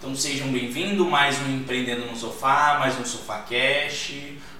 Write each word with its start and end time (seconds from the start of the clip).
Então 0.00 0.16
sejam 0.16 0.48
bem-vindos, 0.48 1.06
mais 1.06 1.38
um 1.42 1.56
Empreendendo 1.56 2.06
no 2.06 2.16
Sofá, 2.16 2.78
mais 2.80 2.98
um 2.98 3.04
Sofá 3.04 3.40
Cash, 3.40 4.14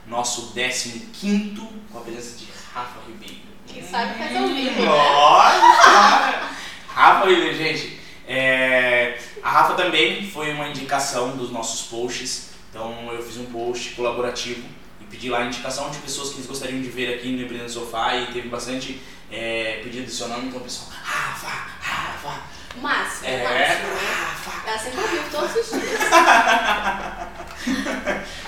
nosso 0.06 0.52
15 0.52 1.62
com 1.90 1.98
a 1.98 2.02
presença 2.02 2.36
de 2.36 2.46
Rafa 2.74 3.00
Ribeiro. 3.08 3.40
Quem 3.66 3.82
sabe 3.82 4.18
faz 4.18 4.36
ao 4.36 4.46
vivo, 4.48 4.82
né? 4.82 4.86
Olha! 4.86 6.42
Rafa 6.88 7.26
Ribeiro, 7.26 7.56
gente. 7.56 7.98
é, 8.28 9.18
a 9.42 9.50
Rafa 9.50 9.72
também 9.76 10.30
foi 10.30 10.52
uma 10.52 10.68
indicação 10.68 11.34
dos 11.34 11.50
nossos 11.50 11.88
posts. 11.88 12.50
Então 12.68 13.10
eu 13.10 13.22
fiz 13.22 13.38
um 13.38 13.46
post 13.46 13.94
colaborativo 13.94 14.68
e 15.00 15.04
pedi 15.04 15.30
lá 15.30 15.38
a 15.38 15.46
indicação 15.46 15.88
de 15.88 15.96
pessoas 16.00 16.28
que 16.28 16.34
eles 16.34 16.46
gostariam 16.46 16.82
de 16.82 16.90
ver 16.90 17.14
aqui 17.14 17.28
no 17.28 17.40
Empreendendo 17.40 17.62
no 17.62 17.70
Sofá 17.70 18.14
e 18.14 18.26
teve 18.26 18.50
bastante 18.50 19.00
é, 19.32 19.80
pedido 19.82 20.04
do 20.04 20.10
seu 20.10 20.28
nome, 20.28 20.48
então 20.48 20.60
pessoal, 20.60 20.90
Rafa, 21.02 21.48
Rafa, 21.80 22.42
Máximo, 22.76 23.26
é, 23.26 23.42
máximo. 23.42 23.88
Ela 24.70 24.78
sempre 24.78 25.00
ouviu 25.00 25.22
todos 25.32 25.56
os 25.56 25.68
dias. 25.68 26.00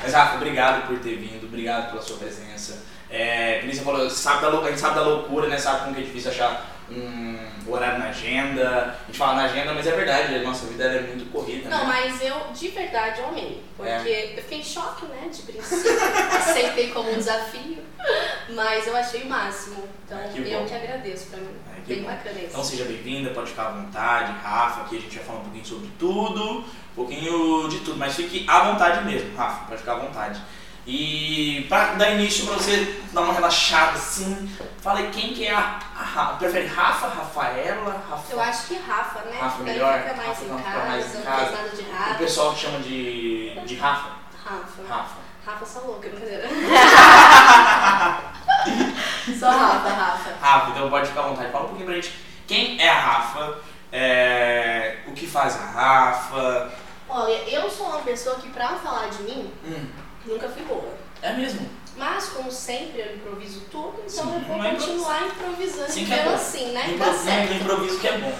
Mas 0.02 0.14
Rafa, 0.14 0.36
obrigado 0.36 0.86
por 0.86 1.00
ter 1.00 1.16
vindo, 1.16 1.46
obrigado 1.46 1.90
pela 1.90 2.00
sua 2.00 2.16
presença. 2.16 2.78
É, 3.10 3.60
você 3.66 3.82
falou, 3.82 4.08
sabe 4.08 4.42
da, 4.42 4.64
a 4.64 4.68
gente 4.68 4.80
sabe 4.80 4.94
da 4.94 5.02
loucura, 5.02 5.48
né? 5.48 5.58
Sabe 5.58 5.80
como 5.82 5.96
que 5.96 6.00
é 6.00 6.04
difícil 6.04 6.30
achar 6.30 6.71
um 6.90 7.38
horário 7.70 7.98
na 7.98 8.06
agenda. 8.08 8.96
A 9.02 9.06
gente 9.06 9.18
fala 9.18 9.34
na 9.34 9.44
agenda, 9.44 9.72
mas 9.74 9.86
é 9.86 9.92
verdade, 9.92 10.34
a 10.34 10.42
nossa 10.42 10.66
vida 10.66 10.84
é 10.84 11.00
muito 11.02 11.30
corrida, 11.30 11.68
Não, 11.68 11.78
né? 11.78 11.84
mas 11.86 12.22
eu 12.22 12.36
de 12.52 12.68
verdade 12.68 13.20
eu 13.20 13.28
amei. 13.28 13.62
Porque 13.76 13.90
É. 13.90 14.34
eu 14.36 14.42
fiquei 14.42 14.58
em 14.60 14.64
choque, 14.64 15.06
né, 15.06 15.28
de 15.32 15.42
princípio. 15.42 15.92
Aceitei 16.36 16.90
como 16.90 17.10
um 17.10 17.14
desafio. 17.16 17.78
Mas 18.50 18.86
eu 18.86 18.96
achei 18.96 19.22
o 19.22 19.28
máximo. 19.28 19.84
Então 20.04 20.18
Ah, 20.18 20.28
que 20.28 20.38
eu 20.50 20.64
que 20.64 20.74
agradeço 20.74 21.26
pra 21.28 21.38
mim. 21.38 21.54
Que 21.86 21.94
Bem 21.94 22.02
bom. 22.04 22.10
bacana 22.10 22.36
isso. 22.38 22.46
Então 22.50 22.62
seja 22.64 22.84
bem-vinda, 22.84 23.30
pode 23.30 23.50
ficar 23.50 23.66
à 23.66 23.70
vontade, 23.70 24.32
Rafa, 24.42 24.82
aqui 24.82 24.98
a 24.98 25.00
gente 25.00 25.16
vai 25.16 25.24
falar 25.24 25.38
um 25.40 25.42
pouquinho 25.42 25.64
sobre 25.64 25.90
tudo, 25.98 26.58
um 26.60 26.64
pouquinho 26.94 27.68
de 27.68 27.80
tudo, 27.80 27.96
mas 27.96 28.14
fique 28.14 28.44
à 28.48 28.60
vontade 28.70 29.04
mesmo, 29.04 29.34
Rafa, 29.36 29.64
pode 29.66 29.80
ficar 29.80 29.92
à 29.94 29.98
vontade. 29.98 30.40
E 30.84 31.64
pra 31.68 31.92
dar 31.94 32.10
início 32.10 32.44
pra 32.46 32.56
você 32.56 33.00
dar 33.12 33.20
uma 33.20 33.32
relaxada 33.34 33.92
assim, 33.92 34.50
fala 34.80 34.98
aí 34.98 35.10
quem 35.10 35.32
que 35.32 35.46
é 35.46 35.54
a, 35.54 35.78
a 35.96 36.02
Rafa. 36.02 36.34
Prefere 36.38 36.66
Rafa, 36.66 37.06
Rafaela, 37.08 38.02
Rafa? 38.10 38.32
Eu 38.32 38.40
acho 38.40 38.66
que 38.66 38.74
Rafa, 38.78 39.20
né? 39.20 39.38
Rafa 39.40 39.56
Porque 39.58 39.70
melhor? 39.70 40.00
Fica 40.02 40.14
mais 40.14 40.28
Rafa 40.28 40.44
em 40.44 40.48
fica 40.58 40.62
casa, 40.70 40.86
mais 40.86 41.14
em 41.14 41.18
não 41.18 41.22
casa. 41.22 41.76
de 41.76 41.82
O 41.82 41.92
Rafa. 41.92 42.14
pessoal 42.14 42.52
que 42.52 42.58
chama 42.60 42.78
de, 42.80 43.60
de 43.64 43.76
Rafa. 43.76 44.08
Rafa. 44.44 44.82
Rafa. 44.88 45.14
Rafa 45.46 45.66
só 45.66 45.80
louca, 45.80 46.08
brincadeira. 46.08 46.48
Só 49.38 49.50
Rafa, 49.50 49.88
Rafa. 49.88 50.30
Rafa, 50.40 50.70
então 50.70 50.90
pode 50.90 51.08
ficar 51.08 51.20
à 51.20 51.28
vontade. 51.28 51.52
Fala 51.52 51.64
um 51.64 51.68
pouquinho 51.68 51.86
pra 51.86 51.94
gente 51.96 52.12
quem 52.46 52.80
é 52.80 52.88
a 52.88 53.00
Rafa, 53.00 53.58
é, 53.92 54.98
o 55.06 55.12
que 55.12 55.26
faz 55.26 55.56
a 55.56 55.64
Rafa. 55.64 56.72
Olha, 57.08 57.32
eu 57.48 57.70
sou 57.70 57.86
uma 57.88 57.98
pessoa 58.00 58.36
que 58.36 58.48
pra 58.50 58.68
falar 58.76 59.08
de 59.08 59.22
mim, 59.22 59.52
Hum, 59.64 59.86
nunca 60.26 60.48
fui 60.48 60.62
boa. 60.64 60.94
é 61.22 61.32
mesmo? 61.34 61.68
Mas, 61.96 62.30
como 62.30 62.50
sempre, 62.50 63.00
eu 63.02 63.16
improviso 63.16 63.60
tudo, 63.70 63.94
então 63.98 64.08
Sim, 64.24 64.34
eu 64.34 64.40
vou 64.40 64.64
é 64.64 64.70
continuar 64.70 65.26
improvisando 65.26 65.92
Sim, 65.92 66.06
que 66.06 66.12
é 66.14 66.22
bom. 66.24 66.34
assim, 66.34 66.72
né? 66.72 66.86
Impro- 66.90 67.06
não, 67.06 67.18
certo. 67.24 67.52
improviso 67.52 67.98
que 68.00 68.08
é 68.08 68.18
bom. 68.18 68.32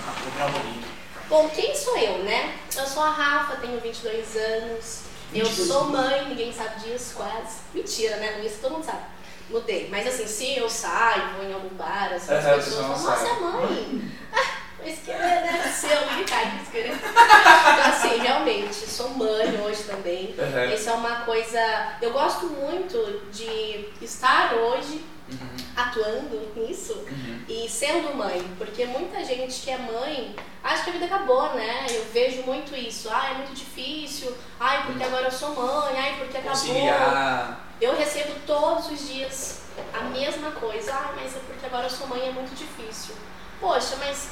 Bom, 1.28 1.48
quem 1.50 1.74
sou 1.76 1.96
eu, 1.98 2.18
né? 2.24 2.56
Eu 2.76 2.86
sou 2.86 3.02
a 3.02 3.10
Rafa, 3.10 3.56
tenho 3.56 3.78
22 3.80 4.36
anos. 4.36 5.00
Eu 5.34 5.44
22 5.46 5.68
sou 5.68 5.80
anos. 5.84 5.92
mãe, 5.92 6.28
ninguém 6.28 6.52
sabe 6.52 6.80
disso, 6.80 7.14
quase. 7.16 7.58
Mentira, 7.74 8.16
né? 8.16 8.40
Isso 8.44 8.58
todo 8.62 8.72
mundo 8.72 8.84
sabe. 8.84 9.02
Mudei. 9.50 9.88
Mas 9.90 10.06
assim, 10.06 10.26
se 10.26 10.56
eu 10.56 10.68
saio, 10.68 11.34
vou 11.36 11.44
em 11.44 11.52
algum 11.52 11.74
bar, 11.76 12.10
assim, 12.14 12.32
as 12.32 12.44
É, 12.44 12.50
a 12.52 12.54
pessoas 12.54 12.74
falam, 12.76 12.88
nossa, 13.02 13.12
é 13.12 13.28
sabe." 13.28 13.40
mãe. 13.42 14.12
Pois 14.82 14.98
que 14.98 15.10
né? 15.12 15.72
Seu, 15.74 16.16
me 16.16 16.24
cai, 16.24 16.52
pois 16.56 16.68
que 16.68 16.88
Então, 16.90 17.84
assim, 17.86 18.18
realmente, 18.20 18.74
sou 18.74 19.10
mãe 19.10 19.60
hoje 19.64 19.84
também. 19.84 20.34
Uhum. 20.38 20.74
Isso 20.74 20.90
é 20.90 20.92
uma 20.92 21.16
coisa. 21.20 21.60
Eu 22.00 22.12
gosto 22.12 22.46
muito 22.46 23.22
de 23.30 23.88
estar 24.04 24.54
hoje 24.54 25.04
Uhum. 25.30 25.56
atuando 25.76 26.52
nisso 26.56 26.92
Uhum. 27.08 27.44
e 27.48 27.66
sendo 27.66 28.14
mãe, 28.14 28.42
porque 28.58 28.84
muita 28.84 29.24
gente 29.24 29.62
que 29.62 29.70
é 29.70 29.78
mãe 29.78 30.34
acha 30.62 30.84
que 30.84 30.90
a 30.90 30.92
vida 30.92 31.06
acabou, 31.06 31.54
né? 31.54 31.86
Eu 31.88 32.04
vejo 32.12 32.42
muito 32.42 32.74
isso. 32.76 33.08
Ah, 33.10 33.30
é 33.30 33.34
muito 33.34 33.54
difícil. 33.54 34.36
Ai, 34.60 34.84
porque 34.84 35.02
agora 35.02 35.24
eu 35.26 35.30
sou 35.30 35.54
mãe. 35.54 35.94
Ai, 35.96 36.16
porque 36.18 36.36
acabou. 36.36 36.50
Conciliar. 36.58 37.60
Eu 37.80 37.96
recebo 37.96 38.34
todos 38.46 38.90
os 38.90 39.08
dias 39.08 39.62
a 39.94 40.00
mesma 40.04 40.50
coisa. 40.50 40.92
Ah, 40.92 41.12
mas 41.16 41.34
é 41.34 41.38
porque 41.46 41.64
agora 41.64 41.86
eu 41.86 41.90
sou 41.90 42.06
mãe, 42.08 42.28
é 42.28 42.32
muito 42.32 42.54
difícil. 42.54 43.14
Poxa, 43.60 43.96
mas 44.00 44.28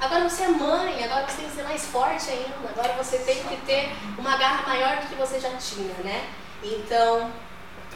agora 0.00 0.28
você 0.28 0.42
é 0.44 0.48
mãe, 0.48 1.04
agora 1.04 1.26
você 1.28 1.36
tem 1.42 1.48
que 1.50 1.56
ser 1.56 1.62
mais 1.64 1.84
forte 1.86 2.30
ainda. 2.30 2.68
Agora 2.70 2.92
você 2.94 3.18
tem 3.18 3.42
que 3.44 3.56
ter 3.66 3.90
uma 4.18 4.36
garra 4.36 4.66
maior 4.68 4.96
do 5.00 5.06
que 5.08 5.14
você 5.14 5.38
já 5.38 5.50
tinha, 5.56 5.94
né? 6.04 6.28
Então, 6.62 7.30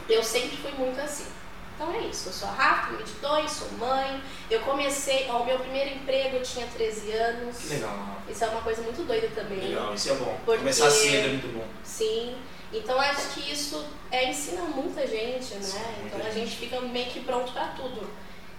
eu 0.09 0.23
sempre 0.23 0.57
fui 0.57 0.71
muito 0.71 0.99
assim. 1.01 1.25
Então 1.75 1.93
é 1.93 1.99
isso, 2.07 2.29
eu 2.29 2.33
sou 2.33 2.47
a 2.47 2.51
Rafa, 2.53 2.87
tenho 2.87 2.99
22, 2.99 3.51
sou 3.51 3.69
mãe. 3.73 4.23
Eu 4.49 4.61
comecei, 4.61 5.27
ó, 5.29 5.39
o 5.41 5.45
meu 5.45 5.59
primeiro 5.59 5.93
emprego 5.95 6.37
eu 6.37 6.41
tinha 6.41 6.65
13 6.67 7.11
anos. 7.11 7.57
Que 7.57 7.67
legal. 7.73 7.93
Isso 8.29 8.45
é 8.45 8.47
uma 8.47 8.61
coisa 8.61 8.81
muito 8.81 9.05
doida 9.05 9.27
também. 9.35 9.59
Legal, 9.59 9.93
isso 9.93 10.09
é 10.09 10.15
bom. 10.15 10.37
Porque- 10.45 10.59
Começar 10.59 10.89
cedo 10.89 11.25
é 11.25 11.27
muito 11.27 11.53
bom. 11.53 11.65
Sim. 11.83 12.37
Então 12.71 12.99
acho 12.99 13.27
que 13.29 13.51
isso 13.51 13.85
é, 14.09 14.29
ensina 14.29 14.61
muita 14.61 15.05
gente, 15.05 15.53
né? 15.55 15.61
Sim, 15.61 15.79
então 16.05 16.19
a 16.25 16.29
gente. 16.29 16.55
fica 16.55 16.79
meio 16.79 17.07
que 17.07 17.19
pronto 17.21 17.51
pra 17.51 17.65
tudo. 17.75 18.09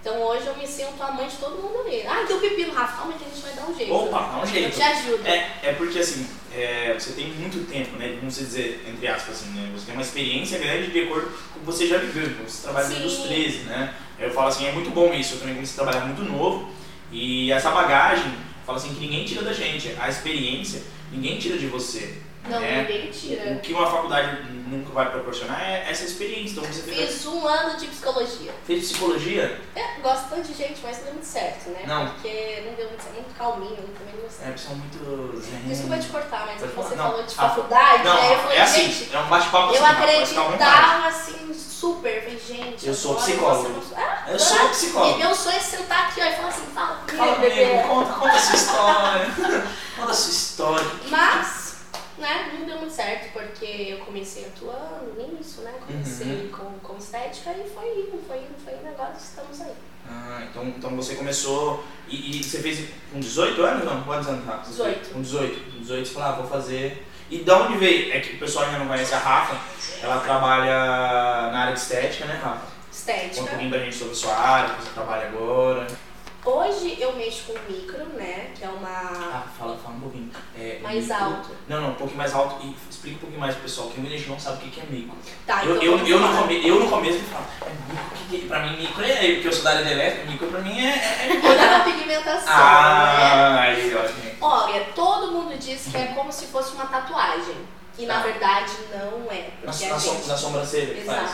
Então 0.06 0.22
hoje 0.22 0.46
eu 0.46 0.56
me 0.56 0.64
sinto 0.64 1.02
a 1.02 1.10
mãe 1.10 1.26
de 1.26 1.34
todo 1.34 1.60
mundo 1.60 1.80
ali. 1.84 2.06
Ah, 2.06 2.24
deu 2.28 2.38
pipi 2.38 2.64
no 2.66 2.72
Rafa, 2.72 2.98
calma 2.98 3.14
que 3.14 3.24
a 3.24 3.28
gente 3.28 3.42
vai 3.42 3.52
dar 3.54 3.68
um 3.68 3.76
jeito. 3.76 3.92
Opa, 3.92 4.20
dá 4.20 4.36
um 4.36 4.40
Eu 4.42 4.46
jeito. 4.46 4.76
te 4.76 4.80
ajudo. 4.80 5.26
É, 5.26 5.50
é 5.64 5.72
porque 5.72 5.98
assim, 5.98 6.28
é, 6.54 6.94
você 6.96 7.10
tem 7.10 7.26
muito 7.30 7.68
tempo, 7.68 7.96
né? 7.96 8.14
Vamos 8.20 8.36
dizer, 8.36 8.84
entre 8.86 9.08
aspas, 9.08 9.34
assim, 9.34 9.48
né? 9.48 9.68
Você 9.74 9.86
tem 9.86 9.94
uma 9.94 10.04
experiência 10.04 10.60
grande 10.60 10.92
de 10.92 11.00
acordo 11.00 11.26
com 11.52 11.58
o 11.58 11.60
que 11.60 11.66
você 11.66 11.88
já 11.88 11.98
viveu. 11.98 12.22
então 12.22 12.44
Você 12.46 12.62
trabalha 12.62 12.86
desde 12.86 13.04
os 13.04 13.14
Sim. 13.14 13.26
13, 13.26 13.58
né? 13.64 13.94
Eu 14.16 14.30
falo 14.30 14.46
assim, 14.46 14.68
é 14.68 14.70
muito 14.70 14.90
bom 14.90 15.12
isso. 15.12 15.34
Eu 15.34 15.38
também 15.40 15.56
comecei 15.56 15.74
a 15.74 15.82
trabalhar 15.84 16.06
muito 16.06 16.22
novo. 16.22 16.70
E 17.10 17.50
essa 17.50 17.72
bagagem, 17.72 18.26
eu 18.26 18.64
falo 18.64 18.78
assim, 18.78 18.94
que 18.94 19.00
ninguém 19.00 19.24
tira 19.24 19.42
da 19.42 19.52
gente. 19.52 19.92
A 19.98 20.08
experiência, 20.08 20.84
ninguém 21.10 21.36
tira 21.36 21.58
de 21.58 21.66
você. 21.66 22.18
Não, 22.48 22.60
né? 22.60 22.80
ninguém 22.82 23.10
tira. 23.10 23.52
O 23.52 23.60
que 23.60 23.72
uma 23.72 23.90
faculdade 23.90 24.42
nunca 24.68 24.90
vai 24.92 25.10
proporcionar 25.10 25.60
é 25.62 25.86
essa 25.90 26.04
experiência. 26.04 26.52
Então 26.58 26.64
você 26.64 26.82
fez, 26.82 27.10
Fiz 27.12 27.26
um 27.26 27.46
ano 27.46 27.76
de 27.76 27.86
psicologia. 27.86 28.52
fez 28.66 28.84
psicologia, 28.90 29.60
É, 29.74 30.00
gosto 30.00 30.28
tanto 30.30 30.42
de 30.48 30.54
gente, 30.54 30.80
mas 30.82 30.96
não 30.98 31.04
deu 31.04 31.12
muito 31.14 31.26
certo, 31.26 31.68
né? 31.70 31.82
Não. 31.86 32.08
Porque 32.10 32.62
não 32.66 32.74
deu 32.74 32.88
muito 32.88 33.02
certo, 33.02 33.14
muito 33.14 33.34
calminho, 33.38 33.70
eu 33.78 33.88
também 33.98 34.14
não 34.14 34.22
gostei. 34.22 34.48
é 34.48 34.50
pessoal 34.52 34.74
muito 34.76 35.40
zen. 35.40 35.58
Desculpa 35.66 35.98
te 35.98 36.08
cortar, 36.08 36.46
mas 36.46 36.60
você. 36.60 36.94
Não, 36.96 37.04
falou 37.04 37.22
de 37.22 37.34
ah, 37.38 37.48
faculdade, 37.48 38.04
Não, 38.04 38.16
aí 38.16 38.32
eu 38.32 38.38
falei, 38.40 38.56
é 38.58 38.62
assim, 38.62 38.82
gente, 38.92 39.14
é 39.14 39.18
um 39.18 39.26
bate-papo 39.28 39.74
eu 39.74 39.84
assim, 39.84 39.94
vontade. 39.94 40.02
acreditava 40.02 41.06
assim, 41.06 41.54
super, 41.54 42.10
eu 42.16 42.22
falei, 42.22 42.38
gente, 42.40 42.86
Eu 42.86 42.94
sou 42.94 43.14
psicólogo. 43.16 43.68
não- 43.68 43.96
Ah, 43.96 44.24
Eu 44.28 44.38
sou 44.38 44.68
psicólogo. 44.70 45.14
E 45.14 45.18
meu 45.22 45.34
sonho 45.34 45.56
é 45.56 45.60
sentar 45.60 46.08
aqui 46.08 46.20
ó, 46.20 46.24
e 46.24 46.32
falar 46.34 46.48
assim, 46.48 46.66
fala 46.74 46.96
comigo, 46.96 47.16
Fala 47.18 47.38
bebê. 47.38 47.66
comigo, 47.66 47.88
conta, 47.88 48.12
conta 48.14 48.32
a 48.36 48.40
sua 48.40 48.54
história. 48.56 49.26
conta 49.96 50.10
a 50.10 50.14
sua 50.14 50.30
história. 50.32 50.86
Mas, 51.08 51.65
né, 52.18 52.50
não 52.58 52.66
deu 52.66 52.78
muito 52.78 52.92
certo, 52.94 53.32
porque 53.32 53.64
eu 53.64 53.98
comecei 53.98 54.46
atuando 54.46 55.14
nisso, 55.36 55.60
né? 55.62 55.72
Comecei 55.86 56.26
Uhum. 56.26 56.48
com, 56.48 56.78
com 56.92 56.98
estética 56.98 57.50
e 57.52 57.68
foi 57.68 57.88
indo, 58.00 58.22
foi 58.26 58.38
indo, 58.38 58.54
foi 58.64 58.74
indo, 58.74 58.88
agora 58.88 59.14
estamos 59.18 59.60
aí. 59.60 59.72
Ah, 60.08 60.42
então, 60.48 60.64
então 60.68 60.90
você 60.96 61.14
começou. 61.16 61.84
E, 62.08 62.38
e 62.38 62.42
você 62.44 62.60
fez 62.60 62.88
com 63.12 63.18
18 63.20 63.60
anos? 63.62 63.84
Não? 63.84 64.02
Quantos 64.04 64.28
anos, 64.28 64.46
Rafa? 64.46 64.68
18. 64.70 65.10
Com 65.12 65.20
18. 65.22 65.72
Com 65.72 65.80
18 65.80 66.06
você 66.08 66.14
falou, 66.14 66.28
ah, 66.28 66.32
vou 66.36 66.46
fazer. 66.48 67.06
E 67.28 67.38
de 67.38 67.50
onde 67.50 67.76
veio? 67.76 68.12
É 68.12 68.20
que 68.20 68.36
o 68.36 68.38
pessoal 68.38 68.66
ainda 68.66 68.78
não 68.78 68.86
conhece 68.86 69.12
a 69.14 69.18
Rafa. 69.18 69.58
Ela 70.00 70.20
trabalha 70.20 71.50
na 71.50 71.58
área 71.62 71.72
de 71.74 71.80
estética, 71.80 72.24
né, 72.26 72.34
Rafa? 72.42 72.60
Conta 72.60 72.76
um 72.86 72.90
Estética. 72.92 73.46
pouquinho 73.48 73.70
pra 73.70 73.78
gente 73.80 73.96
sobre 73.96 74.12
a 74.12 74.16
sua 74.16 74.34
área, 74.34 74.74
que 74.74 74.82
você 74.84 74.90
trabalha 74.90 75.28
agora. 75.28 75.86
Hoje 76.48 76.96
eu 77.00 77.12
mexo 77.16 77.42
com 77.52 77.72
micro, 77.72 78.04
né? 78.14 78.52
Que 78.56 78.64
é 78.64 78.68
uma. 78.68 78.88
Ah, 78.88 79.46
fala, 79.58 79.76
fala 79.76 79.96
um 79.96 80.00
pouquinho. 80.00 80.30
É, 80.56 80.78
Mais 80.80 81.08
micro- 81.08 81.24
alto. 81.24 81.48
Não, 81.68 81.80
não, 81.80 81.90
um 81.90 81.94
pouquinho 81.94 82.18
mais 82.18 82.32
alto 82.32 82.64
e 82.64 82.76
explica 82.88 83.16
um 83.16 83.18
pouquinho 83.18 83.40
mais 83.40 83.54
pro 83.54 83.64
pessoal, 83.64 83.88
que 83.88 83.98
muita 84.00 84.16
gente 84.16 84.28
não 84.30 84.38
sabe 84.38 84.64
o 84.64 84.70
que 84.70 84.80
é 84.80 84.84
micro. 84.84 85.16
Tá, 85.44 85.64
eu, 85.64 85.72
então 85.76 85.82
eu, 85.84 85.92
vamos 85.98 86.08
eu, 86.08 86.20
no 86.20 86.36
come, 86.38 86.68
eu 86.68 86.80
no 86.80 86.88
começo 86.88 87.18
me 87.18 87.24
falo, 87.24 87.44
é 87.62 87.70
micro, 87.92 88.16
que 88.30 88.38
que 88.38 88.46
pra 88.46 88.60
mim 88.64 88.76
micro 88.76 89.04
é, 89.04 89.32
porque 89.34 89.48
eu 89.48 89.52
sou 89.52 89.64
da 89.64 89.70
área 89.70 89.84
de 89.84 89.90
elétrica, 89.90 90.30
micro 90.30 90.46
pra 90.46 90.60
mim 90.60 90.78
é... 90.78 90.88
é... 90.94 91.36
é- 91.36 91.68
da 91.78 91.80
pigmentação, 91.80 92.46
né? 92.46 92.52
Ah, 92.52 93.60
aí, 93.62 93.94
ó, 93.96 94.06
gente. 94.06 94.36
Olha, 94.40 94.84
todo 94.94 95.32
mundo 95.32 95.58
diz 95.58 95.88
que 95.90 95.96
é 95.96 96.06
como 96.14 96.32
se 96.32 96.46
fosse 96.46 96.72
uma 96.74 96.86
tatuagem. 96.86 97.56
E 97.98 98.04
na 98.06 98.16
Tá. 98.16 98.20
verdade 98.24 98.72
não 98.92 99.32
é. 99.32 99.48
Na, 99.64 99.72
Porque 99.72 99.86
na, 99.86 99.94
a 99.96 99.98
som- 99.98 100.14
gente. 100.16 100.28
na 100.28 100.36
sobrancelha 100.36 100.94
que 100.94 101.00
faz. 101.00 101.30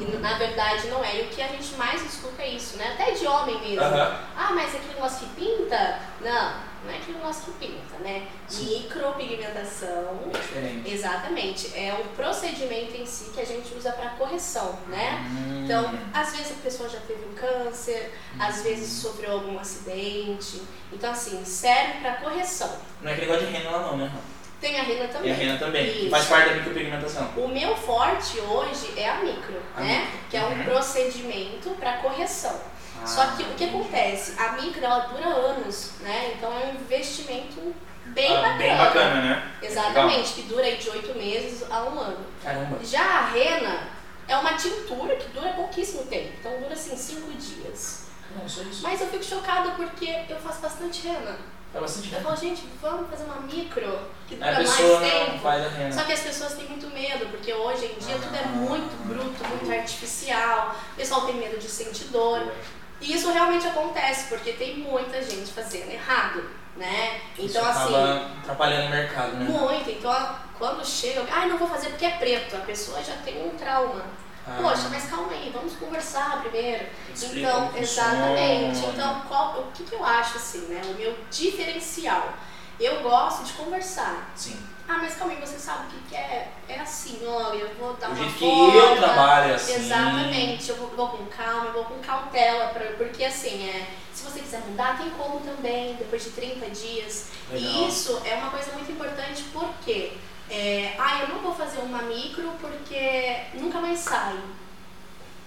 E 0.00 0.16
na 0.18 0.38
verdade 0.38 0.88
não 0.88 1.04
é. 1.04 1.20
E 1.20 1.22
o 1.22 1.28
que 1.28 1.42
a 1.42 1.48
gente 1.48 1.74
mais 1.74 2.02
escuta 2.02 2.42
é 2.42 2.48
isso, 2.48 2.76
né? 2.78 2.94
Até 2.94 3.12
de 3.12 3.26
homem 3.26 3.60
mesmo. 3.60 3.82
Aham. 3.82 4.18
Ah, 4.36 4.52
mas 4.54 4.74
aquele 4.74 4.94
negócio 4.94 5.28
que 5.28 5.34
pinta? 5.34 5.98
Não, 6.20 6.70
não 6.84 6.90
é 6.90 6.96
aquele 6.96 7.18
negócio 7.18 7.52
que 7.52 7.66
pinta, 7.66 7.98
né? 7.98 8.26
Sim. 8.48 8.84
Micropigmentação. 8.84 10.18
É 10.32 10.38
diferente. 10.38 10.90
Exatamente. 10.90 11.78
É 11.78 11.94
o 12.00 12.04
procedimento 12.16 12.96
em 12.96 13.04
si 13.04 13.30
que 13.30 13.40
a 13.40 13.44
gente 13.44 13.74
usa 13.74 13.92
para 13.92 14.10
correção, 14.10 14.78
né? 14.88 15.26
Hum. 15.30 15.64
Então, 15.64 15.98
às 16.14 16.32
vezes 16.32 16.52
a 16.52 16.62
pessoa 16.62 16.88
já 16.88 17.00
teve 17.00 17.22
um 17.26 17.34
câncer, 17.34 18.14
às 18.38 18.62
vezes 18.62 19.02
sofreu 19.02 19.32
algum 19.32 19.58
acidente. 19.58 20.62
Então, 20.90 21.10
assim, 21.10 21.44
serve 21.44 22.00
para 22.00 22.14
correção. 22.14 22.74
Não 23.02 23.10
é 23.10 23.12
aquele 23.12 23.30
negócio 23.30 23.46
de 23.46 23.52
rena 23.52 23.70
lá 23.70 23.82
não, 23.82 23.98
né? 23.98 24.10
Tem 24.60 24.78
a 24.78 24.82
rena 24.82 25.08
também. 25.08 25.30
E 25.30 25.32
a 25.32 25.36
rena 25.36 25.58
também, 25.58 25.90
que 25.90 25.98
Isso. 26.00 26.10
faz 26.10 26.26
parte 26.26 26.48
da 26.50 26.54
micropigmentação. 26.56 27.28
O 27.36 27.48
meu 27.48 27.74
forte 27.76 28.38
hoje 28.40 28.92
é 28.98 29.08
a 29.08 29.14
micro, 29.22 29.60
A 29.76 29.80
né? 29.80 29.98
micro. 30.00 30.18
Que 30.30 30.36
é 30.36 30.42
um 30.44 30.48
Uhum. 30.58 30.64
procedimento 30.64 31.70
para 31.80 31.94
correção. 31.98 32.60
Ah, 33.02 33.06
Só 33.06 33.26
que 33.28 33.42
o 33.44 33.54
que 33.54 33.64
acontece? 33.64 34.34
A 34.38 34.52
micro 34.52 34.84
ela 34.84 34.98
dura 35.00 35.26
anos, 35.28 35.92
né? 36.00 36.32
Então 36.36 36.52
é 36.52 36.66
um 36.66 36.74
investimento 36.74 37.74
bem 38.06 38.30
Ah, 38.36 38.40
bacana. 38.40 38.58
Bem 38.58 38.76
bacana, 38.76 39.22
né? 39.22 39.50
Exatamente, 39.62 40.32
que 40.34 40.42
dura 40.42 40.64
aí 40.64 40.76
de 40.76 40.90
oito 40.90 41.14
meses 41.16 41.64
a 41.70 41.82
um 41.84 41.98
ano. 41.98 42.26
Caramba. 42.42 42.78
Já 42.84 43.02
a 43.02 43.26
rena 43.30 43.88
é 44.28 44.36
uma 44.36 44.52
tintura 44.54 45.16
que 45.16 45.28
dura 45.30 45.52
pouquíssimo 45.54 46.02
tempo. 46.04 46.32
Então 46.38 46.60
dura 46.60 46.74
assim 46.74 46.94
cinco 46.96 47.32
dias. 47.32 48.08
Não, 48.36 48.46
só 48.48 48.60
isso. 48.62 48.82
Mas 48.82 49.00
eu 49.00 49.06
fico 49.08 49.24
chocada 49.24 49.70
porque 49.70 50.24
eu 50.28 50.36
faço 50.38 50.60
bastante 50.60 51.06
rena. 51.08 51.38
É 51.72 51.78
bastante 51.78 52.12
Eu 52.12 52.20
falo, 52.20 52.36
gente, 52.36 52.64
vamos 52.82 53.08
fazer 53.10 53.24
uma 53.24 53.40
micro 53.42 53.98
que 54.26 54.34
dura 54.36 54.52
mais 54.52 54.76
tempo. 54.76 55.92
Só 55.92 56.02
que 56.04 56.12
as 56.12 56.20
pessoas 56.20 56.54
têm 56.54 56.66
muito 56.68 56.88
medo, 56.88 57.26
porque 57.30 57.52
hoje 57.52 57.86
em 57.86 57.98
dia 58.04 58.16
tudo 58.18 58.34
é 58.34 58.42
Ah. 58.44 58.48
muito 58.48 58.96
bruto, 59.06 59.48
muito 59.48 59.72
artificial. 59.72 60.74
O 60.92 60.96
pessoal 60.96 61.22
tem 61.26 61.36
medo 61.36 61.58
de 61.58 61.68
sentir 61.68 62.04
dor. 62.04 62.52
E 63.00 63.14
isso 63.14 63.30
realmente 63.32 63.66
acontece, 63.66 64.28
porque 64.28 64.52
tem 64.52 64.78
muita 64.78 65.22
gente 65.22 65.50
fazendo 65.52 65.90
errado, 65.90 66.44
né? 66.76 67.20
Isso 67.38 67.56
Então, 67.56 67.64
assim, 67.70 67.94
acaba 67.94 68.30
atrapalhando 68.42 68.86
o 68.86 68.90
mercado, 68.90 69.32
né? 69.36 69.44
muito. 69.44 69.88
Então, 69.90 70.36
quando 70.58 70.84
chega, 70.84 71.24
ai, 71.30 71.48
não 71.48 71.56
vou 71.56 71.68
fazer 71.68 71.88
porque 71.90 72.04
é 72.04 72.10
preto, 72.10 72.56
a 72.56 72.60
pessoa 72.60 73.02
já 73.02 73.14
tem 73.24 73.42
um 73.46 73.50
trauma. 73.56 74.04
Ah. 74.46 74.58
Poxa, 74.62 74.88
mas 74.90 75.04
calma 75.08 75.32
aí, 75.32 75.50
vamos 75.54 75.74
conversar 75.76 76.40
primeiro. 76.42 76.86
Explica 77.14 77.48
Então, 77.48 77.70
exatamente. 77.76 78.74
funciona. 78.76 78.92
Então, 78.94 79.20
qual, 79.28 79.60
o 79.60 79.72
que, 79.72 79.84
que 79.84 79.94
eu 79.94 80.04
acho 80.04 80.36
assim, 80.38 80.60
né? 80.66 80.80
O 80.86 80.94
meu 80.94 81.16
diferencial. 81.30 82.32
Eu 82.78 83.02
gosto 83.02 83.44
de 83.44 83.52
conversar. 83.52 84.30
Sim. 84.34 84.58
Ah, 84.88 84.98
mas 85.00 85.14
calma 85.14 85.34
aí, 85.34 85.40
você 85.40 85.58
sabe 85.58 85.84
o 85.86 85.90
que, 85.90 86.08
que 86.08 86.16
é? 86.16 86.48
É 86.68 86.80
assim, 86.80 87.20
olha, 87.24 87.58
eu 87.58 87.74
vou 87.78 87.92
dar 87.94 88.08
O 88.08 88.12
uma 88.12 88.16
jeito 88.24 88.32
que 88.32 88.40
forma. 88.40 88.74
eu 88.74 88.96
trabalho 88.96 89.54
assim. 89.54 89.74
Exatamente, 89.74 90.70
eu 90.70 90.76
vou, 90.76 90.88
vou 90.88 91.08
com 91.10 91.26
calma, 91.26 91.66
eu 91.66 91.72
vou 91.74 91.84
com 91.84 91.98
cautela, 92.00 92.68
pra, 92.68 92.86
porque 92.96 93.22
assim, 93.24 93.68
é, 93.68 93.86
se 94.12 94.24
você 94.24 94.40
quiser 94.40 94.60
mudar, 94.66 94.96
tem 94.98 95.10
como 95.10 95.38
também, 95.40 95.94
depois 95.94 96.24
de 96.24 96.30
30 96.30 96.70
dias. 96.70 97.28
Legal. 97.52 97.70
E 97.70 97.88
isso 97.88 98.20
é 98.24 98.34
uma 98.34 98.50
coisa 98.50 98.72
muito 98.72 98.90
importante, 98.90 99.44
porque, 99.52 100.14
é, 100.50 100.94
ah, 100.98 101.20
eu 101.22 101.28
não 101.28 101.38
vou 101.40 101.54
fazer 101.54 101.78
uma 101.78 102.02
micro 102.02 102.50
porque 102.60 103.36
nunca 103.54 103.78
mais 103.80 104.00
sai. 104.00 104.36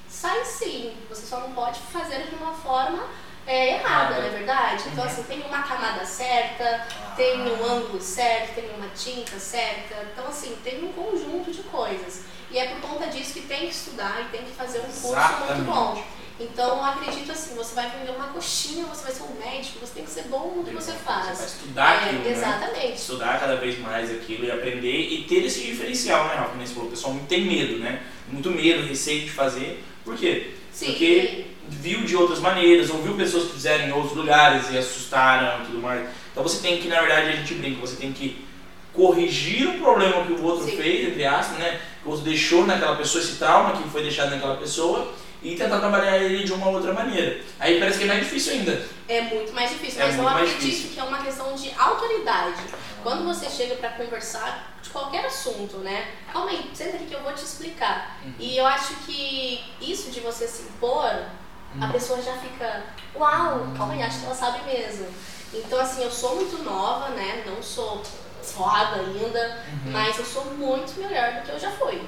Sai 0.09 0.45
sim, 0.45 0.95
você 1.09 1.25
só 1.25 1.39
não 1.41 1.51
pode 1.53 1.79
fazer 1.79 2.27
de 2.27 2.35
uma 2.35 2.53
forma 2.53 3.03
é, 3.45 3.75
errada, 3.75 4.19
não 4.19 4.27
é 4.27 4.29
verdade? 4.29 4.83
Então, 4.87 5.03
Uhum. 5.03 5.09
assim, 5.09 5.23
tem 5.23 5.41
uma 5.41 5.63
camada 5.63 6.05
certa, 6.05 6.87
tem 7.17 7.41
um 7.41 7.65
ângulo 7.65 7.99
certo, 8.01 8.55
tem 8.55 8.69
uma 8.75 8.87
tinta 8.95 9.37
certa. 9.39 9.95
Então, 10.13 10.27
assim, 10.27 10.57
tem 10.63 10.83
um 10.83 10.93
conjunto 10.93 11.51
de 11.51 11.63
coisas. 11.63 12.21
E 12.49 12.57
é 12.57 12.67
por 12.67 12.81
conta 12.87 13.07
disso 13.07 13.33
que 13.33 13.41
tem 13.41 13.61
que 13.61 13.73
estudar 13.73 14.21
e 14.21 14.25
tem 14.25 14.43
que 14.45 14.51
fazer 14.51 14.79
um 14.79 14.83
curso 14.83 15.07
Exatamente. 15.07 15.53
muito 15.53 15.65
bom. 15.65 16.03
Então, 16.39 16.83
acredito 16.83 17.31
assim, 17.31 17.55
você 17.55 17.75
vai 17.75 17.89
vender 17.91 18.11
uma 18.11 18.27
coxinha, 18.27 18.85
você 18.85 19.03
vai 19.03 19.11
ser 19.11 19.23
um 19.23 19.39
médico, 19.39 19.79
você 19.79 19.93
tem 19.93 20.03
que 20.03 20.09
ser 20.09 20.23
bom 20.23 20.55
no 20.57 20.63
que 20.63 20.73
você 20.73 20.91
faz. 20.93 21.27
Você 21.27 21.35
vai 21.35 21.45
estudar 21.45 21.93
É, 21.93 22.05
aquilo, 22.05 22.23
né? 22.23 22.31
Exatamente. 22.31 22.95
Estudar 22.95 23.39
cada 23.39 23.55
vez 23.57 23.79
mais 23.79 24.11
aquilo 24.11 24.45
e 24.45 24.51
aprender 24.51 24.99
e 25.11 25.23
ter 25.25 25.45
esse 25.45 25.61
diferencial, 25.61 26.27
né, 26.27 26.35
Rafa? 26.35 26.49
Como 26.49 26.65
você 26.65 26.73
falou, 26.73 26.87
o 26.87 26.91
pessoal 26.91 27.15
tem 27.29 27.45
medo, 27.45 27.77
né? 27.77 28.01
Muito 28.27 28.49
medo, 28.49 28.87
receio 28.87 29.21
de 29.25 29.31
fazer. 29.31 29.83
Por 30.03 30.17
quê? 30.17 30.55
Sim. 30.71 30.87
Porque 30.87 31.45
viu 31.69 32.03
de 32.03 32.15
outras 32.15 32.39
maneiras, 32.39 32.89
ouviu 32.89 33.13
pessoas 33.15 33.45
que 33.45 33.53
fizeram 33.53 33.85
em 33.85 33.91
outros 33.91 34.13
lugares 34.13 34.71
e 34.71 34.77
assustaram 34.77 35.61
e 35.61 35.65
tudo 35.67 35.79
mais. 35.79 36.07
Então 36.31 36.41
você 36.41 36.61
tem 36.61 36.81
que, 36.81 36.87
na 36.87 36.99
verdade, 36.99 37.29
a 37.29 37.35
gente 37.35 37.53
brinca, 37.53 37.79
você 37.79 37.95
tem 37.95 38.11
que 38.11 38.43
corrigir 38.91 39.69
o 39.69 39.79
problema 39.79 40.25
que 40.25 40.33
o 40.33 40.43
outro 40.43 40.65
Sim. 40.65 40.77
fez, 40.77 41.07
entre 41.07 41.25
aspas, 41.25 41.59
né? 41.59 41.79
Que 42.01 42.07
o 42.07 42.11
outro 42.11 42.25
deixou 42.25 42.65
naquela 42.65 42.95
pessoa, 42.95 43.23
esse 43.23 43.35
trauma 43.35 43.77
que 43.77 43.87
foi 43.89 44.01
deixado 44.01 44.31
naquela 44.31 44.57
pessoa 44.57 45.13
e 45.43 45.55
tentar 45.55 45.79
trabalhar 45.79 46.17
ele 46.17 46.43
de 46.43 46.53
uma 46.53 46.69
outra 46.69 46.93
maneira. 46.93 47.41
Aí 47.59 47.79
parece 47.79 47.97
que 47.97 48.03
é 48.05 48.07
mais 48.07 48.19
difícil 48.21 48.53
ainda. 48.53 48.85
É 49.09 49.21
muito 49.21 49.51
mais 49.53 49.69
difícil, 49.69 50.01
É 50.01 50.05
mas 50.07 50.17
eu 50.17 50.27
acredito 50.27 50.59
difícil. 50.59 50.89
que 50.93 50.99
é 50.99 51.03
uma 51.03 51.17
questão 51.17 51.53
de 51.53 51.71
autoridade. 51.77 52.61
Quando 53.03 53.25
você 53.25 53.49
chega 53.49 53.75
pra 53.75 53.89
conversar 53.89 54.73
de 54.81 54.89
qualquer 54.89 55.25
assunto, 55.25 55.77
né? 55.79 56.07
Calma 56.31 56.49
aí, 56.51 56.71
senta 56.73 56.95
aqui 56.95 57.05
que 57.05 57.13
eu 57.13 57.21
vou 57.21 57.33
te 57.33 57.43
explicar. 57.43 58.17
Uhum. 58.23 58.33
E 58.39 58.57
eu 58.57 58.65
acho 58.65 58.93
que 59.05 59.61
isso 59.81 60.09
de 60.09 60.21
você 60.21 60.47
se 60.47 60.63
impor, 60.63 61.05
a 61.05 61.85
Uhum. 61.85 61.91
pessoa 61.91 62.21
já 62.21 62.33
fica, 62.37 62.83
uau, 63.15 63.67
calma 63.75 63.93
aí, 63.93 64.03
acho 64.03 64.19
que 64.19 64.25
ela 64.25 64.35
sabe 64.35 64.59
mesmo. 64.65 65.07
Então, 65.53 65.79
assim, 65.79 66.03
eu 66.03 66.11
sou 66.11 66.35
muito 66.37 66.63
nova, 66.63 67.09
né? 67.09 67.43
Não 67.45 67.61
sou 67.61 68.01
foda 68.41 68.95
ainda, 68.95 69.63
Uhum. 69.85 69.91
mas 69.91 70.17
eu 70.17 70.25
sou 70.25 70.45
muito 70.53 70.97
melhor 70.99 71.33
do 71.33 71.41
que 71.41 71.51
eu 71.51 71.59
já 71.59 71.71
fui. 71.71 72.01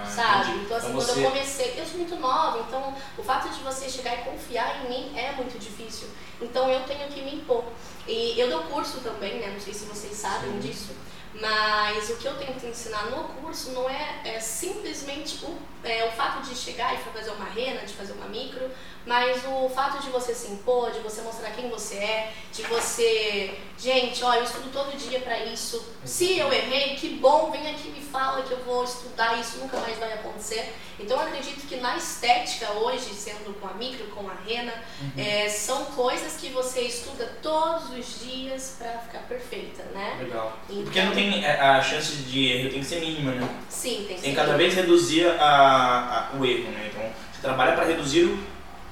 Ah, 0.00 0.06
sabe? 0.06 0.50
entendi. 0.50 0.64
Então, 0.64 0.76
assim, 0.76 0.86
Então 0.88 0.98
quando 1.00 1.06
você- 1.14 1.24
eu 1.24 1.30
comecei, 1.30 1.74
eu 1.78 1.86
sou 1.86 1.98
muito 1.98 2.16
nova, 2.16 2.58
então 2.66 2.94
o 3.16 3.22
fato 3.22 3.48
de 3.48 3.60
você 3.60 3.88
chegar 3.88 4.14
e 4.14 4.22
confiar 4.24 4.84
em 4.84 4.88
mim 4.88 5.18
é 5.18 5.32
muito 5.32 5.58
difícil. 5.58 6.08
Então, 6.40 6.70
eu 6.70 6.80
tenho 6.84 7.08
que 7.08 7.20
me 7.22 7.34
impor. 7.36 7.64
E 8.06 8.38
eu 8.38 8.48
dou 8.48 8.62
curso 8.64 8.98
também, 9.00 9.38
né? 9.40 9.48
Não 9.52 9.60
sei 9.60 9.74
se 9.74 9.84
vocês 9.86 10.16
sabem 10.16 10.52
Sim. 10.52 10.58
disso, 10.60 10.92
mas 11.34 12.10
o 12.10 12.16
que 12.16 12.26
eu 12.26 12.36
tento 12.38 12.64
ensinar 12.66 13.04
no 13.10 13.24
curso 13.40 13.70
não 13.72 13.88
é, 13.88 14.20
é 14.24 14.40
simplesmente 14.40 15.44
o, 15.44 15.56
é, 15.84 16.04
o 16.08 16.12
fato 16.12 16.42
de 16.48 16.54
chegar 16.56 16.94
e 16.94 16.98
fazer 16.98 17.30
uma 17.30 17.44
rena, 17.46 17.80
de 17.82 17.94
fazer 17.94 18.12
uma 18.12 18.26
micro, 18.26 18.68
mas 19.06 19.42
o 19.46 19.68
fato 19.70 20.02
de 20.02 20.10
você 20.10 20.34
se 20.34 20.48
impor, 20.52 20.90
de 20.90 21.00
você 21.00 21.22
mostrar 21.22 21.50
quem 21.52 21.68
você 21.70 21.96
é, 21.96 22.32
de 22.52 22.62
você. 22.62 23.58
Gente, 23.78 24.22
ó, 24.24 24.34
eu 24.34 24.42
estudo 24.42 24.70
todo 24.72 24.96
dia 24.96 25.20
pra 25.20 25.38
isso. 25.44 25.82
Se 26.04 26.36
eu 26.38 26.52
errei, 26.52 26.96
que 26.96 27.10
bom, 27.10 27.50
vem 27.50 27.70
aqui 27.70 27.88
e 27.88 27.92
me 27.92 28.02
fala 28.02 28.42
que 28.42 28.50
eu 28.52 28.62
vou 28.64 28.84
estudar, 28.84 29.38
isso 29.38 29.58
nunca 29.58 29.78
mais 29.78 29.96
vai 29.98 30.12
acontecer. 30.12 30.74
Então 30.98 31.16
eu 31.20 31.28
acredito 31.28 31.66
que 31.66 31.76
na 31.76 31.96
estética 31.96 32.72
hoje, 32.72 33.14
sendo 33.14 33.58
com 33.60 33.68
a 33.68 33.74
micro, 33.74 34.04
com 34.08 34.28
a 34.28 34.34
rena, 34.34 34.74
é, 35.16 35.48
são 35.48 35.84
coisas 35.86 36.34
que 36.34 36.48
você 36.50 36.80
estuda 36.82 37.38
todos 37.40 37.90
os 37.90 38.20
dias 38.20 38.74
pra 38.78 38.98
ficar 38.98 39.20
perfeita, 39.20 39.84
né? 39.94 40.18
Legal. 40.20 40.58
Então- 40.68 40.82
Porque 40.82 41.02
não 41.02 41.12
tem 41.18 41.44
é, 41.44 41.60
a 41.60 41.82
chance 41.82 42.16
de 42.22 42.46
erro 42.46 42.70
tem 42.70 42.80
que 42.80 42.86
ser 42.86 43.00
mínima, 43.00 43.32
né? 43.32 43.48
Sim, 43.68 44.04
tem 44.06 44.16
que 44.16 44.22
Tem 44.22 44.30
ser. 44.30 44.36
cada 44.36 44.56
vez 44.56 44.74
reduzir 44.74 45.26
a, 45.26 46.28
a- 46.32 46.36
o 46.38 46.44
erro, 46.44 46.70
né? 46.70 46.88
Então 46.90 47.02
você 47.32 47.40
trabalha 47.42 47.72
para 47.72 47.84
reduzir 47.84 48.24
o 48.24 48.38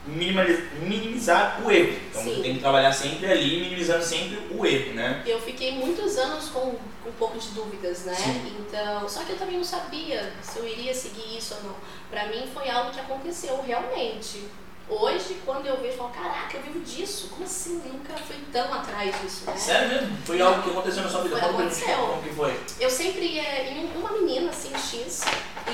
minimizar 0.09 1.61
o 1.65 1.71
erro. 1.71 1.97
Então 2.11 2.23
Sim. 2.23 2.35
você 2.37 2.43
tem 2.43 2.55
que 2.55 2.61
trabalhar 2.61 2.93
sempre 2.93 3.27
ali, 3.31 3.61
minimizando 3.61 4.05
sempre 4.05 4.39
o 4.51 4.65
erro, 4.65 4.95
né? 4.95 5.23
Eu 5.27 5.41
fiquei 5.41 5.73
muitos 5.73 6.17
anos 6.17 6.49
com 6.49 6.61
um 7.07 7.13
pouco 7.19 7.39
de 7.39 7.49
dúvidas, 7.49 8.05
né? 8.05 8.15
Sim. 8.15 8.53
Então, 8.61 9.09
só 9.09 9.25
que 9.25 9.33
eu 9.33 9.37
também 9.39 9.57
não 9.57 9.65
sabia 9.65 10.33
se 10.43 10.59
eu 10.59 10.69
iria 10.69 10.95
seguir 10.95 11.37
isso 11.37 11.55
ou 11.57 11.71
não. 11.71 11.77
Pra 12.11 12.27
mim 12.29 12.49
foi 12.53 12.69
algo 12.71 12.91
que 12.93 13.01
aconteceu 13.01 13.61
realmente. 13.67 14.43
Hoje, 14.89 15.41
quando 15.45 15.67
eu 15.67 15.77
vejo, 15.79 15.95
eu 15.95 15.99
falo, 15.99 16.11
caraca, 16.11 16.57
eu 16.57 16.63
vivo 16.63 16.79
disso. 16.81 17.29
Como 17.31 17.45
assim? 17.45 17.83
Nunca 17.85 18.15
fui 18.15 18.37
tão 18.53 18.73
atrás 18.73 19.21
disso, 19.21 19.45
né? 19.47 19.57
Sério 19.57 19.89
mesmo? 19.89 20.17
Foi 20.25 20.41
algo 20.41 20.63
que 20.63 20.71
aconteceu 20.71 21.03
na 21.03 21.09
sua 21.09 21.23
vida? 21.23 21.37
Foi, 21.37 21.49
aconteceu. 21.49 21.97
como 21.97 22.23
que 22.23 22.31
foi. 22.35 22.61
Eu 22.79 22.89
sempre 22.91 23.25
ia 23.27 23.69
em 23.69 23.91
uma 23.97 24.13
menina 24.13 24.51
assim, 24.51 24.73
X, 24.79 25.25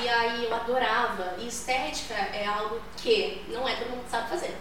e 0.02 0.08
aí 0.08 0.44
eu 0.46 0.54
adorava. 0.54 1.34
E 1.38 1.46
estética 1.46 2.14
é 2.14 2.46
algo 2.46 2.80
que 2.96 3.44
não 3.48 3.68
é 3.68 3.74
todo 3.76 3.90
mundo 3.90 4.04
que 4.04 4.10
sabe 4.10 4.30
fazer. 4.30 4.56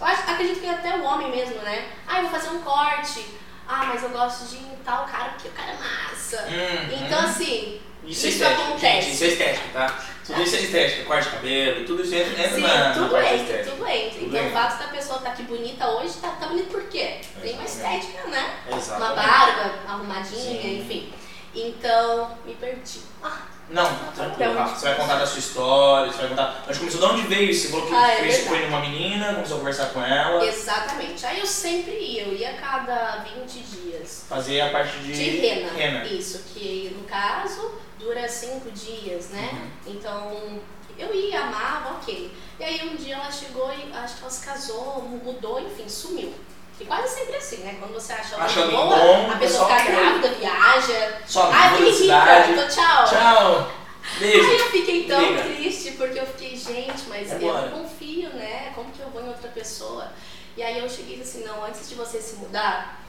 Eu 0.00 0.06
acho, 0.06 0.22
acredito 0.30 0.60
que 0.60 0.68
até 0.68 0.96
o 0.96 1.04
homem 1.04 1.30
mesmo, 1.30 1.56
né? 1.62 1.88
Ah, 2.06 2.18
eu 2.18 2.22
vou 2.28 2.30
fazer 2.32 2.48
um 2.50 2.60
corte. 2.62 3.24
Ah, 3.68 3.84
mas 3.84 4.02
eu 4.02 4.08
gosto 4.10 4.44
de 4.46 4.58
tal 4.84 5.04
cara 5.06 5.30
porque 5.30 5.48
o 5.48 5.52
cara 5.52 5.70
é 5.72 5.76
massa. 5.76 6.42
Hum, 6.48 7.04
Então, 7.04 7.20
hum. 7.20 7.24
assim, 7.26 7.80
Isso, 8.04 8.26
é 8.26 8.28
isso 8.30 8.42
estética. 8.42 8.62
acontece. 8.62 9.00
Gente, 9.02 9.14
isso 9.14 9.24
é 9.24 9.26
estética, 9.28 9.68
tá? 9.72 9.98
Tudo 10.28 10.42
isso 10.42 10.56
é 10.56 10.60
estética. 10.60 11.04
Corte 11.04 11.24
de 11.28 11.34
cabelo, 11.36 11.84
tudo 11.86 12.02
isso 12.02 12.14
entra, 12.14 12.32
entra 12.44 12.54
sim, 12.54 12.60
na, 12.62 12.88
na 12.88 12.94
tudo 12.94 13.08
da 13.10 13.34
entra, 13.34 13.64
tudo 13.64 13.88
entra. 13.88 14.10
Tudo 14.18 14.26
Então, 14.26 14.40
entra. 14.40 14.48
o 14.48 14.52
fato 14.52 14.78
da 14.78 14.88
pessoa 14.88 15.18
estar 15.18 15.30
aqui 15.30 15.42
bonita 15.42 15.88
hoje, 15.90 16.14
tá, 16.20 16.28
tá 16.40 16.46
bonita 16.46 16.70
por 16.70 16.82
quê? 16.84 17.16
Tem 17.42 17.54
uma 17.54 17.64
estética, 17.64 18.26
né? 18.28 18.54
Uma 18.68 18.76
Exatamente. 18.78 19.14
barba 19.16 19.74
arrumadinha, 19.88 20.62
Sim. 20.62 20.78
enfim. 20.80 21.12
Então, 21.54 22.36
me 22.44 22.54
perdi. 22.54 23.00
Ah, 23.22 23.38
Não, 23.70 23.84
Pra 23.84 24.12
tranquilo? 24.12 24.54
Rafa. 24.54 24.76
Você 24.76 24.86
vai 24.86 24.94
contar 24.96 25.16
da 25.16 25.26
sua 25.26 25.38
história, 25.40 26.12
você 26.12 26.18
vai 26.18 26.28
contar. 26.28 26.64
Mas 26.66 26.78
começou 26.78 27.00
de 27.00 27.06
onde 27.06 27.22
veio 27.26 27.50
isso? 27.50 27.66
Você 27.66 27.72
falou 27.72 27.86
que 27.86 27.94
Ah, 27.94 28.12
é 28.12 28.16
fez 28.16 28.38
foi 28.46 28.58
numa 28.66 28.80
menina, 28.80 29.34
começou 29.34 29.56
a 29.56 29.58
conversar 29.60 29.86
com 29.86 30.02
ela, 30.02 30.44
Exatamente. 30.44 31.26
Aí 31.26 31.40
eu 31.40 31.46
sempre 31.46 31.92
ia, 31.94 32.22
eu 32.24 32.32
ia 32.34 32.50
a 32.50 32.54
cada 32.54 33.24
20 33.36 33.60
dias. 33.60 34.24
fazer 34.28 34.60
a 34.60 34.70
parte 34.70 34.98
de, 34.98 35.12
De 35.12 35.30
rena. 35.40 35.70
rena. 35.72 36.04
Isso, 36.04 36.42
que 36.54 36.94
no 36.96 37.04
caso 37.08 37.72
dura 37.98 38.28
5 38.28 38.70
dias, 38.70 39.30
né? 39.30 39.50
Uhum. 39.52 39.92
Então 39.94 40.60
eu 40.98 41.14
ia, 41.14 41.40
amava, 41.42 41.94
ok. 41.96 42.32
E 42.58 42.64
aí 42.64 42.88
um 42.88 42.96
dia 42.96 43.14
ela 43.16 43.30
chegou 43.30 43.70
e 43.72 43.92
acho 43.92 44.16
que 44.16 44.22
ela 44.22 44.30
se 44.30 44.44
casou, 44.44 45.02
mudou, 45.02 45.60
enfim, 45.60 45.88
sumiu. 45.88 46.32
E 46.80 46.84
quase 46.84 47.12
sempre 47.12 47.36
assim, 47.36 47.56
né? 47.58 47.76
Quando 47.80 47.92
você 47.94 48.12
acha 48.12 48.36
Acha 48.36 48.60
alguém 48.62 48.76
boa, 48.76 48.96
bom, 48.96 49.30
a 49.32 49.36
pessoa 49.36 49.66
fica 49.68 49.82
quer. 49.82 49.92
grávida, 49.96 50.28
viaja. 50.28 51.18
Só 51.26 51.52
fiquei 51.52 51.92
de 51.92 52.02
rica, 52.04 52.46
então 52.50 52.68
tchau. 52.68 53.04
Tchau! 53.04 53.72
Beijo! 54.20 54.48
Aí 54.48 54.58
eu 54.58 54.66
fiquei 54.70 55.04
tão 55.06 55.20
Liga. 55.20 55.42
triste 55.42 55.90
porque 55.92 56.18
eu 56.20 56.26
fiquei, 56.26 56.56
gente, 56.56 57.02
mas 57.08 57.32
É 57.32 57.34
eu 57.42 57.52
não 57.52 57.82
confio, 57.82 58.30
né? 58.30 58.72
Como 58.74 58.90
que 58.92 59.00
eu 59.00 59.10
vou 59.10 59.22
em 59.22 59.28
outra 59.28 59.48
pessoa? 59.50 60.12
E 60.56 60.62
aí 60.62 60.78
eu 60.78 60.88
cheguei 60.88 61.20
assim, 61.20 61.44
não, 61.44 61.64
antes 61.64 61.88
de 61.88 61.94
você 61.96 62.20
se 62.20 62.36
mudar, 62.36 63.04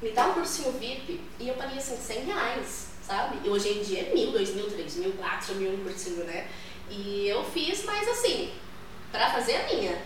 me 0.00 0.10
dá 0.10 0.26
um 0.26 0.32
cursinho 0.34 0.72
VIP 0.72 1.20
e 1.38 1.48
eu 1.48 1.54
paguei 1.54 1.78
assim 1.78 1.96
100 1.96 2.24
reais, 2.24 2.88
sabe? 3.06 3.38
E 3.44 3.48
hoje 3.50 3.68
em 3.68 3.82
dia 3.82 4.08
é 4.08 4.14
mil, 4.14 4.30
dois 4.32 4.54
mil, 4.54 4.70
três 4.70 4.96
mil, 4.96 5.12
quatro 5.12 5.54
mil 5.56 5.72
um 5.72 5.82
cursinho, 5.84 6.24
né? 6.24 6.48
E 6.88 7.26
eu 7.28 7.44
fiz, 7.44 7.84
mas 7.84 8.08
assim, 8.08 8.52
pra 9.10 9.30
fazer 9.30 9.56
a 9.56 9.66
minha, 9.74 9.98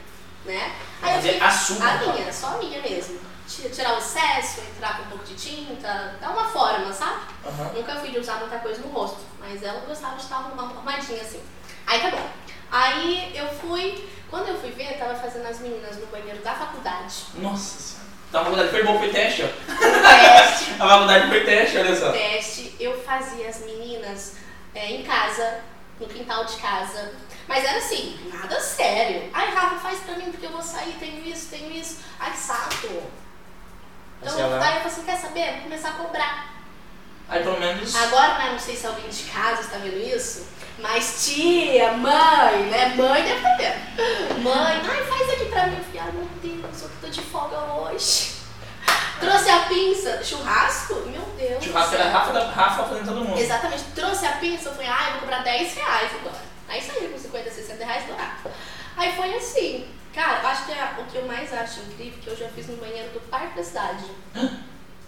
né? 0.44 0.74
Aí 1.02 1.10
eu 1.10 1.16
Fazer 1.16 1.32
fui- 1.38 1.40
a 1.46 1.50
sua, 1.50 1.84
A 1.86 1.94
então. 1.96 2.12
minha, 2.14 2.32
só 2.32 2.46
a 2.54 2.58
minha 2.58 2.80
mesmo. 2.82 3.18
Ti- 3.48 3.68
Tirar 3.68 3.94
o 3.94 3.98
excesso, 3.98 4.60
entrar 4.60 4.96
com 4.96 5.02
um 5.04 5.08
pouco 5.10 5.24
de 5.24 5.34
tinta, 5.34 6.16
dar 6.20 6.30
uma 6.30 6.48
forma, 6.48 6.92
sabe? 6.92 7.20
Aham. 7.46 7.72
Nunca 7.74 7.94
fui 7.96 8.10
de 8.10 8.18
usar 8.18 8.36
muita 8.40 8.58
coisa 8.58 8.80
no 8.80 8.88
rosto, 8.88 9.20
mas 9.38 9.62
ela 9.62 9.80
gostava 9.86 10.16
de 10.16 10.22
estar 10.22 10.36
arrumada- 10.36 10.74
arrumadinha 10.74 11.20
assim. 11.22 11.40
Aí 11.86 12.00
tá 12.00 12.10
bom. 12.10 12.28
Aí 12.72 13.36
eu 13.36 13.46
fui, 13.48 14.08
quando 14.28 14.48
eu 14.48 14.58
fui 14.60 14.70
ver, 14.72 14.94
eu 14.94 14.98
tava 14.98 15.14
fazendo 15.14 15.46
as 15.46 15.60
meninas 15.60 15.96
no 15.98 16.06
banheiro 16.06 16.42
da 16.42 16.54
faculdade. 16.54 17.14
Nossa 17.36 17.95
a 18.40 18.44
faculdade 18.44 18.68
foi 18.70 18.82
bom, 18.82 18.98
foi 18.98 19.08
teste, 19.10 19.42
ó. 19.44 19.46
Teste, 19.46 20.72
A 20.78 20.88
faculdade 20.88 21.28
foi 21.28 21.44
teste, 21.44 21.78
olha 21.78 21.96
só. 21.96 22.12
teste, 22.12 22.74
eu 22.78 23.02
fazia 23.02 23.48
as 23.48 23.60
meninas 23.60 24.36
é, 24.74 24.90
em 24.92 25.02
casa, 25.02 25.60
no 26.00 26.06
quintal 26.06 26.44
de 26.44 26.56
casa. 26.56 27.12
Mas 27.48 27.64
era 27.64 27.78
assim, 27.78 28.18
nada 28.32 28.60
sério. 28.60 29.30
Ai, 29.32 29.54
Rafa, 29.54 29.76
faz 29.76 30.00
pra 30.00 30.16
mim 30.16 30.30
porque 30.30 30.46
eu 30.46 30.50
vou 30.50 30.62
sair, 30.62 30.94
tenho 30.98 31.24
isso, 31.24 31.48
tenho 31.50 31.70
isso. 31.70 32.00
Ai, 32.18 32.32
que 32.32 32.38
saco. 32.38 33.02
Então, 34.20 34.34
aí 34.36 34.42
eu 34.42 34.50
falei 34.58 34.78
assim, 34.86 35.04
quer 35.04 35.16
saber? 35.16 35.52
Vou 35.52 35.62
começar 35.62 35.90
a 35.90 35.92
cobrar. 35.92 36.55
Aí 37.28 37.42
pelo 37.42 37.58
menos. 37.58 37.94
Agora, 37.96 38.38
né, 38.38 38.50
não 38.52 38.58
sei 38.58 38.76
se 38.76 38.86
alguém 38.86 39.08
de 39.08 39.24
casa 39.24 39.62
está 39.62 39.78
vendo 39.78 39.98
isso, 39.98 40.46
mas 40.78 41.24
tia, 41.24 41.92
mãe, 41.92 42.62
né? 42.70 42.94
Mãe 42.96 43.22
deve 43.22 43.36
estar 43.36 43.56
vendo. 43.56 44.42
Mãe, 44.42 44.80
ai, 44.88 45.04
faz 45.04 45.30
aqui 45.30 45.46
pra 45.46 45.66
mim. 45.66 45.76
Eu 45.76 45.84
falei, 45.84 46.00
ai 46.00 46.12
meu 46.12 46.28
Deus, 46.42 46.82
eu 46.82 46.90
tô 47.00 47.08
de 47.08 47.20
folga 47.22 47.58
hoje. 47.58 48.36
Trouxe 49.18 49.48
a 49.48 49.60
pinça, 49.60 50.22
churrasco? 50.22 50.94
Meu 51.06 51.22
Deus. 51.38 51.64
Churrasco 51.64 51.90
do 51.90 51.96
era 51.96 52.10
Rafa, 52.10 52.32
da, 52.32 52.50
Rafa 52.50 52.84
fazendo 52.84 53.06
todo 53.06 53.24
mundo. 53.24 53.40
Exatamente, 53.40 53.84
trouxe 53.94 54.26
a 54.26 54.32
pinça, 54.32 54.68
eu 54.68 54.74
falei, 54.74 54.88
ai, 54.88 55.12
vou 55.12 55.20
cobrar 55.20 55.42
10 55.42 55.74
reais 55.74 56.10
agora. 56.20 56.42
Aí 56.68 56.82
saiu 56.82 57.08
com 57.10 57.18
50, 57.18 57.50
60 57.50 57.84
reais 57.84 58.06
dourado. 58.06 58.50
Aí 58.96 59.16
foi 59.16 59.34
assim. 59.34 59.88
Cara, 60.14 60.48
acho 60.48 60.66
que 60.66 60.72
é 60.72 60.94
o 60.98 61.04
que 61.04 61.16
eu 61.16 61.26
mais 61.26 61.52
acho 61.52 61.80
incrível 61.80 62.18
que 62.22 62.28
eu 62.28 62.36
já 62.36 62.48
fiz 62.48 62.66
no 62.68 62.76
banheiro 62.76 63.10
do 63.10 63.20
Parque 63.28 63.56
da 63.56 63.64
Cidade. 63.64 64.04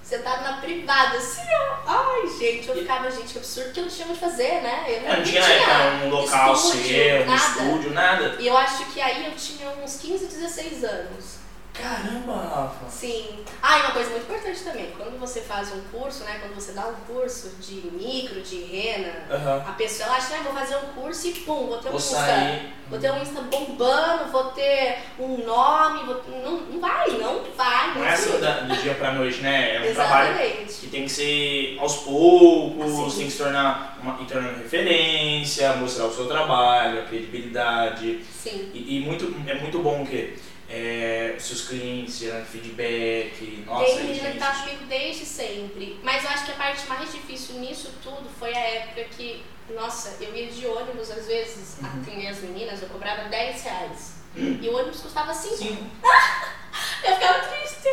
Sentado 0.08 0.42
na 0.42 0.54
privada, 0.54 1.18
assim, 1.18 1.42
ó. 1.42 1.76
Ai, 1.86 2.26
gente, 2.38 2.66
eu 2.66 2.76
ficava, 2.76 3.10
gente, 3.10 3.30
que 3.30 3.38
absurdo 3.38 3.72
que 3.72 3.80
eu 3.80 3.84
não 3.84 3.90
tinha 3.90 4.08
onde 4.08 4.18
fazer, 4.18 4.62
né? 4.62 4.84
Eu 4.88 5.06
É, 5.06 5.16
não 5.18 5.22
tinha 5.22 5.40
na 5.42 5.48
época 5.48 6.06
um 6.06 6.08
local 6.08 6.56
seu, 6.56 7.26
um 7.26 7.34
estúdio, 7.34 7.90
nada. 7.92 8.36
E 8.38 8.46
eu 8.46 8.56
acho 8.56 8.86
que 8.86 9.02
aí 9.02 9.26
eu 9.26 9.32
tinha 9.36 9.68
uns 9.68 9.96
15, 9.96 10.26
16 10.28 10.84
anos. 10.84 11.37
Caramba, 11.80 12.34
Rafa. 12.34 12.90
Sim. 12.90 13.38
Ah, 13.62 13.78
e 13.78 13.82
uma 13.82 13.90
coisa 13.92 14.10
muito 14.10 14.24
importante 14.24 14.60
também, 14.64 14.90
quando 14.96 15.18
você 15.18 15.40
faz 15.42 15.72
um 15.72 15.80
curso, 15.92 16.24
né? 16.24 16.38
Quando 16.40 16.54
você 16.54 16.72
dá 16.72 16.86
um 16.88 16.94
curso 17.06 17.52
de 17.60 17.74
micro, 17.92 18.40
de 18.40 18.62
rena, 18.64 19.12
Aham. 19.30 19.64
a 19.68 19.72
pessoa 19.72 20.08
ela 20.08 20.16
acha, 20.16 20.34
ah, 20.36 20.42
vou 20.42 20.52
fazer 20.52 20.76
um 20.76 21.00
curso 21.00 21.28
e 21.28 21.32
pum, 21.32 21.66
vou 21.68 21.78
ter 21.78 21.88
um 21.88 21.92
Vou 21.92 22.00
Insta. 22.00 22.16
sair. 22.16 22.72
Vou 22.90 22.98
ter 22.98 23.12
um 23.12 23.20
Insta 23.22 23.42
bombando, 23.42 24.32
vou 24.32 24.44
ter 24.52 24.98
um 25.20 25.44
nome, 25.44 26.04
vou... 26.04 26.22
Não, 26.42 26.60
não 26.62 26.80
vai, 26.80 27.06
não 27.12 27.44
vai. 27.56 27.94
Não 27.94 28.04
é 28.04 28.08
assim 28.14 28.40
da- 28.40 28.60
do 28.60 28.76
dia 28.82 28.94
pra 28.94 29.12
noite, 29.12 29.40
né? 29.40 29.76
É 29.86 29.90
um 29.90 29.94
trabalho 29.94 30.36
que 30.66 30.86
tem 30.88 31.04
que 31.04 31.10
ser 31.10 31.76
aos 31.78 31.96
poucos, 31.98 32.92
Assim. 33.06 33.16
tem 33.18 33.26
que 33.26 33.32
se 33.32 33.38
tornar 33.38 33.98
uma, 34.02 34.14
tornando 34.24 34.58
referência, 34.58 35.74
mostrar 35.74 36.06
o 36.06 36.12
seu 36.14 36.26
trabalho, 36.26 37.00
a 37.00 37.04
credibilidade. 37.04 38.24
Sim. 38.32 38.70
E, 38.72 38.96
e 38.96 39.00
muito, 39.00 39.34
é 39.48 39.54
muito 39.54 39.78
bom 39.80 40.04
que 40.06 40.38
é, 40.68 41.34
seus 41.38 41.62
clientes 41.68 42.18
gerando 42.18 42.44
feedback. 42.46 43.64
Nossa, 43.66 43.84
Tem 43.86 43.96
menina 44.04 44.18
que 44.18 44.24
gente. 44.32 44.38
tá 44.38 44.50
comigo 44.52 44.84
desde 44.86 45.24
sempre. 45.24 45.98
Mas 46.02 46.24
eu 46.24 46.30
acho 46.30 46.44
que 46.44 46.52
a 46.52 46.56
parte 46.56 46.86
mais 46.88 47.10
difícil 47.12 47.56
nisso 47.56 47.90
tudo 48.02 48.28
foi 48.38 48.54
a 48.54 48.58
época 48.60 49.04
que, 49.16 49.42
nossa, 49.70 50.16
eu 50.22 50.34
ia 50.36 50.48
de 50.48 50.66
ônibus 50.66 51.10
às 51.10 51.26
vezes, 51.26 51.78
Uhum. 51.80 52.02
atender 52.02 52.26
as 52.28 52.38
meninas, 52.40 52.82
eu 52.82 52.88
cobrava 52.88 53.24
10 53.28 53.62
reais. 53.62 54.12
E 54.36 54.68
o 54.68 54.76
ônibus 54.76 55.00
custava 55.00 55.32
5. 55.34 55.56
Sim. 55.56 55.90
Eu 57.02 57.14
ficava 57.14 57.38
triste. 57.40 57.88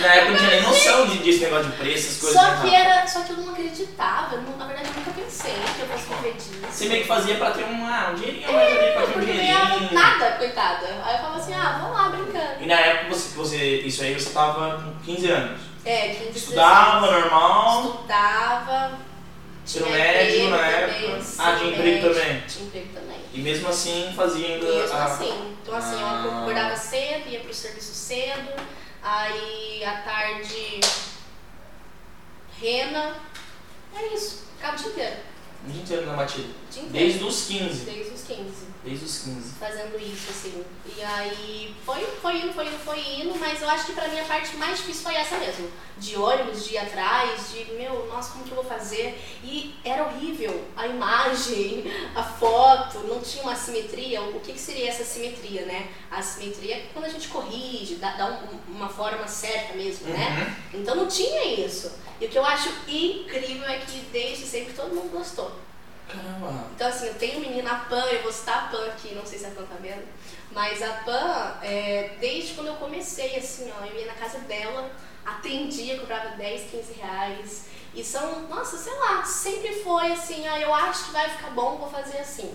Na 0.00 0.14
época 0.14 0.30
não 0.32 0.38
tinha 0.38 0.50
nem 0.50 0.62
noção 0.62 1.06
de, 1.06 1.18
desse 1.18 1.40
negócio 1.40 1.70
de 1.70 1.76
preço, 1.76 2.08
essas 2.08 2.18
coisas. 2.20 2.40
Só 2.40 2.56
que, 2.62 2.74
era, 2.74 3.06
só 3.06 3.20
que 3.22 3.30
eu 3.32 3.36
não 3.36 3.52
acreditava. 3.52 3.69
Disso. 6.34 6.50
Você 6.70 6.88
meio 6.88 7.02
que 7.02 7.08
fazia 7.08 7.36
pra 7.36 7.50
ter 7.52 7.64
um, 7.64 7.86
ah, 7.86 8.10
um 8.12 8.14
dinheirinho 8.14 8.52
mais 8.52 8.68
ali, 8.78 8.92
pra 8.92 9.06
ter 9.06 9.16
um 9.18 9.20
dinheirinho. 9.20 9.92
nada, 9.92 10.30
coitada. 10.32 10.86
Aí 11.04 11.14
eu 11.14 11.18
falava 11.20 11.36
assim, 11.36 11.54
ah, 11.54 11.78
vamos 11.80 11.96
lá 11.96 12.08
brincando. 12.10 12.62
E 12.62 12.66
na 12.66 12.78
época 12.80 13.14
você, 13.14 13.34
você, 13.36 13.56
isso 13.80 14.02
aí 14.02 14.14
você 14.14 14.30
tava 14.30 14.82
com 14.82 14.98
15 15.04 15.30
anos. 15.30 15.60
É, 15.84 16.08
15, 16.10 16.38
Estudava 16.38 17.00
16. 17.06 17.22
normal, 17.22 17.80
Estudava. 17.84 18.92
tinha 19.64 19.86
médio 19.86 20.50
na 20.50 20.66
época. 20.66 21.22
Ah, 21.38 21.56
tinha 21.56 21.70
emprego 21.72 22.08
também. 22.08 22.40
Tinha 22.46 22.66
emprego 22.66 22.88
também. 22.94 23.20
E 23.32 23.40
mesmo 23.40 23.68
assim 23.68 24.12
fazia 24.16 24.46
ainda. 24.46 24.66
Mesmo 24.66 24.96
a- 24.96 25.04
assim. 25.04 25.56
Então 25.62 25.74
assim, 25.74 25.96
Ah. 26.02 26.22
eu 26.26 26.38
acordava 26.40 26.76
cedo, 26.76 27.28
ia 27.28 27.40
pro 27.40 27.54
serviço 27.54 27.94
cedo, 27.94 28.50
aí 29.02 29.82
à 29.84 29.92
tarde 30.02 30.80
rena. 32.60 33.14
É 33.96 34.14
isso, 34.14 34.44
ficava 34.56 34.76
o 34.76 34.78
dia 34.78 34.88
inteiro. 34.90 35.16
O 35.66 35.70
dia 35.70 35.82
inteiro 35.82 36.06
na 36.06 36.14
batida. 36.14 36.48
Desde 36.90 37.24
os 37.24 37.46
15. 37.46 37.84
Desde 37.84 38.14
os 38.14 38.22
15. 38.22 38.69
Desde 38.82 39.04
os 39.04 39.18
15. 39.24 39.52
fazendo 39.60 39.98
isso, 40.00 40.30
assim. 40.30 40.64
E 40.96 41.02
aí 41.02 41.74
foi, 41.84 42.00
foi 42.22 42.38
indo, 42.38 42.52
foi 42.54 42.66
indo, 42.66 42.78
foi 42.78 42.98
indo, 43.20 43.38
mas 43.38 43.60
eu 43.60 43.68
acho 43.68 43.84
que 43.86 43.92
pra 43.92 44.08
mim 44.08 44.18
a 44.18 44.24
parte 44.24 44.56
mais 44.56 44.78
difícil 44.78 45.02
foi 45.02 45.14
essa 45.16 45.36
mesmo. 45.36 45.70
De 45.98 46.16
ônibus, 46.16 46.64
de 46.64 46.74
ir 46.74 46.78
atrás, 46.78 47.50
de 47.52 47.72
meu, 47.74 48.06
nossa, 48.08 48.32
como 48.32 48.44
que 48.44 48.50
eu 48.50 48.56
vou 48.56 48.64
fazer? 48.64 49.20
E 49.44 49.74
era 49.84 50.06
horrível. 50.06 50.64
A 50.74 50.86
imagem, 50.86 51.84
a 52.16 52.22
foto, 52.22 53.00
não 53.00 53.20
tinha 53.20 53.42
uma 53.42 53.54
simetria. 53.54 54.22
O 54.22 54.40
que, 54.40 54.54
que 54.54 54.58
seria 54.60 54.88
essa 54.88 55.04
simetria, 55.04 55.66
né? 55.66 55.88
A 56.10 56.22
simetria 56.22 56.76
é 56.76 56.86
quando 56.94 57.04
a 57.04 57.08
gente 57.10 57.28
corrige, 57.28 57.96
dá, 57.96 58.12
dá 58.16 58.26
um- 58.26 58.72
uma 58.76 58.88
forma 58.88 59.28
certa 59.28 59.74
mesmo, 59.74 60.08
né? 60.08 60.56
Uhum. 60.72 60.80
Então 60.80 60.94
não 60.94 61.06
tinha 61.06 61.44
isso. 61.66 61.92
E 62.18 62.24
o 62.24 62.28
que 62.30 62.38
eu 62.38 62.44
acho 62.46 62.70
incrível 62.88 63.66
é 63.68 63.78
que 63.78 64.00
desde 64.10 64.46
sempre 64.46 64.72
todo 64.72 64.94
mundo 64.94 65.10
gostou. 65.12 65.52
Caramba. 66.12 66.64
Então, 66.74 66.88
assim, 66.88 67.06
eu 67.06 67.14
tenho 67.14 67.40
menina, 67.40 67.70
a 67.72 67.74
Pan, 67.76 68.04
eu 68.10 68.22
vou 68.22 68.32
citar 68.32 68.64
a 68.64 68.68
Pan 68.68 68.84
aqui, 68.86 69.14
não 69.14 69.24
sei 69.26 69.38
se 69.38 69.46
a 69.46 69.50
Pan 69.50 69.62
tá 69.62 69.76
vendo, 69.80 70.02
mas 70.52 70.82
a 70.82 70.92
Pan, 71.04 71.54
é, 71.62 72.10
desde 72.20 72.54
quando 72.54 72.68
eu 72.68 72.74
comecei, 72.74 73.36
assim, 73.36 73.70
ó, 73.80 73.84
eu 73.84 73.98
ia 74.00 74.06
na 74.06 74.14
casa 74.14 74.38
dela, 74.40 74.90
atendia, 75.24 75.98
cobrava 75.98 76.30
10, 76.30 76.70
15 76.70 76.92
reais, 76.94 77.64
e 77.94 78.04
são, 78.04 78.42
nossa, 78.48 78.76
sei 78.76 78.94
lá, 78.94 79.22
sempre 79.24 79.82
foi 79.82 80.12
assim, 80.12 80.46
ah, 80.46 80.58
eu 80.60 80.72
acho 80.72 81.06
que 81.06 81.12
vai 81.12 81.28
ficar 81.28 81.50
bom, 81.50 81.76
vou 81.76 81.90
fazer 81.90 82.18
assim. 82.18 82.52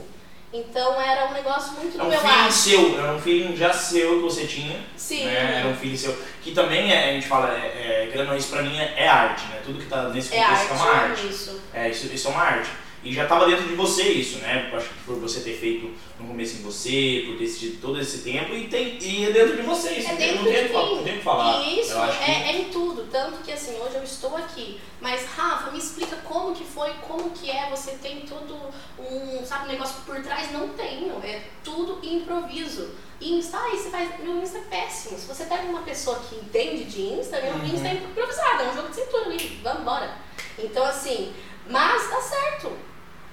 Então, 0.54 1.02
era 1.02 1.26
um 1.28 1.34
negócio 1.34 1.74
muito 1.74 1.98
É 1.98 2.00
do 2.00 2.06
um 2.06 2.10
meu 2.10 2.20
feeling 2.20 2.48
acho. 2.48 2.58
seu, 2.58 3.00
era 3.00 3.14
um 3.14 3.20
feeling 3.20 3.56
já 3.58 3.74
seu 3.74 4.16
que 4.16 4.22
você 4.22 4.48
tinha. 4.48 4.82
Sim. 4.96 5.26
Né? 5.26 5.60
Era 5.60 5.68
um 5.68 5.76
feeling 5.76 5.98
seu. 5.98 6.16
Que 6.42 6.52
também 6.54 6.94
é, 6.94 7.10
a 7.10 7.14
gente 7.14 7.28
fala, 7.28 7.54
é, 7.54 8.10
é, 8.10 8.38
isso 8.38 8.50
pra 8.50 8.62
mim 8.62 8.80
é, 8.80 8.94
é 8.96 9.08
arte, 9.08 9.46
né? 9.48 9.62
Tudo 9.66 9.80
que 9.80 9.88
tá 9.88 10.04
nesse 10.10 10.34
É 10.34 10.42
contexto 10.42 10.62
arte, 10.62 10.72
é 10.72 10.76
uma 10.76 10.92
arte. 10.94 11.28
isso. 11.28 11.62
É, 11.74 11.90
isso, 11.90 12.06
isso 12.08 12.28
é 12.30 12.32
uma 12.32 12.42
arte. 12.42 12.70
E 13.06 13.14
já 13.14 13.24
estava 13.24 13.46
dentro 13.46 13.68
de 13.68 13.76
você 13.76 14.02
isso, 14.04 14.40
né? 14.40 14.70
Acho 14.74 14.90
que 14.90 14.96
por 15.06 15.16
você 15.20 15.40
ter 15.42 15.54
feito 15.54 15.94
no 16.20 16.28
começo 16.28 16.56
em 16.58 16.62
você, 16.64 17.24
por 17.28 17.38
ter 17.38 17.44
assistido 17.44 17.80
todo 17.80 18.00
esse 18.02 18.18
tempo, 18.24 18.54
e, 18.56 18.68
tem, 18.68 18.98
e 19.00 19.26
é 19.26 19.32
dentro 19.32 19.56
de 19.58 19.62
você 19.62 19.94
isso. 19.94 20.08
É 20.10 20.12
não 20.12 20.18
dentro 20.18 20.44
tem 20.44 20.54
de 20.68 20.74
mim. 20.74 20.96
não 20.96 21.04
tem 21.04 21.14
o 21.14 21.18
que 21.20 21.24
falar. 21.24 21.62
E 21.62 21.80
isso 21.82 21.96
acho 21.98 22.18
que- 22.18 22.32
é, 22.32 22.34
é 22.50 22.58
em 22.58 22.64
tudo. 22.72 23.08
Tanto 23.12 23.38
que 23.44 23.52
assim, 23.52 23.76
hoje 23.80 23.96
eu 23.96 24.04
estou 24.04 24.36
aqui. 24.36 24.82
Mas, 25.00 25.24
Rafa, 25.38 25.70
me 25.70 25.78
explica 25.78 26.16
como 26.18 26.56
que 26.56 26.64
foi, 26.64 26.90
como 27.08 27.30
que 27.30 27.52
é. 27.52 27.70
Você 27.70 27.92
tem 28.02 28.22
todo 28.22 28.58
um, 28.98 29.46
sabe, 29.46 29.66
um 29.66 29.72
negócio 29.72 29.98
por 30.04 30.20
trás? 30.24 30.52
Não 30.52 30.70
tenho. 30.70 31.14
É 31.24 31.44
tudo 31.64 32.00
improviso. 32.04 32.90
Insta, 33.22 33.58
aí 33.60 33.78
você 33.78 33.90
faz. 33.92 34.20
Meu 34.20 34.42
Insta 34.42 34.58
é 34.58 34.62
péssimo. 34.62 35.18
Se 35.20 35.28
você 35.28 35.46
pega 35.46 35.62
uma 35.64 35.84
pessoa 35.84 36.20
que 36.28 36.36
entende 36.38 36.86
de 36.86 37.02
Insta, 37.04 37.40
meu 37.40 37.54
Uhum. 37.54 37.66
Insta 37.66 37.88
é 37.88 37.94
improvisado, 37.94 38.64
é 38.64 38.70
um 38.72 38.76
jogo 38.76 38.90
de 38.90 38.96
cintura 38.96 39.26
ali. 39.26 39.60
Vamos 39.62 39.82
embora. 39.82 40.18
Então, 40.58 40.84
assim, 40.84 41.32
mas 41.70 42.10
dá 42.10 42.20
certo. 42.22 42.72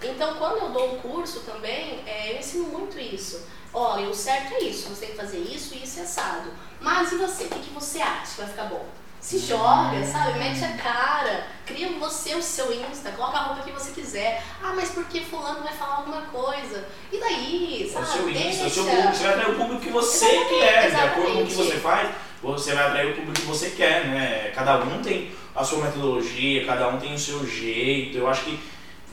Então, 0.03 0.35
quando 0.35 0.59
eu 0.59 0.71
dou 0.71 0.95
um 0.95 0.99
curso 0.99 1.41
também, 1.41 2.01
é, 2.07 2.33
eu 2.33 2.39
ensino 2.39 2.65
muito 2.65 2.99
isso. 2.99 3.47
Olha, 3.75 4.09
o 4.09 4.15
certo 4.15 4.55
é 4.55 4.65
isso, 4.65 4.89
você 4.89 5.07
tem 5.07 5.15
que 5.15 5.21
fazer 5.21 5.39
isso 5.39 5.75
e 5.75 5.83
isso 5.83 6.01
é 6.01 6.03
assado. 6.03 6.51
Mas 6.81 7.13
e 7.13 7.17
você? 7.17 7.45
O 7.45 7.49
que, 7.49 7.61
que 7.61 7.71
você 7.71 8.01
acha 8.03 8.35
que 8.35 8.41
vai 8.41 8.51
ficar 8.51 8.65
bom? 8.65 8.87
Se 9.19 9.39
joga, 9.39 10.05
sabe? 10.05 10.39
Mete 10.39 10.65
a 10.65 10.77
cara, 10.77 11.47
cria 11.65 11.89
você 11.93 12.35
o 12.35 12.43
seu 12.43 12.73
Insta, 12.73 13.13
coloca 13.13 13.39
a 13.39 13.43
roupa 13.45 13.63
que 13.63 13.71
você 13.71 13.93
quiser. 13.93 14.43
Ah, 14.61 14.73
mas 14.75 14.91
porque 14.91 15.21
fulano 15.21 15.63
vai 15.63 15.73
falar 15.73 15.99
alguma 15.99 16.23
coisa? 16.23 16.89
E 17.11 17.19
daí, 17.19 17.91
sabe? 17.91 18.05
o 18.05 18.09
seu 18.09 18.29
Insta, 18.29 18.67
o 18.67 18.71
seu 18.71 18.85
público, 18.85 19.13
você 19.13 19.23
vai 19.23 19.33
atrair 19.33 19.51
o 19.51 19.57
público 19.57 19.81
que 19.81 19.91
você 19.91 20.27
Exatamente, 20.27 20.49
quer, 20.59 20.91
de 20.91 20.97
acordo 20.97 21.33
com 21.33 21.43
o 21.43 21.47
que 21.47 21.55
você 21.55 21.77
faz, 21.77 22.11
você 22.43 22.75
vai 22.75 22.87
atrair 22.89 23.13
o 23.13 23.15
público 23.15 23.41
que 23.41 23.47
você 23.47 23.71
quer, 23.71 24.09
né? 24.09 24.51
Cada 24.53 24.79
um 24.81 25.01
tem 25.01 25.31
a 25.55 25.63
sua 25.63 25.85
metodologia, 25.85 26.67
cada 26.67 26.89
um 26.89 26.99
tem 26.99 27.15
o 27.15 27.19
seu 27.19 27.47
jeito. 27.47 28.19
Eu 28.19 28.29
acho 28.29 28.43
que 28.43 28.59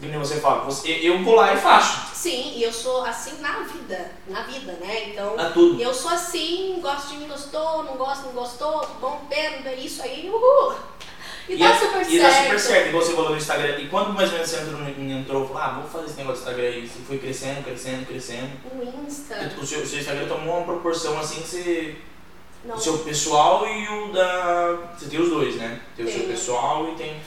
você 0.07 0.39
fala, 0.39 0.63
você, 0.63 0.91
eu 1.01 1.23
vou 1.23 1.35
lá 1.35 1.53
e 1.53 1.57
faço. 1.57 2.15
Sim, 2.15 2.53
e 2.55 2.63
eu 2.63 2.71
sou 2.71 3.03
assim 3.05 3.39
na 3.41 3.59
vida, 3.59 4.11
na 4.27 4.41
vida, 4.43 4.73
né? 4.73 5.09
Então, 5.09 5.35
eu 5.79 5.93
sou 5.93 6.11
assim, 6.11 6.79
gosto 6.81 7.09
de 7.09 7.17
mim, 7.17 7.27
gostou, 7.27 7.83
não 7.83 7.95
gosto, 7.95 8.25
não 8.27 8.33
gostou, 8.33 8.87
bom, 9.01 9.21
pena, 9.29 9.69
é 9.69 9.75
isso 9.75 10.01
aí, 10.01 10.29
uhul. 10.29 10.75
E, 11.49 11.57
dá 11.57 11.69
é- 11.69 11.79
super 11.79 12.01
e 12.01 12.05
certo. 12.05 12.21
dá 12.21 12.43
super 12.43 12.59
certo, 12.59 12.87
igual 12.89 13.03
você 13.03 13.13
falou 13.13 13.29
no 13.31 13.37
Instagram. 13.37 13.79
E 13.79 13.87
quando 13.87 14.13
mais 14.13 14.29
ou 14.29 14.35
menos 14.35 14.49
você 14.51 14.61
entrou, 14.61 14.87
entrou 14.87 15.47
falou, 15.47 15.61
ah, 15.61 15.79
vou 15.79 15.89
fazer 15.89 16.05
esse 16.05 16.17
negócio 16.17 16.43
do 16.43 16.49
Instagram 16.49 16.67
aí. 16.67 16.87
Você 16.87 16.99
foi 17.07 17.17
crescendo, 17.17 17.63
crescendo, 17.63 18.05
crescendo. 18.05 18.51
O 18.71 19.07
Insta, 19.07 19.51
O 19.59 19.65
seu, 19.65 19.81
o 19.81 19.87
seu 19.87 19.99
Instagram 19.99 20.27
tomou 20.27 20.57
uma 20.57 20.65
proporção 20.65 21.19
assim 21.19 21.41
que 21.41 21.47
você. 21.47 21.95
não, 22.63 22.75
O 22.75 22.79
seu 22.79 22.99
pessoal 22.99 23.65
e 23.67 23.87
o 23.87 24.13
da. 24.13 24.91
Você 24.95 25.09
tem 25.09 25.19
os 25.19 25.29
dois, 25.29 25.55
né? 25.55 25.81
Tem 25.97 26.05
o 26.05 26.11
seu 26.11 26.25
pessoal 26.25 26.87
e 26.89 26.95
tem. 26.95 27.19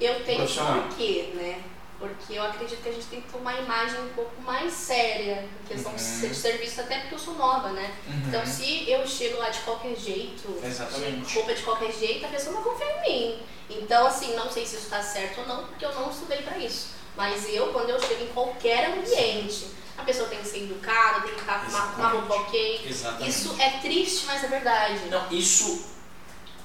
eu 0.00 0.24
tenho 0.24 0.38
profissional. 0.38 0.82
por 0.82 0.96
quê, 0.96 1.30
né? 1.34 1.58
Porque 2.08 2.34
eu 2.34 2.42
acredito 2.42 2.82
que 2.82 2.88
a 2.88 2.92
gente 2.92 3.06
tem 3.06 3.20
que 3.20 3.28
ter 3.30 3.38
uma 3.38 3.52
imagem 3.54 4.00
um 4.00 4.08
pouco 4.10 4.40
mais 4.42 4.72
séria 4.72 5.48
em 5.62 5.66
questão 5.66 5.90
Uhum. 5.92 5.96
de 5.96 6.02
ser- 6.02 6.28
de 6.30 6.34
serviço, 6.36 6.80
até 6.80 6.98
porque 7.00 7.14
eu 7.14 7.18
sou 7.18 7.34
nova, 7.34 7.70
né? 7.70 7.94
Então, 8.28 8.44
se 8.46 8.88
eu 8.90 9.06
chego 9.06 9.38
lá 9.38 9.48
de 9.50 9.60
qualquer 9.60 9.96
jeito, 9.96 10.60
Exatamente. 10.62 11.26
de 11.26 11.34
roupa 11.34 11.54
de 11.54 11.62
qualquer 11.62 11.92
jeito, 11.92 12.24
a 12.24 12.28
pessoa 12.28 12.54
não 12.56 12.62
confia 12.62 12.86
em 12.86 13.10
mim. 13.10 13.42
Então, 13.70 14.06
assim, 14.06 14.34
não 14.34 14.50
sei 14.50 14.66
se 14.66 14.76
isso 14.76 14.84
está 14.84 15.02
certo 15.02 15.40
ou 15.40 15.46
não, 15.46 15.64
porque 15.66 15.84
eu 15.84 15.94
não 15.94 16.10
estudei 16.10 16.38
para 16.42 16.58
isso. 16.58 16.88
Mas 17.16 17.48
eu, 17.48 17.68
quando 17.72 17.90
eu 17.90 18.00
chego 18.00 18.24
em 18.24 18.28
qualquer 18.28 18.90
ambiente, 18.92 19.66
a 19.96 20.02
pessoa 20.02 20.28
tem 20.28 20.40
que 20.40 20.48
ser 20.48 20.64
educada, 20.64 21.20
tem 21.20 21.34
que 21.34 21.40
estar 21.40 21.64
com 21.64 21.70
uma, 21.70 21.84
uma 21.94 22.08
roupa 22.08 22.34
ok. 22.34 22.82
Exatamente. 22.86 23.30
Isso 23.30 23.56
é 23.60 23.70
triste, 23.78 24.26
mas 24.26 24.42
é 24.42 24.48
verdade. 24.48 24.98
Não, 25.08 25.30
isso 25.30 25.93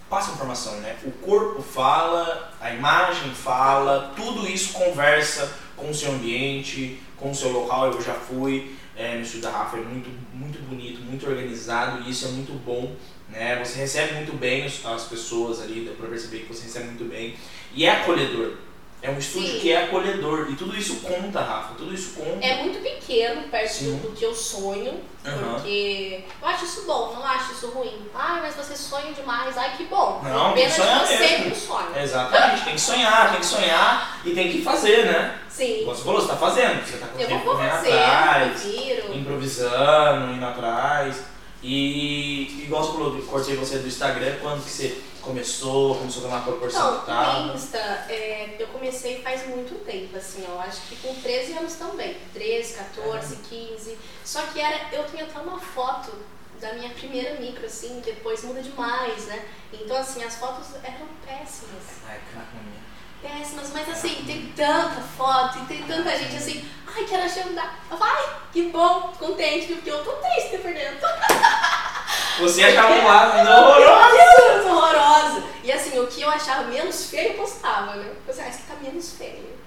passa 0.10 0.32
informação, 0.32 0.76
né? 0.78 0.98
O 1.06 1.12
corpo 1.12 1.62
fala, 1.62 2.52
a 2.60 2.74
imagem 2.74 3.32
fala, 3.32 4.12
tudo 4.16 4.48
isso 4.48 4.74
conversa 4.74 5.54
com 5.78 5.90
o 5.90 5.94
seu 5.94 6.12
ambiente, 6.12 7.00
com 7.16 7.32
o 7.32 7.36
seu 7.36 7.52
local. 7.52 7.92
Eu 7.92 8.02
já 8.02 8.16
fui 8.16 8.76
é, 8.96 9.16
no 9.16 9.22
estúdio 9.22 9.44
da 9.44 9.52
Rafa, 9.52 9.78
é 9.78 9.82
muito, 9.82 10.10
muito 10.34 10.60
bonito, 10.68 11.00
muito 11.02 11.28
organizado 11.28 12.02
e 12.02 12.10
isso 12.10 12.26
é 12.26 12.30
muito 12.30 12.54
bom. 12.66 12.96
Né? 13.30 13.64
Você 13.64 13.80
recebe 13.80 14.16
muito 14.16 14.36
bem 14.36 14.66
as, 14.66 14.84
as 14.86 15.04
pessoas 15.04 15.62
ali, 15.62 15.86
dá 15.86 15.92
pra 15.92 16.08
perceber 16.08 16.40
que 16.40 16.54
você 16.54 16.64
recebe 16.64 16.88
muito 16.88 17.06
bem. 17.06 17.36
E 17.74 17.86
é 17.86 17.92
acolhedor. 17.92 18.56
É 19.02 19.10
um 19.10 19.18
estúdio 19.18 19.54
Sim. 19.54 19.60
que 19.60 19.72
é 19.72 19.84
acolhedor. 19.86 20.48
E 20.50 20.56
tudo 20.56 20.76
isso 20.76 20.98
conta, 20.98 21.40
Rafa. 21.40 21.74
Tudo 21.76 21.94
isso 21.94 22.16
conta. 22.16 22.46
É 22.46 22.62
muito 22.62 22.82
pequeno 22.84 23.44
perto 23.44 23.72
Sim. 23.72 23.96
do 23.98 24.12
que 24.12 24.26
eu 24.26 24.36
sonho, 24.36 25.00
Aham. 25.26 25.54
porque 25.54 26.26
eu 26.42 26.48
acho 26.48 26.66
isso 26.66 26.84
bom, 26.86 27.14
não 27.16 27.26
acho 27.26 27.54
isso 27.54 27.68
ruim. 27.70 27.98
Ai, 28.14 28.42
mas 28.42 28.56
você 28.56 28.76
sonha 28.76 29.14
demais, 29.14 29.58
ai 29.58 29.78
que 29.78 29.86
bom. 29.86 30.22
Não, 30.22 30.54
Pena 30.54 30.70
sonhar 30.70 31.00
de 31.06 31.08
você 31.14 31.38
mesmo. 31.38 31.56
sonha. 31.56 32.02
Exatamente, 32.04 32.64
tem 32.66 32.76
que 32.76 32.82
sonhar, 32.82 33.32
tem 33.32 33.40
que 33.40 33.46
sonhar 33.46 34.20
e 34.26 34.32
tem 34.32 34.52
que 34.52 34.62
fazer, 34.62 35.06
né? 35.06 35.40
Sim, 35.48 35.84
você 35.86 36.04
falou, 36.04 36.22
você 36.22 36.28
tá 36.28 36.36
fazendo, 36.38 36.86
você 36.86 36.98
tá 36.98 37.08
com 37.08 37.18
tempo 37.18 37.38
vou 37.46 37.54
correndo 37.56 37.72
fazer, 37.72 37.92
atrás, 37.94 38.64
viro. 38.64 39.14
improvisando, 39.16 40.34
indo 40.34 40.46
atrás. 40.46 41.24
E 41.62 42.64
igual 42.64 42.84
você 42.84 42.92
falou, 42.94 43.22
cortei 43.24 43.56
você 43.56 43.78
do 43.80 43.88
Instagram, 43.88 44.36
quando 44.42 44.64
que 44.64 44.70
você 44.70 45.02
começou, 45.30 45.96
começou 45.96 46.24
a 46.24 46.26
tomar 46.26 46.44
proporção 46.44 47.02
Então, 47.04 47.52
o 47.52 47.56
Insta, 47.56 47.78
é, 47.78 48.56
eu 48.60 48.68
comecei 48.68 49.22
faz 49.22 49.48
muito 49.48 49.84
tempo, 49.86 50.18
assim, 50.18 50.44
eu 50.44 50.60
acho 50.60 50.82
que 50.82 50.96
com 50.98 51.14
13 51.22 51.54
anos 51.54 51.74
também. 51.76 52.18
13, 52.34 52.74
14, 52.74 53.36
15. 53.38 53.98
Só 54.26 54.42
que 54.48 54.60
era, 54.60 54.94
eu 54.94 55.06
tinha 55.06 55.24
até 55.26 55.40
uma 55.40 55.60
foto 55.60 56.12
da 56.60 56.74
minha 56.74 56.90
primeira 56.90 57.40
micro, 57.40 57.66
assim, 57.66 58.02
depois 58.04 58.44
muda 58.44 58.62
demais, 58.62 59.28
né? 59.28 59.46
Então, 59.72 59.96
assim, 59.96 60.24
as 60.24 60.36
fotos 60.36 60.68
eram 60.84 61.08
péssimas. 61.26 61.84
Ai, 62.08 62.20
caramba. 62.34 62.89
Péssimas, 63.22 63.72
mas 63.74 63.90
assim, 63.90 64.24
tem 64.26 64.54
tanta 64.56 65.02
foto 65.18 65.60
e 65.60 65.66
tem 65.66 65.84
tanta 65.84 66.18
gente 66.18 66.36
assim, 66.38 66.66
ai, 66.88 67.04
quero 67.04 67.24
agendar. 67.24 67.80
Eu 67.92 67.98
falo, 67.98 68.12
ai, 68.12 68.36
que 68.54 68.64
bom, 68.70 69.14
contente, 69.20 69.74
porque 69.74 69.92
eu 69.92 70.04
tô 70.04 70.12
triste 70.14 70.58
por 70.58 70.74
dentro. 70.74 71.08
Você 72.40 72.64
achava 72.64 72.94
um 72.94 73.06
lado 73.06 73.50
horroroso. 73.50 73.90
Nossa, 73.90 74.70
horrorosa. 74.70 75.44
E 75.64 75.72
assim, 75.72 76.00
o 76.00 76.08
que 76.08 76.22
eu 76.22 76.30
achava 76.30 76.64
menos 76.64 77.10
feio, 77.10 77.34
eu 77.34 77.34
postava, 77.34 77.96
né? 77.96 78.06
Eu 78.08 78.16
pensei, 78.26 78.46
ah, 78.46 78.48
esse 78.48 78.60
aqui 78.60 78.68
tá 78.68 78.76
menos 78.82 79.12
feio. 79.14 79.59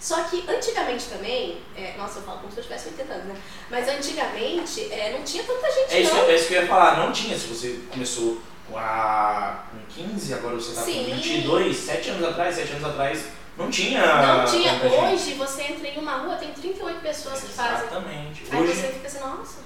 Só 0.00 0.22
que 0.24 0.42
antigamente 0.48 1.04
também, 1.06 1.58
é, 1.76 1.94
nossa, 1.98 2.20
eu 2.20 2.22
falo 2.22 2.38
como 2.38 2.50
se 2.50 2.58
eu 2.58 2.64
tivesse 2.64 2.88
80 2.88 3.12
anos, 3.12 3.26
né? 3.26 3.36
Mas 3.70 3.86
antigamente 3.86 4.90
é, 4.92 5.12
não 5.16 5.22
tinha 5.22 5.44
tanta 5.44 5.70
gente, 5.70 5.94
É 5.94 6.00
isso, 6.00 6.14
não. 6.14 6.22
é 6.24 6.34
isso 6.34 6.48
que 6.48 6.54
eu 6.54 6.62
ia 6.62 6.66
falar, 6.68 6.98
não 6.98 7.12
tinha, 7.12 7.38
se 7.38 7.46
você 7.46 7.80
começou 7.92 8.40
com 8.68 8.78
a, 8.78 9.64
com 9.70 10.02
15, 10.02 10.32
agora 10.34 10.54
você 10.56 10.72
tá 10.74 10.82
Sim. 10.82 11.04
com 11.04 11.14
22, 11.16 11.76
7 11.76 12.10
anos 12.10 12.28
atrás, 12.28 12.54
7 12.56 12.72
anos 12.72 12.84
atrás, 12.84 13.24
não 13.58 13.68
tinha 13.70 14.00
Não 14.36 14.44
tinha. 14.46 14.72
tanta 14.80 14.88
gente. 14.88 15.04
Hoje 15.14 15.34
você 15.34 15.62
entra 15.64 15.86
em 15.88 15.98
uma 15.98 16.16
rua, 16.16 16.36
tem 16.36 16.50
38 16.52 17.00
pessoas 17.00 17.40
que 17.40 17.48
fazem. 17.48 17.86
Exatamente. 17.88 18.44
Aí 18.50 18.62
Hoje, 18.62 18.72
você 18.74 18.88
fica 18.88 19.06
assim, 19.06 19.20
nossa, 19.20 19.58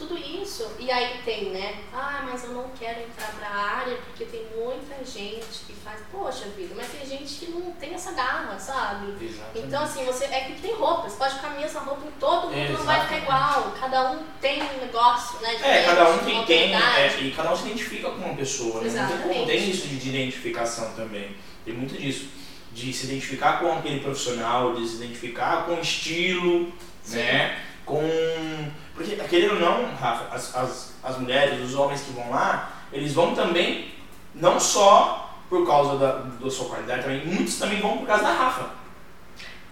tudo 0.00 0.18
isso. 0.18 0.66
E 0.78 0.90
aí 0.90 1.20
tem, 1.24 1.50
né? 1.50 1.74
Ah, 1.92 2.22
mas 2.24 2.44
eu 2.44 2.50
não 2.50 2.70
quero 2.78 3.00
entrar 3.00 3.30
pra 3.38 3.48
área 3.48 3.96
porque 3.98 4.24
tem 4.24 4.46
muita 4.56 4.96
gente 5.04 5.60
que 5.66 5.74
faz. 5.74 6.00
Poxa 6.10 6.46
vida, 6.56 6.74
mas 6.74 6.88
tem 6.88 7.06
gente 7.06 7.34
que 7.34 7.50
não 7.50 7.70
tem 7.72 7.94
essa 7.94 8.12
garra, 8.12 8.58
sabe? 8.58 9.12
Exatamente. 9.22 9.66
Então, 9.66 9.82
assim, 9.82 10.04
você 10.04 10.24
é 10.24 10.40
que 10.40 10.60
tem 10.60 10.74
roupa, 10.74 11.08
você 11.08 11.16
pode 11.16 11.34
ficar 11.34 11.48
a 11.48 11.60
mesma 11.60 11.80
roupa 11.80 12.06
em 12.06 12.10
todo 12.18 12.50
mundo, 12.50 12.72
não 12.72 12.84
vai 12.84 13.00
ficar 13.02 13.18
Exatamente. 13.18 13.22
igual. 13.22 13.74
Cada 13.78 14.10
um 14.12 14.24
tem 14.40 14.62
um 14.62 14.78
negócio, 14.80 15.40
né? 15.40 15.54
É, 15.62 15.84
cada 15.84 16.10
um 16.10 16.18
tem, 16.18 16.44
tem 16.46 16.74
é, 16.74 17.20
e 17.20 17.30
cada 17.32 17.52
um 17.52 17.56
se 17.56 17.66
identifica 17.66 18.10
com 18.10 18.16
uma 18.16 18.34
pessoa, 18.34 18.80
né? 18.80 18.90
Não 18.90 19.06
tem 19.06 19.14
Exatamente. 19.14 19.46
tem 19.46 19.70
isso 19.70 19.86
de, 19.86 19.98
de 19.98 20.08
identificação 20.08 20.92
também. 20.94 21.36
Tem 21.64 21.74
muito 21.74 21.96
disso. 21.96 22.28
De 22.72 22.92
se 22.92 23.06
identificar 23.06 23.58
com 23.60 23.72
aquele 23.72 24.00
profissional, 24.00 24.74
de 24.74 24.88
se 24.88 24.96
identificar 24.96 25.66
com 25.66 25.74
o 25.74 25.80
estilo, 25.80 26.72
Sim. 27.02 27.16
né? 27.16 27.69
Com. 27.90 28.70
Porque, 28.94 29.16
querendo 29.16 29.54
ou 29.54 29.60
não, 29.60 29.94
Rafa, 29.96 30.32
as, 30.32 30.54
as, 30.54 30.94
as 31.02 31.18
mulheres, 31.18 31.60
os 31.60 31.74
homens 31.74 32.02
que 32.02 32.12
vão 32.12 32.30
lá, 32.30 32.70
eles 32.92 33.12
vão 33.12 33.34
também, 33.34 33.92
não 34.34 34.60
só 34.60 35.34
por 35.48 35.66
causa 35.66 35.98
da, 35.98 36.12
da 36.40 36.50
sua 36.50 36.68
qualidade, 36.68 37.02
também, 37.02 37.26
muitos 37.26 37.58
também 37.58 37.80
vão 37.80 37.98
por 37.98 38.06
causa 38.06 38.22
da 38.22 38.32
Rafa. 38.32 38.79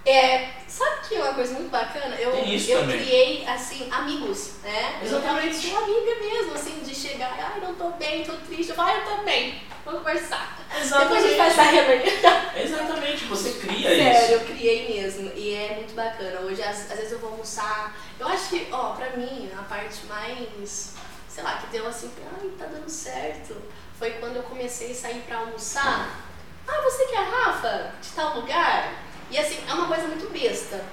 É, 0.09 0.51
sabe 0.67 1.09
que 1.09 1.15
é 1.17 1.23
uma 1.23 1.35
coisa 1.35 1.53
muito 1.55 1.71
bacana? 1.71 2.15
Eu, 2.17 2.31
eu 2.35 2.81
também. 2.81 2.99
criei, 2.99 3.47
assim, 3.47 3.89
amigos, 3.91 4.53
né? 4.63 4.99
Eu 5.01 5.07
Exatamente. 5.07 5.25
realmente 5.25 5.69
sou 5.69 5.85
amiga 5.85 6.15
mesmo, 6.21 6.55
assim, 6.55 6.81
de 6.81 6.95
chegar, 6.95 7.37
ai, 7.39 7.61
não 7.61 7.75
tô 7.75 7.91
bem, 7.91 8.25
tô 8.25 8.33
triste. 8.47 8.71
Eu 8.71 8.77
falo, 8.77 8.89
ai, 8.89 9.01
eu 9.01 9.05
tô 9.05 9.23
bem, 9.25 9.63
vamos 9.85 10.01
conversar. 10.01 10.59
Depois 10.73 11.25
a 11.25 11.29
gente 11.29 11.37
faz 11.37 11.57
reunião. 11.57 12.43
Exatamente, 12.57 13.25
você 13.25 13.53
cria 13.53 13.89
Sério, 13.89 14.25
isso. 14.25 14.33
eu 14.33 14.41
criei 14.41 14.95
mesmo. 15.01 15.33
E 15.35 15.55
é 15.55 15.75
muito 15.77 15.95
bacana. 15.95 16.41
Hoje, 16.41 16.63
às, 16.63 16.91
às 16.91 16.97
vezes 16.97 17.13
eu 17.13 17.19
vou 17.19 17.31
almoçar. 17.33 17.97
Eu 18.19 18.29
acho 18.29 18.49
que, 18.49 18.69
ó, 18.73 18.91
pra 18.95 19.11
mim, 19.11 19.51
a 19.59 19.63
parte 19.63 20.07
mais, 20.07 20.95
sei 21.29 21.43
lá, 21.43 21.57
que 21.57 21.67
deu 21.69 21.87
assim, 21.87 22.11
ai, 22.41 22.49
tá 22.59 22.67
dando 22.67 22.89
certo, 22.89 23.57
foi 23.99 24.13
quando 24.13 24.37
eu 24.37 24.43
comecei 24.45 24.93
a 24.93 24.95
sair 24.95 25.21
pra 25.27 25.39
almoçar. 25.39 26.25
Ah, 26.67 26.83
você 26.83 27.07
que 27.07 27.15
é 27.15 27.19
a 27.19 27.23
Rafa? 27.23 27.93
De 28.03 28.09
tal 28.11 28.37
lugar? 28.41 28.93
E 29.31 29.39
assim, 29.39 29.59
é 29.69 29.73
uma 29.75 29.87
coisa 29.87 30.07
muito 30.09 30.31
besta, 30.33 30.85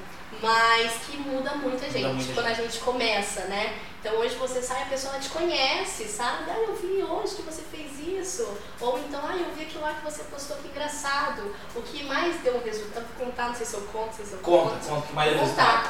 mas 0.42 0.92
que 1.06 1.18
muda 1.18 1.56
muita 1.56 1.90
gente 1.90 2.06
muita 2.08 2.34
quando 2.34 2.48
a 2.48 2.54
gente 2.54 2.80
começa, 2.80 3.42
né? 3.46 3.78
Então 4.00 4.18
hoje 4.18 4.36
você 4.36 4.62
sai, 4.62 4.84
a 4.84 4.86
pessoa 4.88 5.18
te 5.18 5.30
conhece, 5.30 6.06
sabe? 6.06 6.50
Ah, 6.52 6.60
eu 6.68 6.76
vi 6.76 7.02
hoje 7.04 7.36
que 7.36 7.42
você 7.42 7.64
fez 7.72 8.00
isso. 8.00 8.48
Ou 8.80 9.00
então, 9.00 9.20
ah, 9.24 9.36
eu 9.36 9.52
vi 9.56 9.64
aquilo 9.64 9.82
lá 9.82 9.94
que 9.96 10.04
você 10.04 10.24
postou, 10.26 10.58
que 10.58 10.68
engraçado. 10.68 11.56
O 11.76 11.82
que 11.82 12.04
mais 12.04 12.36
deu 12.42 12.56
um 12.58 12.64
resultado, 12.64 13.06
vou 13.18 13.26
contar, 13.26 13.48
não 13.48 13.56
sei 13.56 13.66
se 13.66 13.74
eu 13.74 13.82
conto, 13.92 14.08
não 14.08 14.14
sei 14.14 14.26
se 14.26 14.34
eu 14.34 14.40
Conta, 14.40 14.76
conto. 14.76 14.86
conta 14.88 15.08
que 15.08 15.14
mais 15.14 15.32
Vou 15.32 15.42
resultado. 15.42 15.90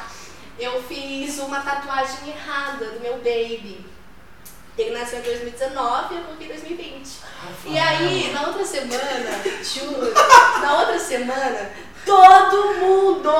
Eu 0.58 0.82
fiz 0.84 1.38
uma 1.40 1.60
tatuagem 1.60 2.30
errada 2.30 2.86
do 2.92 3.00
meu 3.02 3.16
baby. 3.18 3.86
Ele 4.78 4.98
nasceu 4.98 5.20
em 5.20 5.24
2019 5.24 6.14
e 6.14 6.18
eu 6.18 6.24
coloquei 6.24 6.46
em 6.48 6.50
2020. 6.50 7.10
E 7.66 7.78
aí, 7.80 8.32
na 8.34 8.48
outra 8.48 8.66
semana, 8.66 9.42
juro, 9.64 10.14
na 10.62 10.80
outra 10.80 11.00
semana, 11.00 11.72
todo 12.06 12.74
mundo, 12.76 13.32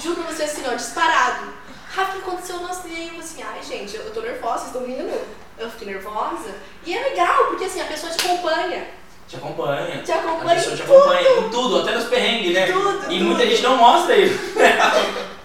juro 0.00 0.22
pra 0.22 0.32
você 0.32 0.44
assim, 0.44 0.62
ó, 0.70 0.74
disparado. 0.74 1.54
Rafa, 1.94 2.10
o 2.18 2.20
que 2.22 2.28
aconteceu? 2.28 2.60
Nossa, 2.60 2.86
e 2.88 2.94
aí 2.94 3.10
eu 3.14 3.18
assim, 3.20 3.42
ai 3.42 3.60
gente, 3.62 3.96
eu 3.96 4.12
tô 4.12 4.20
nervosa, 4.20 4.58
vocês 4.66 4.74
estão 4.74 4.86
rindo? 4.86 5.18
Eu 5.58 5.70
fiquei 5.70 5.88
nervosa. 5.88 6.54
E 6.84 6.94
é 6.96 7.02
legal, 7.02 7.46
porque 7.46 7.64
assim, 7.64 7.80
a 7.80 7.86
pessoa 7.86 8.12
te 8.12 8.24
acompanha. 8.24 8.86
Te 9.26 9.36
acompanha. 9.36 10.02
Te 10.02 10.12
A 10.12 10.16
acompanha 10.16 10.54
pessoa 10.54 10.74
em 10.74 10.76
te 10.76 10.82
tudo. 10.82 10.94
acompanha 10.96 11.30
em 11.40 11.50
tudo, 11.50 11.80
até 11.82 11.92
nos 11.92 12.04
perrengues, 12.04 12.54
né? 12.54 12.66
Tudo, 12.70 13.10
e 13.12 13.20
muita 13.20 13.40
tudo. 13.42 13.50
gente 13.50 13.62
não 13.62 13.76
mostra 13.76 14.16
isso. 14.16 14.38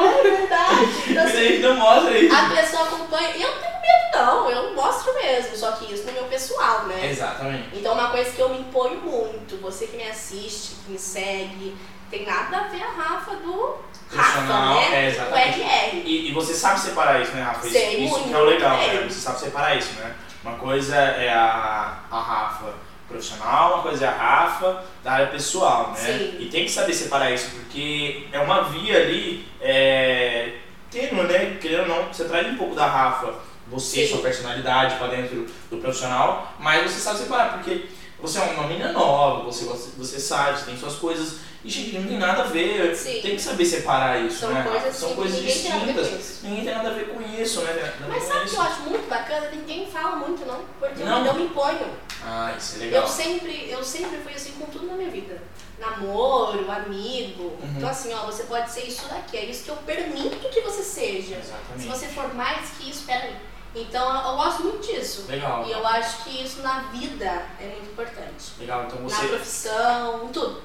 É 0.00 0.22
verdade. 0.22 0.72
Então, 1.12 1.24
assim, 1.24 1.36
gente 1.38 1.62
não 1.62 1.76
mostra 1.76 2.16
isso. 2.18 2.34
a 2.34 2.48
pessoa 2.48 2.82
acompanha. 2.84 3.36
E 3.36 3.42
eu 3.42 3.50
não 3.50 3.60
tenho 3.60 3.72
medo, 3.74 4.16
não. 4.16 4.50
Eu 4.50 4.74
mostro 4.74 5.12
mesmo. 5.14 5.56
Só 5.56 5.72
que 5.72 5.92
isso 5.92 6.06
no 6.06 6.12
meu 6.12 6.24
pessoal, 6.24 6.84
né? 6.84 7.10
Exatamente. 7.10 7.68
Então, 7.74 7.92
uma 7.94 8.10
coisa 8.10 8.30
que 8.30 8.40
eu 8.40 8.48
me 8.48 8.60
imponho 8.60 8.96
muito, 9.00 9.60
você 9.60 9.86
que 9.86 9.96
me 9.96 10.08
assiste, 10.08 10.76
que 10.84 10.92
me 10.92 10.98
segue, 10.98 11.76
tem 12.10 12.26
nada 12.26 12.58
a 12.58 12.62
ver 12.68 12.82
a 12.82 12.90
Rafa 12.90 13.36
do 13.36 13.76
Rafa, 14.14 14.40
né? 14.42 14.88
é, 14.92 15.06
o 15.06 15.08
exatamente. 15.08 15.60
RR. 15.60 16.02
E, 16.04 16.28
e 16.28 16.32
você 16.32 16.52
sabe 16.54 16.80
separar 16.80 17.20
isso, 17.22 17.32
né, 17.32 17.42
Rafa? 17.42 17.66
Isso, 17.66 17.76
Sei 17.76 18.04
isso 18.04 18.12
muito 18.12 18.28
que 18.28 18.34
é 18.34 18.38
o 18.38 18.44
legal, 18.44 18.76
né? 18.76 19.06
Você 19.08 19.20
sabe 19.20 19.40
separar 19.40 19.76
isso, 19.76 19.92
né? 19.94 20.14
Uma 20.44 20.56
coisa 20.56 20.96
é 20.96 21.32
a, 21.32 21.98
a 22.10 22.20
Rafa 22.20 22.74
profissional, 23.12 23.74
uma 23.74 23.82
coisa 23.82 24.04
é 24.04 24.08
a 24.08 24.12
Rafa, 24.12 24.84
da 25.04 25.12
área 25.12 25.26
pessoal, 25.28 25.92
né? 25.92 26.18
Sim. 26.18 26.36
E 26.40 26.46
tem 26.50 26.64
que 26.64 26.70
saber 26.70 26.92
separar 26.92 27.30
isso, 27.30 27.50
porque 27.50 28.26
é 28.32 28.38
uma 28.40 28.64
via 28.64 28.96
ali, 28.98 29.46
é, 29.60 30.54
tênue, 30.90 31.22
né? 31.24 31.56
Querendo 31.60 31.82
ou 31.82 31.88
não, 31.88 32.12
você 32.12 32.24
traz 32.24 32.46
um 32.48 32.56
pouco 32.56 32.74
da 32.74 32.86
Rafa, 32.86 33.34
você, 33.68 34.06
Sim. 34.06 34.14
sua 34.14 34.22
personalidade 34.22 34.96
para 34.96 35.08
dentro 35.08 35.46
do 35.70 35.78
profissional, 35.78 36.52
mas 36.58 36.90
você 36.90 37.00
sabe 37.00 37.18
separar, 37.20 37.52
porque 37.54 37.86
você 38.20 38.38
é 38.38 38.42
uma 38.42 38.66
menina 38.66 38.92
nova, 38.92 39.44
você, 39.44 39.64
você, 39.64 40.18
sabe, 40.20 40.58
você 40.58 40.66
tem 40.66 40.76
suas 40.76 40.94
coisas, 40.96 41.38
e 41.64 41.70
gente, 41.70 41.96
não 41.96 42.06
tem 42.08 42.18
nada 42.18 42.42
a 42.42 42.46
ver, 42.46 42.94
Sim. 42.96 43.20
tem 43.20 43.36
que 43.36 43.42
saber 43.42 43.64
separar 43.64 44.20
isso, 44.20 44.40
São 44.40 44.50
né? 44.50 44.64
coisas 44.68 44.96
São 44.96 45.14
coisas 45.14 45.38
tem 45.38 45.46
distintas. 45.46 46.06
isso. 46.08 46.40
Ninguém 46.42 46.64
tem 46.64 46.74
nada 46.74 46.88
a 46.88 46.92
ver 46.92 47.08
com 47.08 47.22
isso, 47.40 47.60
né? 47.60 47.72
Tem 47.72 48.08
Mas 48.08 48.24
sabe 48.24 48.46
o 48.46 48.50
que 48.50 48.56
eu 48.56 48.62
acho 48.62 48.80
muito 48.82 49.08
bacana? 49.08 49.48
Ninguém 49.50 49.86
fala 49.86 50.16
muito, 50.16 50.44
não. 50.44 50.60
Porque 50.80 51.04
Não. 51.04 51.20
eu, 51.20 51.26
eu 51.26 51.34
me 51.34 51.44
imponho. 51.44 51.86
Ah, 52.24 52.54
isso 52.56 52.76
é 52.76 52.78
legal. 52.86 53.02
Eu 53.02 53.08
sempre, 53.08 53.70
eu 53.70 53.82
sempre 53.84 54.18
fui 54.18 54.32
assim 54.34 54.52
com 54.52 54.66
tudo 54.66 54.86
na 54.86 54.94
minha 54.94 55.10
vida. 55.10 55.42
Namoro, 55.78 56.70
amigo. 56.70 57.42
Uhum. 57.44 57.74
Então 57.76 57.88
assim, 57.88 58.12
ó, 58.14 58.26
você 58.26 58.44
pode 58.44 58.70
ser 58.70 58.86
isso 58.86 59.06
daqui. 59.08 59.36
É 59.36 59.44
isso 59.46 59.64
que 59.64 59.70
eu 59.70 59.76
permito 59.76 60.48
que 60.48 60.60
você 60.60 60.82
seja. 60.82 61.34
Se 61.36 61.40
Exatamente. 61.40 61.86
você 61.88 62.06
for 62.08 62.32
mais 62.34 62.70
que 62.78 62.88
isso, 62.90 63.04
peraí. 63.04 63.34
Então 63.74 64.08
eu, 64.14 64.30
eu 64.30 64.36
gosto 64.36 64.62
muito 64.62 64.86
disso. 64.86 65.24
Legal. 65.28 65.66
E 65.66 65.72
eu 65.72 65.84
acho 65.86 66.24
que 66.24 66.42
isso 66.44 66.62
na 66.62 66.80
vida 66.92 67.46
é 67.58 67.66
muito 67.66 67.90
importante. 67.90 68.52
Legal, 68.60 68.84
então 68.84 69.00
Na 69.00 69.08
você 69.08 69.26
profissão, 69.26 70.24
em 70.26 70.28
tudo. 70.28 70.62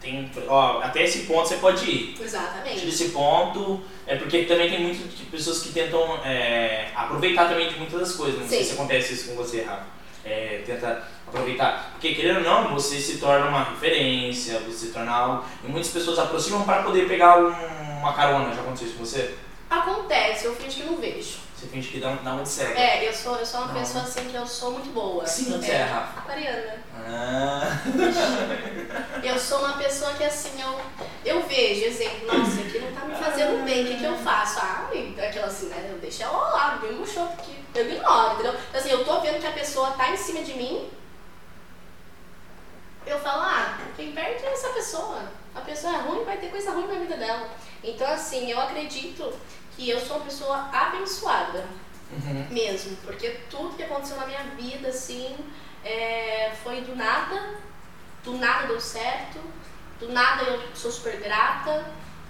tem. 0.00 0.30
Ó, 0.48 0.80
até 0.80 1.02
esse 1.02 1.20
ponto 1.26 1.48
você 1.48 1.56
pode 1.56 1.84
ir. 1.90 2.16
Exatamente. 2.20 2.88
esse 2.88 3.08
ponto, 3.10 3.82
é 4.06 4.16
porque 4.16 4.44
também 4.44 4.70
tem 4.70 4.80
muitas 4.82 5.10
pessoas 5.30 5.60
que 5.62 5.72
tentam 5.72 6.16
é, 6.24 6.90
aproveitar 6.94 7.48
também 7.48 7.68
de 7.68 7.76
muitas 7.76 8.00
das 8.00 8.12
coisas. 8.12 8.40
Não 8.40 8.48
sei 8.48 8.60
Sim. 8.60 8.64
se 8.64 8.72
acontece 8.74 9.12
isso 9.14 9.28
com 9.28 9.34
você, 9.36 9.62
Rafa. 9.62 9.84
É, 10.24 10.62
tenta 10.64 11.02
aproveitar. 11.26 11.90
Porque 11.92 12.14
querendo 12.14 12.36
ou 12.38 12.42
não, 12.42 12.74
você 12.74 12.98
se 13.00 13.18
torna 13.18 13.46
uma 13.46 13.64
referência, 13.64 14.58
você 14.60 14.86
se 14.86 14.92
torna 14.92 15.10
algo. 15.12 15.44
E 15.64 15.68
muitas 15.68 15.90
pessoas 15.90 16.18
aproximam 16.18 16.62
para 16.64 16.82
poder 16.82 17.08
pegar 17.08 17.38
um- 17.38 17.98
uma 17.98 18.12
carona. 18.12 18.54
Já 18.54 18.60
aconteceu 18.60 18.88
isso 18.88 18.96
com 18.98 19.04
você? 19.04 19.34
Acontece, 19.68 20.44
eu 20.44 20.54
finge 20.54 20.80
que 20.82 20.86
não 20.86 20.96
vejo. 20.96 21.38
Você 21.62 21.68
finge 21.68 21.88
que 21.90 22.00
dá, 22.00 22.12
dá 22.16 22.34
onde 22.34 22.48
cega. 22.48 22.76
É, 22.76 23.06
eu 23.08 23.12
sou, 23.14 23.36
eu 23.36 23.46
sou 23.46 23.60
uma 23.60 23.72
Não. 23.72 23.80
pessoa 23.80 24.02
assim 24.02 24.24
que 24.28 24.34
eu 24.34 24.44
sou 24.44 24.72
muito 24.72 24.92
boa. 24.92 25.24
Sim, 25.24 25.44
você 25.44 25.70
é, 25.70 25.84
Rafa? 25.84 26.18
Aquariana. 26.18 26.82
Ah, 27.06 27.78
Eu 29.22 29.38
sou 29.38 29.60
uma 29.60 29.74
pessoa 29.74 30.12
que 30.14 30.24
assim, 30.24 30.60
eu, 30.60 30.80
eu 31.24 31.42
vejo, 31.46 31.84
exemplo, 31.84 32.26
nossa, 32.26 32.60
aqui 32.62 32.80
não 32.80 32.92
tá 32.92 33.06
me 33.06 33.14
fazendo 33.14 33.64
bem, 33.64 33.84
o 33.84 33.86
que, 33.86 33.96
que 33.98 34.04
eu 34.04 34.16
faço? 34.18 34.58
Ah, 34.58 34.90
aquela 35.18 35.46
assim, 35.46 35.66
né? 35.66 35.88
Eu 35.88 35.98
deixo 35.98 36.24
ela 36.24 36.36
lá, 36.50 36.80
no 36.82 37.06
show, 37.06 37.28
porque 37.28 37.52
eu 37.78 37.88
ignoro, 37.88 38.32
entendeu? 38.34 38.54
Então, 38.54 38.80
assim, 38.80 38.90
eu 38.90 39.04
tô 39.04 39.20
vendo 39.20 39.40
que 39.40 39.46
a 39.46 39.52
pessoa 39.52 39.92
tá 39.92 40.10
em 40.10 40.16
cima 40.16 40.42
de 40.42 40.54
mim, 40.54 40.90
eu 43.06 43.20
falo, 43.20 43.42
ah, 43.42 43.78
quem 43.96 44.10
perde 44.10 44.44
é 44.44 44.52
essa 44.52 44.70
pessoa. 44.70 45.22
A 45.54 45.60
pessoa 45.60 45.94
é 45.94 45.98
ruim, 45.98 46.24
vai 46.24 46.38
ter 46.38 46.48
coisa 46.50 46.72
ruim 46.72 46.88
na 46.88 46.98
vida 46.98 47.16
dela. 47.16 47.48
Então, 47.84 48.08
assim, 48.08 48.50
eu 48.50 48.60
acredito 48.60 49.32
que 49.76 49.88
eu 49.88 50.00
sou 50.00 50.16
uma 50.16 50.24
pessoa 50.24 50.68
abençoada 50.72 51.66
uhum. 52.10 52.46
mesmo, 52.50 52.96
porque 53.04 53.30
tudo 53.50 53.76
que 53.76 53.82
aconteceu 53.82 54.16
na 54.16 54.26
minha 54.26 54.44
vida, 54.56 54.88
assim, 54.88 55.36
é, 55.84 56.52
foi 56.62 56.82
do 56.82 56.94
nada, 56.94 57.54
do 58.24 58.36
nada 58.38 58.66
deu 58.66 58.80
certo, 58.80 59.38
do 59.98 60.08
nada 60.12 60.42
eu 60.42 60.60
sou 60.74 60.90
super 60.90 61.18
grata, 61.20 61.86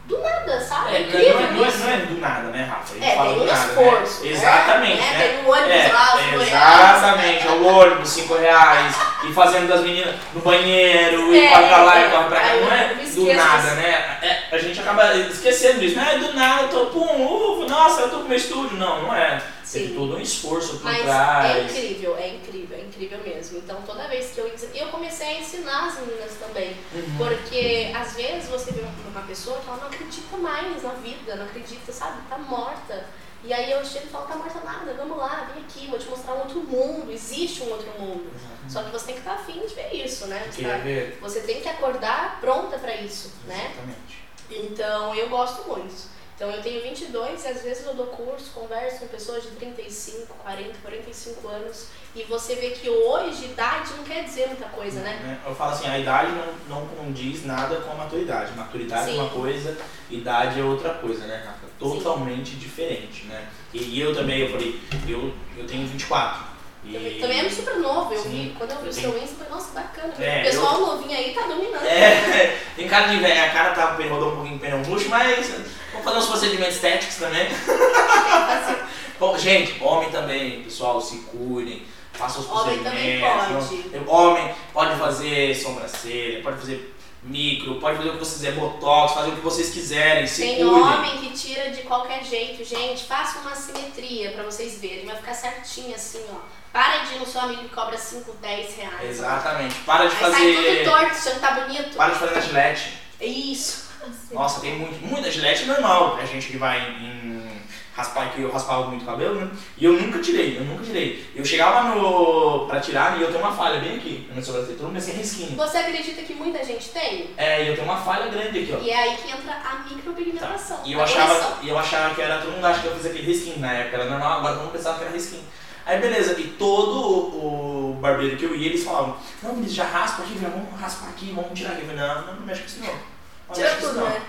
do 0.07 0.19
nada, 0.21 0.61
sabe? 0.61 0.97
É, 0.97 1.01
incrível 1.03 1.35
não, 1.35 1.41
é, 1.41 1.53
não, 1.53 1.65
é, 1.65 1.71
não 1.71 1.91
é 1.91 1.97
do 1.99 2.21
nada, 2.21 2.43
né, 2.49 2.65
Rafa? 2.69 2.93
A 2.93 2.95
gente 2.99 3.07
É, 3.11 3.17
fala 3.17 3.35
do 3.35 3.43
um 3.43 3.47
nada, 3.47 3.59
esforço, 3.59 4.23
né? 4.25 4.29
né? 4.31 4.37
Exatamente, 4.37 5.01
Né? 5.01 5.11
né? 5.19 5.29
Tem 5.29 5.45
o 5.45 5.51
ônibus 5.51 5.73
É, 5.73 5.93
lá, 5.93 6.15
os 6.15 6.21
cinco 6.23 6.43
Exatamente, 6.43 7.47
é 7.47 7.51
o 7.51 7.65
ônibus, 7.67 8.09
5 8.11 8.35
reais, 8.35 8.97
e 9.29 9.33
fazendo 9.33 9.69
das 9.69 9.81
meninas 9.81 10.15
no 10.35 10.41
banheiro, 10.41 11.33
e 11.35 11.41
É, 11.47 11.49
corre 11.51 11.67
pra 11.67 11.79
lá 11.79 11.99
é. 11.99 12.07
e 12.07 12.11
corre 12.11 12.25
pra 12.25 12.41
cá. 12.41 12.47
Não 12.57 12.73
é 12.73 12.95
do 13.15 13.33
nada, 13.35 13.71
né? 13.75 14.19
É, 14.23 14.43
a 14.57 14.59
gente 14.59 14.81
acaba 14.81 15.15
esquecendo 15.17 15.81
disso. 15.81 15.97
Não 15.97 16.05
é 16.05 16.19
do 16.19 16.33
nada, 16.35 16.63
eu 16.63 16.69
tô, 16.69 16.87
pum, 16.87 17.23
uvo, 17.23 17.69
nossa, 17.69 18.01
eu 18.03 18.11
tô 18.11 18.17
com 18.21 18.29
meu 18.29 18.37
estúdio. 18.37 18.77
Não, 18.77 19.03
não 19.03 19.15
é. 19.15 19.41
Teve 19.73 19.89
Sim. 19.89 19.95
todo 19.95 20.17
um 20.17 20.21
esforço 20.21 20.75
por 20.75 20.85
Mas 20.85 21.01
é 21.01 21.03
trás. 21.05 21.73
incrível, 21.73 22.17
é 22.19 22.29
incrível, 22.35 22.77
é 22.79 22.81
incrível 22.83 23.19
mesmo. 23.25 23.59
Então 23.59 23.81
toda 23.83 24.07
vez 24.09 24.33
que 24.33 24.41
eu 24.41 24.53
eu 24.75 24.89
comecei 24.89 25.27
a 25.27 25.41
ensinar 25.41 25.87
as 25.87 25.99
meninas 26.01 26.33
também. 26.39 26.77
Uhum. 26.93 27.17
Porque 27.17 27.91
às 27.97 28.15
vezes 28.15 28.49
você 28.51 28.71
vê 28.73 28.83
uma 28.83 29.23
pessoa 29.23 29.59
que 29.61 29.69
ela 29.69 29.79
não 29.79 29.87
acredita 29.87 30.37
mais 30.37 30.83
na 30.83 30.91
vida, 30.91 31.37
não 31.37 31.47
acredita, 31.47 31.91
sabe? 31.91 32.21
Tá 32.29 32.37
morta. 32.37 33.07
E 33.45 33.53
aí 33.53 33.73
eu 33.73 33.85
chego 33.85 34.07
e 34.07 34.09
falo, 34.11 34.27
tá 34.27 34.37
morta 34.37 34.61
nada, 34.61 34.95
vamos 34.95 35.17
lá, 35.19 35.51
vem 35.53 35.65
aqui, 35.65 35.89
vou 35.89 35.99
te 35.99 36.09
mostrar 36.09 36.35
um 36.35 36.41
outro 36.41 36.61
mundo, 36.61 37.11
existe 37.11 37.63
um 37.65 37.71
outro 37.71 37.91
mundo. 37.99 38.31
Só 38.69 38.85
que 38.85 38.91
você 38.93 39.07
tem 39.07 39.15
que 39.17 39.21
estar 39.23 39.35
afim 39.35 39.59
de 39.67 39.75
ver 39.75 39.93
isso, 39.93 40.27
né? 40.27 40.47
Você, 40.49 40.63
tá- 40.63 40.77
ver? 40.77 41.19
você 41.21 41.41
tem 41.41 41.61
que 41.61 41.69
acordar 41.69 42.39
pronta 42.41 42.79
pra 42.79 42.95
isso, 42.97 43.33
né? 43.47 43.73
Exatamente. 43.73 44.23
Então 44.49 45.15
eu 45.17 45.29
gosto 45.29 45.67
muito. 45.69 46.12
Então 46.35 46.51
eu 46.51 46.63
tenho 46.63 46.83
22 46.83 47.45
e 47.45 47.49
às 47.49 47.63
vezes 47.63 47.87
eu 47.87 47.95
dou 47.95 48.07
curso, 48.07 48.51
converso 48.53 49.01
com 49.01 49.07
pessoas 49.09 49.43
de 49.45 49.51
35, 49.51 50.35
40, 50.35 50.79
45 50.83 51.49
anos 51.49 51.87
e 52.15 52.23
você 52.25 52.57
vê 52.57 52.71
que 52.71 52.89
hoje 52.91 53.47
idade 53.47 53.95
não 53.97 54.05
quer 54.05 54.25
dizer 54.25 54.49
muita 54.49 54.67
coisa, 54.67 55.01
né? 55.01 55.21
Né? 55.23 55.39
Eu 55.47 55.55
falo 55.55 55.73
assim, 55.73 55.89
a 55.89 55.99
idade 55.99 56.33
não, 56.69 56.81
não 56.81 56.87
condiz 56.89 57.45
nada 57.47 57.77
com 57.77 57.93
a 57.93 57.95
maturidade. 57.95 58.53
Maturidade 58.57 59.11
é 59.11 59.13
Sim. 59.13 59.19
uma 59.19 59.31
coisa, 59.31 59.79
idade 60.11 60.61
é 60.61 60.65
outra 60.65 60.91
coisa, 60.95 61.27
né, 61.27 61.43
Rafa? 61.47 61.67
Totalmente 61.79 62.57
diferente, 62.57 63.25
né? 63.25 63.49
E 63.73 63.99
eu 63.99 64.15
também, 64.15 64.41
eu 64.41 64.51
falei, 64.51 64.81
eu, 65.09 65.33
eu 65.57 65.67
tenho 65.67 65.87
24. 65.87 66.52
E... 66.85 67.19
Também- 67.21 67.47
é 67.47 67.49
super 67.49 67.77
novo, 67.77 68.13
eu 68.13 68.23
Sim. 68.23 68.29
vi, 68.31 68.55
quando 68.59 68.73
eu 68.73 68.79
vi 68.79 68.85
o 68.85 68.89
Eu 68.89 68.93
seu 68.93 69.11
Insta, 69.11 69.23
eu 69.23 69.37
falei, 69.39 69.53
nossa, 69.53 69.73
bacana. 69.73 70.15
É, 70.19 70.41
o 70.41 70.45
pessoal 70.45 70.81
novinho 70.81 71.17
aí 71.17 71.33
tá 71.33 71.43
dominando. 71.43 71.87
É, 71.87 72.59
tem 72.75 72.89
cara 72.89 73.07
de 73.09 73.17
velho, 73.19 73.45
a 73.45 73.49
cara 73.51 73.71
tá 73.71 73.97
rodou 74.11 74.33
um 74.33 74.37
pouquinho 74.37 74.59
pneu 74.59 74.79
murcho, 74.79 75.09
mas 75.09 75.49
vamos 75.93 76.05
fazer 76.05 76.19
uns 76.19 76.27
procedimentos 76.27 76.75
estéticos 76.75 77.17
também. 77.17 77.49
Bom, 79.21 79.39
gente, 79.39 79.81
homem 79.81 80.11
também, 80.11 80.65
pessoal, 80.65 81.01
se 81.01 81.19
cuidem, 81.19 81.87
façam 82.13 82.41
os 82.41 82.51
Homem 82.51 82.79
procedimentos. 82.81 83.69
também 83.69 84.05
pode. 84.05 84.11
Homem 84.11 84.55
pode 84.73 84.99
fazer 84.99 85.55
sobrancelha, 85.55 86.43
pode 86.43 86.59
fazer 86.59 86.92
micro, 87.23 87.77
pode 87.77 87.97
fazer 87.99 88.09
o 88.09 88.13
que 88.15 88.19
vocês 88.19 88.35
quiserem, 88.35 88.59
botox, 88.59 89.15
fazer 89.15 89.29
o 89.31 89.35
que 89.37 89.41
vocês 89.41 89.71
quiserem, 89.71 90.27
se 90.27 90.43
Tem 90.43 90.57
cuidem. 90.57 90.73
homem 90.73 91.19
que 91.19 91.31
tira 91.31 91.71
de 91.71 91.83
qualquer 91.83 92.25
jeito, 92.25 92.65
gente. 92.65 93.05
Faça 93.05 93.39
uma 93.41 93.55
simetria 93.55 94.33
pra 94.33 94.43
vocês 94.43 94.81
verem. 94.81 95.07
Vai 95.07 95.17
ficar 95.17 95.35
certinho 95.35 95.95
assim, 95.95 96.25
ó. 96.33 96.37
Para 96.73 96.99
de 97.05 97.15
ir 97.15 97.19
no 97.19 97.27
seu 97.27 97.41
amigo 97.43 97.63
que 97.65 97.69
cobra 97.75 97.97
5, 97.99 98.33
10 98.41 98.77
reais. 98.77 99.11
Exatamente. 99.11 99.75
Para 99.87 100.07
de 100.09 100.17
Aí 100.17 100.21
sai 100.21 100.31
tudo 100.31 100.55
fazer. 100.57 100.85
torto, 100.85 101.05
achando 101.07 101.35
que 101.35 101.41
tá 101.41 101.51
bonito. 101.53 101.97
Para 101.97 102.13
de 102.13 102.19
fazer 102.19 102.35
na 102.35 102.41
gilete. 102.41 102.93
É 103.21 103.27
isso. 103.27 103.93
Nossa, 104.33 104.61
tem 104.61 104.79
muito, 104.79 105.01
muita 105.07 105.31
gilete 105.31 105.65
normal. 105.67 106.17
A 106.17 106.25
gente 106.25 106.49
que 106.49 106.57
vai 106.57 106.81
em 106.81 107.62
raspar, 107.95 108.33
que 108.33 108.43
eu 108.43 108.51
raspava 108.51 108.87
muito 108.87 109.03
o 109.03 109.07
cabelo, 109.07 109.35
né? 109.35 109.51
E 109.77 109.85
eu 109.85 109.93
nunca 109.93 110.19
tirei, 110.19 110.57
eu 110.59 110.65
nunca 110.65 110.83
tirei. 110.83 111.27
Eu 111.35 111.45
chegava 111.45 111.95
no. 111.95 112.67
pra 112.67 112.81
tirar 112.81 113.19
e 113.19 113.23
eu 113.23 113.29
tenho 113.29 113.41
uma 113.41 113.53
falha 113.53 113.81
bem 113.81 113.97
aqui 113.97 114.25
na 114.29 114.35
minha 114.35 114.45
sobrancelha, 114.45 114.77
todo 114.77 114.89
mundo 114.89 115.01
sem 115.01 115.15
risquinho. 115.15 115.57
Você 115.57 115.79
acredita 115.79 116.23
que 116.23 116.35
muita 116.35 116.65
gente 116.65 116.89
tem? 116.89 117.31
É, 117.37 117.65
e 117.65 117.69
eu 117.69 117.75
tenho 117.75 117.87
uma 117.87 117.99
falha 117.99 118.29
grande 118.29 118.61
aqui, 118.61 118.75
ó. 118.75 118.83
E 118.83 118.91
é 118.91 118.97
aí 118.97 119.17
que 119.17 119.31
entra 119.31 119.53
a 119.53 119.85
micropigmentação. 119.89 120.81
E 120.85 120.93
eu 120.93 121.01
a 121.01 121.05
achava, 121.05 121.59
e 121.63 121.69
eu 121.69 121.79
achava 121.79 122.15
que 122.15 122.23
era, 122.23 122.39
todo 122.39 122.53
mundo 122.53 122.67
acha 122.67 122.81
que 122.81 122.87
eu 122.87 122.97
fiz 122.97 123.07
aquele 123.07 123.27
risquinho 123.27 123.59
na 123.59 123.73
época, 123.73 123.97
era 123.97 124.11
normal, 124.11 124.39
agora 124.39 124.55
todo 124.55 124.65
mundo 124.65 124.73
pensava 124.73 124.99
que 124.99 125.05
era 125.05 125.13
risquinho. 125.13 125.45
Aí 125.85 126.01
beleza, 126.01 126.39
e 126.39 126.45
todo 126.45 126.97
o, 126.97 127.91
o 127.91 127.95
barbeiro 127.95 128.37
que 128.37 128.45
eu 128.45 128.55
ia, 128.55 128.69
eles 128.69 128.85
falavam, 128.85 129.17
não, 129.43 129.59
eles 129.59 129.75
já 129.75 129.85
raspa 129.85 130.23
aqui, 130.23 130.39
vamos 130.39 130.81
raspar 130.81 131.09
aqui, 131.09 131.33
vamos 131.35 131.59
tirar 131.59 131.73
aqui. 131.73 131.83
Eu 131.83 131.89
falei, 131.89 132.01
não, 132.01 132.27
não, 132.27 132.35
não 132.37 132.47
mexe 132.47 132.61
com 132.61 132.67
isso 132.69 132.81
não. 132.81 133.13
Tudo, 133.49 133.93
não. 133.95 134.09
né? 134.09 134.23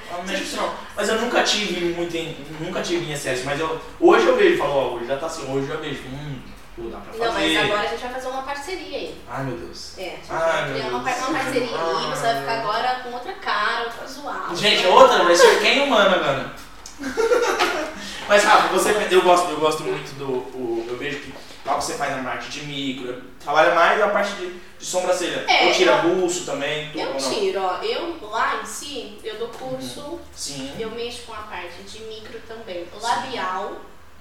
Não. 0.55 0.73
Mas 0.95 1.09
eu 1.09 1.21
nunca 1.21 1.43
tive 1.43 1.93
muito 1.93 2.15
em, 2.15 2.35
nunca 2.59 2.81
tive 2.81 3.05
em 3.05 3.13
excesso, 3.13 3.43
mas 3.45 3.59
eu, 3.59 3.79
hoje 3.99 4.27
eu 4.27 4.35
vejo, 4.35 4.57
falo, 4.57 4.73
ó, 4.73 4.93
hoje 4.95 5.05
já 5.07 5.17
tá 5.17 5.27
assim, 5.27 5.49
hoje 5.51 5.69
eu 5.69 5.79
vejo, 5.79 6.01
hum, 6.07 6.39
pô, 6.75 6.83
dá 6.89 6.97
pra 6.97 7.13
fazer. 7.13 7.25
Não, 7.25 7.33
mas 7.33 7.57
agora 7.57 7.87
a 7.87 7.91
gente 7.91 8.01
vai 8.01 8.13
fazer 8.13 8.27
uma 8.27 8.41
parceria 8.43 8.97
aí. 8.97 9.21
Ai 9.29 9.43
meu 9.43 9.57
Deus. 9.57 9.97
É, 9.97 10.01
a 10.01 10.05
gente 10.09 10.25
Ai, 10.29 10.39
vai 10.39 10.73
criar 10.73 10.87
uma, 10.89 11.03
parceria 11.03 11.77
aí, 11.77 12.09
você 12.09 12.21
vai 12.21 12.39
ficar 12.39 12.53
agora 12.59 12.99
com 13.03 13.11
outra 13.13 13.33
cara, 13.33 13.83
outro 13.85 14.05
visual. 14.07 14.55
Gente, 14.55 14.87
outra 14.87 15.23
vai 15.23 15.35
ser 15.35 15.59
quem 15.61 15.81
humana 15.83 16.15
agora. 16.15 16.51
Mas 18.27 18.43
Rafa, 18.43 18.67
você, 18.69 19.07
eu 19.11 19.21
gosto, 19.21 19.49
eu 19.51 19.59
gosto 19.59 19.83
muito 19.83 20.13
do. 20.17 20.25
o- 20.31 20.85
eu 20.87 20.97
vejo 20.97 21.19
que 21.19 21.33
lá 21.65 21.75
você 21.75 21.93
faz 21.95 22.17
a 22.17 22.21
parte 22.23 22.49
de 22.49 22.65
micro, 22.65 23.21
trabalha 23.39 23.73
mais 23.75 24.01
a 24.01 24.07
parte 24.09 24.33
de 24.33 24.59
sobrancelha. 24.83 25.45
É, 25.47 25.69
eu 25.69 25.73
tiro 25.73 25.91
eu- 25.91 26.15
buço 26.15 26.45
também, 26.45 26.91
Eu 26.95 27.09
ou 27.11 27.17
tiro, 27.17 27.61
ó. 27.61 27.77
Eu 27.81 28.17
lá 28.29 28.61
em 28.61 28.65
si, 28.65 29.17
eu 29.23 29.37
dou 29.37 29.49
curso, 29.49 30.19
Sim. 30.35 30.73
eu 30.79 30.91
mexo 30.91 31.23
com 31.23 31.33
a 31.33 31.37
parte 31.43 31.81
de 31.83 31.99
micro 32.03 32.39
também. 32.47 32.87
Labial, 33.01 33.73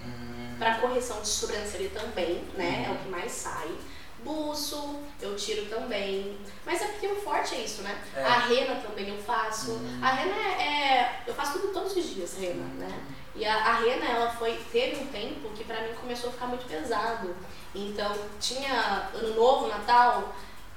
Hum, 0.04 0.56
pra 0.58 0.76
correção 0.76 1.20
de 1.20 1.28
sobrancelha 1.28 1.90
também, 1.90 2.42
né? 2.56 2.84
Uhum. 2.88 2.92
É 2.94 2.96
o 2.96 2.98
que 3.04 3.08
mais 3.08 3.32
sai. 3.32 3.68
Buço, 4.24 5.00
eu 5.20 5.34
tiro 5.36 5.66
também. 5.66 6.36
Mas 6.64 6.80
é 6.80 6.86
porque 6.86 7.08
o 7.08 7.16
forte 7.16 7.54
é 7.56 7.58
isso, 7.58 7.82
né? 7.82 8.00
É. 8.16 8.22
A 8.22 8.38
rena 8.38 8.76
também 8.76 9.08
eu 9.08 9.18
faço. 9.20 9.72
Uhum. 9.72 9.98
A 10.00 10.12
rena 10.12 10.34
é, 10.36 10.62
é- 10.62 11.22
Eu 11.26 11.34
faço 11.34 11.58
tudo 11.58 11.72
todos 11.72 11.96
os 11.96 12.14
dias, 12.14 12.36
rena, 12.38 12.64
né? 12.78 13.00
E 13.34 13.44
a, 13.44 13.54
a 13.56 13.74
rena, 13.80 14.04
ela 14.06 14.30
foi. 14.30 14.52
Teve 14.70 15.02
um 15.02 15.06
tempo 15.06 15.48
que 15.56 15.64
pra 15.64 15.80
mim 15.80 15.94
começou 16.00 16.30
a 16.30 16.32
ficar 16.32 16.46
muito 16.46 16.66
pesado. 16.68 17.34
Então, 17.74 18.12
tinha 18.40 19.08
ano 19.14 19.34
novo, 19.34 19.66
Natal, 19.66 20.32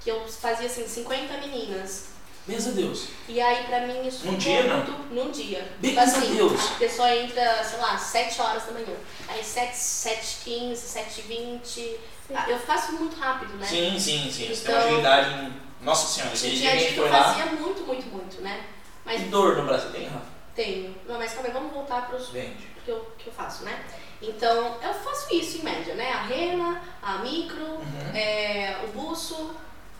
que 0.06 0.10
eu 0.12 0.24
fazia 0.28 0.66
assim 0.68 0.86
50 0.86 1.36
meninas. 1.38 2.10
Meu 2.46 2.60
Deus. 2.60 3.08
E 3.28 3.40
aí 3.40 3.64
pra 3.64 3.80
mim 3.88 4.06
isso 4.06 4.24
Num 4.24 4.36
dia, 4.36 4.62
não? 4.62 4.76
muito 4.76 4.92
num 5.12 5.30
dia. 5.32 5.68
Graças 5.82 6.14
a 6.14 6.18
assim, 6.18 6.36
Deus. 6.36 6.60
a 6.70 6.74
pessoa 6.78 7.12
entra, 7.12 7.64
sei 7.64 7.78
lá, 7.80 7.98
7 7.98 8.40
horas 8.40 8.62
da 8.66 8.70
manhã. 8.70 8.94
Aí 9.26 9.42
7, 9.42 9.76
7 9.76 10.36
15, 10.44 10.80
7 10.80 11.22
20. 11.22 11.96
Ah, 12.32 12.48
Eu 12.48 12.56
faço 12.60 12.92
muito 12.92 13.18
rápido, 13.18 13.52
né? 13.54 13.66
Sim, 13.66 13.98
sim, 13.98 14.30
sim. 14.30 14.46
Você 14.46 14.46
tem 14.46 14.54
Então- 14.54 14.74
uma 14.74 14.84
agilidade. 14.84 15.34
em- 15.44 15.66
Nossa 15.84 16.06
senhora, 16.06 16.32
aquele 16.34 16.56
dia 16.56 16.70
a 16.70 16.76
dia 16.76 16.80
gente 16.86 16.96
eu 16.98 17.02
foi 17.08 17.12
lá. 17.12 17.24
fazia 17.24 17.46
muito, 17.46 17.80
muito, 17.84 18.06
muito, 18.06 18.40
né? 18.40 18.64
Mas 19.04 19.22
Que 19.22 19.28
dor 19.28 19.56
no 19.56 19.64
braço 19.64 19.88
tem, 19.90 20.06
Rafa? 20.06 20.26
tenho. 20.54 20.94
Não, 21.08 21.18
mas 21.18 21.32
calma 21.32 21.48
aí, 21.48 21.52
vamos 21.52 21.72
voltar 21.72 22.06
pros 22.08 22.28
Vende. 22.28 22.64
que 22.84 22.90
eu, 22.92 23.10
que 23.18 23.26
eu 23.26 23.32
faço, 23.32 23.64
né? 23.64 23.84
Então, 24.22 24.78
eu 24.82 24.94
faço 24.94 25.34
isso 25.34 25.58
em 25.58 25.62
média, 25.62 25.94
né? 25.96 26.12
A 26.12 26.22
rena, 26.22 26.80
a 27.02 27.18
micro, 27.18 27.60
Uhum. 27.64 28.10
é, 28.14 28.78
o 28.84 28.86
buço, 28.98 29.50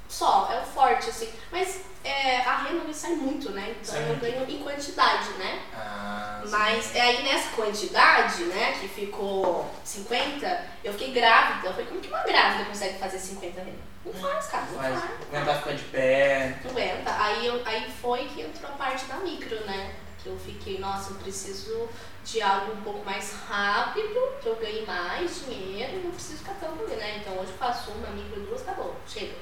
só, 0.09 0.49
é 0.53 0.61
o 0.61 0.65
forte, 0.65 1.11
assim. 1.11 1.33
Mas 1.51 1.81
é, 2.05 2.41
a 2.41 2.59
rena 2.59 2.85
me 2.85 2.95
sai 2.95 3.13
muito, 3.13 3.51
né? 3.51 3.75
Então 3.81 3.97
eu 3.97 4.17
ganho 4.17 4.49
em 4.49 4.63
quantidade, 4.63 5.31
né? 5.39 5.63
Ah. 5.75 6.43
Mas 6.49 6.95
é 6.95 7.01
aí 7.01 7.23
nessa 7.25 7.51
quantidade, 7.51 8.45
né, 8.45 8.77
que 8.81 8.87
ficou 8.87 9.69
50, 9.85 10.67
eu 10.85 10.93
fiquei 10.93 11.13
grávida. 11.13 11.67
Eu 11.67 11.73
falei, 11.73 11.87
como 11.87 12.01
que 12.01 12.09
uma 12.09 12.23
grávida 12.23 12.65
consegue 12.67 12.99
fazer 12.99 13.19
50 13.19 13.61
rena? 13.61 13.97
Não 14.05 14.13
faz, 14.13 14.47
cara, 14.47 14.67
não 14.67 14.79
Faz, 14.79 15.03
aguentar 15.33 15.59
ficar 15.59 15.73
de 15.75 15.83
pé. 15.85 16.61
Não 16.63 16.71
aguenta. 16.71 17.11
Aí, 17.19 17.47
eu, 17.47 17.61
aí 17.65 17.91
foi 18.01 18.25
que 18.29 18.43
entrou 18.43 18.71
a 18.71 18.75
parte 18.75 19.05
da 19.07 19.17
micro, 19.17 19.65
né? 19.67 19.97
Que 20.23 20.29
eu 20.29 20.39
fiquei, 20.39 20.79
nossa, 20.79 21.11
eu 21.11 21.17
preciso 21.17 21.89
de 22.25 22.41
algo 22.41 22.73
um 22.73 22.83
pouco 22.83 23.05
mais 23.05 23.33
rápido, 23.49 24.37
que 24.41 24.49
eu 24.49 24.57
ganhe 24.57 24.87
mais 24.87 25.45
dinheiro 25.45 25.97
e 25.97 26.05
não 26.05 26.11
preciso 26.13 26.39
ficar 26.39 26.57
ali, 26.63 26.97
né? 26.97 27.19
Então 27.19 27.35
hoje 27.35 27.51
eu 27.51 27.59
faço 27.59 27.91
uma, 27.91 28.09
micro, 28.11 28.41
duas, 28.43 28.63
acabou. 28.63 28.95
Chega. 29.09 29.35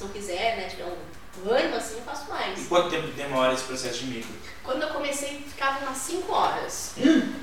Se 0.00 0.06
eu 0.06 0.08
quiser, 0.12 0.56
né, 0.56 0.66
tiver 0.66 0.86
um 0.86 1.50
ânimo 1.52 1.76
assim, 1.76 1.96
eu 1.96 2.02
faço 2.04 2.24
E 2.26 2.30
mais. 2.30 2.66
quanto 2.68 2.88
tempo 2.88 3.08
demora 3.08 3.52
esse 3.52 3.64
processo 3.64 3.98
de 3.98 4.06
micro? 4.06 4.30
Quando 4.64 4.80
eu 4.80 4.88
comecei, 4.88 5.44
ficava 5.46 5.84
umas 5.84 5.98
5 5.98 6.32
horas. 6.32 6.94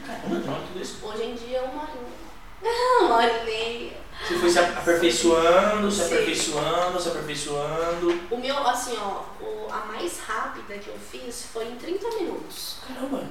Caramba, 0.08 0.40
não, 0.44 0.66
tudo 0.66 0.82
isso. 0.82 0.98
Hoje 1.06 1.22
em 1.24 1.36
dia 1.36 1.60
é 1.60 1.62
uma 1.62 1.84
horinha. 1.84 2.18
Uma 3.02 3.16
hora 3.18 3.42
e 3.44 3.46
meia. 3.46 3.98
Você 4.28 4.40
foi 4.40 4.50
se 4.50 4.58
aperfeiçoando, 4.58 5.92
se 5.92 6.02
aperfeiçoando, 6.02 7.00
se 7.00 7.10
aperfeiçoando. 7.10 8.22
O 8.32 8.38
meu, 8.38 8.68
assim, 8.68 8.98
ó, 9.00 9.22
o- 9.40 9.68
a 9.72 9.86
mais 9.86 10.18
rápida 10.22 10.80
que 10.80 10.88
eu 10.88 10.98
fiz 10.98 11.46
foi 11.54 11.66
em 11.68 11.76
30 11.76 12.10
minutos. 12.16 12.78
Caramba, 12.88 13.24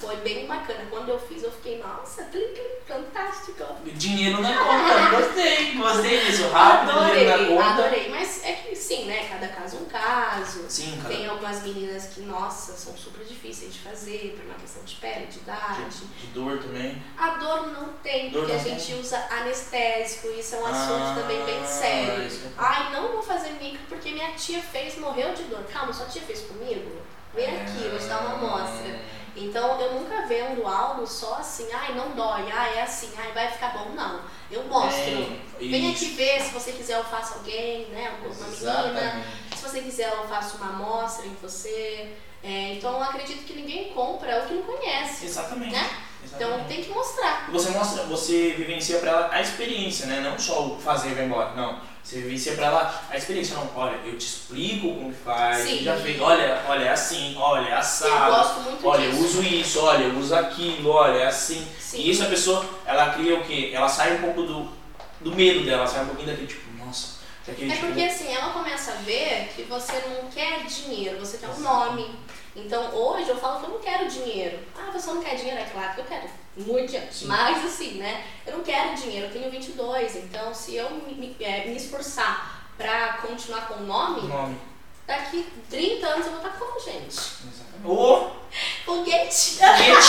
Foi 0.00 0.14
bem 0.18 0.46
bacana. 0.46 0.86
Quando 0.88 1.08
eu 1.08 1.18
fiz, 1.18 1.42
eu 1.42 1.50
fiquei, 1.50 1.78
nossa, 1.78 2.22
tlim, 2.24 2.46
tlim, 2.54 2.62
fantástico. 2.86 3.64
dinheiro 3.84 4.40
na 4.40 4.56
conta. 4.56 5.10
Gostei, 5.20 5.74
gostei 5.74 6.20
disso. 6.24 6.48
Rápido, 6.50 6.90
adorei, 6.92 7.24
dinheiro 7.26 7.42
na 7.42 7.62
conta. 7.62 7.82
adorei. 7.82 8.08
Mas 8.08 8.44
é 8.44 8.52
que 8.52 8.76
sim, 8.76 9.06
né? 9.06 9.26
Cada 9.28 9.48
caso 9.48 9.76
é 9.76 9.80
um 9.80 9.84
caso. 9.86 10.64
Sim, 10.68 10.96
cara. 11.02 11.12
Tem 11.14 11.26
algumas 11.26 11.62
meninas 11.64 12.06
que, 12.14 12.20
nossa, 12.20 12.72
são 12.74 12.96
super 12.96 13.24
difíceis 13.24 13.72
de 13.74 13.80
fazer 13.80 14.34
por 14.36 14.44
uma 14.46 14.54
questão 14.54 14.84
de 14.84 14.94
pele, 14.96 15.26
de 15.26 15.38
idade. 15.38 15.82
De, 15.90 16.06
de 16.06 16.26
dor 16.28 16.58
também. 16.58 17.02
A 17.18 17.30
dor 17.30 17.66
não 17.66 17.88
tem, 17.94 18.30
Dor 18.30 18.42
porque 18.46 18.52
a 18.52 18.58
não 18.58 18.64
gente 18.64 18.86
tem? 18.92 19.00
usa 19.00 19.18
anestésico, 19.30 20.28
isso 20.38 20.54
é 20.54 20.58
um 20.60 20.66
assunto 20.66 21.02
Ah, 21.10 21.16
também 21.20 21.44
bem 21.44 21.66
sério. 21.66 22.24
isso 22.24 22.46
é- 22.46 22.50
Ai, 22.56 22.92
não 22.92 23.08
vou 23.08 23.22
fazer 23.22 23.50
micro 23.60 23.80
porque 23.88 24.12
minha 24.12 24.30
tia 24.32 24.60
fez, 24.62 24.96
morreu 24.98 25.34
de 25.34 25.42
dor. 25.44 25.64
Calma, 25.72 25.92
sua 25.92 26.06
tia 26.06 26.22
fez 26.22 26.42
comigo? 26.42 27.02
Vem 27.34 27.46
aqui, 27.60 27.88
vou 27.90 27.98
te 27.98 28.06
dar 28.06 28.20
uma 28.20 28.34
amostra. 28.34 29.00
Então 29.44 29.80
eu 29.80 29.94
nunca 29.94 30.26
vendo 30.26 30.66
algo 30.66 31.06
só 31.06 31.34
assim, 31.36 31.68
ai, 31.72 31.94
não 31.94 32.10
dói, 32.10 32.50
ai, 32.50 32.78
é 32.78 32.82
assim, 32.82 33.10
ai, 33.16 33.32
vai 33.32 33.50
ficar 33.50 33.72
bom. 33.72 33.90
Não. 33.94 34.20
Eu 34.50 34.64
mostro. 34.64 35.38
Vem 35.58 35.92
isso. 35.92 36.04
aqui 36.04 36.14
ver, 36.14 36.40
se 36.40 36.50
você 36.52 36.72
quiser 36.72 36.98
eu 36.98 37.04
faço 37.04 37.34
alguém, 37.34 37.86
né? 37.86 38.18
Uma 38.22 38.46
menina. 38.48 39.24
Se 39.54 39.62
você 39.62 39.80
quiser 39.80 40.10
eu 40.12 40.26
faço 40.28 40.56
uma 40.56 40.68
amostra 40.68 41.26
em 41.26 41.34
você. 41.42 42.16
É, 42.42 42.74
então 42.74 42.92
eu 42.92 43.02
acredito 43.02 43.44
que 43.44 43.52
ninguém 43.54 43.90
compra 43.92 44.42
o 44.44 44.46
que 44.46 44.54
não 44.54 44.62
conhece. 44.62 45.26
Exatamente. 45.26 45.72
Né? 45.72 45.90
Então 46.24 46.48
Exatamente. 46.48 46.68
tem 46.68 46.84
que 46.84 46.90
mostrar. 46.90 47.48
Você 47.50 47.70
mostra, 47.70 48.02
você 48.04 48.54
vivencia 48.56 48.98
pra 48.98 49.10
ela 49.10 49.28
a 49.32 49.40
experiência, 49.40 50.06
né? 50.06 50.20
Não 50.20 50.38
só 50.38 50.66
o 50.66 50.78
fazer 50.78 51.10
e 51.10 51.14
vai 51.14 51.24
embora. 51.24 51.52
Não. 51.54 51.80
Você 52.02 52.20
vivencia 52.20 52.54
pra 52.54 52.66
ela 52.66 53.02
a 53.10 53.16
experiência. 53.16 53.56
Não, 53.56 53.68
olha, 53.74 53.96
eu 54.04 54.16
te 54.16 54.26
explico 54.26 54.88
como 54.94 55.12
faz. 55.12 55.64
Sim. 55.68 55.82
Já 55.82 55.96
fez. 55.96 56.20
Olha, 56.20 56.62
olha, 56.68 56.84
é 56.84 56.90
assim, 56.90 57.36
olha, 57.38 57.68
é 57.68 57.72
Eu 57.72 57.78
assado. 57.78 58.30
gosto 58.34 58.60
muito 58.60 58.86
Olha, 58.86 59.04
eu 59.04 59.10
disso. 59.12 59.24
uso 59.24 59.42
isso, 59.42 59.80
olha, 59.80 60.04
eu 60.04 60.18
uso 60.18 60.34
aquilo, 60.34 60.90
olha, 60.90 61.18
é 61.18 61.26
assim. 61.26 61.66
Sim. 61.78 61.98
E 61.98 62.10
isso 62.10 62.22
a 62.22 62.26
pessoa, 62.26 62.64
ela 62.86 63.10
cria 63.10 63.36
o 63.36 63.44
quê? 63.44 63.72
Ela 63.74 63.88
sai 63.88 64.14
um 64.16 64.20
pouco 64.20 64.42
do, 64.42 64.68
do 65.20 65.34
medo 65.34 65.64
dela, 65.64 65.86
sai 65.86 66.02
um 66.04 66.06
pouquinho 66.06 66.28
daquele 66.28 66.46
tipo, 66.46 66.70
É 67.50 67.76
porque 67.76 68.02
assim, 68.02 68.32
ela 68.32 68.52
começa 68.52 68.92
a 68.92 68.96
ver 68.96 69.50
que 69.54 69.62
você 69.62 69.92
não 70.08 70.28
quer 70.30 70.64
dinheiro, 70.66 71.18
você 71.18 71.38
quer 71.38 71.48
um 71.48 71.60
nome. 71.60 72.18
Então 72.54 72.94
hoje 72.94 73.28
eu 73.28 73.36
falo 73.36 73.60
que 73.60 73.66
eu 73.66 73.70
não 73.70 73.78
quero 73.80 74.08
dinheiro. 74.08 74.58
Ah, 74.76 74.90
você 74.92 75.10
não 75.10 75.22
quer 75.22 75.36
dinheiro? 75.36 75.60
É 75.60 75.64
claro 75.64 75.94
que 75.94 76.00
eu 76.00 76.04
quero. 76.04 76.28
Muito 76.56 76.88
dinheiro. 76.88 77.08
Mas 77.22 77.64
assim, 77.64 77.94
né? 77.94 78.24
Eu 78.46 78.58
não 78.58 78.64
quero 78.64 78.94
dinheiro, 78.94 79.26
eu 79.26 79.32
tenho 79.32 79.50
22. 79.50 80.16
Então 80.16 80.52
se 80.52 80.74
eu 80.76 80.90
me, 80.90 81.14
me, 81.14 81.36
é, 81.40 81.66
me 81.66 81.76
esforçar 81.76 82.68
pra 82.76 83.14
continuar 83.22 83.66
com 83.68 83.74
o 83.74 83.86
nome, 83.86 84.28
nome. 84.28 84.56
daqui 85.06 85.46
30 85.70 86.06
anos 86.06 86.26
eu 86.26 86.32
vou 86.32 86.40
estar 86.46 86.58
como, 86.58 86.78
gente? 86.80 87.08
Exatamente. 87.08 87.86
Ô, 87.86 88.30
Foguete! 88.84 89.58
foguete, 89.58 90.08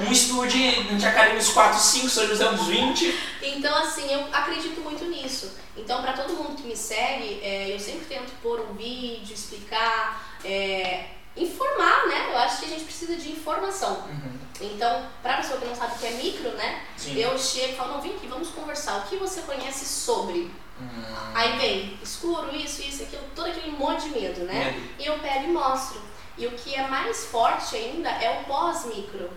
um 0.08 0.12
estúdio 0.12 0.84
de 0.84 0.98
Jacareí 0.98 1.36
uns 1.36 1.50
4, 1.50 1.78
5, 1.78 2.08
São 2.08 2.26
José 2.26 2.48
uns 2.48 2.66
20. 2.66 3.18
Então, 3.42 3.76
assim, 3.76 4.12
eu 4.12 4.26
acredito 4.32 4.80
muito 4.80 5.04
nisso. 5.04 5.52
Então, 5.76 6.00
para 6.00 6.14
todo 6.14 6.32
mundo 6.34 6.56
que 6.56 6.66
me 6.66 6.76
segue, 6.76 7.40
é, 7.42 7.74
eu 7.74 7.78
sempre 7.78 8.06
tento 8.06 8.32
pôr 8.42 8.60
um 8.60 8.74
vídeo, 8.74 9.34
explicar, 9.34 10.38
é, 10.44 11.10
informar, 11.36 12.06
né? 12.08 12.30
Eu 12.32 12.38
acho 12.38 12.60
que 12.60 12.64
a 12.64 12.68
gente 12.68 12.84
precisa 12.84 13.16
de 13.16 13.30
informação. 13.30 14.04
Uhum. 14.06 14.38
Então, 14.60 15.06
pra 15.22 15.36
pessoa 15.36 15.60
que 15.60 15.66
não 15.66 15.74
sabe 15.74 15.94
o 15.94 15.98
que 15.98 16.06
é 16.06 16.10
micro, 16.12 16.50
né? 16.52 16.82
Sim. 16.96 17.16
Eu 17.18 17.38
chego 17.38 17.74
e 17.74 17.76
falo, 17.76 17.92
não, 17.94 18.00
vem 18.00 18.14
aqui, 18.16 18.26
vamos 18.26 18.48
conversar. 18.48 18.98
O 18.98 19.02
que 19.02 19.16
você 19.16 19.42
conhece 19.42 19.84
sobre? 19.84 20.50
Hum, 20.80 21.14
Aí 21.34 21.58
vem, 21.58 21.98
escuro, 22.02 22.54
isso, 22.54 22.82
isso, 22.82 23.02
aquilo, 23.02 23.22
todo 23.34 23.48
aquele 23.48 23.70
monte 23.72 24.04
de 24.04 24.10
medo, 24.10 24.40
né? 24.44 24.88
E 24.98 25.06
eu 25.06 25.18
pego 25.18 25.44
e 25.44 25.52
mostro. 25.52 26.00
E 26.38 26.46
o 26.46 26.52
que 26.52 26.74
é 26.74 26.86
mais 26.86 27.26
forte 27.26 27.76
ainda 27.76 28.10
é 28.10 28.40
o 28.40 28.44
pós-micro. 28.44 29.30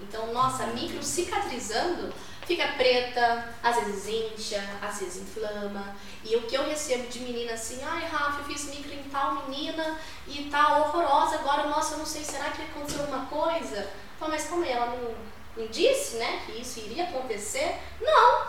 Então, 0.00 0.32
nossa, 0.32 0.64
a 0.64 0.66
micro 0.68 1.02
cicatrizando 1.02 2.12
fica 2.48 2.66
preta, 2.68 3.54
às 3.62 3.76
vezes 3.76 4.08
incha, 4.08 4.64
às 4.80 4.98
vezes 4.98 5.22
inflama. 5.22 5.94
E 6.24 6.34
o 6.34 6.42
que 6.44 6.54
eu 6.54 6.64
recebo 6.64 7.06
de 7.06 7.20
menina 7.20 7.52
assim, 7.52 7.78
ai 7.84 8.06
Rafa, 8.06 8.40
eu 8.40 8.44
fiz 8.46 8.64
micro 8.74 8.90
em 8.94 9.02
tal 9.04 9.46
menina 9.46 9.98
e 10.26 10.44
tá 10.50 10.78
horrorosa 10.78 11.36
agora, 11.36 11.68
nossa, 11.68 11.94
eu 11.94 11.98
não 11.98 12.06
sei, 12.06 12.24
será 12.24 12.50
que 12.50 12.62
aconteceu 12.62 13.02
alguma 13.02 13.26
coisa? 13.26 13.90
Falo, 14.18 14.32
mas 14.32 14.46
como 14.46 14.64
é? 14.64 14.72
Ela 14.72 14.86
não, 14.86 15.14
não 15.58 15.70
disse, 15.70 16.16
né, 16.16 16.42
que 16.46 16.52
isso 16.52 16.80
iria 16.80 17.04
acontecer? 17.04 17.76
Não! 18.00 18.46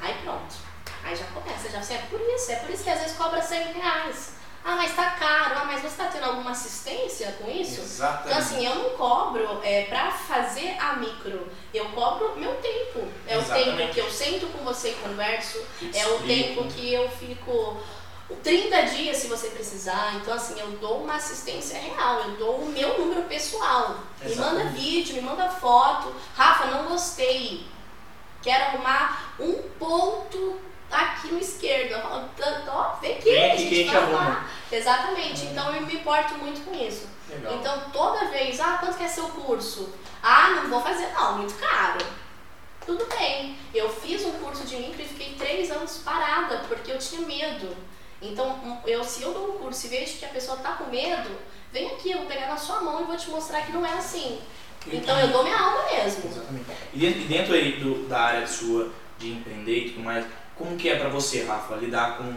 Aí 0.00 0.14
pronto. 0.22 0.54
Aí 1.02 1.16
já 1.16 1.26
começa, 1.26 1.68
já 1.68 1.80
assim, 1.80 1.94
é 1.94 2.06
por 2.08 2.20
isso, 2.20 2.52
é 2.52 2.56
por 2.56 2.70
isso 2.70 2.84
que 2.84 2.90
às 2.90 3.00
vezes 3.00 3.16
cobra 3.16 3.42
100 3.42 3.72
reais. 3.72 4.34
Ah, 4.66 4.76
mas 4.76 4.96
tá 4.96 5.10
caro, 5.10 5.58
ah, 5.58 5.64
mas 5.66 5.82
você 5.82 5.94
tá 5.96 6.06
tendo 6.10 6.24
alguma 6.24 6.52
assistência 6.52 7.32
com 7.32 7.50
isso? 7.50 7.72
Então, 7.74 7.84
Exatamente. 7.84 8.38
assim, 8.38 8.66
eu 8.66 8.74
não 8.76 8.90
cobro 8.96 9.60
é, 9.62 9.82
pra 9.82 10.10
fazer 10.10 10.74
a 10.80 10.94
micro. 10.96 11.46
Eu 11.72 11.84
cobro 11.90 12.34
meu 12.36 12.54
tempo. 12.54 13.06
É 13.26 13.36
o 13.36 13.40
Exatamente. 13.42 13.76
tempo 13.76 13.92
que 13.92 14.00
eu 14.00 14.10
sento 14.10 14.46
com 14.46 14.64
você 14.64 14.90
e 14.92 14.94
converso. 14.94 15.62
Que 15.78 15.90
É 15.98 16.06
o 16.06 16.14
explico. 16.16 16.26
tempo 16.62 16.72
que 16.72 16.94
eu 16.94 17.10
fico 17.10 17.76
30 18.42 18.82
dias 18.84 19.18
se 19.18 19.26
você 19.26 19.48
precisar. 19.48 20.14
Então, 20.14 20.32
assim, 20.32 20.58
eu 20.58 20.68
dou 20.78 21.02
uma 21.02 21.16
assistência 21.16 21.78
real. 21.78 22.20
Eu 22.20 22.30
dou 22.36 22.56
o 22.62 22.66
meu 22.70 22.98
número 22.98 23.24
pessoal. 23.24 23.98
Me 24.22 24.34
manda 24.34 24.60
Exatamente. 24.62 24.80
vídeo, 24.80 25.16
me 25.16 25.20
manda 25.20 25.46
foto. 25.50 26.10
Rafa, 26.34 26.66
não 26.68 26.84
gostei. 26.84 27.66
Quero 28.42 28.64
arrumar 28.64 29.34
um 29.38 29.52
ponto 29.78 30.58
aqui 31.00 31.28
no 31.28 31.38
esquerdo. 31.38 31.92
Eu 31.92 32.00
falo, 32.00 32.28
"Tá, 32.36 32.62
Ó, 32.68 33.00
vem 33.00 33.12
aqui, 33.16 33.30
Vem 33.30 33.52
a 33.52 33.56
gente 33.56 33.68
que 33.68 33.74
a 33.74 33.76
gente 33.78 33.92
vai 33.92 34.02
arruma." 34.02 34.18
arrumar. 34.18 34.50
Exatamente. 34.70 35.46
Hum. 35.46 35.48
Então, 35.52 35.74
eu 35.74 35.82
me 35.82 35.94
importo 35.94 36.34
muito 36.34 36.64
com 36.64 36.74
isso. 36.74 37.08
Legal. 37.28 37.54
Então, 37.54 37.80
toda 37.92 38.26
vez, 38.26 38.60
ah, 38.60 38.78
quanto 38.80 38.96
que 38.96 39.04
é 39.04 39.08
seu 39.08 39.24
curso? 39.28 39.88
Ah, 40.22 40.50
não 40.50 40.68
vou 40.70 40.80
fazer 40.80 41.08
não, 41.12 41.38
muito 41.38 41.54
caro. 41.54 41.98
Tudo 42.84 43.06
bem. 43.06 43.56
Eu 43.74 43.88
fiz 43.88 44.24
um 44.24 44.32
curso 44.32 44.64
de 44.64 44.76
micro 44.76 45.00
e 45.02 45.06
fiquei 45.08 45.34
três 45.38 45.70
anos 45.70 45.98
parada, 46.04 46.58
porque 46.68 46.92
eu 46.92 46.98
tinha 46.98 47.22
medo. 47.22 47.74
Então, 48.20 48.80
eu, 48.86 49.02
se 49.04 49.22
eu 49.22 49.32
dou 49.32 49.54
um 49.54 49.58
curso 49.58 49.86
e 49.86 49.90
vejo 49.90 50.18
que 50.18 50.24
a 50.24 50.28
pessoa 50.28 50.58
tá 50.58 50.72
com 50.72 50.84
medo, 50.90 51.30
vem 51.72 51.88
aqui, 51.88 52.10
eu 52.10 52.18
vou 52.18 52.26
pegar 52.26 52.46
na 52.46 52.56
sua 52.56 52.80
mão 52.80 53.02
e 53.02 53.04
vou 53.04 53.16
te 53.16 53.30
mostrar 53.30 53.62
que 53.62 53.72
não 53.72 53.84
é 53.84 53.92
assim. 53.94 54.40
Então, 54.86 55.18
eu 55.18 55.28
dou 55.28 55.42
minha 55.42 55.58
alma 55.58 55.82
mesmo. 55.90 56.28
Exatamente. 56.30 56.66
E 56.92 57.10
dentro 57.10 57.54
aí 57.54 57.72
do, 57.80 58.06
da 58.06 58.20
área 58.20 58.46
sua 58.46 58.92
de 59.18 59.32
empreender 59.32 59.78
e 59.78 59.90
tudo 59.90 60.04
mais, 60.04 60.26
como 60.56 60.76
que 60.76 60.88
é 60.88 60.96
pra 60.98 61.08
você, 61.08 61.44
Rafa, 61.44 61.76
lidar 61.76 62.18
com 62.18 62.32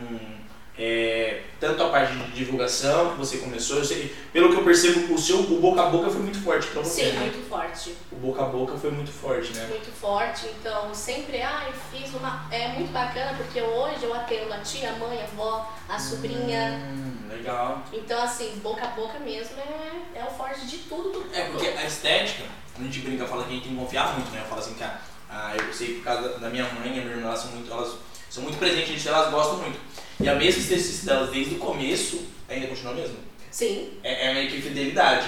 é, 0.80 1.42
tanto 1.60 1.82
a 1.82 1.90
parte 1.90 2.14
de 2.14 2.32
divulgação 2.34 3.12
que 3.14 3.18
você 3.18 3.38
começou, 3.40 3.78
eu 3.78 3.86
sei, 3.86 4.16
pelo 4.32 4.50
que 4.50 4.58
eu 4.58 4.64
percebo, 4.64 5.12
o 5.12 5.18
seu 5.18 5.40
o 5.40 5.60
boca 5.60 5.82
a 5.82 5.90
boca 5.90 6.08
foi 6.12 6.22
muito 6.22 6.40
forte 6.40 6.68
pra 6.68 6.84
você, 6.84 7.06
Sim, 7.06 7.12
né? 7.14 7.20
muito 7.22 7.50
forte. 7.50 7.96
O 8.12 8.16
boca 8.18 8.44
a 8.44 8.46
boca 8.46 8.78
foi 8.78 8.92
muito 8.92 9.12
forte, 9.12 9.54
né? 9.56 9.66
Muito 9.70 9.92
forte, 9.92 10.46
então 10.60 10.94
sempre, 10.94 11.42
ai, 11.42 11.74
fiz 11.92 12.14
uma. 12.14 12.46
É 12.52 12.68
muito 12.70 12.92
bacana 12.92 13.36
porque 13.38 13.60
hoje 13.60 14.04
eu 14.04 14.14
atendo 14.14 14.54
a 14.54 14.60
tia, 14.60 14.92
a 14.92 14.96
mãe, 14.98 15.20
a 15.20 15.24
avó, 15.24 15.74
a 15.90 15.98
sobrinha. 15.98 16.80
Hum, 16.94 17.28
legal. 17.28 17.84
Então, 17.92 18.22
assim, 18.22 18.60
boca 18.62 18.86
a 18.86 18.90
boca 18.90 19.18
mesmo 19.18 19.56
é, 19.58 20.20
é 20.20 20.24
o 20.26 20.30
forte 20.30 20.68
de 20.68 20.78
tudo 20.80 21.10
do 21.10 21.36
É, 21.36 21.46
porque 21.46 21.68
a 21.70 21.86
estética, 21.86 22.44
a 22.78 22.84
gente 22.84 23.00
brinca, 23.00 23.26
fala 23.26 23.46
que 23.46 23.50
a 23.50 23.54
gente 23.54 23.64
tem 23.64 23.74
que 23.76 23.80
confiar 23.80 24.14
muito, 24.14 24.30
né? 24.30 24.42
Eu 24.42 24.46
falo 24.46 24.62
assim 24.62 24.76
que 24.76 24.84
a, 25.30 25.48
a- 25.52 25.56
eu 25.56 25.74
sei 25.74 25.88
que 25.88 25.94
por 25.96 26.04
causa 26.06 26.30
da- 26.40 26.50
minha 26.50 26.64
mãe 26.66 26.88
e 26.96 27.00
a 27.00 27.04
minha 27.04 27.16
irmã, 27.16 27.28
elas 27.28 27.40
são 27.40 27.52
muito, 27.52 27.72
elas 27.72 27.94
são 28.30 28.44
muito 28.44 28.58
presentes 28.58 28.90
nisso, 28.90 29.10
elas 29.10 29.32
gostam 29.32 29.58
muito. 29.58 29.80
E 30.20 30.28
a 30.28 30.36
mesma 30.36 30.62
esteticista 30.62 31.06
delas 31.14 31.30
desde 31.30 31.56
o 31.56 31.60
começo, 31.60 32.26
ainda 32.50 32.68
continua 32.68 32.94
mesmo. 32.94 33.18
Sim, 33.52 33.90
É, 34.04 34.30
é 34.30 34.34
meio 34.34 34.50
que 34.50 34.62
fidelidade. 34.62 35.28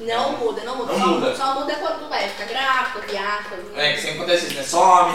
não 0.00 0.32
muda, 0.38 0.62
não 0.64 0.76
muda. 0.76 0.92
Não 0.92 0.98
só, 1.00 1.06
muda. 1.08 1.36
só 1.36 1.54
muda 1.60 1.74
quando 1.76 2.08
vai 2.08 2.28
ficar 2.28 2.44
grávida, 2.46 3.06
viada. 3.06 3.56
É 3.74 3.92
que 3.92 4.00
sempre 4.00 4.16
acontece 4.18 4.46
isso, 4.46 4.54
né? 4.56 4.62
Some, 4.62 5.12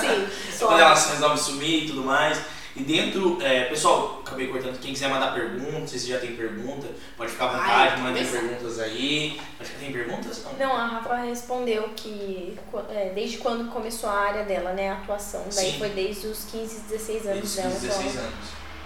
Sim, 0.00 0.28
só. 0.58 0.66
quando 0.68 0.80
elas 0.80 1.10
resolvem 1.10 1.36
sumir 1.38 1.84
e 1.84 1.86
tudo 1.86 2.02
mais. 2.04 2.38
E 2.74 2.82
dentro, 2.82 3.38
é, 3.42 3.64
pessoal, 3.64 4.22
acabei 4.24 4.46
cortando, 4.48 4.80
quem 4.80 4.92
quiser 4.94 5.08
mandar 5.10 5.34
perguntas, 5.34 5.90
se 5.90 6.08
já 6.08 6.18
tem 6.18 6.34
pergunta, 6.34 6.86
pode 7.18 7.30
ficar 7.32 7.44
à 7.44 7.48
vontade, 7.58 8.00
mandem 8.00 8.26
perguntas 8.26 8.78
aí. 8.78 9.38
Acho 9.60 9.72
que 9.72 9.78
tem 9.78 9.92
perguntas? 9.92 10.42
Não. 10.58 10.68
Não, 10.68 10.76
a 10.76 10.86
Rafa 10.86 11.16
respondeu 11.16 11.90
que 11.94 12.56
qu- 12.70 12.80
é, 12.88 13.10
desde 13.14 13.38
quando 13.38 13.70
começou 13.70 14.08
a 14.08 14.14
área 14.18 14.44
dela, 14.44 14.72
né, 14.72 14.88
a 14.88 14.94
atuação. 14.94 15.42
Daí 15.54 15.72
Sim. 15.72 15.78
foi 15.78 15.90
desde 15.90 16.28
os 16.28 16.44
15, 16.44 16.80
16 16.88 17.26
anos 17.26 17.40
Desde 17.40 17.56
dela. 17.60 17.74
os 17.74 17.80
16 17.82 18.10
então 18.14 18.24
anos. 18.24 18.36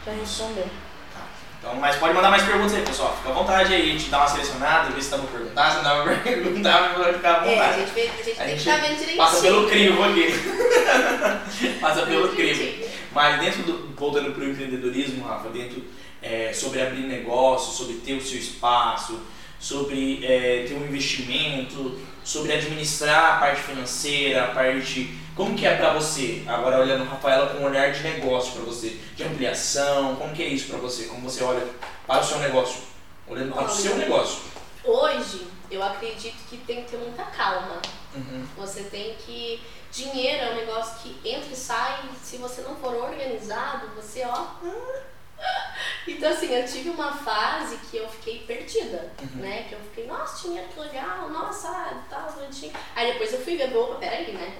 já 0.04 0.12
respondeu. 0.12 0.66
Então, 1.66 1.80
mas 1.80 1.96
pode 1.96 2.14
mandar 2.14 2.30
mais 2.30 2.44
perguntas 2.44 2.74
aí, 2.74 2.82
pessoal. 2.82 3.16
Fica 3.16 3.30
à 3.30 3.32
vontade 3.32 3.74
aí, 3.74 3.88
a 3.90 3.92
gente 3.92 4.08
dá 4.08 4.18
uma 4.18 4.28
selecionada, 4.28 4.90
vê 4.90 5.02
se 5.02 5.10
dá 5.10 5.18
pra 5.18 5.26
perguntar, 5.26 5.70
se 5.70 5.76
não 5.78 5.82
dá 5.82 6.02
pra 6.02 6.14
perguntar, 6.14 6.94
ficar 7.12 7.28
à 7.28 7.32
É, 7.32 7.36
a 7.36 7.40
vontade. 7.40 7.80
gente, 7.80 7.90
vê, 7.92 8.00
a 8.02 8.04
gente 8.04 8.20
A 8.20 8.22
tem 8.22 8.34
que 8.34 8.48
gente 8.50 8.58
estar 8.58 8.76
vendo 8.76 8.90
direitinho. 8.90 9.16
Passa 9.16 9.40
pelo 9.42 9.68
crivo 9.68 10.04
aqui. 10.04 10.34
Passa 11.80 12.06
pelo 12.06 12.28
crivo. 12.28 12.86
Mas 13.12 13.40
dentro 13.40 13.62
do, 13.64 13.94
voltando 13.96 14.30
para 14.32 14.44
o 14.44 14.48
empreendedorismo, 14.48 15.26
Rafa, 15.26 15.48
dentro 15.48 15.82
é, 16.22 16.52
sobre 16.52 16.80
abrir 16.80 17.00
negócio, 17.00 17.72
sobre 17.72 17.94
ter 17.94 18.14
o 18.14 18.22
seu 18.22 18.38
espaço, 18.38 19.18
sobre 19.58 20.24
é, 20.24 20.66
ter 20.68 20.74
um 20.74 20.84
investimento, 20.84 21.98
sobre 22.22 22.52
administrar 22.52 23.34
a 23.34 23.38
parte 23.38 23.62
financeira, 23.62 24.44
a 24.44 24.48
parte. 24.48 25.18
Como 25.36 25.54
que 25.54 25.66
é 25.66 25.76
para 25.76 25.92
você? 25.92 26.42
Agora 26.46 26.80
olhando 26.80 27.02
a 27.02 27.06
Rafaela 27.06 27.48
com 27.52 27.58
um 27.58 27.66
olhar 27.66 27.92
de 27.92 28.02
negócio 28.02 28.52
para 28.54 28.62
você, 28.62 28.88
de 29.14 29.22
ampliação, 29.22 30.16
como 30.16 30.34
que 30.34 30.42
é 30.42 30.46
isso 30.46 30.68
para 30.68 30.78
você? 30.78 31.04
Como 31.04 31.20
você 31.28 31.44
olha 31.44 31.66
para 32.06 32.20
o 32.22 32.24
seu 32.24 32.38
negócio? 32.38 32.80
Olhando 33.28 33.52
para 33.52 33.64
o 33.66 33.68
seu 33.68 33.96
negócio. 33.96 34.40
Hoje, 34.82 35.46
eu 35.70 35.82
acredito 35.82 36.36
que 36.48 36.56
tem 36.58 36.84
que 36.84 36.90
ter 36.92 36.96
muita 36.96 37.24
calma. 37.24 37.82
Uhum. 38.14 38.46
Você 38.56 38.84
tem 38.84 39.14
que. 39.16 39.60
Dinheiro 39.92 40.44
é 40.44 40.52
um 40.52 40.56
negócio 40.56 40.98
que 41.02 41.28
entra 41.28 41.52
e 41.52 41.56
sai. 41.56 42.04
Se 42.22 42.38
você 42.38 42.62
não 42.62 42.74
for 42.76 42.94
organizado, 42.94 43.88
você, 43.94 44.24
ó. 44.24 44.46
Então, 46.08 46.30
assim, 46.30 46.46
eu 46.54 46.64
tive 46.66 46.88
uma 46.88 47.12
fase 47.12 47.76
que 47.90 47.98
eu 47.98 48.08
fiquei 48.08 48.38
perdida, 48.46 49.12
Uhum. 49.20 49.42
né? 49.42 49.66
Que 49.68 49.74
eu 49.74 49.80
fiquei, 49.80 50.06
nossa, 50.06 50.40
dinheiro 50.46 50.68
que 50.72 50.80
legal, 50.80 51.28
nossa, 51.28 51.68
ah, 51.68 52.02
tá, 52.08 52.20
bonitinho. 52.34 52.72
Aí 52.94 53.12
depois 53.12 53.32
eu 53.34 53.40
fui 53.40 53.56
ver, 53.56 53.76
opa, 53.76 53.96
peraí, 53.96 54.32
né? 54.32 54.54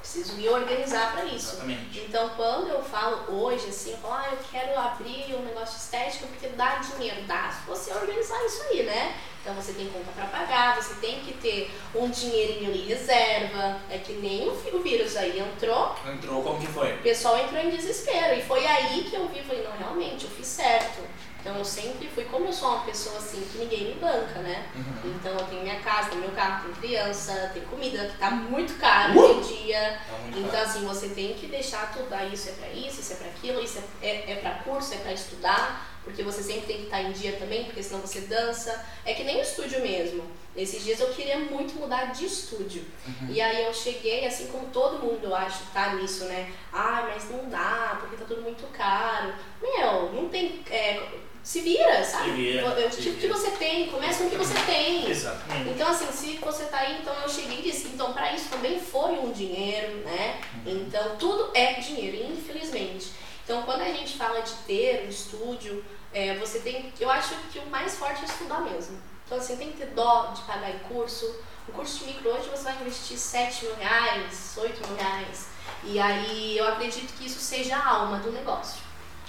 Preciso 0.00 0.32
me 0.34 0.48
organizar 0.48 1.12
pra 1.12 1.24
isso. 1.26 1.52
Exatamente. 1.52 2.00
Então, 2.00 2.30
quando 2.30 2.68
eu 2.68 2.82
falo 2.82 3.32
hoje, 3.42 3.66
assim, 3.68 3.92
eu 3.92 3.98
falo, 3.98 4.14
ah, 4.14 4.28
eu 4.32 4.38
quero 4.50 4.78
abrir 4.78 5.34
um 5.34 5.44
negócio 5.44 5.76
estético 5.76 6.26
porque 6.28 6.48
dá 6.48 6.76
dinheiro. 6.76 7.22
Dá 7.26 7.50
se 7.50 7.66
você 7.68 7.92
organizar 7.92 8.42
isso 8.46 8.62
aí, 8.70 8.82
né? 8.82 9.14
Então, 9.42 9.54
você 9.54 9.72
tem 9.72 9.88
conta 9.88 10.10
pra 10.12 10.26
pagar, 10.26 10.76
você 10.82 10.94
tem 10.94 11.20
que 11.20 11.32
ter 11.34 11.70
um 11.94 12.08
dinheirinho 12.10 12.74
em 12.74 12.86
reserva. 12.86 13.80
É 13.90 13.98
que 13.98 14.14
nem 14.14 14.48
o 14.48 14.82
vírus 14.82 15.16
aí 15.16 15.38
entrou, 15.38 15.94
Entrou, 16.06 16.42
como 16.42 16.58
que 16.60 16.66
foi? 16.66 16.94
o 16.94 16.98
pessoal 17.02 17.38
entrou 17.38 17.60
em 17.62 17.70
desespero. 17.70 18.38
E 18.38 18.42
foi 18.42 18.66
aí 18.66 19.04
que 19.04 19.14
eu 19.16 19.28
vi, 19.28 19.42
falei, 19.42 19.62
não, 19.64 19.76
realmente, 19.76 20.24
eu 20.24 20.30
fiz 20.30 20.46
certo. 20.46 21.02
Então, 21.40 21.56
eu 21.56 21.64
sempre 21.64 22.06
fui, 22.08 22.24
como 22.24 22.46
eu 22.46 22.52
sou 22.52 22.68
uma 22.68 22.84
pessoa 22.84 23.16
assim, 23.16 23.40
que 23.50 23.58
ninguém 23.58 23.86
me 23.86 23.94
banca, 23.94 24.40
né? 24.40 24.66
Uhum. 24.76 25.12
Então, 25.16 25.32
eu 25.32 25.46
tenho 25.46 25.62
minha 25.62 25.80
casa, 25.80 26.10
tenho 26.10 26.20
meu 26.20 26.32
carro, 26.32 26.64
tenho 26.64 26.76
criança, 26.76 27.50
tenho 27.54 27.64
comida, 27.66 28.06
que 28.08 28.18
tá 28.18 28.30
muito 28.30 28.78
caro 28.78 29.18
Uh! 29.18 29.38
hoje 29.40 29.54
em 29.54 29.64
dia. 29.64 29.98
Tá 30.06 30.16
Então, 30.38 30.50
caro. 30.50 30.62
assim, 30.64 30.84
você 30.84 31.08
tem 31.08 31.32
que 31.34 31.46
deixar 31.46 31.92
tudo, 31.92 32.12
ah, 32.12 32.24
isso 32.26 32.50
é 32.50 32.52
pra 32.52 32.68
isso, 32.68 33.00
isso 33.00 33.12
é 33.14 33.16
pra 33.16 33.28
aquilo, 33.28 33.60
isso 33.62 33.82
é, 34.02 34.06
é, 34.06 34.32
é 34.32 34.36
pra 34.36 34.50
curso, 34.62 34.92
é 34.94 34.98
pra 34.98 35.12
estudar, 35.14 35.86
porque 36.04 36.22
você 36.22 36.42
sempre 36.42 36.62
tem 36.66 36.76
que 36.78 36.82
estar 36.84 37.02
em 37.02 37.12
dia 37.12 37.32
também, 37.32 37.64
porque 37.64 37.82
senão 37.82 38.00
você 38.00 38.20
dança. 38.22 38.84
É 39.04 39.14
que 39.14 39.22
nem 39.24 39.38
o 39.38 39.42
estúdio 39.42 39.80
mesmo. 39.80 40.24
Esses 40.56 40.82
dias 40.82 40.98
eu 40.98 41.08
queria 41.10 41.38
muito 41.38 41.74
mudar 41.78 42.06
de 42.06 42.24
estúdio. 42.26 42.84
E 43.28 43.40
aí 43.40 43.64
eu 43.64 43.72
cheguei, 43.72 44.26
assim 44.26 44.48
como 44.48 44.66
todo 44.68 44.98
mundo, 44.98 45.20
eu 45.24 45.34
acho, 45.34 45.62
tá 45.72 45.94
nisso, 45.94 46.24
né? 46.24 46.50
Ah, 46.72 47.08
mas 47.12 47.30
não 47.30 47.48
dá, 47.48 47.98
porque 48.00 48.16
tá 48.16 48.24
tudo 48.26 48.42
muito 48.42 48.66
caro. 48.72 49.32
Meu, 49.62 50.12
não 50.12 50.28
tem. 50.28 50.60
é, 50.70 51.00
se 51.42 51.60
vira, 51.60 52.04
sabe? 52.04 52.30
Se 52.30 52.36
vira, 52.36 52.62
É 52.62 52.86
o 52.86 52.90
tipo 52.90 53.02
que 53.02 53.10
vira. 53.26 53.32
você 53.32 53.50
tem, 53.52 53.86
começa 53.86 54.18
com 54.18 54.26
o 54.26 54.30
que 54.30 54.36
você 54.36 54.54
tem. 54.66 55.08
Exatamente. 55.08 55.70
Então, 55.70 55.88
assim, 55.88 56.06
se 56.12 56.36
você 56.36 56.64
tá 56.64 56.78
aí, 56.80 56.98
então 57.00 57.14
eu 57.22 57.28
cheguei 57.28 57.60
e 57.60 57.62
disse, 57.62 57.86
então 57.88 58.12
para 58.12 58.32
isso 58.34 58.48
também 58.50 58.78
foi 58.78 59.12
um 59.12 59.32
dinheiro, 59.32 59.98
né? 59.98 60.40
Então, 60.66 61.16
tudo 61.16 61.50
é 61.54 61.74
dinheiro, 61.74 62.32
infelizmente. 62.32 63.08
Então, 63.50 63.64
quando 63.64 63.80
a 63.80 63.92
gente 63.92 64.16
fala 64.16 64.42
de 64.42 64.52
ter 64.64 65.04
um 65.04 65.08
estúdio, 65.08 65.84
é, 66.14 66.36
você 66.36 66.60
tem, 66.60 66.92
eu 67.00 67.10
acho 67.10 67.34
que 67.50 67.58
o 67.58 67.66
mais 67.66 67.96
forte 67.96 68.22
é 68.22 68.24
estudar 68.24 68.60
mesmo. 68.60 68.96
Então, 69.26 69.38
assim, 69.38 69.56
tem 69.56 69.72
que 69.72 69.78
ter 69.78 69.86
dó 69.86 70.32
de 70.32 70.42
pagar 70.42 70.70
em 70.70 70.78
curso. 70.78 71.26
O 71.66 71.72
curso 71.72 71.98
de 71.98 72.12
micro 72.12 72.30
hoje 72.30 72.48
você 72.48 72.62
vai 72.62 72.76
investir 72.80 73.18
7 73.18 73.64
mil 73.64 73.74
reais, 73.74 74.54
8 74.56 74.86
mil 74.86 74.96
reais. 74.96 75.48
E 75.82 75.98
aí, 75.98 76.56
eu 76.56 76.68
acredito 76.68 77.12
que 77.18 77.26
isso 77.26 77.40
seja 77.40 77.74
a 77.74 77.88
alma 77.88 78.18
do 78.18 78.30
negócio. 78.30 78.80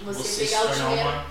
Você, 0.03 0.21
Você 0.21 0.45
pegar 0.45 0.65
o 0.65 0.71
dinheiro... 0.71 1.09
uma... 1.09 1.25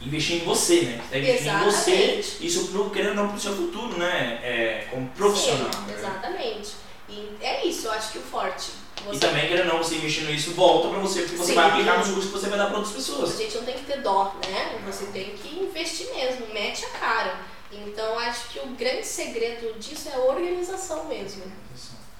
Investir 0.00 0.40
em 0.40 0.44
você, 0.46 0.80
né? 0.80 1.02
Você 1.02 1.10
tá 1.10 1.18
investindo 1.18 1.56
em 1.56 1.64
você, 1.64 2.36
isso 2.40 2.90
querendo 2.90 3.16
não 3.16 3.28
pro 3.28 3.38
seu 3.38 3.54
futuro, 3.54 3.98
né? 3.98 4.40
É, 4.42 4.88
como 4.90 5.06
profissional. 5.10 5.70
Sim, 5.70 5.80
né? 5.82 5.94
exatamente. 5.94 6.74
E 7.06 7.36
é 7.42 7.66
isso, 7.66 7.86
eu 7.86 7.92
acho 7.92 8.12
que 8.12 8.18
o 8.18 8.22
forte. 8.22 8.79
E 9.02 9.06
Você 9.06 9.18
também, 9.20 9.48
querendo 9.48 9.68
ou 9.68 9.74
não, 9.76 9.82
você 9.82 9.96
investindo 9.96 10.30
isso, 10.30 10.52
volta 10.54 10.88
pra 10.88 10.98
você, 10.98 11.22
porque 11.22 11.36
você 11.36 11.46
Sim. 11.48 11.54
vai 11.54 11.68
aplicar 11.70 11.98
nos 11.98 12.08
cursos 12.08 12.26
que 12.26 12.38
você 12.38 12.48
vai 12.48 12.58
dar 12.58 12.66
pra 12.66 12.76
outras 12.78 12.92
A 12.94 12.96
pessoas. 12.98 13.36
gente 13.38 13.56
não 13.56 13.64
tem 13.64 13.74
que 13.74 13.84
ter 13.84 14.00
dó, 14.02 14.34
né? 14.48 14.78
Você 14.86 15.06
tem 15.06 15.30
que 15.36 15.58
investir 15.60 16.06
mesmo, 16.14 16.46
mete 16.52 16.84
a 16.84 16.90
cara. 16.90 17.34
Então 17.72 18.18
acho 18.18 18.48
que 18.48 18.58
o 18.58 18.66
grande 18.68 19.06
segredo 19.06 19.78
disso 19.78 20.08
é 20.08 20.14
a 20.16 20.18
organização 20.20 21.04
mesmo. 21.04 21.44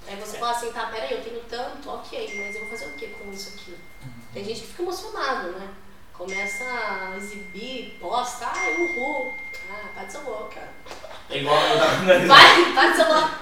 Aí 0.06 0.16
você 0.16 0.38
fala 0.38 0.52
assim, 0.52 0.72
tá, 0.72 0.86
peraí, 0.86 1.12
eu 1.12 1.22
tenho 1.22 1.40
tanto, 1.48 1.88
ok, 1.90 2.42
mas 2.44 2.54
eu 2.54 2.62
vou 2.62 2.70
fazer 2.70 2.86
o 2.86 2.92
que 2.94 3.06
com 3.08 3.30
isso 3.30 3.50
aqui? 3.54 3.76
Tem 4.32 4.44
gente 4.44 4.60
que 4.62 4.66
fica 4.68 4.82
emocionado, 4.82 5.48
né? 5.50 5.68
Começa 6.12 6.64
a 6.64 7.16
exibir, 7.16 7.96
posta, 8.00 8.46
ai, 8.52 8.74
uhul. 8.76 9.32
Ah, 9.70 9.88
bate 9.94 10.12
sua 10.12 10.20
boca. 10.22 10.60
É 11.30 11.38
igual 11.38 11.60
eu 11.62 11.78
tava 11.78 12.04
dando 12.06 12.26
Vai, 12.26 12.72
bate 12.72 12.96
sua 12.96 13.04
boca. 13.06 13.38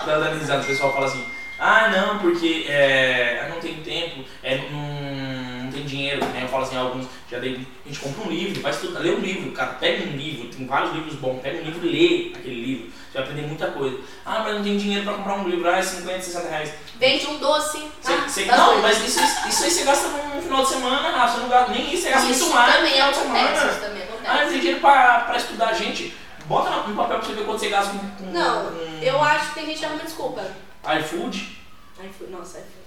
eu 0.00 0.06
tava 0.06 0.24
dando 0.24 0.38
risada, 0.38 0.62
o 0.62 0.66
pessoal 0.66 0.92
fala 0.92 1.06
assim, 1.06 1.26
ah 1.58 1.88
não, 1.88 2.18
porque 2.18 2.66
é, 2.68 3.46
não 3.50 3.58
tem 3.60 3.74
tempo, 3.76 4.24
é, 4.42 4.56
não, 4.70 5.64
não 5.64 5.70
tem 5.72 5.84
dinheiro, 5.84 6.24
né? 6.26 6.40
Eu 6.42 6.48
falo 6.48 6.64
assim, 6.64 6.76
alguns 6.76 7.06
já 7.30 7.38
dei, 7.38 7.66
a 7.84 7.88
gente 7.88 8.00
compra 8.00 8.24
um 8.26 8.30
livro, 8.30 8.60
vai 8.62 8.70
estudar, 8.72 9.00
lê 9.00 9.10
um 9.10 9.18
livro, 9.20 9.50
cara, 9.52 9.74
pega 9.74 10.04
um 10.04 10.16
livro, 10.16 10.48
tem 10.48 10.66
vários 10.66 10.92
livros 10.92 11.14
bons, 11.14 11.40
pega 11.40 11.58
um 11.58 11.64
livro 11.64 11.86
e 11.86 11.90
lê 11.90 12.38
aquele 12.38 12.64
livro, 12.64 12.86
você 12.90 13.18
vai 13.18 13.22
aprender 13.22 13.46
muita 13.48 13.66
coisa. 13.68 13.98
Ah, 14.24 14.40
mas 14.44 14.54
não 14.54 14.62
tem 14.62 14.76
dinheiro 14.76 15.04
pra 15.04 15.14
comprar 15.14 15.34
um 15.38 15.48
livro, 15.48 15.68
ah, 15.68 15.78
é 15.78 15.82
50, 15.82 16.20
60 16.22 16.48
reais. 16.48 16.72
Vende 16.98 17.26
um 17.26 17.38
doce. 17.38 17.78
Cê- 18.00 18.12
ah, 18.12 18.28
cê- 18.28 18.44
das 18.44 18.56
não, 18.58 18.66
coisas. 18.66 18.82
mas 18.82 19.08
isso, 19.08 19.20
isso 19.48 19.64
aí 19.64 19.70
você 19.70 19.84
gasta 19.84 20.08
num 20.08 20.42
final 20.42 20.62
de 20.62 20.68
semana, 20.68 21.08
Rafa, 21.16 21.34
você 21.34 21.40
não 21.40 21.48
gasta 21.48 21.72
nem 21.72 21.92
isso, 21.92 22.02
você 22.02 22.10
gasta 22.10 22.30
Isso 22.30 22.40
muito 22.44 22.54
mais 22.54 22.68
no 22.70 22.76
também 22.76 22.94
de 22.94 23.00
acontece, 23.00 23.66
isso 23.66 23.80
também 23.80 24.02
Ah, 24.24 24.42
não 24.44 24.48
tem 24.50 24.58
dinheiro 24.60 24.80
pra, 24.80 25.20
pra 25.20 25.36
estudar, 25.36 25.72
gente. 25.74 26.14
Bota 26.46 26.70
no 26.70 26.88
no 26.88 26.94
papel 26.94 27.18
pra 27.18 27.26
você 27.26 27.32
ver 27.34 27.44
quanto 27.44 27.58
você 27.58 27.68
gasta 27.68 27.90
com, 27.92 27.98
com, 28.24 28.30
Não, 28.30 28.66
com 28.66 28.98
eu 29.02 29.20
acho 29.20 29.48
que 29.48 29.54
tem 29.54 29.66
gente 29.66 29.78
que 29.80 29.84
arruma 29.84 30.04
desculpa. 30.04 30.42
iFood. 31.00 31.58
iFood, 32.00 32.30
nossa, 32.30 32.58
iFood. 32.58 32.86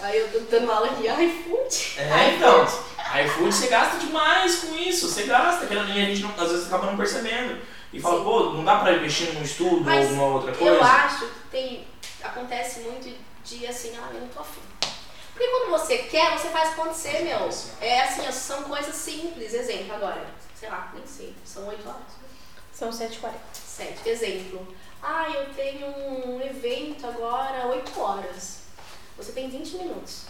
Aí 0.00 0.18
eu 0.18 0.30
tô 0.30 0.38
dando 0.50 0.70
aula 0.70 0.86
aqui, 0.88 1.06
iFood. 1.08 2.00
É, 2.00 2.34
então. 2.36 2.64
iFood 2.64 3.52
você 3.52 3.66
gasta 3.68 3.98
demais 3.98 4.56
com 4.56 4.76
isso. 4.76 5.08
Você 5.08 5.24
gasta, 5.24 5.66
querendo, 5.66 5.88
e 5.90 6.00
a 6.00 6.04
gente 6.04 6.22
não, 6.22 6.30
às 6.30 6.50
vezes 6.50 6.66
acaba 6.66 6.86
não 6.86 6.96
percebendo. 6.96 7.60
E 7.92 8.00
fala, 8.00 8.18
Sim. 8.18 8.24
pô, 8.24 8.40
não 8.50 8.64
dá 8.64 8.76
pra 8.76 8.92
investir 8.92 9.32
num 9.32 9.42
estudo 9.42 9.80
Mas 9.82 10.10
ou 10.10 10.16
numa 10.16 10.26
outra 10.34 10.52
coisa? 10.52 10.74
Eu 10.74 10.82
acho 10.82 11.26
que 11.26 11.40
tem, 11.50 11.86
acontece 12.22 12.80
muito 12.80 13.16
de 13.44 13.66
assim, 13.66 13.96
ah, 13.96 14.10
eu 14.12 14.20
não 14.20 14.28
tô 14.28 14.40
afim. 14.40 14.60
Porque 15.32 15.48
quando 15.48 15.70
você 15.70 15.98
quer, 15.98 16.36
você 16.36 16.48
faz 16.48 16.70
acontecer, 16.70 17.22
meu. 17.22 17.48
É 17.80 18.02
assim, 18.02 18.22
ó, 18.26 18.30
são 18.32 18.64
coisas 18.64 18.94
simples. 18.94 19.54
Exemplo 19.54 19.94
agora, 19.94 20.26
sei 20.54 20.68
lá, 20.68 20.90
nem 20.92 21.06
sei, 21.06 21.34
são 21.44 21.66
8 21.66 21.88
horas. 21.88 22.18
São 22.72 22.90
7h40. 22.90 23.32
7. 23.52 24.08
Exemplo. 24.08 24.66
Ah, 25.02 25.26
eu 25.32 25.46
tenho 25.54 25.86
um 25.86 26.40
evento 26.42 27.06
agora 27.06 27.66
8 27.68 28.00
horas. 28.00 28.58
Você 29.16 29.32
tem 29.32 29.48
20 29.48 29.76
minutos. 29.76 30.22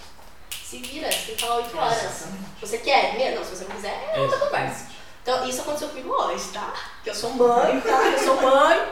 se 0.50 0.78
vira, 0.78 1.10
você 1.10 1.18
tem 1.26 1.34
que 1.36 1.42
falar 1.42 1.56
8 1.56 1.78
horas. 1.78 2.02
Exatamente. 2.04 2.44
Você 2.60 2.78
quer? 2.78 3.14
mesmo? 3.16 3.36
Não, 3.36 3.44
se 3.44 3.56
você 3.56 3.64
não 3.64 3.76
quiser, 3.76 4.12
é 4.14 4.20
outra 4.20 4.38
conversa. 4.38 4.86
Então, 5.22 5.46
isso 5.48 5.60
aconteceu 5.60 5.88
comigo 5.88 6.10
hoje, 6.10 6.48
tá? 6.52 6.72
Que 7.04 7.10
eu 7.10 7.14
sou 7.14 7.30
mãe, 7.30 7.80
tá? 7.80 8.02
Eu 8.08 8.18
sou 8.18 8.40
mãe. 8.40 8.88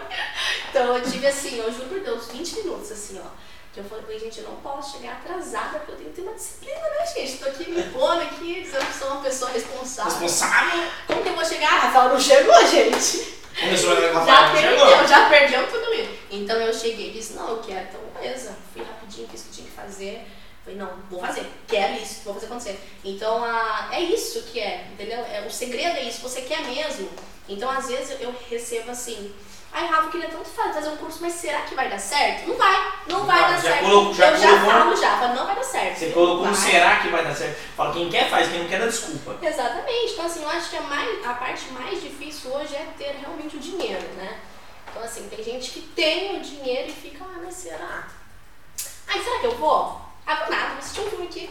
Então, 0.68 0.94
eu 0.94 1.02
tive 1.02 1.26
assim, 1.26 1.56
eu 1.58 1.72
juro 1.72 1.88
por 1.88 2.00
Deus, 2.00 2.26
20 2.28 2.56
minutos 2.56 2.92
assim, 2.92 3.18
ó. 3.24 3.28
Que 3.72 3.80
eu 3.80 3.84
falei, 3.84 4.18
gente, 4.18 4.40
eu 4.40 4.48
não 4.48 4.56
posso 4.56 4.98
chegar 4.98 5.12
atrasada, 5.12 5.78
porque 5.78 5.92
eu 5.92 5.96
tenho 5.96 6.10
que 6.10 6.16
ter 6.16 6.22
uma 6.22 6.34
disciplina, 6.34 6.78
né, 6.80 7.06
gente? 7.14 7.38
Tô 7.38 7.48
aqui 7.48 7.70
me 7.70 7.80
impondo 7.80 8.20
aqui, 8.22 8.62
dizendo 8.62 8.84
que 8.86 8.98
sou 8.98 9.08
uma 9.12 9.22
pessoa 9.22 9.50
responsável. 9.50 10.12
Responsável. 10.12 10.90
Como 11.06 11.22
que 11.22 11.28
eu 11.28 11.34
vou 11.34 11.44
chegar? 11.44 11.72
A 11.72 11.78
Rafael 11.80 12.08
não 12.10 12.20
chegou, 12.20 12.66
gente. 12.66 13.35
Começou 13.58 13.92
a 13.92 14.22
a 14.22 14.26
Já 14.26 14.50
perdeu, 14.50 15.08
já 15.08 15.28
perdeu 15.28 15.66
tudo 15.70 15.94
isso. 15.94 16.10
Então 16.30 16.56
eu 16.60 16.72
cheguei 16.72 17.08
e 17.08 17.12
disse, 17.12 17.32
não, 17.34 17.48
eu 17.48 17.58
quero, 17.58 17.86
então 17.88 18.00
beleza. 18.14 18.56
Fui 18.72 18.82
rapidinho, 18.82 19.28
fiz 19.28 19.40
o 19.40 19.44
que 19.44 19.50
tinha 19.50 19.68
que 19.68 19.74
fazer. 19.74 20.26
Falei, 20.62 20.78
não, 20.78 20.90
vou 21.08 21.20
fazer, 21.20 21.46
quero 21.66 21.94
isso, 21.94 22.22
vou 22.24 22.34
fazer 22.34 22.46
acontecer. 22.46 22.80
Então 23.04 23.42
a, 23.42 23.88
é 23.92 24.00
isso 24.00 24.42
que 24.42 24.60
é, 24.60 24.86
entendeu? 24.92 25.18
É, 25.18 25.44
o 25.46 25.50
segredo 25.50 25.96
é 25.96 26.02
isso, 26.02 26.20
você 26.20 26.42
quer 26.42 26.60
mesmo. 26.62 27.08
Então 27.48 27.70
às 27.70 27.86
vezes 27.86 28.20
eu 28.20 28.34
recebo 28.50 28.90
assim, 28.90 29.32
ai 29.78 29.86
Rafa, 29.88 30.04
eu 30.04 30.10
queria 30.10 30.28
tanto 30.28 30.48
fa- 30.48 30.72
fazer 30.72 30.88
um 30.88 30.96
curso, 30.96 31.18
mas 31.20 31.34
será 31.34 31.60
que 31.60 31.74
vai 31.74 31.88
dar 31.90 31.98
certo? 31.98 32.48
Não 32.48 32.56
vai, 32.56 32.92
não 33.08 33.24
vai 33.26 33.40
Vai, 33.40 33.50
dar 33.52 33.56
já 33.56 33.62
certo. 33.70 33.80
colocou- 33.84 34.14
já 34.14 34.30
eu 34.30 34.36
já 34.38 34.64
falo 34.64 34.96
já, 34.96 35.18
falo, 35.18 35.34
não 35.34 35.46
vai 35.46 35.54
dar 35.54 35.62
certo. 35.62 35.98
Você 35.98 36.10
colocou 36.10 36.46
um 36.46 36.54
será 36.54 36.96
que 36.96 37.08
vai 37.08 37.22
dar 37.24 37.34
certo? 37.34 37.58
Fala, 37.76 37.92
quem 37.92 38.08
quer 38.08 38.30
faz, 38.30 38.48
quem 38.48 38.60
não 38.60 38.68
quer 38.68 38.80
dá 38.80 38.86
desculpa. 38.86 39.36
Exatamente. 39.42 40.12
Então, 40.14 40.24
assim, 40.26 40.42
eu 40.42 40.48
acho 40.50 40.70
que 40.70 40.76
a, 40.76 40.80
mais, 40.80 41.26
a 41.26 41.34
parte 41.34 41.64
mais 41.72 42.00
difícil 42.02 42.50
hoje 42.52 42.74
é 42.74 42.86
ter 42.96 43.16
realmente 43.20 43.56
o 43.56 43.60
dinheiro, 43.60 44.06
né? 44.16 44.38
Então, 44.90 45.02
assim, 45.02 45.28
tem 45.28 45.44
gente 45.44 45.70
que 45.72 45.80
tem 45.80 46.36
o 46.38 46.40
dinheiro 46.40 46.88
e 46.88 46.92
fica, 46.92 47.22
ah, 47.22 47.38
mas 47.44 47.54
será? 47.54 48.08
Ai, 49.08 49.20
será 49.22 49.40
que 49.40 49.46
eu 49.46 49.56
vou? 49.58 50.00
Ah, 50.26 50.36
vou 50.36 50.50
nada, 50.50 50.68
vou 50.70 50.78
assistir 50.78 51.00
um 51.02 51.10
filme 51.10 51.26
aqui. 51.26 51.50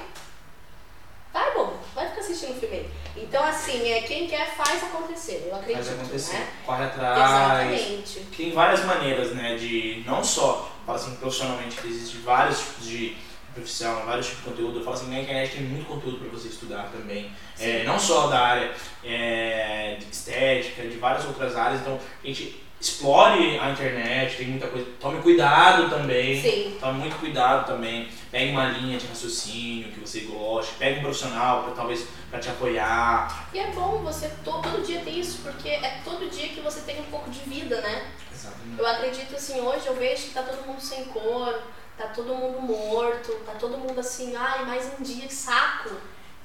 Vai, 1.36 1.54
bom, 1.54 1.78
vai 1.94 2.08
ficar 2.08 2.22
assistindo 2.22 2.56
o 2.56 2.60
filme 2.62 2.78
aí. 2.78 2.90
Então, 3.18 3.44
assim, 3.44 3.92
é, 3.92 4.04
quem 4.04 4.26
quer 4.26 4.56
faz 4.56 4.82
acontecer, 4.86 5.46
eu 5.50 5.54
acredito, 5.54 5.84
Faz 5.84 6.00
acontecer. 6.00 6.38
né? 6.38 6.48
Corre 6.66 6.86
atrás. 6.86 7.20
Exatamente. 7.20 8.20
Tem 8.38 8.52
várias 8.54 8.86
maneiras, 8.86 9.34
né, 9.34 9.58
de 9.58 10.02
não 10.06 10.24
só, 10.24 10.72
fala 10.86 10.98
assim, 10.98 11.14
profissionalmente, 11.18 11.76
que 11.76 11.88
existe 11.90 12.20
vários 12.20 12.60
tipos 12.60 12.86
de 12.86 13.18
profissão, 13.54 14.06
vários 14.06 14.28
tipos 14.28 14.46
de 14.46 14.50
conteúdo. 14.50 14.80
Eu 14.80 14.84
falo 14.86 14.96
assim, 14.96 15.10
na 15.12 15.20
internet 15.20 15.58
tem 15.58 15.64
muito 15.64 15.86
conteúdo 15.88 16.20
para 16.20 16.30
você 16.30 16.48
estudar 16.48 16.90
também. 16.90 17.30
É, 17.60 17.84
não 17.84 18.00
só 18.00 18.28
da 18.28 18.40
área 18.40 18.72
é, 19.04 19.98
de 20.00 20.06
estética, 20.10 20.84
de 20.84 20.96
várias 20.96 21.26
outras 21.26 21.58
áreas. 21.58 21.82
Então, 21.82 22.00
a 22.24 22.28
gente 22.28 22.65
explore 22.92 23.60
a 23.60 23.70
internet, 23.72 24.38
tem 24.38 24.48
muita 24.48 24.68
coisa. 24.68 24.88
Tome 25.00 25.22
cuidado 25.22 25.90
também. 25.90 26.42
Sim. 26.42 26.78
Tome 26.80 27.00
muito 27.00 27.16
cuidado 27.18 27.66
também. 27.66 28.10
Pegue 28.32 28.52
uma 28.52 28.66
linha 28.66 28.98
de 28.98 29.08
raciocínio 29.08 29.92
que 29.92 30.00
você 30.00 30.22
goste. 30.22 30.74
Pegue 30.76 31.00
um 31.00 31.04
profissional 31.04 31.64
para 31.64 31.74
talvez 31.74 32.06
para 32.30 32.40
te 32.40 32.50
apoiar. 32.50 33.48
E 33.54 33.60
é 33.60 33.68
bom 33.72 34.00
você 34.04 34.28
to- 34.44 34.62
todo 34.62 34.86
dia 34.86 35.02
ter 35.02 35.12
isso, 35.12 35.40
porque 35.44 35.70
é 35.70 36.00
todo 36.04 36.30
dia 36.30 36.50
que 36.50 36.62
você 36.62 36.82
tem 36.82 37.00
um 37.00 37.06
pouco 37.06 37.30
de 37.30 37.40
vida, 37.40 37.82
né? 37.82 38.08
Exatamente. 38.34 38.80
Eu 38.80 38.88
acredito 38.88 39.36
assim, 39.36 39.60
hoje 39.62 39.88
eu 39.88 39.96
vejo 39.96 40.24
que 40.24 40.34
tá 40.34 40.44
todo 40.44 40.66
mundo 40.68 40.82
sem 40.82 41.06
cor, 41.06 41.60
tá 41.98 42.08
todo 42.08 42.36
mundo 42.36 42.62
morto, 42.62 43.32
tá 43.46 43.54
todo 43.54 43.78
mundo 43.78 44.00
assim, 44.00 44.36
ai, 44.36 44.66
mais 44.66 44.92
um 45.00 45.04
dia, 45.04 45.28
que 45.28 45.34
saco. 45.34 45.90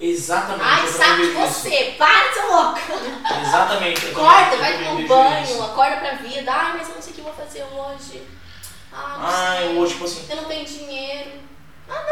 Exatamente. 0.01 0.64
Ai, 0.64 0.92
também 0.92 1.26
de 1.26 1.32
você, 1.34 1.94
para 1.98 2.28
de 2.28 2.34
ser 2.34 2.46
louca. 2.46 2.80
Exatamente. 3.46 4.07
Acorda, 4.09 4.57
vai 4.57 4.78
tomar 4.78 4.90
um 4.92 5.07
banho, 5.07 5.44
isso. 5.44 5.62
acorda 5.62 5.96
pra 5.96 6.12
vida. 6.14 6.51
Ai, 6.51 6.78
mas 6.78 6.88
eu 6.88 6.94
não 6.94 7.03
sei 7.03 7.12
o 7.12 7.16
que 7.16 7.20
vou 7.20 7.34
fazer 7.34 7.64
hoje. 7.64 8.26
Ah, 8.92 9.18
Ai, 9.20 9.76
ou 9.76 9.86
tipo 9.86 10.05
assim. 10.05 10.26
Eu 10.30 10.36
não 10.36 10.44
tenho 10.44 10.64
dinheiro. 10.64 11.32
Ah, 11.88 12.03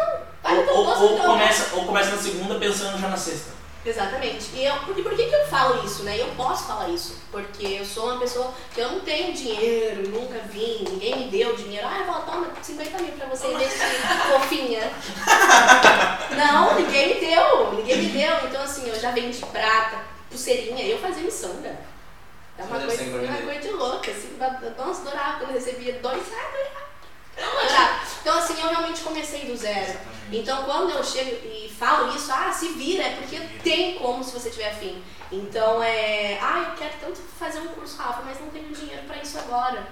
não. 0.45 0.55
No 0.55 0.71
Ou, 0.71 0.87
ou, 0.87 1.13
ou 1.13 1.19
começa, 1.19 1.77
ou 1.77 1.85
começa 1.87 2.11
na 2.11 2.23
segunda 2.23 2.55
pensando 2.57 2.99
já 3.01 3.09
na 3.09 3.17
sexta. 3.17 3.58
Exatamente. 3.89 4.51
E 4.55 4.65
eu, 4.65 4.77
porque, 4.81 5.03
por 5.03 5.17
que, 5.17 5.25
que 5.25 5.35
eu 5.35 5.47
falo 5.47 5.83
isso, 5.85 6.03
né? 6.03 6.21
Eu 6.21 6.27
posso 6.37 6.67
falar 6.67 6.91
isso. 6.91 7.17
Porque 7.33 7.67
eu 7.67 7.85
sou 7.85 8.11
uma 8.11 8.21
pessoa 8.21 8.53
que 8.75 8.81
eu 8.81 8.91
não 8.91 9.01
tenho 9.01 9.33
dinheiro, 9.33 10.11
nunca 10.11 10.39
vim, 10.41 10.85
ninguém 10.91 11.17
me 11.17 11.31
deu 11.31 11.57
dinheiro. 11.57 11.87
Ah, 11.89 12.01
eu 12.01 12.05
vou 12.05 12.21
toma 12.23 12.49
50 12.61 12.99
mil 12.99 13.13
pra 13.13 13.27
você 13.27 13.47
investir, 13.47 13.81
fofinha. 14.31 14.93
Não, 16.37 16.75
ninguém 16.79 17.15
me 17.15 17.21
deu, 17.21 17.73
ninguém 17.73 17.97
me 17.97 18.09
deu. 18.11 18.47
Então, 18.47 18.63
assim, 18.63 18.87
eu 18.89 19.01
já 19.01 19.11
vendi 19.13 19.39
prata, 19.47 20.03
pulseirinha, 20.29 20.85
eu 20.85 20.99
fazia 20.99 21.23
miçanga. 21.23 21.75
É 22.59 22.63
uma 22.63 22.81
coisa, 22.81 23.03
uma 23.05 23.43
coisa 23.43 23.61
de 23.61 23.71
louca, 23.71 24.11
assim. 24.11 24.37
Nossa, 24.77 25.01
adorava 25.01 25.39
quando 25.39 25.51
eu 25.51 25.55
recebia 25.55 25.95
dois. 25.95 26.21
Adorava. 26.21 26.68
Então, 28.29 28.41
assim, 28.41 28.61
eu 28.61 28.69
realmente 28.69 29.01
comecei 29.01 29.47
do 29.47 29.57
zero. 29.57 29.81
Exatamente. 29.81 30.07
Então, 30.33 30.65
quando 30.65 30.91
eu 30.91 31.03
chego 31.03 31.31
e 31.47 31.67
falo 31.71 32.15
isso, 32.15 32.31
ah, 32.31 32.53
se 32.53 32.69
vira, 32.75 33.03
é 33.03 33.17
porque 33.17 33.41
tem 33.65 33.95
como 33.95 34.23
se 34.23 34.33
você 34.33 34.51
tiver 34.51 34.69
afim. 34.69 35.03
Então, 35.33 35.83
é, 35.83 36.39
ah, 36.39 36.67
eu 36.69 36.77
quero 36.77 36.93
tanto 37.01 37.23
fazer 37.39 37.61
um 37.61 37.69
curso, 37.69 37.97
Rafa, 37.97 38.21
mas 38.27 38.39
não 38.39 38.49
tenho 38.49 38.69
dinheiro 38.69 39.01
pra 39.07 39.17
isso 39.17 39.39
agora. 39.39 39.89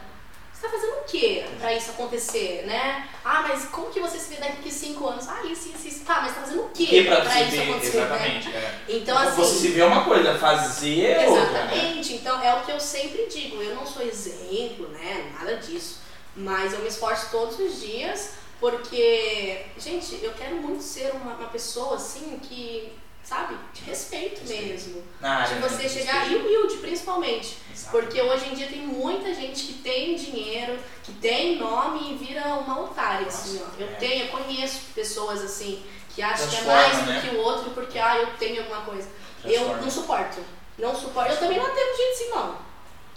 Você 0.53 0.67
tá 0.67 0.69
fazendo 0.69 0.93
o 0.99 1.05
quê 1.05 1.47
pra 1.59 1.73
isso 1.73 1.93
acontecer, 1.93 2.65
né? 2.67 3.09
Ah, 3.25 3.47
mas 3.49 3.65
como 3.71 3.91
que 3.91 4.01
você 4.01 4.19
se 4.19 4.35
vê 4.35 4.37
daqui 4.37 4.69
a 4.69 4.73
cinco 4.73 5.07
anos? 5.07 5.27
Ah, 5.29 5.43
isso, 5.45 5.71
isso, 5.71 5.89
isso. 5.89 6.05
Tá, 6.05 6.21
mas 6.21 6.35
tá 6.35 6.43
fazendo 6.43 6.65
o 6.65 6.69
quê 6.69 6.87
você 6.87 7.43
isso 7.43 7.51
ver, 7.51 7.71
acontecer, 7.71 7.97
né? 7.97 8.05
exatamente. 8.05 8.49
é. 8.49 8.81
Então, 8.87 9.17
assim... 9.19 9.37
Você 9.37 9.59
se 9.61 9.69
vê 9.69 9.83
uma 9.83 10.05
coisa, 10.05 10.39
fazer 10.39 11.07
é 11.07 11.27
outra. 11.27 11.43
né? 11.43 11.73
Exatamente. 11.73 12.13
Então 12.13 12.43
é 12.43 12.55
o 12.55 12.61
que 12.61 12.73
eu 12.73 12.81
sempre 12.81 13.27
digo. 13.29 13.63
Eu 13.63 13.75
não 13.75 13.87
sou 13.87 14.03
exemplo, 14.03 14.89
né? 14.89 15.33
Nada 15.39 15.57
disso. 15.57 16.06
Mas 16.37 16.73
eu 16.73 16.81
me 16.81 16.89
esforço 16.89 17.31
todos 17.31 17.59
os 17.59 17.81
dias 17.81 18.35
porque, 18.61 19.67
gente, 19.79 20.19
eu 20.23 20.33
quero 20.33 20.57
muito 20.57 20.83
ser 20.83 21.13
uma, 21.13 21.35
uma 21.35 21.49
pessoa 21.49 21.97
assim 21.97 22.39
que, 22.43 22.93
sabe, 23.23 23.57
de 23.73 23.83
respeito 23.83 24.41
Respeito. 24.41 24.67
mesmo. 24.67 25.03
Na 25.21 25.39
área, 25.41 25.55
de 25.57 25.61
você 25.63 25.89
chegar 25.89 26.31
e 26.31 26.37
humilde, 26.37 26.79
principalmente. 26.79 27.59
Exato. 27.73 27.91
Porque 27.91 28.21
hoje 28.21 28.49
em 28.49 28.55
dia 28.55 28.67
tem 28.67 28.81
muita 28.81 29.35
gente 29.35 29.67
que 29.67 29.75
tem 29.75 30.15
dinheiro, 30.15 30.79
que 31.03 31.13
tem 31.13 31.57
nome 31.59 32.13
e 32.13 32.17
vira 32.17 32.55
uma 32.55 32.81
otária, 32.81 33.27
assim, 33.27 33.61
ó. 33.63 33.81
Eu 33.81 33.89
é. 33.89 33.95
tenho, 33.95 34.25
eu 34.25 34.29
conheço 34.29 34.81
pessoas 34.95 35.43
assim 35.43 35.83
que 36.15 36.23
acham 36.23 36.49
que 36.49 36.57
é 36.57 36.63
mais 36.63 37.07
né? 37.07 37.21
do 37.21 37.29
que 37.29 37.37
o 37.37 37.41
outro 37.41 37.71
porque, 37.73 37.99
ah, 37.99 38.17
eu 38.17 38.29
tenho 38.39 38.63
alguma 38.63 38.81
coisa. 38.83 39.07
Eu 39.45 39.53
Transforma. 39.53 39.83
não 39.83 39.91
suporto. 39.91 40.41
Não 40.79 40.97
suporto. 40.97 41.31
Eu 41.31 41.39
também 41.39 41.59
não 41.59 41.67
atendo 41.67 41.97
gente 41.97 42.13
assim, 42.13 42.29
não. 42.31 42.66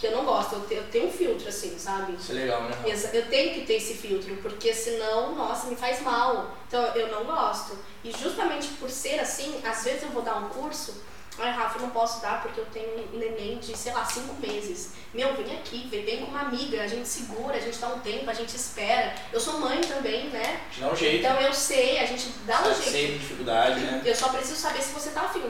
Que 0.00 0.06
eu 0.06 0.12
não 0.12 0.24
gosto. 0.24 0.54
Eu 0.70 0.78
eu 0.78 0.84
tenho 0.90 1.08
um 1.08 1.12
filtro, 1.12 1.46
assim, 1.48 1.78
sabe? 1.78 2.14
Isso 2.14 2.32
é 2.32 2.36
legal, 2.36 2.62
né? 2.62 2.70
Exa- 2.86 3.10
Eu 3.12 3.26
tenho 3.28 3.52
que 3.54 3.66
ter 3.66 3.74
esse 3.74 3.94
filtro, 3.94 4.34
porque 4.36 4.72
senão, 4.72 5.34
nossa, 5.34 5.66
me 5.66 5.76
faz 5.76 6.00
mal. 6.00 6.56
Então 6.66 6.82
eu 6.96 7.08
não 7.08 7.24
gosto. 7.24 7.76
E 8.02 8.10
justamente 8.10 8.68
por 8.80 8.88
ser 8.88 9.20
assim, 9.20 9.60
às 9.64 9.84
vezes 9.84 10.02
eu 10.04 10.08
vou 10.08 10.22
dar 10.22 10.36
um 10.36 10.48
curso, 10.48 11.02
ai 11.38 11.50
Rafa, 11.52 11.78
eu 11.78 11.82
não 11.82 11.90
posso 11.90 12.22
dar 12.22 12.40
porque 12.42 12.60
eu 12.60 12.66
tenho 12.66 12.88
um 13.12 13.18
neném 13.18 13.58
de, 13.58 13.76
sei 13.76 13.92
lá, 13.92 14.04
cinco 14.06 14.34
meses. 14.40 14.92
Meu, 15.12 15.34
vem 15.34 15.54
aqui, 15.58 15.86
vem, 15.90 16.02
vem 16.04 16.18
com 16.24 16.30
uma 16.30 16.40
amiga, 16.42 16.82
a 16.82 16.86
gente 16.86 17.06
segura, 17.06 17.56
a 17.56 17.60
gente 17.60 17.76
dá 17.78 17.88
um 17.88 17.98
tempo, 18.00 18.30
a 18.30 18.34
gente 18.34 18.54
espera. 18.56 19.14
Eu 19.32 19.38
sou 19.40 19.58
mãe 19.60 19.80
também, 19.82 20.28
né? 20.30 20.62
Dá 20.78 20.90
um 20.90 20.96
jeito. 20.96 21.26
Então 21.26 21.38
eu 21.40 21.52
sei, 21.52 21.98
a 21.98 22.06
gente 22.06 22.28
dá 22.46 22.60
um 22.62 22.64
jeito. 22.74 22.90
Sem 22.90 23.18
dificuldade, 23.18 23.80
né? 23.80 24.00
Eu 24.04 24.14
só 24.16 24.28
preciso 24.30 24.56
saber 24.56 24.80
se 24.80 24.92
você 24.92 25.10
tá 25.10 25.22
afim. 25.22 25.42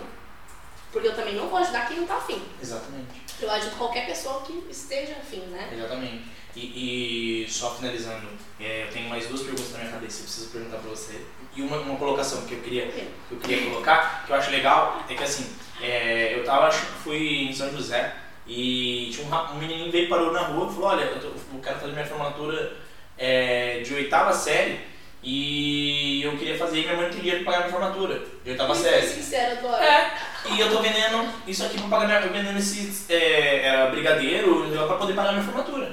Porque 0.92 1.08
eu 1.08 1.14
também 1.14 1.34
não 1.34 1.48
vou 1.48 1.58
ajudar 1.58 1.86
quem 1.86 1.98
não 1.98 2.06
tá 2.06 2.16
afim. 2.16 2.42
Exatamente. 2.60 3.22
Eu 3.40 3.50
ajudo 3.50 3.76
qualquer 3.76 4.06
pessoa 4.06 4.42
que 4.42 4.64
esteja 4.70 5.12
afim, 5.12 5.40
né? 5.46 5.70
Exatamente. 5.72 6.24
E, 6.56 7.44
e 7.44 7.50
só 7.50 7.74
finalizando, 7.74 8.26
é, 8.58 8.84
eu 8.84 8.92
tenho 8.92 9.08
mais 9.08 9.26
duas 9.26 9.42
perguntas 9.42 9.72
na 9.72 9.78
minha 9.78 9.92
cabeça 9.92 10.16
que 10.16 10.22
eu 10.22 10.24
preciso 10.24 10.50
perguntar 10.50 10.78
pra 10.78 10.90
você. 10.90 11.24
E 11.56 11.62
uma, 11.62 11.76
uma 11.78 11.96
colocação 11.96 12.42
que 12.42 12.54
eu 12.54 12.60
queria 12.60 12.88
que 12.88 13.08
eu 13.30 13.38
queria 13.38 13.70
colocar, 13.70 14.24
que 14.26 14.32
eu 14.32 14.36
acho 14.36 14.50
legal, 14.50 15.04
é 15.08 15.14
que 15.14 15.22
assim, 15.22 15.46
é, 15.80 16.38
eu 16.38 16.44
tava, 16.44 16.70
fui 16.70 17.48
em 17.48 17.52
São 17.52 17.70
José 17.70 18.14
e 18.46 19.10
tinha 19.12 19.26
um, 19.26 19.54
um 19.54 19.58
menininho 19.58 19.92
veio 19.92 20.08
parou 20.08 20.32
na 20.32 20.42
rua 20.42 20.68
e 20.68 20.74
falou, 20.74 20.88
olha, 20.90 21.04
eu, 21.04 21.20
tô, 21.20 21.28
eu 21.28 21.60
quero 21.62 21.78
fazer 21.78 21.92
minha 21.92 22.06
formatura 22.06 22.76
é, 23.16 23.80
de 23.80 23.94
oitava 23.94 24.32
série 24.32 24.89
e 25.22 26.22
eu 26.22 26.36
queria 26.38 26.56
fazer 26.56 26.78
e 26.78 26.82
minha 26.82 26.94
mãe 26.96 27.04
não 27.04 27.10
tem 27.10 27.20
dinheiro 27.20 27.44
pra 27.44 27.52
pagar 27.52 27.66
minha 27.66 27.78
formatura 27.78 28.22
de 28.44 28.50
oitava 28.50 28.74
Muito 28.74 28.82
série. 28.88 29.06
sincera, 29.06 29.52
adoro. 29.58 29.82
É, 29.82 30.14
e 30.50 30.60
eu 30.60 30.70
tô 30.70 30.80
vendendo 30.80 31.28
isso 31.46 31.64
aqui 31.64 31.78
pra 31.78 31.88
pagar 31.88 32.06
minha, 32.06 32.20
eu 32.20 32.32
vendendo 32.32 32.58
esse 32.58 33.04
é, 33.12 33.66
era 33.66 33.90
brigadeiro 33.90 34.66
pra 34.86 34.96
poder 34.96 35.14
pagar 35.14 35.32
minha 35.32 35.44
formatura. 35.44 35.92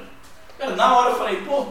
Cara, 0.57 0.75
na 0.75 0.97
hora 0.97 1.09
eu 1.11 1.17
falei, 1.17 1.38
pô, 1.41 1.67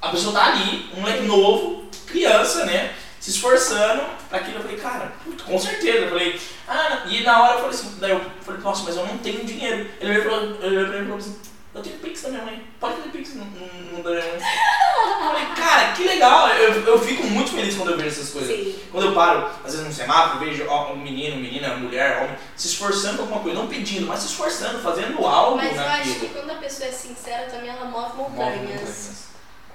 a 0.00 0.08
pessoa 0.08 0.32
tá 0.32 0.46
ali, 0.52 0.90
um 0.96 1.00
moleque 1.00 1.22
novo, 1.22 1.88
criança, 2.06 2.64
né? 2.64 2.94
Se 3.20 3.30
esforçando 3.30 4.02
pra 4.28 4.38
aquilo. 4.38 4.58
Eu 4.58 4.62
falei, 4.62 4.76
cara, 4.76 5.12
puto, 5.24 5.44
com 5.44 5.58
certeza. 5.58 5.98
Eu 5.98 6.08
falei, 6.10 6.38
ah, 6.68 7.04
e 7.06 7.22
na 7.22 7.42
hora 7.42 7.52
eu 7.54 7.60
falei 7.60 7.74
assim, 7.74 7.96
daí 7.98 8.10
eu 8.10 8.20
falei, 8.42 8.60
nossa, 8.60 8.82
mas 8.84 8.96
eu 8.96 9.06
não 9.06 9.16
tenho 9.18 9.44
dinheiro. 9.44 9.88
Ele 10.00 10.12
veio 10.12 10.20
e 10.20 10.24
falou, 10.24 10.58
ele 10.62 10.76
veio 10.76 10.88
pra 10.88 10.96
mim 10.98 11.04
e 11.04 11.06
falou 11.06 11.18
assim, 11.18 11.38
eu 11.74 11.82
tenho 11.82 11.96
Pix 11.98 12.22
da 12.22 12.28
minha 12.30 12.42
mãe, 12.44 12.62
pode 12.78 12.96
fazer 12.96 13.08
Pix 13.10 13.34
no, 13.34 13.44
no, 13.44 13.96
no 13.96 14.02
da 14.02 14.10
minha 14.10 14.22
mãe. 14.22 14.40
Falei, 15.24 15.46
cara, 15.56 15.92
que 15.92 16.04
legal, 16.04 16.48
eu, 16.50 16.72
eu 16.86 16.98
fico 16.98 17.24
muito 17.24 17.50
feliz 17.50 17.74
quando 17.76 17.90
eu 17.90 17.96
vejo 17.96 18.08
essas 18.08 18.30
coisas. 18.30 18.54
Sim. 18.56 18.78
Quando 18.92 19.06
eu 19.08 19.14
paro, 19.14 19.48
às 19.64 19.72
vezes 19.72 19.86
no 19.86 19.92
semáforo, 19.92 20.44
vejo 20.44 20.64
ó, 20.68 20.92
um 20.92 20.96
menino, 20.96 21.36
menina, 21.36 21.74
mulher, 21.76 22.22
homem, 22.22 22.36
se 22.56 22.68
esforçando 22.68 23.16
por 23.16 23.22
alguma 23.22 23.40
coisa, 23.40 23.58
não 23.58 23.66
pedindo, 23.66 24.06
mas 24.06 24.20
se 24.20 24.26
esforçando, 24.26 24.78
fazendo 24.80 25.24
algo 25.26 25.56
Mas 25.56 25.76
eu 25.76 25.82
acho 25.82 26.14
que 26.20 26.28
quando 26.28 26.50
a 26.50 26.54
pessoa 26.56 26.88
é 26.88 26.92
sincera 26.92 27.46
também 27.50 27.68
ela 27.70 27.86
move 27.86 28.16
Move 28.16 28.30
montanhas. 28.30 28.60
montanhas. 28.60 29.24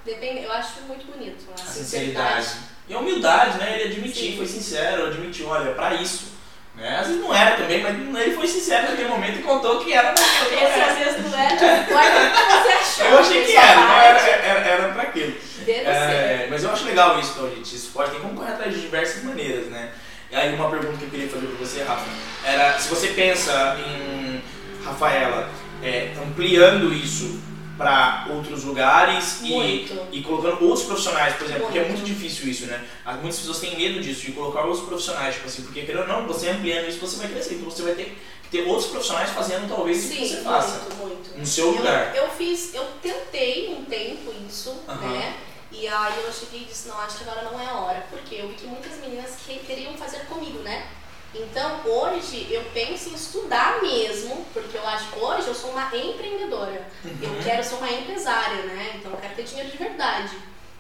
Depende, 0.06 0.44
eu 0.44 0.52
acho 0.54 0.82
muito 0.88 1.06
bonito. 1.06 1.44
A, 1.52 1.54
A 1.54 1.58
sinceridade. 1.66 2.46
sinceridade. 2.46 2.70
E 2.88 2.94
a 2.94 2.98
humildade, 3.00 3.58
né? 3.60 3.80
Ele 3.82 3.92
admitiu, 3.94 4.38
foi 4.38 4.46
sincero, 4.48 5.08
admitiu, 5.08 5.48
olha, 5.48 5.70
é 5.70 5.74
pra 5.74 5.94
isso. 5.96 6.39
Né? 6.80 6.98
Às 6.98 7.08
vezes 7.08 7.22
não 7.22 7.36
era 7.36 7.58
também, 7.58 7.84
mas 7.84 8.22
ele 8.22 8.36
foi 8.36 8.48
sincero 8.48 8.90
naquele 8.90 9.10
momento 9.10 9.40
e 9.40 9.44
contou 9.44 9.80
que 9.80 9.92
era 9.92 10.14
naquilo. 10.14 10.62
Esse 10.62 10.80
às 10.80 10.98
vezes 10.98 11.30
não 11.30 11.38
era, 11.38 11.56
você 11.58 13.02
achou. 13.02 13.06
Eu 13.06 13.20
achei 13.20 13.46
que 13.46 13.56
era, 13.56 13.82
não 13.82 14.02
era, 14.02 14.20
era, 14.20 14.60
era 14.60 14.94
pra 14.94 15.04
aquilo. 15.04 15.36
É, 15.68 16.48
mas 16.50 16.64
eu 16.64 16.72
acho 16.72 16.86
legal 16.86 17.20
isso, 17.20 17.34
então, 17.36 17.50
gente. 17.50 17.76
Isso 17.76 17.92
pode 17.92 18.12
ter 18.12 18.22
como 18.22 18.34
correr 18.34 18.54
atrás 18.54 18.74
de 18.74 18.80
diversas 18.80 19.24
maneiras, 19.24 19.66
né? 19.66 19.90
E 20.32 20.36
aí 20.36 20.54
uma 20.54 20.70
pergunta 20.70 20.98
que 20.98 21.04
eu 21.04 21.10
queria 21.10 21.28
fazer 21.28 21.48
pra 21.48 21.58
você, 21.58 21.84
Rafa, 21.84 22.06
era 22.46 22.80
se 22.80 22.88
você 22.88 23.08
pensa 23.08 23.78
em 23.86 24.42
Rafaela 24.86 25.50
é, 25.84 26.14
ampliando 26.24 26.94
isso 26.94 27.42
para 27.80 28.28
outros 28.30 28.66
lugares 28.66 29.40
e, 29.42 29.88
e 30.12 30.22
colocando 30.22 30.66
outros 30.66 30.86
profissionais, 30.86 31.34
por 31.36 31.46
exemplo, 31.46 31.64
muito. 31.64 31.74
porque 31.74 31.80
é 31.80 31.88
muito 31.88 32.04
difícil 32.04 32.50
isso, 32.50 32.66
né? 32.66 32.86
Muitas 33.22 33.40
pessoas 33.40 33.60
têm 33.60 33.78
medo 33.78 34.02
disso, 34.02 34.26
de 34.26 34.34
colocar 34.34 34.66
outros 34.66 34.86
profissionais, 34.86 35.36
tipo 35.36 35.48
assim, 35.48 35.62
porque 35.62 35.84
querendo 35.84 36.02
ou 36.02 36.08
não, 36.08 36.28
você 36.28 36.50
ampliando 36.50 36.90
isso, 36.90 37.00
você 37.00 37.16
vai 37.16 37.30
crescer, 37.30 37.56
então 37.56 37.72
você 37.72 37.82
vai 37.82 37.94
ter 37.94 38.20
que 38.44 38.50
ter 38.50 38.68
outros 38.68 38.88
profissionais 38.88 39.30
fazendo 39.30 39.70
talvez 39.70 39.98
Sim, 39.98 40.10
o 40.10 40.18
que 40.18 40.28
você 40.28 40.42
faça. 40.42 40.80
Muito, 40.80 40.98
muito. 40.98 41.40
No 41.40 41.46
seu 41.46 41.72
lugar. 41.72 42.14
Eu, 42.14 42.26
eu 42.26 42.30
fiz, 42.32 42.74
eu 42.74 42.86
tentei 43.02 43.74
um 43.74 43.86
tempo 43.86 44.34
isso, 44.46 44.72
uh 44.72 44.92
-huh. 44.92 45.10
né? 45.10 45.38
E 45.72 45.88
aí 45.88 46.24
eu 46.26 46.34
cheguei 46.34 46.64
e 46.64 46.66
disse, 46.66 46.90
não, 46.90 47.00
acho 47.00 47.20
que 47.20 47.30
agora 47.30 47.44
não 47.50 47.58
é 47.62 47.66
a 47.66 47.76
hora, 47.76 48.06
porque 48.10 48.36
eu 48.36 48.50
vi 48.50 48.56
que 48.56 48.68
muitas 48.68 48.98
meninas 48.98 49.36
que 49.46 49.58
queriam 49.60 49.96
fazer 49.96 50.26
comigo, 50.26 50.60
né? 50.60 50.86
Então 51.34 51.82
hoje 51.86 52.48
eu 52.50 52.64
penso 52.74 53.10
em 53.10 53.14
estudar 53.14 53.82
mesmo, 53.82 54.46
porque 54.54 54.78
eu 54.78 54.88
acho 54.88 55.12
que 55.12 55.20
hoje 55.20 55.48
eu 55.48 55.56
sou 55.56 55.72
uma 55.72 55.96
empreendedora. 55.96 56.88
Uhum. 57.06 57.18
Eu 57.22 57.44
quero 57.44 57.64
ser 57.64 57.76
uma 57.76 57.92
empresária, 57.92 58.64
né? 58.64 58.96
Então 58.96 59.12
eu 59.12 59.18
quero 59.18 59.36
ter 59.36 59.44
dinheiro 59.44 59.70
de 59.70 59.78
verdade. 59.78 60.36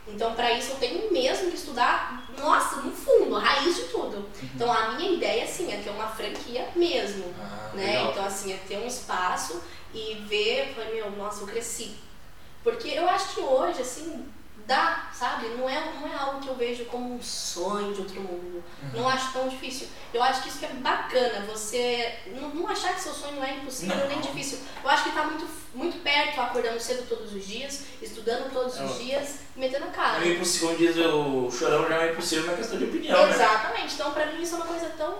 Então 0.07 0.33
para 0.33 0.51
isso 0.53 0.71
eu 0.71 0.77
tenho 0.77 1.11
mesmo 1.11 1.51
que 1.51 1.57
estudar, 1.57 2.27
nossa, 2.37 2.77
no 2.77 2.91
fundo, 2.91 3.35
a 3.35 3.39
raiz 3.39 3.75
de 3.75 3.83
tudo. 3.83 4.17
Uhum. 4.17 4.49
Então 4.55 4.71
a 4.71 4.91
minha 4.93 5.11
ideia 5.11 5.43
assim 5.43 5.71
é 5.71 5.77
ter 5.77 5.91
uma 5.91 6.07
franquia 6.07 6.67
mesmo, 6.75 7.25
ah, 7.39 7.71
né? 7.75 7.97
Legal. 7.97 8.11
Então 8.11 8.25
assim, 8.25 8.51
é 8.51 8.57
ter 8.67 8.77
um 8.77 8.87
espaço 8.87 9.61
e 9.93 10.15
ver, 10.27 10.73
falei, 10.75 10.95
meu, 10.95 11.11
nossa, 11.11 11.41
eu 11.41 11.47
cresci. 11.47 11.95
Porque 12.63 12.89
eu 12.89 13.07
acho 13.07 13.35
que 13.35 13.41
hoje 13.41 13.81
assim, 13.81 14.25
dá, 14.69 15.09
sabe? 15.11 15.47
Não 15.57 15.67
é, 15.67 15.91
não 15.99 16.07
é 16.07 16.15
algo 16.15 16.39
que 16.39 16.47
eu 16.47 16.55
vejo 16.55 16.85
como 16.85 17.15
um 17.15 17.21
sonho 17.21 17.91
de 17.91 18.01
outro 18.01 18.21
mundo. 18.21 18.63
Uhum. 18.83 19.01
Não 19.01 19.09
acho 19.09 19.33
tão 19.33 19.49
difícil. 19.49 19.87
Eu 20.13 20.21
acho 20.21 20.43
que 20.43 20.49
isso 20.49 20.59
que 20.59 20.65
é 20.65 20.69
bacana, 20.69 21.43
você 21.47 22.15
não, 22.27 22.49
não 22.49 22.67
achar 22.67 22.93
que 22.93 23.01
seu 23.01 23.11
sonho 23.11 23.37
não 23.37 23.43
é 23.43 23.55
impossível 23.55 23.97
não. 23.97 24.07
nem 24.07 24.21
difícil. 24.21 24.59
Eu 24.83 24.89
acho 24.89 25.03
que 25.03 25.09
está 25.09 25.23
muito, 25.23 25.47
muito 25.73 26.01
perto, 26.03 26.39
acordando 26.39 26.79
cedo 26.79 27.09
todos 27.09 27.33
os 27.33 27.45
dias, 27.45 27.85
estudando 27.99 28.53
todos 28.53 28.79
os 28.79 28.99
dias 28.99 29.39
metendo 29.55 29.85
a 29.85 29.89
cara. 29.89 30.23
É 30.23 30.33
impossível, 30.33 30.67
como 30.69 30.79
diz 30.79 30.95
o 30.97 31.51
chorão, 31.51 31.89
já 31.89 32.03
é 32.03 32.11
impossível 32.11 32.45
na 32.45 32.53
questão 32.53 32.77
de 32.77 32.85
opinião. 32.85 33.25
Né? 33.25 33.33
Exatamente. 33.33 33.81
Né? 33.81 33.91
Então, 33.95 34.11
pra 34.13 34.25
mim, 34.27 34.41
isso 34.41 34.53
é 34.53 34.57
uma 34.57 34.67
coisa 34.67 34.89
tão. 34.95 35.17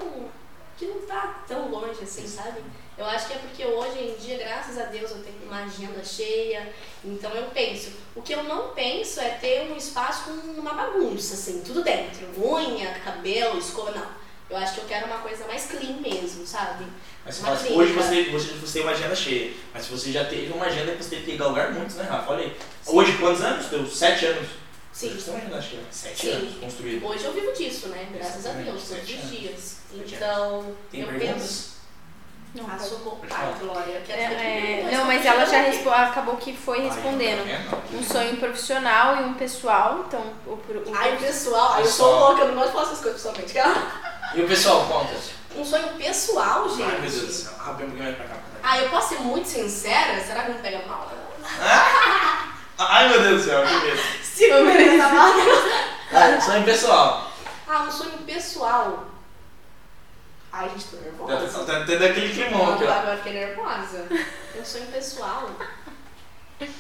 que 0.78 0.86
não 0.86 1.02
tá 1.02 1.44
tão 1.48 1.70
longe 1.70 2.04
assim, 2.04 2.28
sabe? 2.28 2.62
Eu 3.00 3.06
acho 3.06 3.28
que 3.28 3.34
é 3.34 3.38
porque 3.38 3.66
hoje 3.66 3.98
em 3.98 4.16
dia, 4.18 4.38
graças 4.38 4.78
a 4.78 4.84
Deus, 4.88 5.12
eu 5.12 5.24
tenho 5.24 5.38
uma 5.46 5.64
agenda 5.64 6.04
cheia. 6.04 6.68
Então 7.02 7.32
eu 7.32 7.44
penso. 7.46 7.94
O 8.14 8.22
que 8.22 8.34
eu 8.34 8.44
não 8.44 8.74
penso 8.74 9.22
é 9.22 9.30
ter 9.30 9.72
um 9.72 9.78
espaço 9.78 10.26
com 10.26 10.32
uma 10.60 10.74
bagunça, 10.74 11.34
assim, 11.34 11.62
tudo 11.66 11.82
dentro. 11.82 12.28
Unha, 12.38 12.92
cabelo, 13.00 13.58
escova, 13.58 13.92
não. 13.92 14.20
Eu 14.50 14.58
acho 14.58 14.74
que 14.74 14.80
eu 14.82 14.86
quero 14.86 15.06
uma 15.06 15.20
coisa 15.20 15.48
mais 15.48 15.68
clean 15.68 16.02
mesmo, 16.02 16.46
sabe? 16.46 16.86
Mas 17.24 17.42
assim, 17.42 17.74
hoje 17.74 17.94
você, 17.94 18.24
você, 18.26 18.54
você 18.56 18.74
tem 18.74 18.82
uma 18.82 18.92
agenda 18.92 19.16
cheia, 19.16 19.54
mas 19.74 19.86
você 19.86 20.12
já 20.12 20.26
teve 20.26 20.52
uma 20.52 20.66
agenda 20.66 20.92
que 20.92 21.02
você 21.02 21.10
teve 21.12 21.32
que 21.32 21.38
galgar 21.38 21.72
muitos, 21.72 21.96
né, 21.96 22.04
Rafa? 22.04 22.34
Olha 22.34 22.44
aí. 22.44 22.58
Sim. 22.84 22.98
Hoje, 22.98 23.18
quantos 23.18 23.42
anos? 23.42 23.96
Sete 23.96 24.26
anos. 24.26 24.50
Sim. 24.92 25.16
Você 25.16 25.32
tem 25.32 25.34
uma 25.36 25.40
agenda 25.40 25.62
cheia. 25.62 25.84
Sete 25.90 26.22
Sim. 26.22 26.32
anos 26.34 26.58
construída. 26.58 27.08
Hoje 27.08 27.24
eu 27.24 27.32
vivo 27.32 27.54
disso, 27.54 27.88
né? 27.88 28.10
Graças 28.14 28.46
a 28.46 28.52
Deus, 28.52 28.90
todos 28.90 29.04
os 29.04 29.30
dias. 29.30 29.78
Então, 29.94 30.76
tem 30.92 31.02
eu 31.02 31.08
perguntas? 31.08 31.42
penso 31.42 31.79
não, 32.56 32.66
ah, 32.68 32.80
socorro. 32.80 33.22
Ai, 33.30 33.54
Glória, 33.60 34.02
quero 34.06 34.20
é, 34.20 34.82
é, 34.82 34.90
Não, 34.92 35.06
mas 35.06 35.24
ela 35.24 35.46
já 35.46 35.62
respo, 35.62 35.90
acabou 35.90 36.36
que 36.38 36.56
foi 36.56 36.82
respondendo. 36.82 37.48
Um 37.94 38.04
sonho 38.04 38.38
profissional 38.38 39.18
e 39.18 39.20
um 39.26 39.34
pessoal, 39.36 40.06
então 40.08 40.22
o, 40.48 40.54
o 40.54 40.94
Ai, 40.96 41.16
pessoal, 41.18 41.80
eu 41.80 41.86
sou 41.86 42.12
louca, 42.20 42.42
eu 42.42 42.48
não 42.48 42.56
gosto 42.56 42.68
de 42.68 42.74
falar 42.74 42.86
essas 42.86 43.02
coisas 43.02 43.22
pessoalmente. 43.22 43.54
E 44.36 44.44
o 44.44 44.48
pessoal, 44.48 44.86
conta. 44.86 45.12
Um 45.56 45.66
sonho 45.66 45.88
pessoal, 45.98 46.70
gente. 46.70 46.84
Ai, 46.84 47.00
meu 47.02 47.10
Deus 47.10 47.26
do 47.26 47.32
céu. 47.32 47.52
Ah, 47.66 47.74
bem 47.74 47.88
mais 47.88 48.16
pra 48.16 48.26
cá. 48.26 48.36
Ah, 48.62 48.78
eu 48.78 48.90
posso 48.90 49.10
ser 49.10 49.22
muito 49.22 49.48
sincera? 49.48 50.24
Será 50.24 50.44
que 50.44 50.52
não 50.52 50.60
pega 50.60 50.86
mal? 50.88 51.12
Ai, 52.78 53.10
meu 53.10 53.22
Deus 53.24 53.42
do 53.42 53.50
céu, 53.50 53.64
que 53.66 53.74
medo. 53.74 54.02
Se 54.22 54.48
não 54.50 54.66
pega 54.66 54.98
mal. 54.98 55.32
Ah, 56.14 56.42
sonho 56.42 56.64
pessoal. 56.64 57.32
Ah, 57.68 57.82
um 57.88 57.92
sonho 57.92 58.18
pessoal. 58.20 59.09
Ai, 60.52 60.70
gente, 60.70 60.86
tô 60.86 60.98
nervosa. 60.98 61.66
Tá 61.66 61.86
tendo 61.86 62.06
aquele 62.06 62.34
climão 62.34 62.74
aqui, 62.74 62.84
ó. 62.84 62.92
Agora 62.92 63.18
fiquei 63.18 63.34
nervosa. 63.34 64.08
Eu 64.56 64.66
sou 64.66 64.82
impessoal. 64.82 65.50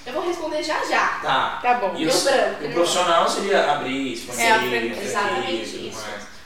Eu 0.05 0.13
vou 0.13 0.28
responder 0.28 0.61
já 0.61 0.84
já. 0.86 1.20
Tá. 1.22 1.59
Tá 1.61 1.74
bom. 1.76 1.93
E 1.95 2.05
o, 2.05 2.11
branco, 2.11 2.65
o 2.65 2.74
profissional 2.74 3.30
seria 3.30 3.72
abrir, 3.72 4.13
expandir, 4.13 4.74
é, 4.74 5.03
exatamente 5.03 5.88
isso. 5.88 6.03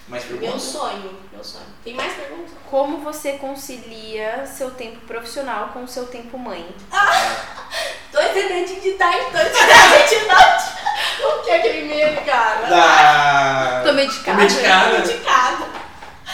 Mais, 0.07 0.29
mais 0.29 0.39
Meu 0.39 0.59
sonho, 0.59 1.17
meu 1.31 1.43
sonho. 1.43 1.65
Tem 1.83 1.95
mais 1.95 2.13
perguntas? 2.13 2.51
Como 2.69 2.99
você 2.99 3.33
concilia 3.33 4.45
seu 4.45 4.69
tempo 4.71 4.99
profissional 5.07 5.69
com 5.69 5.83
o 5.83 5.87
seu 5.87 6.05
tempo 6.05 6.37
mãe? 6.37 6.75
Ah, 6.91 7.71
dois 8.11 8.33
dentinhos 8.33 8.83
de 8.83 8.91
tarde, 8.93 9.25
dois 9.31 9.45
dentinhos 9.45 10.09
de 10.09 10.27
noite. 10.27 10.83
O 11.23 11.43
que 11.43 11.49
é 11.49 11.57
aquele 11.57 11.87
meme, 11.87 12.21
cara? 12.21 12.67
Da... 12.67 13.81
Tô 13.83 13.93
medicada. 13.93 14.37
Medicada. 14.37 14.91
Tô 14.91 14.97
medicada. 14.99 15.42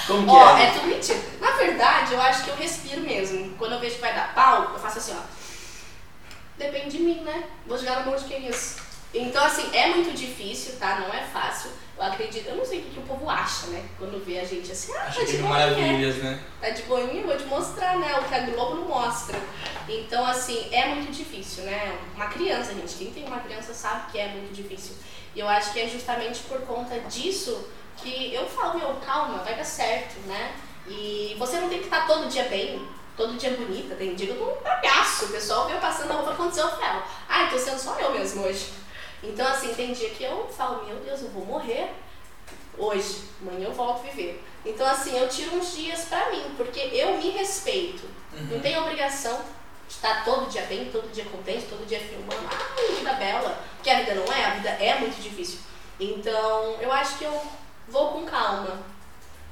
Como 0.09 0.25
que 0.25 0.35
ó, 0.35 0.57
é? 0.57 0.63
é 0.63 0.71
tudo 0.71 0.87
mentira. 0.87 1.19
Na 1.39 1.51
verdade, 1.51 2.13
eu 2.13 2.21
acho 2.21 2.43
que 2.43 2.49
eu 2.49 2.55
respiro 2.55 3.01
mesmo. 3.01 3.55
Quando 3.57 3.73
eu 3.73 3.79
vejo 3.79 3.95
que 3.95 4.01
vai 4.01 4.13
dar 4.13 4.33
pau, 4.33 4.71
eu 4.73 4.79
faço 4.79 4.97
assim, 4.97 5.13
ó. 5.15 5.21
Depende 6.57 6.97
de 6.97 7.03
mim, 7.03 7.21
né? 7.21 7.43
Vou 7.67 7.77
jogar 7.77 8.03
no 8.03 8.11
monte 8.11 8.23
de 8.23 8.29
quem 8.29 8.47
é 8.47 8.49
isso. 8.49 8.79
Então, 9.13 9.43
assim, 9.43 9.69
é 9.73 9.87
muito 9.87 10.11
difícil, 10.15 10.75
tá? 10.77 10.99
Não 10.99 11.13
é 11.13 11.23
fácil. 11.23 11.71
Eu 11.97 12.03
acredito, 12.03 12.47
eu 12.47 12.55
não 12.55 12.65
sei 12.65 12.79
o 12.79 12.83
que, 12.83 12.89
que 12.91 12.99
o 12.99 13.03
povo 13.03 13.29
acha, 13.29 13.67
né? 13.67 13.83
Quando 13.97 14.23
vê 14.23 14.39
a 14.39 14.45
gente 14.45 14.71
assim, 14.71 14.93
ah, 14.95 15.03
Acha 15.07 15.19
tá 15.19 15.25
de 15.25 15.37
boinha. 15.37 15.49
maravilhas, 15.49 16.15
né? 16.17 16.39
Tá 16.61 16.69
de 16.69 16.81
boinha, 16.83 17.25
vou 17.25 17.37
te 17.37 17.45
mostrar, 17.45 17.97
né? 17.97 18.17
O 18.19 18.23
que 18.23 18.35
a 18.35 18.39
Globo 18.41 18.75
não 18.75 18.87
mostra. 18.87 19.39
Então, 19.87 20.25
assim, 20.25 20.69
é 20.71 20.87
muito 20.87 21.11
difícil, 21.11 21.63
né? 21.65 21.97
Uma 22.15 22.27
criança, 22.27 22.73
gente, 22.73 22.95
quem 22.95 23.11
tem 23.11 23.25
uma 23.25 23.39
criança 23.39 23.73
sabe 23.73 24.11
que 24.11 24.17
é 24.17 24.29
muito 24.29 24.53
difícil. 24.53 24.95
E 25.35 25.39
eu 25.39 25.47
acho 25.47 25.73
que 25.73 25.79
é 25.79 25.87
justamente 25.87 26.39
por 26.41 26.61
conta 26.61 26.99
disso 27.01 27.67
que 28.01 28.33
eu 28.33 28.47
falo, 28.47 28.79
meu, 28.79 28.95
calma, 29.05 29.39
vai 29.39 29.55
dar 29.55 29.63
certo, 29.63 30.19
né? 30.27 30.55
E 30.87 31.35
você 31.37 31.59
não 31.59 31.69
tem 31.69 31.79
que 31.79 31.85
estar 31.85 32.07
todo 32.07 32.27
dia 32.27 32.43
bem, 32.45 32.87
todo 33.15 33.37
dia 33.37 33.51
bonita. 33.51 33.95
Tem 33.95 34.15
dia 34.15 34.27
que 34.27 34.33
eu 34.33 34.45
tô 34.45 34.51
um 34.51 34.63
bagaço, 34.63 35.25
o 35.25 35.29
pessoal 35.29 35.67
veio 35.67 35.79
passando 35.79 36.11
a 36.11 36.15
roupa 36.15 36.31
aconteceu 36.31 36.65
o 36.65 36.71
fel. 36.71 37.03
Ai, 37.27 37.49
tô 37.49 37.57
sendo 37.57 37.79
só 37.79 37.99
eu 37.99 38.11
mesmo 38.11 38.43
hoje. 38.43 38.71
Então, 39.21 39.47
assim, 39.47 39.73
tem 39.73 39.93
dia 39.93 40.09
que 40.09 40.23
eu 40.23 40.47
falo, 40.47 40.85
meu 40.85 40.95
Deus, 40.97 41.21
eu 41.21 41.29
vou 41.29 41.45
morrer 41.45 41.91
hoje, 42.77 43.23
amanhã 43.41 43.67
eu 43.67 43.73
volto 43.73 43.99
a 43.99 44.09
viver. 44.09 44.43
Então, 44.65 44.87
assim, 44.87 45.17
eu 45.17 45.27
tiro 45.27 45.55
uns 45.55 45.75
dias 45.75 46.05
pra 46.05 46.31
mim, 46.31 46.53
porque 46.55 46.79
eu 46.79 47.17
me 47.17 47.29
respeito. 47.31 48.05
Uhum. 48.33 48.47
Não 48.51 48.59
tenho 48.59 48.81
obrigação 48.81 49.39
de 49.87 49.93
estar 49.93 50.23
todo 50.23 50.49
dia 50.49 50.61
bem, 50.63 50.89
todo 50.91 51.11
dia 51.11 51.25
contente, 51.25 51.65
todo 51.69 51.85
dia 51.85 51.99
filmando. 51.99 52.47
Ah, 52.51 52.93
vida 52.95 53.13
bela. 53.13 53.59
Porque 53.75 53.89
a 53.89 53.99
vida 53.99 54.15
não 54.15 54.33
é, 54.33 54.45
a 54.45 54.49
vida 54.51 54.69
é 54.69 54.99
muito 54.99 55.21
difícil. 55.21 55.59
Então, 55.99 56.77
eu 56.79 56.91
acho 56.91 57.17
que 57.17 57.25
eu 57.25 57.41
vou 57.89 58.13
com 58.13 58.25
calma. 58.25 58.79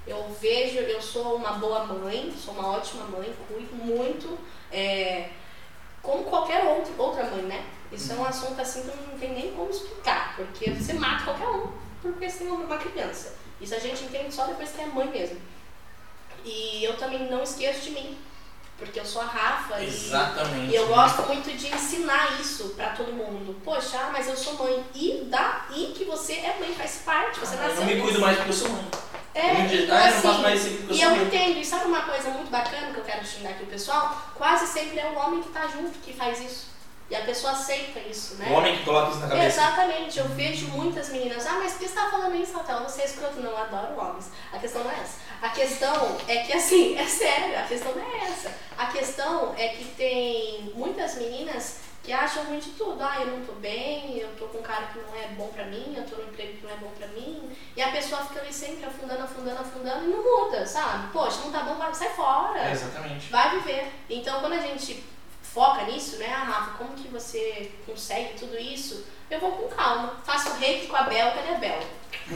Eu 0.06 0.30
vejo, 0.40 0.78
eu 0.80 1.02
sou 1.02 1.36
uma 1.36 1.54
boa 1.54 1.86
mãe, 1.86 2.34
sou 2.38 2.54
uma 2.54 2.78
ótima 2.78 3.04
mãe, 3.06 3.36
cuido 3.48 3.76
muito, 3.76 4.38
é, 4.72 5.30
como 6.02 6.24
qualquer 6.24 6.64
outro, 6.64 6.94
outra 6.98 7.26
mãe, 7.26 7.42
né? 7.42 7.66
Isso 7.92 8.14
é 8.14 8.16
um 8.16 8.26
assunto 8.26 8.60
assim 8.62 8.84
que 8.84 8.88
não 8.88 9.20
tem 9.20 9.34
nem 9.34 9.54
como 9.54 9.70
explicar, 9.70 10.36
porque 10.38 10.72
você 10.72 10.94
mata 10.94 11.26
qualquer 11.26 11.48
um 11.48 11.88
porque 12.02 12.30
você 12.30 12.40
tem 12.40 12.48
uma 12.48 12.78
criança. 12.78 13.36
Isso 13.60 13.74
a 13.74 13.80
gente 13.80 14.04
entende 14.04 14.34
só 14.34 14.46
depois 14.46 14.72
que 14.72 14.82
é 14.82 14.86
mãe 14.86 15.08
mesmo. 15.10 15.40
E 16.46 16.84
eu 16.84 16.96
também 16.98 17.30
não 17.30 17.44
esqueço 17.44 17.82
de 17.82 17.92
mim 17.92 18.18
porque 18.78 19.00
eu 19.00 19.06
sou 19.06 19.22
a 19.22 19.26
Rafa 19.26 19.82
Exatamente. 19.82 20.72
E, 20.72 20.76
eu 20.76 20.88
gosto 20.88 21.24
muito 21.24 21.50
de 21.58 21.68
ensinar 21.68 22.40
isso 22.40 22.70
para 22.70 22.90
todo 22.92 23.12
mundo. 23.12 23.60
Poxa, 23.64 23.98
ah, 24.00 24.10
mas 24.12 24.28
eu 24.28 24.38
sou 24.38 24.54
mãe. 24.54 24.86
E 24.94 25.28
daí 25.30 25.94
que 25.98 26.06
você 26.06 26.34
é 26.34 26.58
mãe, 26.60 26.74
faz 26.74 27.02
parte, 27.04 27.40
você 27.40 27.56
ah, 27.56 27.68
nasceu. 27.68 27.82
Eu 27.82 27.88
me 27.88 28.02
cuido 28.02 28.22
mais 28.22 28.38
porque 28.38 28.52
eu 28.52 28.56
sou 28.56 28.70
mãe. 28.70 28.88
É, 29.34 29.52
então, 29.76 29.96
ah, 29.96 30.10
eu 30.10 30.16
não 30.16 30.22
faço 30.22 30.42
mais 30.42 30.66
isso 30.66 30.78
porque 30.78 30.94
eu 30.94 30.98
E 30.98 31.02
eu 31.02 31.26
entendo, 31.26 31.60
e 31.60 31.66
sabe 31.66 31.86
uma 31.86 32.02
coisa 32.02 32.30
muito 32.30 32.50
bacana 32.50 32.92
que 32.92 33.00
eu 33.00 33.04
quero 33.04 33.26
xingar 33.26 33.52
aqui 33.52 33.64
o 33.64 33.68
pessoal? 33.68 34.32
Quase 34.36 34.68
sempre 34.68 35.00
é 35.00 35.06
o 35.06 35.16
homem 35.16 35.42
que 35.42 35.50
tá 35.50 35.68
junto 35.68 35.98
que 36.00 36.14
faz 36.14 36.40
isso. 36.40 36.77
E 37.10 37.16
a 37.16 37.22
pessoa 37.22 37.54
aceita 37.54 38.00
isso, 38.00 38.36
né? 38.36 38.48
O 38.50 38.54
homem 38.54 38.78
que 38.78 38.84
coloca 38.84 39.12
isso 39.12 39.20
na 39.20 39.28
cabeça. 39.30 39.48
Exatamente. 39.48 40.20
Eu 40.20 40.28
vejo 40.30 40.68
muitas 40.68 41.10
meninas, 41.10 41.48
ah, 41.48 41.58
mas 41.60 41.74
por 41.74 41.80
que 41.80 41.88
você 41.88 41.96
tá 41.96 42.10
falando 42.10 42.36
isso, 42.36 42.58
Rafael? 42.58 42.84
Você 42.84 43.02
é 43.02 43.06
escroto. 43.06 43.40
Não, 43.40 43.52
eu 43.52 43.58
adoro 43.58 43.98
homens. 43.98 44.30
A 44.52 44.60
questão 44.60 44.84
não 44.84 44.92
é 44.92 44.96
essa. 44.96 45.20
A 45.42 45.50
questão 45.50 46.18
é 46.28 46.38
que, 46.38 46.54
assim, 46.54 46.98
é 47.00 47.06
sério, 47.06 47.58
a 47.58 47.64
questão 47.64 47.94
não 47.96 48.02
é 48.02 48.26
essa. 48.26 48.52
A 48.78 48.88
questão 48.88 49.56
é 49.58 49.70
que 49.70 49.86
tem 49.96 50.72
muitas 50.76 51.16
meninas 51.16 51.80
que 52.04 52.12
acham 52.12 52.44
ruim 52.44 52.60
de 52.60 52.72
tudo. 52.72 53.02
Ah, 53.02 53.18
eu 53.22 53.28
não 53.28 53.46
tô 53.46 53.54
bem, 53.54 54.18
eu 54.18 54.30
tô 54.38 54.46
com 54.48 54.58
um 54.58 54.62
cara 54.62 54.88
que 54.88 55.00
não 55.00 55.16
é 55.16 55.28
bom 55.30 55.48
pra 55.48 55.66
mim, 55.66 55.94
eu 55.96 56.06
tô 56.06 56.18
num 56.18 56.30
emprego 56.30 56.58
que 56.58 56.66
não 56.66 56.74
é 56.74 56.78
bom 56.78 56.92
pra 56.98 57.08
mim. 57.08 57.50
E 57.76 57.82
a 57.82 57.92
pessoa 57.92 58.22
fica 58.24 58.42
ali 58.42 58.52
sempre 58.54 58.86
afundando, 58.86 59.24
afundando, 59.24 59.62
afundando 59.62 60.06
e 60.06 60.08
não 60.10 60.24
muda, 60.24 60.66
sabe? 60.66 61.12
Poxa, 61.14 61.40
não 61.44 61.52
tá 61.52 61.60
bom, 61.60 61.76
vai, 61.76 61.94
sai 61.94 62.10
fora. 62.10 62.60
É, 62.60 62.72
exatamente. 62.72 63.30
Vai 63.30 63.60
viver. 63.60 63.94
Então, 64.10 64.40
quando 64.42 64.54
a 64.54 64.62
gente 64.62 65.04
foca 65.54 65.84
nisso, 65.86 66.18
né, 66.18 66.28
ah, 66.34 66.44
Rafa, 66.44 66.72
como 66.78 66.94
que 66.94 67.08
você 67.08 67.72
consegue 67.86 68.38
tudo 68.40 68.58
isso? 68.58 69.06
Eu 69.30 69.40
vou 69.40 69.52
com 69.52 69.76
calma. 69.76 70.16
Faço 70.26 70.54
reiki 70.58 70.88
com 70.88 70.96
a 70.96 71.04
Bel, 71.04 71.32
cadê 71.32 71.50
a 71.50 71.58
Bel? 71.58 71.80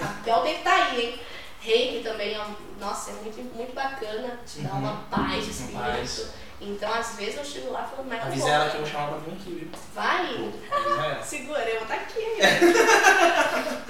A 0.02 0.08
Bel 0.24 0.44
deve 0.44 0.58
estar 0.58 0.78
tá 0.78 0.84
aí, 0.86 1.06
hein? 1.06 1.20
Reiki 1.62 2.04
também 2.04 2.34
é, 2.34 2.46
nossa, 2.80 3.12
é 3.12 3.14
muito, 3.14 3.56
muito 3.56 3.74
bacana, 3.74 4.40
te 4.46 4.62
dá 4.62 4.74
uma 4.74 4.92
Uhum. 4.94 5.04
paz 5.10 5.46
de 5.46 5.52
espírito. 5.52 5.78
Paz. 5.78 6.32
Então, 6.60 6.94
às 6.94 7.16
vezes 7.16 7.38
eu 7.38 7.46
chego 7.46 7.72
lá 7.72 7.88
e 7.88 7.96
falo, 7.96 8.08
mas 8.08 8.20
tá 8.20 8.28
Avisa 8.28 8.50
ela 8.50 8.70
que 8.70 8.76
eu 8.76 8.82
vou 8.82 8.90
chamar 8.92 9.08
pra 9.08 9.18
vir 9.18 9.32
aqui, 9.34 9.50
viu? 9.52 9.70
Vai, 9.96 10.36
ela. 10.36 11.22
segura, 11.26 11.62
eu 11.68 11.80
vou 11.80 11.84
estar 11.84 11.96
aqui 11.96 12.20
ainda. 12.20 12.48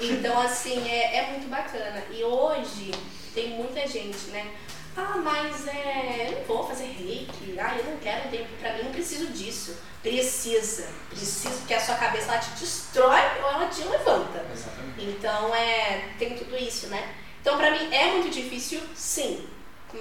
então, 0.00 0.40
assim, 0.40 0.88
é, 0.90 1.16
é 1.18 1.30
muito 1.30 1.48
bacana. 1.48 2.02
E 2.10 2.24
hoje 2.24 2.90
tem 3.34 3.50
muita 3.50 3.86
gente, 3.86 4.30
né? 4.30 4.54
Ah, 4.96 5.16
mas 5.16 5.66
é, 5.68 6.28
eu 6.28 6.38
não 6.38 6.44
vou 6.44 6.66
fazer 6.66 6.84
reiki. 6.84 7.58
Ah, 7.58 7.76
eu 7.78 7.84
não 7.84 7.96
quero 7.98 8.28
tempo 8.30 8.48
pra 8.60 8.74
mim, 8.74 8.84
não 8.84 8.92
preciso 8.92 9.26
disso. 9.28 9.76
Precisa. 10.02 10.86
Precisa, 11.08 11.50
porque 11.58 11.74
a 11.74 11.80
sua 11.80 11.94
cabeça 11.94 12.32
ela 12.32 12.40
te 12.40 12.50
destrói 12.50 13.20
ou 13.42 13.50
ela 13.50 13.66
te 13.68 13.82
levanta. 13.84 14.44
Exatamente. 14.52 15.04
Então, 15.04 15.54
é, 15.54 16.10
tem 16.18 16.36
tudo 16.36 16.56
isso, 16.56 16.88
né? 16.88 17.14
Então, 17.40 17.56
pra 17.56 17.70
mim, 17.70 17.92
é 17.92 18.12
muito 18.12 18.30
difícil, 18.30 18.80
sim. 18.94 19.48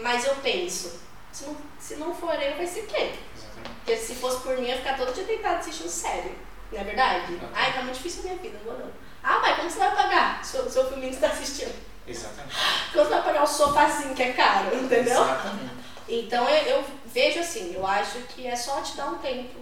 Mas 0.01 0.25
eu 0.25 0.35
penso, 0.35 0.99
se 1.31 1.45
não, 1.45 1.57
se 1.79 1.95
não 1.95 2.13
for 2.13 2.33
eu, 2.41 2.57
vai 2.57 2.67
ser 2.67 2.85
quem? 2.85 3.13
Exatamente. 3.35 3.75
Porque 3.75 3.97
se 3.97 4.15
fosse 4.15 4.41
por 4.41 4.57
mim, 4.57 4.63
eu 4.63 4.69
ia 4.69 4.77
ficar 4.77 4.97
todo 4.97 5.13
dia 5.13 5.23
deitado 5.23 5.59
assistindo 5.59 5.89
série. 5.89 6.35
Não 6.71 6.79
é 6.79 6.83
verdade? 6.83 7.39
Ai, 7.53 7.73
tá 7.73 7.81
muito 7.81 7.95
difícil 7.95 8.21
a 8.21 8.23
minha 8.23 8.37
vida, 8.37 8.57
não 8.59 8.71
vou 8.71 8.85
não. 8.85 8.91
Ah, 9.23 9.39
mas 9.41 9.55
como 9.57 9.69
você 9.69 9.79
vai 9.79 9.95
pagar 9.95 10.43
seu, 10.43 10.69
seu 10.69 10.87
filminho 10.87 11.09
que 11.09 11.15
você 11.15 11.27
tá 11.27 11.33
assistindo? 11.33 11.90
Exatamente. 12.11 12.55
Você 12.93 13.09
vai 13.09 13.23
pagar 13.23 13.43
o 13.43 13.47
sofazinho 13.47 14.13
que 14.15 14.23
é 14.23 14.33
caro, 14.33 14.75
entendeu? 14.75 15.13
Exatamente. 15.21 15.71
Então 16.07 16.47
eu, 16.49 16.77
eu 16.77 16.85
vejo 17.05 17.39
assim, 17.39 17.73
eu 17.73 17.85
acho 17.87 18.19
que 18.29 18.45
é 18.45 18.55
só 18.55 18.81
te 18.81 18.95
dar 18.97 19.07
um 19.07 19.17
tempo. 19.19 19.59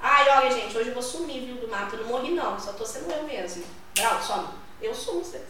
Ai, 0.00 0.28
olha, 0.28 0.50
gente, 0.50 0.76
hoje 0.76 0.88
eu 0.88 0.94
vou 0.94 1.02
sumir, 1.02 1.40
viu, 1.46 1.56
do 1.56 1.68
mato. 1.68 1.96
Eu 1.96 2.02
não 2.02 2.08
morri, 2.10 2.32
não, 2.32 2.58
só 2.58 2.72
tô 2.72 2.84
sendo 2.84 3.10
eu 3.10 3.22
mesmo. 3.22 3.64
Brau, 3.94 4.20
some. 4.22 4.48
Eu 4.82 4.94
sumo, 4.94 5.24
você. 5.24 5.40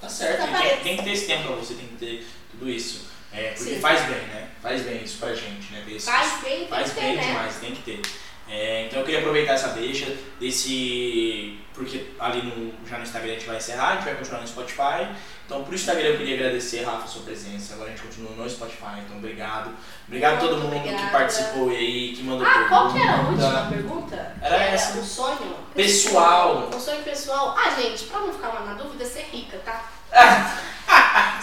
Tá 0.00 0.08
certo, 0.08 0.38
Tá 0.42 0.46
e 0.48 0.52
parecido. 0.52 0.82
tem, 0.82 0.96
que 0.98 1.02
ter 1.02 1.10
esse 1.12 1.26
tempo 1.26 1.46
pra 1.48 1.56
você, 1.56 1.74
tem 1.74 1.86
que 1.88 1.96
ter 1.96 2.26
tudo 2.50 2.68
isso. 2.70 3.06
É, 3.32 3.48
porque 3.50 3.74
Sim. 3.74 3.80
faz 3.80 4.02
bem, 4.02 4.20
né? 4.28 4.50
Faz 4.62 4.82
bem 4.82 5.02
isso 5.02 5.18
pra 5.18 5.34
gente, 5.34 5.72
né? 5.72 5.82
Ter 5.86 5.98
Faz 6.00 6.40
bem, 6.42 6.58
tem 6.58 6.68
Faz 6.68 6.88
que 6.90 6.94
ter, 6.94 7.00
bem 7.00 7.16
né? 7.16 7.26
demais, 7.26 7.56
tem 7.56 7.74
que 7.74 7.82
ter. 7.82 8.02
É, 8.48 8.84
então 8.86 9.00
eu 9.00 9.04
queria 9.04 9.20
aproveitar 9.20 9.54
essa 9.54 9.68
deixa 9.68 10.06
desse. 10.38 11.58
Porque 11.74 12.06
ali 12.18 12.42
no, 12.42 12.72
já 12.88 12.96
no 12.96 13.02
Instagram 13.02 13.30
a 13.32 13.34
gente 13.34 13.46
vai 13.46 13.56
encerrar, 13.56 13.88
a 13.88 13.94
gente 13.96 14.04
vai 14.04 14.14
continuar 14.14 14.40
no 14.40 14.46
Spotify. 14.48 15.08
Então 15.44 15.62
pro 15.64 15.74
Instagram 15.74 16.06
eu 16.08 16.16
queria 16.16 16.34
agradecer, 16.36 16.82
Rafa, 16.84 17.04
a 17.04 17.06
sua 17.06 17.22
presença. 17.22 17.74
Agora 17.74 17.90
a 17.90 17.92
gente 17.92 18.02
continua 18.06 18.30
no 18.32 18.48
Spotify, 18.48 19.00
então 19.04 19.18
obrigado. 19.18 19.70
Obrigado 20.06 20.34
a 20.34 20.38
todo 20.38 20.58
mundo 20.58 20.72
que 20.82 20.88
obrigada. 20.88 21.10
participou 21.10 21.68
aí, 21.70 22.14
que 22.16 22.22
mandou 22.22 22.46
Ah, 22.46 22.66
qual 22.68 22.92
que 22.92 22.98
era 22.98 23.10
a 23.12 23.16
pergunta. 23.18 23.44
última 23.44 23.66
pergunta? 23.68 24.36
Era 24.40 24.58
Que 24.58 24.74
essa. 24.74 24.98
O 24.98 25.04
sonho? 25.04 25.56
Pessoal. 25.74 26.70
O 26.74 26.80
sonho 26.80 27.02
pessoal. 27.02 27.54
Ah, 27.58 27.70
gente, 27.80 28.04
pra 28.04 28.20
não 28.20 28.32
ficar 28.32 28.64
na 28.64 28.74
dúvida, 28.74 29.04
ser 29.04 29.26
rica, 29.32 29.58
tá? 29.58 29.84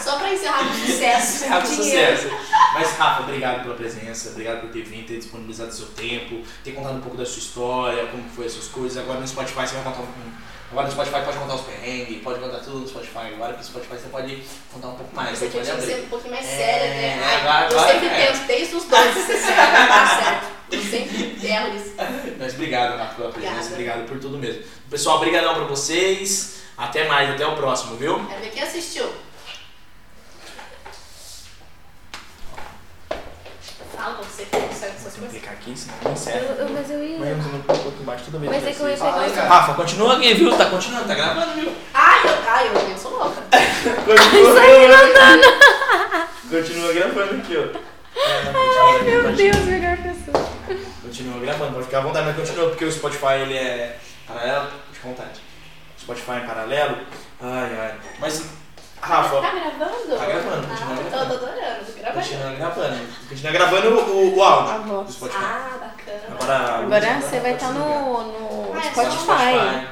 Só 0.04 0.18
pra 0.18 0.34
encerrar 0.34 0.60
com 0.68 0.74
sucesso. 0.74 1.36
Encerrar 1.46 1.62
com 1.62 1.68
sucesso. 1.68 2.28
Mas, 2.74 2.92
Rafa, 2.98 3.24
obrigado 3.24 3.64
pela 3.64 3.76
presença, 3.76 4.30
obrigado 4.30 4.62
por 4.62 4.70
ter 4.70 4.84
vindo, 4.84 5.06
ter 5.08 5.18
disponibilizado 5.18 5.74
seu 5.74 5.88
tempo, 5.88 6.42
ter 6.64 6.72
contado 6.72 6.96
um 6.96 7.02
pouco 7.02 7.18
da 7.18 7.26
sua 7.26 7.40
história, 7.40 8.06
como 8.08 8.24
foi 8.36 8.46
as 8.48 8.52
suas 8.54 8.68
coisas. 8.68 8.98
Agora 8.98 9.20
no 9.20 9.28
Spotify 9.28 9.68
você 9.68 9.76
vai 9.76 9.84
contar 9.84 10.02
um. 10.02 10.08
Agora 10.72 10.88
no 10.88 10.92
Spotify 10.94 11.22
pode 11.24 11.38
contar 11.38 11.54
os 11.56 11.62
perrengues, 11.62 12.22
pode 12.24 12.40
contar 12.40 12.58
tudo 12.60 12.80
no 12.80 12.88
Spotify. 12.88 13.28
Agora 13.36 13.54
que 13.54 13.60
no 13.60 13.64
Spotify 13.66 13.96
você 13.96 14.08
pode 14.10 14.44
contar 14.74 14.88
um 14.88 14.96
pouco 14.96 15.16
mais, 15.16 15.38
Você 15.38 15.46
pode 15.46 15.60
que 15.60 15.66
ser 15.66 15.72
abrir. 15.94 16.04
um 16.06 16.08
pouquinho 16.10 16.34
mais 16.34 16.46
É, 16.46 16.50
séria, 16.58 16.88
né? 16.96 17.24
Ai, 17.24 17.36
agora- 17.42 17.72
eu 17.72 17.80
agora 17.80 17.92
sempre 17.94 18.08
é. 18.08 18.26
tento, 18.28 18.48
desde 18.48 18.76
os 18.76 18.84
dois, 18.86 19.14
ser 19.14 19.38
séria, 19.38 19.88
tá 19.88 20.20
certo. 20.24 20.48
Eu 20.72 20.82
sempre 20.82 21.48
erro 21.48 21.74
nisso. 21.74 21.94
Mas 22.40 22.54
obrigado, 22.56 22.98
Rafa, 22.98 23.14
pela 23.16 23.30
presença, 23.32 23.70
obrigado 23.70 24.06
por 24.08 24.20
tudo 24.20 24.38
mesmo. 24.40 24.64
Pessoal, 24.90 25.18
obrigadão 25.18 25.54
pra 25.54 25.66
vocês. 25.66 26.62
Até 26.76 27.08
mais, 27.08 27.30
até 27.30 27.46
o 27.46 27.56
próximo, 27.56 27.96
viu? 27.98 28.20
Quero 28.26 28.42
ver 28.42 28.50
quem 28.50 28.64
assistiu. 28.64 29.06
Fala 34.04 34.16
pra 34.16 34.26
você 34.26 34.46
sai 34.52 34.90
dessas 34.90 35.16
Vou 35.16 35.28
coisas. 35.28 35.30
clicar 35.32 35.54
aqui, 35.54 35.74
não 36.04 36.10
Eu- 36.10 36.12
encerra. 36.12 36.40
eu- 36.60 36.70
mas 36.70 36.92
eu 36.92 37.04
ia. 37.04 37.20
Mas 37.20 37.30
eu 37.30 37.64
coloco 37.66 37.88
aqui 37.90 38.02
embaixo 38.02 38.24
toda 38.26 38.38
vez. 38.40 38.52
Mas 38.52 38.68
é 38.68 38.72
que 38.74 38.80
eu 38.82 38.90
ia 38.90 38.98
pegar 38.98 39.12
Fala. 39.14 39.48
Rafa, 39.48 39.74
continua 39.76 40.18
aqui, 40.18 40.34
viu? 40.34 40.58
Tá 40.58 40.66
continuando, 40.66 41.08
tá 41.08 41.16
gravando, 41.16 41.54
viu? 41.54 41.72
Ai, 41.94 42.20
eu, 42.28 42.34
ai, 42.46 42.68
eu, 42.68 42.90
eu 42.90 42.98
sou 42.98 43.12
louca. 43.12 43.42
Continua 44.04 44.88
gravando. 44.88 45.44
Continua 46.50 46.94
gravando 46.94 47.36
aqui, 47.42 47.58
ó. 47.58 47.80
Ai, 48.20 49.02
Meu 49.04 49.32
Deus, 49.36 49.58
melhor 49.66 49.98
pessoa. 49.98 50.50
Continua 51.02 51.40
gravando, 51.40 51.74
pode 51.74 51.86
ficar 51.86 51.98
à 52.00 52.02
vontade, 52.02 52.26
mas 52.28 52.36
continua, 52.36 52.70
porque 52.70 52.86
o 52.86 52.92
Spotify 52.92 53.34
ele 53.42 53.58
é 53.58 53.98
paralelo. 54.28 54.68
Fica 54.92 55.08
à 55.08 55.12
vontade. 55.12 55.42
Spotify 56.00 56.32
é 56.32 56.40
paralelo. 56.42 56.98
Ai, 57.42 57.78
ai. 57.80 57.94
Mas, 58.20 58.44
Rafa, 59.04 59.42
Tá 59.42 59.52
gravando? 59.52 60.18
Tá 60.18 60.26
gravando, 60.26 60.68
continua 60.68 60.94
ah, 60.94 60.96
gravando. 60.96 61.10
Tô, 61.12 61.18
adorando, 61.20 61.86
tô 61.86 62.00
gravando. 62.00 62.22
continua 62.28 62.52
gravando. 62.54 63.08
Continua 63.30 63.52
gravando 63.52 63.90
o, 64.00 64.38
o 64.38 64.44
áudio 64.44 64.72
A 64.74 64.78
voz. 64.78 65.08
do 65.08 65.14
Spotify. 65.14 65.40
Ah, 65.44 65.78
bacana. 65.80 66.22
Agora, 66.30 66.78
Agora 66.86 67.22
você 67.22 67.40
vai 67.40 67.54
estar 67.54 67.70
ligar. 67.72 67.86
no, 67.86 68.24
no 68.24 68.74
Ah, 68.74 68.78
é 68.78 68.86
no 68.86 68.94
Spotify. 68.96 69.88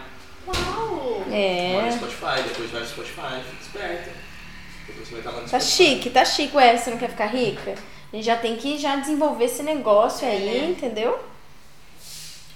Uau! 0.48 1.22
Agora 1.22 1.36
É. 1.36 1.82
no 1.86 1.92
Spotify, 1.92 2.44
depois 2.48 2.72
vai 2.72 2.82
no 2.82 2.88
Spotify, 2.88 3.42
fica 3.50 3.62
esperto. 3.62 4.10
Depois 4.88 5.08
você 5.08 5.12
vai 5.12 5.20
estar 5.20 5.32
lá 5.32 5.42
no 5.42 5.50
Tá 5.50 5.60
Spotify. 5.60 5.72
chique, 5.96 6.10
tá 6.10 6.26
chique. 6.26 6.56
Ué, 6.58 6.78
você 6.78 6.90
não 6.92 6.98
quer 6.98 7.10
ficar 7.10 7.26
rica? 7.28 7.76
A 8.12 8.16
gente 8.16 8.26
já 8.26 8.36
tem 8.38 8.56
que 8.56 8.78
já 8.78 8.96
desenvolver 8.98 9.46
esse 9.46 9.62
negócio 9.64 10.28
aí, 10.28 10.58
É. 10.58 10.66
entendeu? 10.70 11.18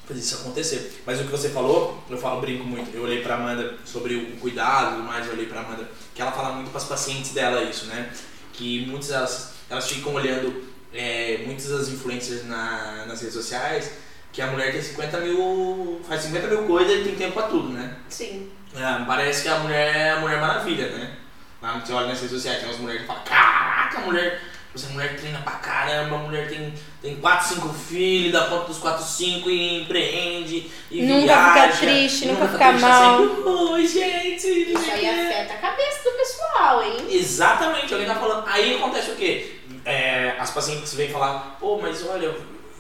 Fazer 0.08 0.20
isso 0.20 0.36
acontecer. 0.36 1.02
Mas 1.06 1.20
o 1.20 1.24
que 1.24 1.32
você 1.32 1.50
falou, 1.50 2.04
eu 2.10 2.18
falo, 2.18 2.42
brinco 2.42 2.64
muito. 2.64 2.96
Eu 2.96 3.04
olhei 3.04 3.22
pra 3.22 3.36
Amanda 3.36 3.76
sobre 3.86 4.16
o 4.16 4.38
cuidado 4.38 5.02
mais, 5.04 5.28
eu 5.28 5.34
olhei 5.34 5.46
pra 5.46 5.62
Amanda, 5.62 5.90
que 6.14 6.22
ela 6.22 6.32
fala 6.32 6.56
muito 6.56 6.72
pras 6.72 6.86
pacientes 6.86 7.32
dela 7.32 7.64
isso, 7.64 7.86
né? 7.88 8.12
Que 8.54 8.86
muitas 8.86 9.12
elas, 9.12 9.54
elas 9.70 9.90
ficam 9.90 10.14
olhando 10.14 10.64
é, 10.94 11.44
muitas 11.46 11.68
das 11.68 11.90
influencers 11.90 12.46
na, 12.46 13.06
nas 13.06 13.20
redes 13.20 13.36
sociais, 13.36 13.92
que 14.32 14.42
a 14.42 14.48
mulher 14.48 14.72
tem 14.72 14.82
50 14.82 15.20
mil. 15.22 16.02
faz 16.08 16.22
50 16.22 16.48
mil 16.48 16.64
coisas 16.64 17.00
e 17.00 17.04
tem 17.04 17.16
tempo 17.16 17.34
pra 17.34 17.44
tudo, 17.44 17.70
né? 17.70 17.98
Sim. 18.10 18.50
É, 18.76 19.06
parece 19.06 19.44
que 19.44 19.50
a 19.50 19.60
mulher 19.60 19.96
é 19.96 20.12
a 20.12 20.20
Mulher 20.20 20.42
Maravilha, 20.42 20.90
né? 20.90 21.18
Lá 21.62 21.80
você 21.80 21.94
olha 21.94 22.08
nas 22.08 22.20
redes 22.20 22.36
sociais, 22.36 22.60
tem 22.60 22.68
umas 22.68 22.80
mulheres 22.80 23.02
que 23.02 23.08
falam, 23.08 23.24
caraca, 23.24 23.98
a 23.98 24.02
mulher, 24.02 24.42
essa 24.76 24.90
mulher 24.90 25.16
treina 25.18 25.40
pra 25.40 25.54
caramba, 25.54 26.16
a 26.16 26.20
mulher 26.20 26.48
tem, 26.50 26.74
tem 27.02 27.16
4, 27.16 27.56
5 27.56 27.70
filhos, 27.74 28.34
dá 28.34 28.46
conta 28.46 28.66
dos 28.68 28.78
4, 28.78 29.04
5 29.04 29.50
e 29.50 29.82
empreende, 29.82 30.70
e 30.92 31.02
Nunca 31.04 31.26
viaja, 31.26 31.72
fica 31.74 31.86
triste, 31.92 32.26
e 32.26 32.28
nunca 32.28 32.42
tá 32.48 32.52
fica 32.54 32.68
triste, 32.70 32.82
mal. 32.82 33.20
sempre, 33.20 33.50
Oi, 33.50 33.88
gente! 33.88 34.48
não 34.74 34.82
Isso 34.82 34.92
aí 34.92 35.00
quê." 35.00 35.08
afeta 35.08 35.54
a 35.54 35.58
cabeça 35.58 36.04
do 36.04 36.18
pessoal, 36.18 36.84
hein? 36.84 36.98
Exatamente, 37.10 37.94
alguém 37.94 38.08
tá 38.08 38.16
falando. 38.16 38.44
Aí 38.48 38.76
acontece 38.76 39.12
o 39.12 39.16
quê? 39.16 39.56
É, 39.86 40.36
as 40.40 40.52
pacientes 40.52 40.94
vêm 40.94 41.10
falar, 41.10 41.58
pô, 41.60 41.78
mas 41.82 42.06
olha, 42.08 42.34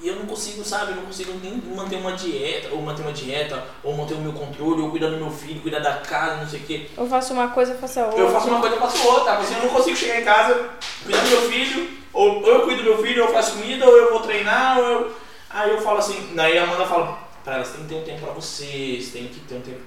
eu 0.07 0.15
não 0.15 0.25
consigo, 0.25 0.63
sabe, 0.63 0.91
eu 0.91 0.97
não 0.97 1.03
consigo 1.05 1.33
nem 1.41 1.61
manter 1.75 1.95
uma 1.95 2.13
dieta, 2.13 2.69
ou 2.71 2.81
manter 2.81 3.01
uma 3.01 3.11
dieta, 3.11 3.63
ou 3.83 3.95
manter 3.95 4.13
o 4.13 4.19
meu 4.19 4.33
controle, 4.33 4.81
ou 4.81 4.89
cuidar 4.89 5.09
do 5.09 5.17
meu 5.17 5.31
filho, 5.31 5.61
cuidar 5.61 5.79
da 5.79 5.93
casa, 5.95 6.41
não 6.41 6.49
sei 6.49 6.59
o 6.59 6.63
quê. 6.63 6.87
Eu 6.97 7.07
faço 7.07 7.33
uma 7.33 7.47
coisa, 7.49 7.73
eu 7.73 7.77
faço 7.77 7.99
a 7.99 8.05
outra. 8.05 8.19
Eu 8.19 8.31
faço 8.31 8.47
uma 8.47 8.59
coisa, 8.59 8.75
eu 8.75 8.81
faço 8.81 9.07
outra. 9.07 9.33
Assim, 9.37 9.55
eu 9.55 9.63
não 9.63 9.69
consigo 9.69 9.95
chegar 9.95 10.21
em 10.21 10.25
casa, 10.25 10.69
cuidar 11.03 11.21
do 11.21 11.29
meu 11.29 11.41
filho, 11.49 11.89
ou 12.13 12.41
ou 12.41 12.47
eu 12.47 12.61
cuido 12.61 12.83
do 12.83 12.89
meu 12.89 13.01
filho, 13.01 13.23
ou 13.23 13.29
eu 13.29 13.33
faço 13.33 13.53
comida, 13.53 13.85
ou 13.87 13.97
eu 13.97 14.11
vou 14.11 14.19
treinar, 14.21 14.79
ou 14.79 14.85
eu... 14.85 15.15
Aí 15.49 15.69
eu 15.69 15.81
falo 15.81 15.99
assim, 15.99 16.33
daí 16.35 16.57
a 16.57 16.63
Amanda 16.63 16.85
fala, 16.85 17.17
pra 17.43 17.55
elas, 17.55 17.69
tem 17.69 17.83
que 17.83 17.87
ter 17.87 17.95
um 17.95 18.03
tempo 18.03 18.25
pra 18.25 18.33
vocês, 18.33 19.11
tem 19.11 19.27
que 19.27 19.39
ter 19.41 19.55
um 19.55 19.61
tempo... 19.61 19.79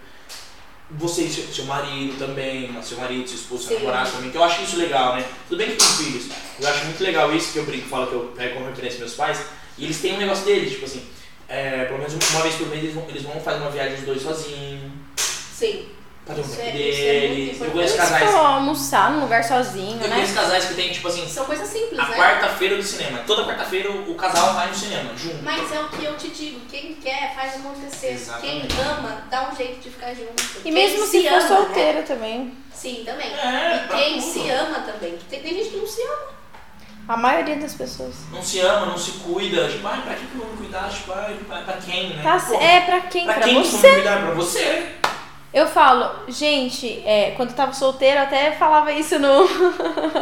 Você 0.93 1.25
e 1.25 1.31
seu, 1.31 1.67
marido 1.67 2.19
também, 2.19 2.75
seu 2.83 2.97
marido, 2.97 3.29
seu 3.29 3.37
esposo, 3.37 3.69
seu 3.69 3.79
namorado 3.79 4.11
também, 4.11 4.31
que 4.31 4.39
eu 4.39 4.43
acho 4.43 4.63
isso 4.63 4.79
legal, 4.79 5.17
né? 5.17 5.25
Tudo 5.47 5.59
bem 5.59 5.73
que 5.73 5.77
tem 5.77 5.87
filhos, 5.87 6.29
eu 6.59 6.67
acho 6.67 6.87
muito 6.87 7.05
legal 7.05 7.31
isso, 7.35 7.53
que 7.53 7.59
eu 7.59 7.67
brinco, 7.67 7.87
falo 7.91 8.07
que 8.07 8.15
eu 8.15 8.33
pego 8.35 8.55
como 8.55 8.69
referência 8.69 8.99
meus 8.99 9.13
pais, 9.13 9.39
e 9.79 9.85
eles 9.85 10.01
têm 10.01 10.15
um 10.15 10.19
negócio 10.19 10.45
deles, 10.45 10.73
tipo 10.73 10.85
assim, 10.85 11.03
é, 11.49 11.85
pelo 11.87 11.99
menos 11.99 12.13
uma 12.15 12.43
vez 12.43 12.55
por 12.57 12.67
mês 12.69 12.83
eles 12.85 12.95
vão, 12.95 13.05
eles 13.09 13.23
vão 13.23 13.41
fazer 13.41 13.59
uma 13.61 13.71
viagem 13.71 13.95
os 13.95 14.03
dois 14.05 14.21
sozinhos, 14.23 14.93
Sim. 15.17 15.89
pra 16.27 16.35
ter 16.35 16.41
um 16.43 16.45
Isso 16.45 16.61
é- 16.61 16.77
isso 16.77 17.01
é 17.03 17.21
muito 17.21 17.35
deles. 17.37 17.61
eu 17.63 17.71
conheço 17.71 17.95
Eles 17.95 18.09
casais 18.11 18.35
almoçar 18.35 19.11
num 19.13 19.21
lugar 19.23 19.43
sozinho, 19.43 19.93
eu 20.03 20.09
né? 20.09 20.17
conheço 20.17 20.35
casais 20.35 20.65
que 20.67 20.75
tem, 20.75 20.93
tipo 20.93 21.09
assim, 21.09 21.27
São 21.27 21.45
coisas 21.47 21.67
simples, 21.69 21.99
a 21.99 22.07
né? 22.09 22.17
quarta-feira 22.17 22.77
do 22.77 22.83
cinema. 22.83 23.19
Toda 23.27 23.45
quarta-feira 23.47 23.91
o 23.91 24.15
casal 24.15 24.53
vai 24.55 24.69
no 24.69 24.75
cinema, 24.75 25.11
junto. 25.17 25.43
Mas 25.43 25.73
é 25.73 25.81
o 25.81 25.89
que 25.89 26.05
eu 26.05 26.17
te 26.17 26.29
digo, 26.29 26.61
quem 26.71 26.95
quer 26.95 27.35
faz 27.35 27.55
acontecer. 27.57 28.13
Exatamente. 28.13 28.67
Quem 28.69 28.85
ama, 28.85 29.23
dá 29.31 29.49
um 29.51 29.57
jeito 29.57 29.81
de 29.81 29.91
ficar 29.91 30.13
junto. 30.15 30.43
E 30.59 30.63
Quem 30.65 30.73
mesmo 30.73 31.07
se 31.07 31.23
for 31.27 31.33
ama, 31.39 31.49
solteira 31.49 32.03
também. 32.03 32.39
Né? 32.45 32.51
Sim, 32.75 33.03
também. 33.05 33.27
É, 33.33 33.85
e 33.85 33.89
quem 33.97 34.21
tudo. 34.21 34.33
se 34.33 34.51
ama 34.51 34.81
também. 34.81 35.19
Tem, 35.31 35.41
tem 35.41 35.55
gente 35.55 35.71
que 35.71 35.77
não 35.79 35.87
se 35.87 36.03
ama. 36.03 36.39
A 37.09 37.17
maioria 37.17 37.57
das 37.57 37.73
pessoas. 37.75 38.15
Não 38.31 38.43
se 38.43 38.61
ama, 38.61 38.87
não 38.87 38.99
se 38.99 39.13
cuida. 39.13 39.67
Tipo, 39.69 39.87
ai, 39.89 40.03
pra 40.03 40.15
que 40.15 40.27
que 40.27 40.35
eu 40.35 40.41
vou 40.43 40.51
me 40.51 40.57
cuidar? 40.59 40.89
Tipo, 40.91 41.13
ai, 41.13 41.37
pra, 41.49 41.59
pra 41.63 41.75
quem, 41.79 42.11
né? 42.11 42.23
Pô, 42.23 42.55
é 42.61 42.81
pra 42.83 43.01
quem? 43.01 43.25
pra 43.25 43.35
Pra, 43.35 43.43
quem 43.45 43.55
que 43.55 43.61
eu 43.61 43.71
vou 43.71 43.81
você. 43.81 43.89
me 43.89 43.95
cuidar? 43.95 44.21
Pra 44.23 44.31
você. 44.35 44.87
Eu 45.55 45.67
falo, 45.67 46.11
gente, 46.29 47.03
é, 47.07 47.33
quando 47.35 47.51
eu 47.51 47.57
tava 47.57 47.73
solteira, 47.73 48.21
eu 48.21 48.25
até 48.25 48.53
falava 48.53 48.93
isso 48.93 49.19
no. 49.19 49.45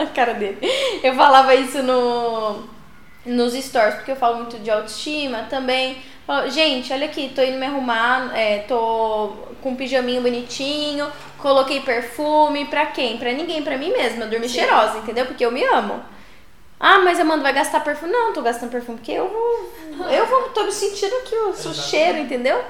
a 0.00 0.06
cara 0.14 0.34
dele. 0.34 0.58
Eu 1.02 1.14
falava 1.14 1.54
isso 1.54 1.82
no. 1.82 2.74
Nos 3.26 3.54
stories, 3.54 3.96
porque 3.96 4.12
eu 4.12 4.16
falo 4.16 4.36
muito 4.36 4.56
de 4.60 4.70
autoestima 4.70 5.46
também. 5.50 5.96
Falo, 6.24 6.48
gente, 6.48 6.92
olha 6.92 7.06
aqui, 7.06 7.32
tô 7.34 7.42
indo 7.42 7.58
me 7.58 7.66
arrumar, 7.66 8.30
é, 8.36 8.58
tô 8.68 9.32
com 9.60 9.70
um 9.70 9.74
pijaminho 9.76 10.22
bonitinho, 10.22 11.08
coloquei 11.38 11.80
perfume, 11.80 12.66
pra 12.66 12.86
quem? 12.86 13.16
Pra 13.16 13.32
ninguém, 13.32 13.62
pra 13.62 13.76
mim 13.76 13.90
mesma. 13.90 14.24
Eu 14.24 14.30
dormi 14.30 14.48
Sim. 14.48 14.60
cheirosa, 14.60 14.98
entendeu? 14.98 15.26
Porque 15.26 15.44
eu 15.44 15.50
me 15.50 15.64
amo. 15.64 16.00
Ah, 16.78 16.98
mas 16.98 17.18
Amanda 17.18 17.42
vai 17.42 17.52
gastar 17.52 17.80
perfume? 17.80 18.12
Não, 18.12 18.32
tô 18.32 18.42
gastando 18.42 18.70
perfume 18.70 18.98
porque 18.98 19.12
eu 19.12 19.28
vou. 19.28 20.08
Eu 20.10 20.26
vou, 20.26 20.42
tô 20.50 20.64
me 20.64 20.72
sentindo 20.72 21.14
aqui 21.16 21.34
o 21.34 21.54
seu 21.54 21.70
Exatamente. 21.70 21.88
cheiro, 21.90 22.18
entendeu? 22.18 22.64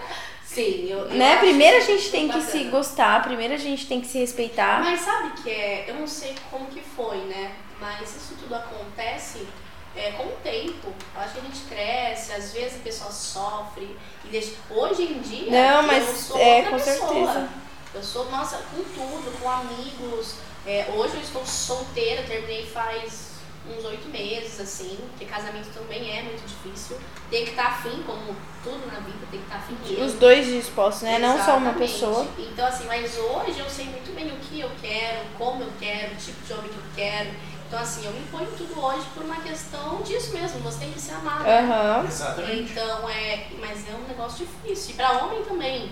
Sim, 0.45 0.87
eu, 0.89 0.99
eu 1.01 1.09
Né? 1.17 1.37
Primeiro 1.39 1.77
a 1.77 1.81
gente 1.81 2.11
tem 2.11 2.29
que 2.29 2.41
se 2.41 2.65
gostar, 2.65 3.23
primeiro 3.23 3.55
a 3.55 3.59
gente 3.59 3.87
tem 3.87 4.01
que 4.01 4.07
se 4.07 4.19
respeitar. 4.19 4.81
Mas 4.81 5.01
sabe 5.01 5.33
que 5.43 5.51
é, 5.51 5.87
eu 5.89 5.97
não 5.97 6.07
sei 6.07 6.35
como 6.51 6.67
que 6.67 6.81
foi, 6.81 7.17
né? 7.19 7.53
Mas 7.81 8.15
isso 8.17 8.35
tudo 8.41 8.55
acontece 8.55 9.47
é, 9.97 10.13
com 10.13 10.25
o 10.25 10.37
tempo. 10.43 10.87
Eu 11.15 11.21
acho 11.21 11.35
que 11.35 11.41
a 11.41 11.43
gente 11.43 11.61
cresce, 11.69 12.33
às 12.33 12.53
vezes 12.53 12.77
a 12.77 12.85
pessoa 12.85 13.11
sofre 13.11 13.97
e 14.25 14.29
deixa. 14.29 14.53
Hoje 14.71 15.03
em 15.03 15.19
dia, 15.21 15.51
Não, 15.51 15.81
eu 15.81 15.87
mas 15.89 16.05
sou 16.21 16.39
é, 16.39 16.57
outra 16.57 16.71
com 16.71 16.77
pessoa. 16.79 17.09
certeza. 17.09 17.49
Eu 17.95 18.03
sou, 18.03 18.31
nossa, 18.31 18.59
com 18.59 18.83
tudo, 18.83 19.41
com 19.41 19.51
amigos. 19.51 20.37
É, 20.67 20.87
hoje 20.95 21.15
eu 21.17 21.21
estou 21.21 21.45
solteira, 21.45 22.23
terminei 22.23 22.67
faz 22.67 23.36
uns 23.71 23.85
oito 23.85 24.09
meses, 24.09 24.61
assim, 24.61 24.97
porque 25.11 25.25
casamento 25.25 25.69
também 25.73 26.11
é 26.19 26.23
muito 26.23 26.43
difícil. 26.47 26.99
Tem 27.31 27.45
que 27.45 27.51
estar 27.51 27.67
afim, 27.67 28.03
como 28.07 28.35
tudo 28.63 28.87
na 28.87 29.01
vida, 29.01 29.27
tem 29.31 29.41
que 29.41 29.47
estar 29.47 29.57
afim 29.57 29.77
mesmo. 29.83 30.05
Os 30.05 30.13
dois 30.15 30.47
dispostos, 30.47 31.03
né? 31.03 31.19
Não 31.19 31.37
só 31.37 31.57
uma 31.57 31.71
Exatamente. 31.71 31.79
pessoa. 31.93 32.27
Então, 32.39 32.67
assim, 32.67 32.87
mas 32.87 33.17
hoje 33.19 33.59
eu 33.59 33.69
sei 33.69 33.87
muito 33.87 34.15
bem 34.15 34.29
o 34.29 34.37
que 34.37 34.61
eu 34.61 34.71
quero, 34.81 35.21
como 35.39 35.63
eu 35.63 35.73
quero, 35.81 36.13
o 36.13 36.17
tipo 36.17 36.45
de 36.47 36.53
homem 36.53 36.69
que 36.71 36.77
eu 36.77 36.85
quero. 36.95 37.31
Então, 37.69 37.81
assim, 37.81 38.07
eu 38.07 38.13
me 38.13 38.21
imponho 38.21 38.47
tudo 38.57 38.81
hoje 38.81 39.05
por 39.13 39.25
uma 39.25 39.37
questão 39.41 40.01
disso 40.03 40.33
mesmo. 40.33 40.61
Você 40.61 40.79
tem 40.79 40.93
que 40.93 41.01
se 41.01 41.11
amar. 41.11 41.41
né? 41.43 41.59
Aham. 41.61 42.05
Exatamente. 42.07 42.71
Então, 42.73 43.11
é. 43.11 43.49
Mas 43.59 43.89
é 43.89 43.93
um 43.93 44.07
negócio 44.07 44.47
difícil. 44.47 44.93
E 44.93 44.95
pra 44.95 45.25
homem 45.25 45.43
também. 45.43 45.91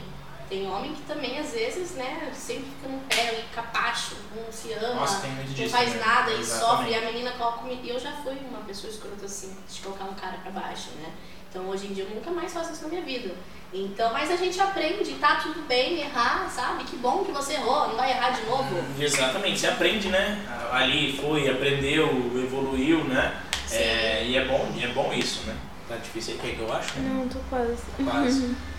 Tem 0.48 0.68
homem 0.68 0.92
que 0.94 1.02
também, 1.02 1.38
às 1.38 1.52
vezes, 1.52 1.92
né, 1.92 2.30
sempre 2.34 2.64
fica 2.64 2.88
no 2.88 2.98
pé, 3.00 3.28
ali, 3.28 3.44
capacho, 3.54 4.16
não 4.34 4.52
se 4.52 4.72
ama, 4.72 5.00
Nossa, 5.00 5.26
não 5.26 5.68
faz 5.68 5.94
né? 5.94 6.00
nada 6.04 6.32
e 6.32 6.44
sofre. 6.44 6.90
E 6.90 6.94
a 6.94 7.00
menina 7.00 7.32
coloca. 7.32 7.68
E 7.68 7.88
eu 7.88 7.98
já 7.98 8.12
fui 8.12 8.36
uma 8.50 8.60
pessoa 8.60 8.92
escrota 8.92 9.24
assim, 9.24 9.56
de 9.68 9.80
colocar 9.80 10.04
um 10.04 10.14
cara 10.14 10.36
pra 10.38 10.50
baixo, 10.50 10.90
né? 11.00 11.12
Então, 11.48 11.68
hoje 11.68 11.86
em 11.86 11.94
dia, 11.94 12.04
eu 12.04 12.10
nunca 12.14 12.30
mais 12.30 12.52
faço 12.52 12.72
isso 12.72 12.82
na 12.82 12.88
minha 12.88 13.02
vida. 13.02 13.34
Então, 13.72 14.12
mas 14.12 14.30
a 14.30 14.36
gente 14.36 14.60
aprende, 14.60 15.12
tá 15.14 15.36
tudo 15.36 15.66
bem 15.66 16.00
errar, 16.00 16.48
sabe? 16.48 16.84
Que 16.84 16.96
bom 16.96 17.24
que 17.24 17.32
você 17.32 17.54
errou, 17.54 17.88
não 17.88 17.96
vai 17.96 18.10
errar 18.10 18.30
de 18.30 18.44
novo. 18.46 18.76
Exatamente, 19.00 19.58
você 19.60 19.68
aprende, 19.68 20.08
né? 20.08 20.44
Ali 20.72 21.16
foi, 21.16 21.48
aprendeu, 21.48 22.06
evoluiu, 22.36 23.04
né? 23.04 23.40
É, 23.70 24.24
e 24.24 24.36
é 24.36 24.44
bom, 24.44 24.68
é 24.80 24.88
bom 24.88 25.12
isso, 25.12 25.42
né? 25.46 25.56
Tá 25.88 25.96
difícil 25.96 26.34
aí, 26.34 26.40
que 26.40 26.46
é 26.50 26.54
que 26.54 26.60
eu 26.60 26.72
acho? 26.72 26.98
né? 26.98 27.10
Não, 27.12 27.28
tô 27.28 27.38
quase. 27.48 27.76
Quase. 28.04 28.56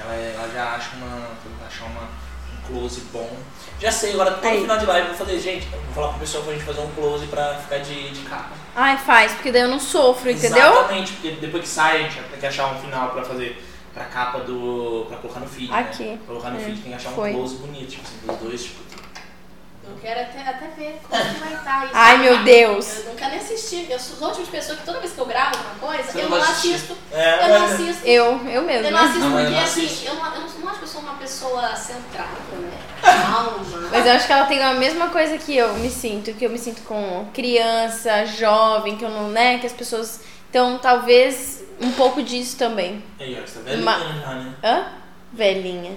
Ela, 0.00 0.14
ela 0.14 0.48
já 0.52 0.74
acha 0.74 0.96
uma. 0.96 1.28
Tenta 1.42 1.66
achar 1.66 1.84
uma, 1.86 2.02
um 2.02 2.60
close 2.66 3.00
bom. 3.12 3.30
Já 3.80 3.90
sei, 3.90 4.12
agora 4.12 4.32
todo 4.32 4.46
Aí. 4.46 4.60
final 4.62 4.78
de 4.78 4.86
live 4.86 5.08
eu 5.08 5.14
vou 5.16 5.26
fazer, 5.26 5.40
gente, 5.40 5.66
eu 5.72 5.80
vou 5.80 5.92
falar 5.94 6.08
pro 6.08 6.20
pessoal 6.20 6.44
pra 6.44 6.52
gente 6.52 6.64
fazer 6.64 6.80
um 6.80 6.90
close 6.90 7.26
pra 7.26 7.54
ficar 7.54 7.78
de, 7.78 8.10
de 8.10 8.20
capa. 8.28 8.50
Ai, 8.76 8.96
faz, 8.98 9.32
porque 9.32 9.50
daí 9.50 9.62
eu 9.62 9.68
não 9.68 9.80
sofro, 9.80 10.30
entendeu? 10.30 10.58
Exatamente, 10.72 11.12
porque 11.12 11.30
depois 11.32 11.62
que 11.64 11.68
sai, 11.68 11.96
a 11.96 12.02
gente 12.08 12.16
tem 12.30 12.40
que 12.40 12.46
achar 12.46 12.66
um 12.74 12.78
final 12.80 13.10
pra 13.10 13.22
fazer. 13.24 13.66
Pra 13.92 14.04
capa 14.04 14.38
do. 14.40 15.04
pra 15.08 15.16
colocar 15.18 15.40
no 15.40 15.48
feed. 15.48 15.72
Aqui. 15.72 16.04
Né? 16.04 16.16
Pra 16.18 16.26
colocar 16.28 16.50
no 16.50 16.60
É, 16.60 16.64
feed 16.64 16.80
tem 16.80 16.92
que 16.92 16.96
achar 16.96 17.10
foi. 17.10 17.30
um 17.30 17.34
close 17.34 17.56
bonito, 17.56 17.88
tipo 17.90 18.02
assim, 18.06 18.16
dos 18.24 18.36
dois, 18.36 18.62
tipo. 18.62 18.89
Eu 19.90 19.98
quero 20.00 20.20
até, 20.20 20.40
até 20.48 20.66
ver 20.76 21.00
como 21.08 21.22
que 21.22 21.40
vai 21.40 21.54
estar 21.54 21.84
isso. 21.84 21.92
Ai, 21.94 22.18
meu 22.18 22.42
Deus. 22.44 22.98
Eu 22.98 23.04
nunca 23.12 23.28
nem 23.28 23.38
assisti. 23.38 23.86
Eu 23.90 23.98
sou 23.98 24.28
o 24.28 24.30
tipo 24.32 24.44
de 24.44 24.50
pessoa 24.50 24.76
que 24.78 24.84
toda 24.84 25.00
vez 25.00 25.12
que 25.12 25.18
eu 25.18 25.26
gravo 25.26 25.56
uma 25.56 25.74
coisa, 25.88 26.18
eu 26.18 26.28
não 26.28 26.38
não 26.38 26.44
assisto. 26.44 26.96
É, 27.12 27.44
Eu 27.44 27.48
não 27.48 27.60
mas- 27.60 27.72
assisto. 27.72 28.06
Eu, 28.06 28.24
eu 28.24 28.50
Eu 28.52 28.62
mesmo. 28.62 28.90
não 28.90 28.98
assisto 29.00 29.18
Não, 29.20 29.32
porque 29.32 29.50
não 29.50 29.58
assim, 29.60 29.84
assiste. 29.86 30.06
eu 30.06 30.14
não, 30.14 30.34
eu 30.34 30.40
não 30.60 30.68
acho 30.68 30.78
que 30.78 30.84
eu 30.84 30.88
sou 30.88 31.00
uma 31.00 31.14
pessoa 31.14 31.74
centrada, 31.76 32.30
né? 32.52 32.70
Calma. 33.02 33.88
Mas 33.90 34.06
eu 34.06 34.12
acho 34.12 34.26
que 34.26 34.32
ela 34.32 34.46
tem 34.46 34.62
a 34.62 34.74
mesma 34.74 35.08
coisa 35.08 35.36
que 35.38 35.56
eu 35.56 35.74
me 35.74 35.90
sinto, 35.90 36.32
que 36.34 36.44
eu 36.44 36.50
me 36.50 36.58
sinto 36.58 36.82
com 36.82 37.26
criança, 37.34 38.24
jovem, 38.26 38.96
que 38.96 39.04
eu 39.04 39.10
não, 39.10 39.28
né, 39.30 39.58
que 39.58 39.66
as 39.66 39.72
pessoas. 39.72 40.20
Então, 40.48 40.78
talvez 40.78 41.62
um 41.80 41.92
pouco 41.92 42.22
disso 42.22 42.56
também. 42.56 43.02
Ó, 43.20 43.24
você 43.24 43.58
tá 43.60 43.70
velhinha 43.70 44.34
né? 44.34 44.54
Hã? 44.62 44.86
Velhinha. 45.32 45.96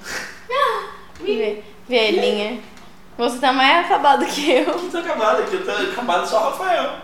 Ve- 1.20 1.64
Velhinha. 1.88 2.60
Você 3.18 3.38
tá 3.38 3.54
mais 3.54 3.86
acabado 3.86 4.26
que 4.26 4.52
eu. 4.52 4.66
Eu 4.66 4.92
tô 4.92 4.98
acabado 4.98 5.42
aqui, 5.42 5.56
eu 5.56 5.66
tô 5.66 5.72
acabado 5.72 6.28
só 6.28 6.40
o 6.40 6.44
Rafael. 6.52 6.96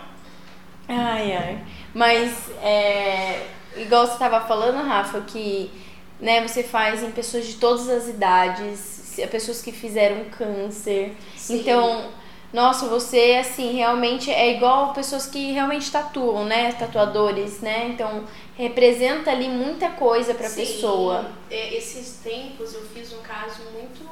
Ai, 0.87 1.35
ai. 1.35 1.63
Mas, 1.93 2.49
é, 2.61 3.45
igual 3.77 4.07
você 4.07 4.17
tava 4.17 4.41
falando, 4.41 4.85
Rafa, 4.87 5.21
que 5.21 5.71
né, 6.19 6.45
você 6.45 6.63
faz 6.63 7.03
em 7.03 7.11
pessoas 7.11 7.45
de 7.45 7.55
todas 7.55 7.87
as 7.87 8.07
idades, 8.07 9.19
pessoas 9.31 9.61
que 9.61 9.71
fizeram 9.71 10.25
câncer. 10.25 11.15
Sim. 11.35 11.59
Então, 11.59 12.09
nossa, 12.51 12.87
você, 12.87 13.37
assim, 13.39 13.73
realmente 13.73 14.31
é 14.31 14.55
igual 14.55 14.93
pessoas 14.93 15.27
que 15.27 15.51
realmente 15.51 15.91
tatuam, 15.91 16.45
né? 16.45 16.71
Tatuadores, 16.73 17.61
né? 17.61 17.89
Então, 17.89 18.23
representa 18.59 19.31
ali 19.31 19.47
muita 19.47 19.91
coisa 19.91 20.33
pra 20.33 20.49
Sim, 20.49 20.65
pessoa. 20.65 21.31
é, 21.49 21.73
esses 21.75 22.17
tempos 22.21 22.73
eu 22.73 22.81
fiz 22.81 23.13
um 23.13 23.21
caso 23.21 23.63
muito. 23.71 24.03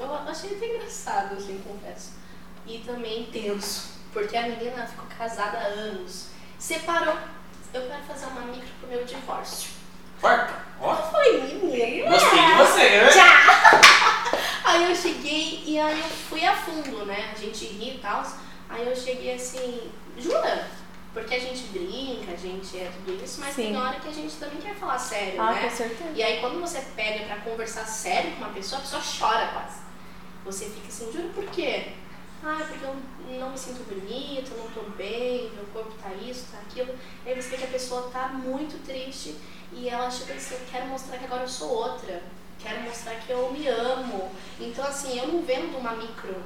Eu 0.00 0.14
achei 0.14 0.54
até 0.54 0.66
engraçado, 0.76 1.34
assim, 1.34 1.60
confesso. 1.66 2.12
E 2.64 2.78
também 2.78 3.24
tenso. 3.24 3.98
Porque 4.12 4.36
a 4.36 4.42
menina 4.42 4.86
ficou 4.86 5.04
casada 5.18 5.58
há 5.58 5.62
anos. 5.62 6.28
Separou. 6.60 7.16
Eu 7.74 7.82
quero 7.88 8.02
fazer 8.04 8.26
uma 8.26 8.42
micro 8.42 8.68
pro 8.78 8.88
meu 8.88 9.04
divórcio. 9.04 9.70
Corta, 10.20 10.54
ó. 10.80 10.94
Eu 10.94 11.02
falei, 11.02 11.40
menina. 11.42 12.08
Gostei 12.10 12.38
de 12.38 12.54
você, 12.54 12.88
né? 12.90 13.08
Aí 14.64 14.90
eu 14.90 14.94
cheguei 14.94 15.64
e 15.66 15.78
aí 15.80 15.98
eu 15.98 16.08
fui 16.08 16.44
a 16.44 16.54
fundo, 16.54 17.06
né? 17.06 17.30
A 17.34 17.38
gente 17.38 17.64
ri 17.64 17.96
e 17.96 17.98
tal. 17.98 18.22
Aí 18.68 18.86
eu 18.86 18.94
cheguei 18.94 19.34
assim, 19.34 19.90
jura? 20.18 20.68
Porque 21.18 21.34
a 21.34 21.40
gente 21.40 21.64
brinca, 21.72 22.30
a 22.32 22.36
gente 22.36 22.76
é 22.78 22.92
tudo 22.94 23.24
isso, 23.24 23.40
mas 23.40 23.52
Sim. 23.54 23.62
tem 23.72 23.76
hora 23.76 23.98
que 23.98 24.08
a 24.08 24.12
gente 24.12 24.36
também 24.36 24.58
quer 24.60 24.74
falar 24.76 24.98
sério, 24.98 25.40
Ah, 25.42 25.52
né? 25.52 25.62
com 25.68 25.76
certeza. 25.76 26.10
E 26.14 26.22
aí 26.22 26.40
quando 26.40 26.60
você 26.60 26.80
pega 26.94 27.24
pra 27.26 27.36
conversar 27.38 27.84
sério 27.86 28.30
com 28.32 28.44
uma 28.44 28.50
pessoa, 28.50 28.78
a 28.78 28.82
pessoa 28.82 29.02
chora 29.02 29.48
quase. 29.48 29.80
Você 30.44 30.66
fica 30.66 30.86
assim, 30.86 31.10
juro 31.12 31.28
por 31.30 31.44
quê? 31.46 31.88
Ah, 32.44 32.64
porque 32.68 32.84
eu 32.84 32.96
não 33.40 33.50
me 33.50 33.58
sinto 33.58 33.82
bonita, 33.92 34.52
eu 34.52 34.58
não 34.58 34.70
tô 34.70 34.82
bem, 34.90 35.50
meu 35.56 35.64
corpo 35.72 35.92
tá 36.00 36.10
isso, 36.14 36.46
tá 36.52 36.58
aquilo. 36.58 36.94
Aí 37.26 37.34
você 37.34 37.48
vê 37.48 37.56
que 37.56 37.64
a 37.64 37.68
pessoa 37.68 38.08
tá 38.12 38.28
muito 38.28 38.80
triste 38.86 39.34
e 39.72 39.88
ela 39.88 40.08
chega 40.08 40.34
assim, 40.34 40.54
eu 40.54 40.60
quero 40.70 40.86
mostrar 40.86 41.18
que 41.18 41.24
agora 41.24 41.42
eu 41.42 41.48
sou 41.48 41.68
outra. 41.68 42.22
Quero 42.60 42.80
mostrar 42.82 43.16
que 43.16 43.30
eu 43.32 43.50
me 43.52 43.66
amo. 43.66 44.30
Então 44.60 44.84
assim, 44.86 45.18
eu 45.18 45.26
não 45.26 45.42
vendo 45.42 45.76
uma 45.76 45.92
micro, 45.96 46.36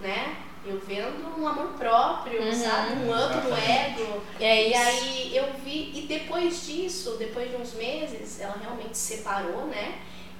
né? 0.00 0.36
Eu 0.66 0.80
vendo 0.84 1.38
um 1.38 1.46
amor 1.46 1.68
próprio, 1.78 2.42
Uhum. 2.42 2.52
sabe? 2.52 2.92
Um 2.94 3.10
up 3.10 3.36
no 3.46 3.56
ego. 3.56 4.22
É 4.40 4.68
E 4.68 4.74
aí 4.74 5.36
eu 5.36 5.52
vi, 5.64 5.92
e 5.94 6.06
depois 6.08 6.66
disso, 6.66 7.16
depois 7.18 7.48
de 7.50 7.56
uns 7.56 7.72
meses, 7.74 8.40
ela 8.40 8.56
realmente 8.60 8.98
se 8.98 9.16
separou, 9.16 9.66
né? 9.66 9.94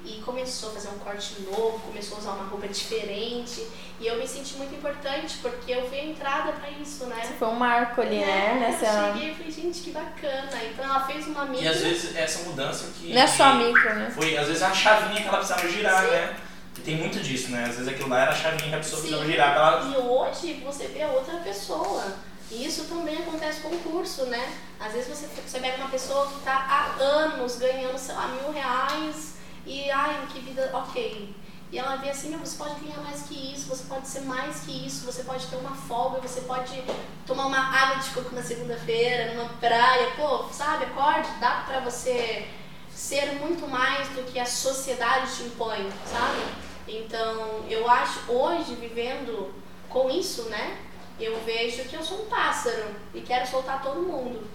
E 0.05 0.21
começou 0.23 0.71
a 0.71 0.73
fazer 0.75 0.89
um 0.89 0.99
corte 0.99 1.43
novo, 1.43 1.81
começou 1.81 2.17
a 2.17 2.21
usar 2.21 2.31
uma 2.33 2.45
roupa 2.45 2.69
diferente. 2.69 3.67
E 3.99 4.07
eu 4.07 4.17
me 4.19 4.27
senti 4.29 4.55
muito 4.55 4.75
importante, 4.75 5.37
porque 5.43 5.73
eu 5.73 5.89
vi 5.89 5.97
a 5.99 6.05
entrada 6.05 6.53
pra 6.53 6.71
isso, 6.71 7.07
né? 7.07 7.23
Foi 7.39 7.49
um 7.49 7.55
marco 7.57 8.01
ali, 8.01 8.19
né? 8.19 8.53
É, 8.57 8.61
Nessa... 8.61 8.87
Eu 8.87 9.15
cheguei 9.15 9.31
e 9.31 9.35
falei, 9.35 9.51
gente, 9.51 9.81
que 9.81 9.91
bacana. 9.91 10.51
Então 10.71 10.85
ela 10.85 11.01
fez 11.07 11.27
uma 11.27 11.43
amiga. 11.43 11.65
E 11.65 11.69
às 11.69 11.81
vezes 11.81 12.15
essa 12.15 12.49
mudança 12.49 12.93
que. 12.99 13.13
Não 13.13 13.21
é 13.23 13.27
só 13.27 13.55
micro, 13.55 13.95
né? 13.95 14.11
Foi, 14.15 14.37
às 14.37 14.47
vezes, 14.47 14.63
a 14.63 14.73
chavinha 14.73 15.23
que 15.23 15.29
ela 15.29 15.39
precisava 15.39 15.69
girar, 15.69 16.05
Sim. 16.05 16.11
né? 16.11 16.37
E 16.79 16.81
tem 16.83 16.97
muito 16.97 17.21
disso, 17.21 17.51
né? 17.51 17.65
Às 17.65 17.77
vezes 17.77 17.89
aquilo 17.89 18.09
lá 18.09 18.23
era 18.23 18.31
a 18.33 18.35
chavinha 18.35 18.69
que 18.69 18.75
a 18.75 18.79
pessoa 18.79 19.01
precisava 19.01 19.27
girar 19.27 19.55
pra 19.55 19.67
ela. 19.67 19.95
E 19.95 19.99
hoje 19.99 20.63
você 20.65 20.87
vê 20.89 21.05
outra 21.05 21.39
pessoa. 21.39 22.05
E 22.51 22.65
isso 22.65 22.85
também 22.85 23.19
acontece 23.19 23.61
com 23.61 23.69
o 23.69 23.79
curso, 23.79 24.27
né? 24.27 24.53
Às 24.79 24.93
vezes 24.93 25.09
você, 25.09 25.27
você 25.27 25.59
pega 25.59 25.79
uma 25.79 25.89
pessoa 25.89 26.27
que 26.29 26.39
está 26.39 26.55
há 26.55 27.03
anos 27.03 27.57
ganhando, 27.57 27.99
sei 27.99 28.15
lá, 28.15 28.29
mil 28.29 28.53
reais 28.53 29.35
e, 29.65 29.91
ai, 29.91 30.27
que 30.33 30.39
vida, 30.41 30.71
ok. 30.73 31.35
E 31.73 31.79
ela 31.79 31.97
vê 31.97 32.11
assim, 32.11 32.37
você 32.37 32.57
pode 32.57 32.79
ganhar 32.79 33.01
mais 33.01 33.23
que 33.23 33.53
isso, 33.53 33.67
você 33.69 33.83
pode 33.85 34.07
ser 34.07 34.21
mais 34.21 34.61
que 34.61 34.87
isso, 34.87 35.05
você 35.05 35.25
pode 35.25 35.45
ter 35.47 35.57
uma 35.57 35.75
folga, 35.75 36.21
você 36.21 36.43
pode 36.43 36.81
tomar 37.27 37.47
uma 37.47 37.59
água 37.59 37.97
de 37.97 38.11
coco 38.11 38.33
na 38.33 38.43
segunda-feira, 38.43 39.35
numa 39.35 39.49
praia, 39.55 40.13
pô, 40.15 40.45
sabe, 40.53 40.85
acorde, 40.85 41.29
dá 41.41 41.65
pra 41.67 41.81
você 41.81 42.47
ser 42.95 43.33
muito 43.41 43.67
mais 43.69 44.09
do 44.11 44.23
que 44.31 44.39
a 44.39 44.47
sociedade 44.47 45.35
te 45.35 45.43
impõe, 45.43 45.91
sabe? 46.09 46.66
Então, 46.89 47.65
eu 47.69 47.89
acho 47.91 48.31
hoje 48.31 48.75
vivendo 48.75 49.53
com 49.89 50.11
isso, 50.11 50.45
né? 50.49 50.79
eu 51.19 51.41
vejo 51.45 51.85
que 51.85 51.97
eu 51.97 52.03
sou 52.03 52.23
um 52.23 52.27
pássaro 52.27 52.85
e 53.15 53.21
quero 53.21 53.47
soltar 53.47 53.83
todo 53.83 54.01
mundo. 54.01 54.47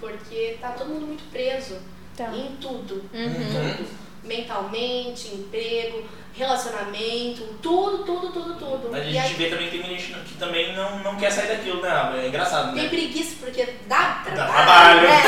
Porque 0.00 0.56
tá 0.60 0.70
todo 0.70 0.88
mundo 0.88 1.06
muito 1.06 1.30
preso 1.30 1.76
Tá. 2.16 2.30
em 2.34 2.56
tudo. 2.60 2.94
Uhum. 3.12 3.76
Tudo. 3.76 3.88
Mentalmente, 4.24 5.28
emprego, 5.34 6.04
relacionamento, 6.34 7.42
tudo, 7.62 8.04
tudo, 8.04 8.32
tudo, 8.32 8.54
tudo. 8.54 8.88
Mas 8.90 9.02
a 9.02 9.04
gente 9.04 9.18
aí 9.18 9.34
vê 9.34 9.48
também 9.48 9.70
que 9.70 9.78
tem 9.78 9.98
gente 9.98 10.12
que 10.24 10.34
também 10.34 10.74
não, 10.74 10.98
não 11.00 11.16
quer 11.16 11.30
sair 11.30 11.48
daquilo, 11.48 11.80
né? 11.82 12.20
É 12.24 12.28
engraçado, 12.28 12.74
tem 12.74 12.84
né? 12.84 12.88
preguiça 12.88 13.36
porque 13.40 13.66
dá 13.86 14.22
trabalho. 14.24 14.52
trabalho. 14.52 15.02
né? 15.02 15.18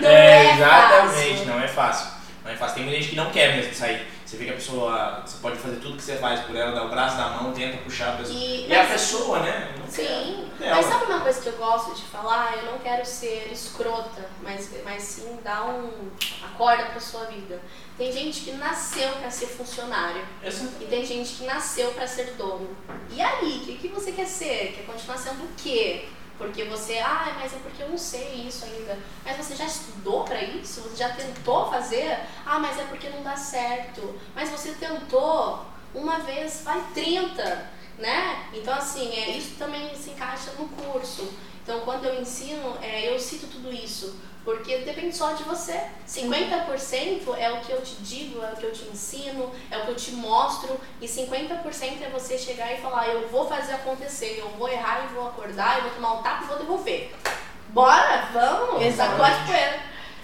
Não 0.00 0.08
é, 0.08 0.46
é, 0.46 0.54
exatamente, 0.54 1.30
fácil. 1.30 1.46
não 1.46 1.60
é 1.60 1.68
fácil. 1.68 2.10
Não 2.44 2.50
é 2.50 2.56
fácil. 2.56 2.76
Tem 2.76 2.90
gente 2.90 3.08
que 3.08 3.16
não 3.16 3.30
quer 3.30 3.56
mesmo 3.56 3.74
sair. 3.74 4.06
Você 4.30 4.36
vê 4.36 4.44
que 4.44 4.50
a 4.52 4.54
pessoa, 4.54 5.22
você 5.26 5.38
pode 5.42 5.58
fazer 5.58 5.80
tudo 5.80 5.96
que 5.96 6.02
você 6.04 6.14
faz 6.16 6.38
por 6.46 6.54
ela, 6.54 6.70
dar 6.70 6.84
o 6.84 6.88
braço, 6.88 7.16
dar 7.16 7.24
a 7.24 7.42
mão, 7.42 7.52
tenta 7.52 7.78
puxar 7.78 8.14
a 8.14 8.16
pessoa. 8.18 8.38
E- 8.38 8.68
E, 8.68 8.72
a 8.72 8.84
mas- 8.84 8.92
pessoa, 8.92 9.40
né? 9.40 9.74
Não 9.76 9.88
Sim, 9.90 10.48
quer. 10.56 10.70
mas 10.70 10.86
sabe 10.86 11.06
uma 11.06 11.18
coisa 11.20 11.40
que 11.40 11.48
eu 11.48 11.56
gosto 11.56 11.92
de 11.96 12.02
falar? 12.02 12.56
Eu 12.58 12.70
não 12.70 12.78
quero 12.78 13.04
ser 13.04 13.50
escrota, 13.52 14.24
mas, 14.40 14.70
mas 14.84 15.02
sim 15.02 15.36
dar 15.42 15.64
um 15.64 15.90
acorda 16.44 16.84
pra 16.84 17.00
sua 17.00 17.24
vida. 17.24 17.60
Tem 17.98 18.12
gente 18.12 18.42
que 18.42 18.52
nasceu 18.52 19.10
pra 19.14 19.28
ser 19.32 19.46
funcionário 19.46 20.24
e 20.80 20.84
tem 20.84 21.04
gente 21.04 21.34
que 21.34 21.44
nasceu 21.44 21.90
pra 21.90 22.06
ser 22.06 22.34
dono. 22.38 22.68
E 23.10 23.20
aí, 23.20 23.56
o 23.62 23.66
que, 23.66 23.78
que 23.78 23.88
você 23.88 24.12
quer 24.12 24.26
ser? 24.28 24.74
Quer 24.76 24.86
continuar 24.86 25.18
sendo 25.18 25.42
o 25.42 25.48
quê? 25.56 26.08
Porque 26.40 26.64
você, 26.64 26.98
ah, 27.00 27.36
mas 27.38 27.52
é 27.52 27.58
porque 27.58 27.82
eu 27.82 27.90
não 27.90 27.98
sei 27.98 28.46
isso 28.48 28.64
ainda. 28.64 28.98
Mas 29.22 29.36
você 29.36 29.54
já 29.54 29.66
estudou 29.66 30.24
pra 30.24 30.42
isso? 30.42 30.80
Você 30.80 30.96
já 30.96 31.10
tentou 31.10 31.68
fazer? 31.68 32.18
Ah, 32.46 32.58
mas 32.58 32.78
é 32.78 32.84
porque 32.84 33.10
não 33.10 33.22
dá 33.22 33.36
certo. 33.36 34.18
Mas 34.34 34.48
você 34.48 34.72
tentou 34.72 35.66
uma 35.94 36.20
vez, 36.20 36.62
vai 36.64 36.82
30, 36.94 37.70
né? 37.98 38.48
Então, 38.54 38.72
assim, 38.72 39.12
é, 39.12 39.36
isso 39.36 39.56
também 39.58 39.94
se 39.94 40.12
encaixa 40.12 40.52
no 40.58 40.66
curso. 40.66 41.30
Então, 41.62 41.80
quando 41.80 42.06
eu 42.06 42.18
ensino, 42.18 42.74
é, 42.80 43.12
eu 43.12 43.20
cito 43.20 43.46
tudo 43.46 43.70
isso. 43.70 44.18
Porque 44.50 44.78
depende 44.78 45.14
só 45.14 45.32
de 45.32 45.44
você. 45.44 45.80
50% 46.08 47.36
é 47.38 47.52
o 47.52 47.60
que 47.60 47.70
eu 47.70 47.80
te 47.82 47.94
digo, 48.02 48.44
é 48.44 48.50
o 48.52 48.56
que 48.56 48.64
eu 48.64 48.72
te 48.72 48.84
ensino, 48.88 49.48
é 49.70 49.78
o 49.78 49.82
que 49.82 49.88
eu 49.90 49.94
te 49.94 50.10
mostro. 50.10 50.80
E 51.00 51.06
50% 51.06 52.02
é 52.02 52.08
você 52.12 52.36
chegar 52.36 52.72
e 52.72 52.78
falar, 52.78 53.06
eu 53.06 53.28
vou 53.28 53.48
fazer 53.48 53.74
acontecer, 53.74 54.40
eu 54.40 54.48
vou 54.58 54.68
errar 54.68 55.04
e 55.04 55.14
vou 55.14 55.28
acordar, 55.28 55.76
eu 55.76 55.82
vou 55.84 55.92
tomar 55.92 56.14
um 56.14 56.22
tapa 56.22 56.42
e 56.42 56.46
vou 56.48 56.58
devolver. 56.58 57.14
Bora, 57.68 58.28
vamos, 58.32 58.82
Exatamente. 58.82 59.22
sacode 59.22 59.46
poeira. 59.46 59.80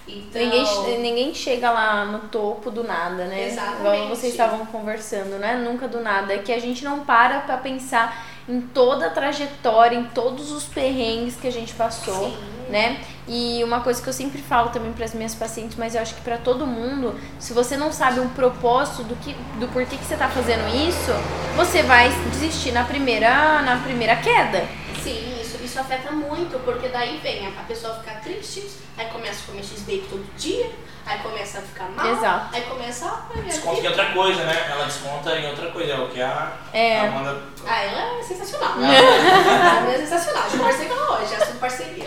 Então, 0.09 0.41
Ninguém, 0.41 0.99
ninguém 0.99 1.33
chega 1.33 1.71
lá 1.71 2.03
no 2.05 2.27
topo 2.27 2.69
do 2.69 2.83
nada, 2.83 3.25
né? 3.25 3.47
Exatamente. 3.47 3.79
Igual 3.79 4.07
vocês 4.09 4.33
estavam 4.33 4.65
conversando, 4.65 5.37
né? 5.37 5.55
Nunca 5.55 5.87
do 5.87 6.01
nada. 6.01 6.33
É 6.33 6.37
que 6.39 6.51
a 6.51 6.59
gente 6.59 6.83
não 6.83 7.05
para 7.05 7.41
pra 7.41 7.57
pensar 7.57 8.25
em 8.47 8.61
toda 8.61 9.07
a 9.07 9.09
trajetória, 9.09 9.97
em 9.97 10.05
todos 10.05 10.51
os 10.51 10.63
perrengues 10.63 11.35
que 11.35 11.47
a 11.47 11.51
gente 11.51 11.73
passou, 11.73 12.29
Sim. 12.29 12.37
né? 12.69 13.01
E 13.27 13.61
uma 13.63 13.81
coisa 13.81 14.01
que 14.01 14.07
eu 14.07 14.13
sempre 14.13 14.41
falo 14.41 14.69
também 14.69 14.93
para 14.93 15.03
as 15.03 15.13
minhas 15.13 15.35
pacientes, 15.35 15.77
mas 15.77 15.95
eu 15.95 16.01
acho 16.01 16.15
que 16.15 16.21
para 16.21 16.37
todo 16.37 16.65
mundo, 16.65 17.19
se 17.39 17.51
você 17.51 17.75
não 17.75 17.91
sabe 17.91 18.21
um 18.21 18.29
propósito 18.29 19.03
do 19.03 19.15
que 19.17 19.33
do 19.59 19.67
porquê 19.67 19.97
que 19.97 20.05
você 20.05 20.15
tá 20.15 20.29
fazendo 20.29 20.65
isso, 20.73 21.11
você 21.57 21.83
vai 21.83 22.09
desistir 22.31 22.71
na 22.71 22.85
primeira 22.85 23.61
na 23.63 23.77
primeira 23.83 24.15
queda. 24.15 24.65
Sim, 25.03 25.41
isso, 25.41 25.61
isso 25.63 25.79
afeta 25.79 26.11
muito, 26.11 26.57
porque 26.63 26.87
daí 26.87 27.17
vem 27.17 27.45
a, 27.47 27.49
a 27.49 27.63
pessoa 27.63 27.95
ficar 27.95 28.21
triste, 28.21 28.63
aí 28.97 29.07
começa 29.07 29.43
a 29.43 29.47
comer 29.47 29.63
x-bacon 29.63 30.07
todo 30.09 30.37
dia, 30.37 30.71
aí 31.07 31.19
começa 31.19 31.59
a 31.59 31.61
ficar 31.61 31.89
mal, 31.95 32.05
Exato. 32.07 32.55
aí 32.55 32.61
começa 32.63 33.05
a... 33.07 33.39
Desconta 33.41 33.81
em 33.81 33.87
outra 33.87 34.05
coisa, 34.11 34.43
né? 34.43 34.67
Ela 34.69 34.85
desconta 34.85 35.35
em 35.37 35.47
outra 35.47 35.71
coisa, 35.71 35.93
é 35.93 35.97
o 35.99 36.07
que 36.09 36.21
a 36.21 36.51
É. 36.73 36.99
Amanda. 36.99 37.41
Ah, 37.65 37.81
ela 37.83 38.19
é 38.19 38.23
sensacional. 38.23 38.73
Ela- 38.81 39.79
Ela 39.81 39.93
é 39.93 39.97
sensacional. 39.97 40.43
Eu 40.51 40.57
conversei 40.59 40.87
com 40.87 40.93
ela 40.93 41.19
hoje, 41.21 41.33
é 41.33 41.37
assunto 41.37 41.59
parceria. 41.59 42.05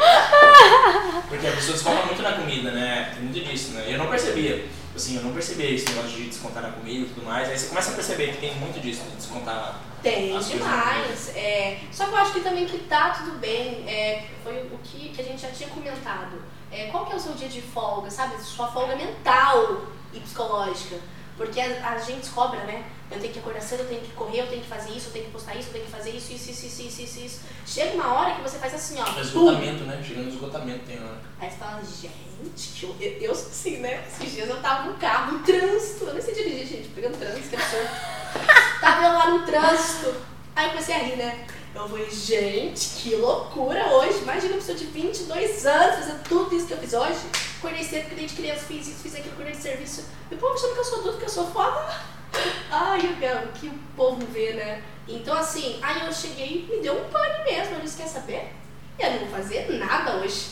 Porque 1.29 1.47
a 1.47 1.51
pessoa 1.53 1.73
desconta 1.75 2.07
muito 2.07 2.23
na 2.23 2.33
comida, 2.33 2.71
né? 2.71 3.11
Tem 3.15 3.23
muito 3.23 3.41
disso, 3.41 3.73
né? 3.73 3.85
Eu 3.87 3.99
não 3.99 4.07
percebia. 4.07 4.65
Assim, 5.01 5.17
eu 5.17 5.23
não 5.23 5.33
percebia 5.33 5.71
esse 5.71 5.89
negócio 5.89 6.11
de 6.11 6.29
descontar 6.29 6.63
na 6.63 6.73
comida 6.73 7.07
e 7.07 7.09
tudo 7.09 7.25
mais. 7.25 7.49
Aí 7.49 7.59
você 7.59 7.69
começa 7.69 7.91
a 7.91 7.95
perceber 7.95 8.33
que 8.33 8.37
tem 8.37 8.55
muito 8.57 8.79
disso, 8.81 9.03
de 9.05 9.17
descontar. 9.17 9.81
Tem 10.03 10.39
demais. 10.39 11.35
É, 11.35 11.79
só 11.91 12.05
que 12.05 12.11
eu 12.11 12.17
acho 12.19 12.33
que 12.35 12.41
também 12.41 12.67
que 12.67 12.81
tá 12.81 13.09
tudo 13.11 13.39
bem. 13.39 13.89
É, 13.89 14.27
foi 14.45 14.59
o 14.71 14.79
que, 14.85 15.09
que 15.09 15.23
a 15.23 15.25
gente 15.25 15.41
já 15.41 15.51
tinha 15.51 15.71
comentado. 15.71 16.43
É, 16.71 16.89
qual 16.91 17.07
que 17.07 17.15
é 17.15 17.17
o 17.17 17.19
seu 17.19 17.33
dia 17.33 17.49
de 17.49 17.63
folga, 17.63 18.11
sabe? 18.11 18.39
Sua 18.43 18.69
folga 18.69 18.95
mental 18.95 19.87
e 20.13 20.21
psicológica. 20.21 20.99
Porque 21.41 21.59
a, 21.59 21.93
a 21.93 21.99
gente 21.99 22.29
cobra, 22.29 22.65
né? 22.65 22.85
Eu 23.11 23.19
tenho 23.19 23.33
que 23.33 23.39
acordar 23.39 23.63
cedo, 23.63 23.81
eu 23.81 23.89
tenho 23.89 24.03
que 24.03 24.13
correr, 24.13 24.43
eu 24.43 24.47
tenho 24.47 24.61
que 24.61 24.69
fazer 24.69 24.91
isso, 24.91 25.07
eu 25.07 25.13
tenho 25.15 25.25
que 25.25 25.31
postar 25.31 25.55
isso, 25.55 25.69
eu 25.69 25.73
tenho 25.73 25.87
que 25.87 25.91
fazer 25.91 26.11
isso, 26.11 26.35
isso, 26.35 26.51
isso, 26.51 26.67
isso, 26.67 26.83
isso, 26.83 27.03
isso, 27.03 27.21
isso. 27.21 27.41
Chega 27.65 27.95
uma 27.95 28.13
hora 28.13 28.35
que 28.35 28.43
você 28.43 28.59
faz 28.59 28.75
assim, 28.75 29.01
ó. 29.01 29.19
Esgotamento, 29.19 29.85
né? 29.85 30.05
Chegando 30.07 30.27
no 30.27 30.33
esgotamento 30.35 30.85
tem 30.85 30.99
hora. 31.03 31.19
Aí 31.41 31.49
você 31.49 31.57
fala, 31.57 31.81
gente, 31.83 32.85
eu, 32.85 32.95
eu, 33.01 33.13
eu 33.23 33.33
assim, 33.33 33.79
né? 33.79 34.05
Esses 34.07 34.35
dias 34.35 34.51
eu 34.51 34.61
tava 34.61 34.91
no 34.91 34.99
carro, 34.99 35.33
no 35.33 35.39
trânsito. 35.39 36.05
Eu 36.05 36.13
nem 36.13 36.23
sei 36.23 36.35
dirigir, 36.35 36.67
gente, 36.67 36.89
pegando 36.91 37.19
trânsito, 37.19 37.49
que 37.49 37.57
absurdo. 37.57 37.89
tava 38.83 39.07
eu 39.07 39.13
lá 39.15 39.31
no 39.31 39.47
trânsito. 39.47 40.15
Aí 40.55 40.67
eu 40.67 40.71
comecei 40.73 40.95
a 40.95 40.99
rir, 40.99 41.17
né? 41.17 41.47
Eu 41.75 41.89
falei, 41.89 42.11
gente, 42.11 42.89
que 42.97 43.15
loucura 43.15 43.87
hoje. 43.95 44.19
Imagina 44.19 44.55
uma 44.55 44.59
pessoa 44.59 44.77
de 44.77 44.87
22 44.87 45.67
anos 45.67 45.97
fazendo 45.97 46.23
tudo 46.25 46.55
isso 46.55 46.67
que 46.67 46.73
eu 46.73 46.79
fiz 46.79 46.93
hoje. 46.93 47.21
Acordei 47.59 47.85
cedo, 47.85 48.07
cuidei 48.07 48.27
de 48.27 48.35
criança, 48.35 48.65
fiz 48.67 48.89
isso, 48.89 49.03
fiz 49.03 49.15
aquilo, 49.15 49.37
cuidei 49.37 49.55
de 49.55 49.63
serviço. 49.63 50.05
E 50.31 50.35
o 50.35 50.39
povo 50.39 50.55
achando 50.55 50.73
que 50.73 50.81
eu 50.81 50.85
sou 50.85 51.03
tudo, 51.03 51.19
que 51.19 51.25
eu 51.25 51.29
sou 51.29 51.47
foda. 51.47 51.89
Ai, 52.71 53.01
o 53.01 53.53
que 53.53 53.69
o 53.69 53.79
povo 53.97 54.25
vê, 54.33 54.53
né? 54.53 54.83
Então, 55.07 55.37
assim, 55.37 55.79
aí 55.83 56.07
eu 56.07 56.13
cheguei 56.13 56.67
e 56.69 56.77
me 56.77 56.83
deu 56.83 56.95
um 56.95 57.09
pane 57.09 57.45
mesmo. 57.45 57.77
Eu 57.77 57.81
disse, 57.81 57.97
quer 57.97 58.09
saber? 58.09 58.53
Eu 58.99 59.11
não 59.13 59.19
vou 59.21 59.29
fazer 59.29 59.71
nada 59.79 60.17
hoje. 60.17 60.47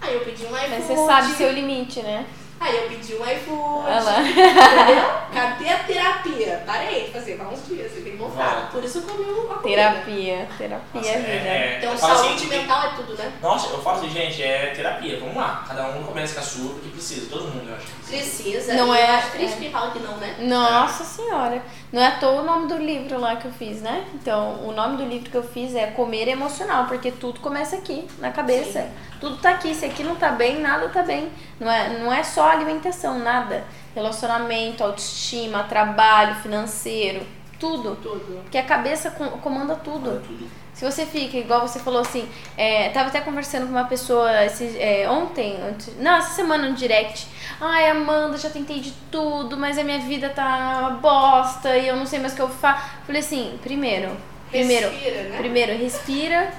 Aí 0.00 0.14
eu 0.14 0.20
pedi 0.20 0.44
um 0.44 0.56
iFood. 0.56 0.70
Mas 0.70 0.84
você 0.84 1.06
sabe 1.06 1.32
seu 1.34 1.52
limite, 1.52 2.02
né? 2.02 2.26
Aí 2.60 2.76
eu 2.76 2.88
pedi 2.88 3.14
um 3.14 3.24
iFood. 3.24 3.84
Entendeu? 3.88 5.04
Cadê 5.32 5.68
a 5.68 5.78
terapia? 5.84 6.62
Parei 6.66 7.04
de 7.04 7.12
fazer, 7.12 7.36
vai 7.36 7.46
uns 7.46 7.66
dias, 7.66 7.92
eu 7.96 8.16
voltar. 8.18 8.54
Vai. 8.62 8.70
Por 8.72 8.84
isso 8.84 8.98
eu 8.98 9.02
comi 9.02 9.24
uma 9.24 9.54
comida. 9.56 9.62
Terapia. 9.62 10.48
Terapia 10.58 10.80
Nossa, 10.94 11.08
é 11.10 11.18
vida. 11.18 11.48
é- 11.48 11.78
Então, 11.78 11.96
saúde 11.96 12.34
assim, 12.34 12.46
mental 12.48 12.82
é 12.84 12.88
tudo, 12.96 13.14
né? 13.16 13.32
Nossa, 13.40 13.68
eu 13.72 13.80
falo 13.82 13.98
assim, 13.98 14.10
gente, 14.10 14.42
é 14.42 14.72
terapia, 14.74 15.20
vamos 15.20 15.36
lá. 15.36 15.64
Cada 15.68 15.86
um 15.88 16.02
começa 16.02 16.34
com 16.34 16.40
a 16.40 16.42
sua, 16.42 16.74
porque 16.74 16.88
precisa, 16.88 17.30
todo 17.30 17.44
mundo, 17.44 17.68
eu 17.68 17.76
acho. 17.76 17.86
Precisa. 18.08 18.74
Não 18.74 18.94
é- 18.94 19.00
é. 19.00 19.22
quem 19.58 19.70
fala 19.70 19.90
que 19.92 19.98
não, 20.00 20.16
né? 20.16 20.36
Nossa 20.40 21.04
senhora. 21.04 21.62
Não 21.92 22.02
é 22.02 22.06
à 22.06 22.10
toa 22.18 22.42
o 22.42 22.44
nome 22.44 22.66
do 22.68 22.76
livro 22.76 23.18
lá 23.20 23.36
que 23.36 23.46
eu 23.46 23.52
fiz, 23.52 23.80
né? 23.80 24.04
Então, 24.14 24.60
o 24.66 24.72
nome 24.72 24.96
do 24.96 25.04
livro 25.04 25.30
que 25.30 25.36
eu 25.36 25.42
fiz 25.42 25.74
é 25.74 25.86
Comer 25.88 26.28
Emocional, 26.28 26.86
porque 26.86 27.10
tudo 27.10 27.40
começa 27.40 27.76
aqui, 27.76 28.06
na 28.18 28.30
cabeça. 28.30 28.82
Sim. 28.82 28.88
Tudo 29.20 29.36
tá 29.38 29.50
aqui. 29.50 29.74
Se 29.74 29.84
aqui 29.84 30.02
não 30.04 30.16
tá 30.16 30.30
bem, 30.30 30.60
nada 30.60 30.88
tá 30.88 31.02
bem. 31.02 31.30
Não 31.58 31.70
é, 31.70 31.98
não 31.98 32.12
é 32.12 32.22
só 32.22 32.50
alimentação, 32.50 33.18
nada. 33.18 33.64
Relacionamento, 33.94 34.84
autoestima, 34.84 35.64
trabalho, 35.64 36.34
financeiro, 36.36 37.26
tudo. 37.58 37.96
Tudo. 37.96 38.40
Porque 38.42 38.58
a 38.58 38.62
cabeça 38.62 39.10
com- 39.10 39.28
comanda 39.40 39.74
tudo. 39.74 40.20
Tudo. 40.24 40.48
Se 40.78 40.84
você 40.84 41.04
fica, 41.04 41.36
igual 41.36 41.66
você 41.66 41.80
falou 41.80 42.00
assim, 42.02 42.28
é, 42.56 42.88
tava 42.90 43.08
até 43.08 43.20
conversando 43.20 43.64
com 43.66 43.72
uma 43.72 43.86
pessoa 43.86 44.44
esse, 44.44 44.78
é, 44.78 45.10
ontem, 45.10 45.58
antes- 45.60 45.96
não, 45.98 46.14
essa 46.18 46.34
semana 46.34 46.68
no 46.68 46.76
direct. 46.76 47.26
Ai, 47.60 47.90
Amanda, 47.90 48.38
já 48.38 48.48
tentei 48.48 48.78
de 48.78 48.92
tudo, 49.10 49.56
mas 49.56 49.76
a 49.76 49.82
minha 49.82 49.98
vida 49.98 50.28
tá 50.28 50.76
uma 50.78 50.90
bosta 50.90 51.76
e 51.76 51.88
eu 51.88 51.96
não 51.96 52.06
sei 52.06 52.20
mais 52.20 52.32
o 52.32 52.36
que 52.36 52.42
eu 52.42 52.48
faço. 52.48 52.90
Falei 53.04 53.20
assim, 53.20 53.58
primeiro, 53.60 54.16
primeiro, 54.52 54.88
Respira, 54.88 55.22
né? 55.24 55.36
primeiro, 55.36 55.76
respira 55.76 56.52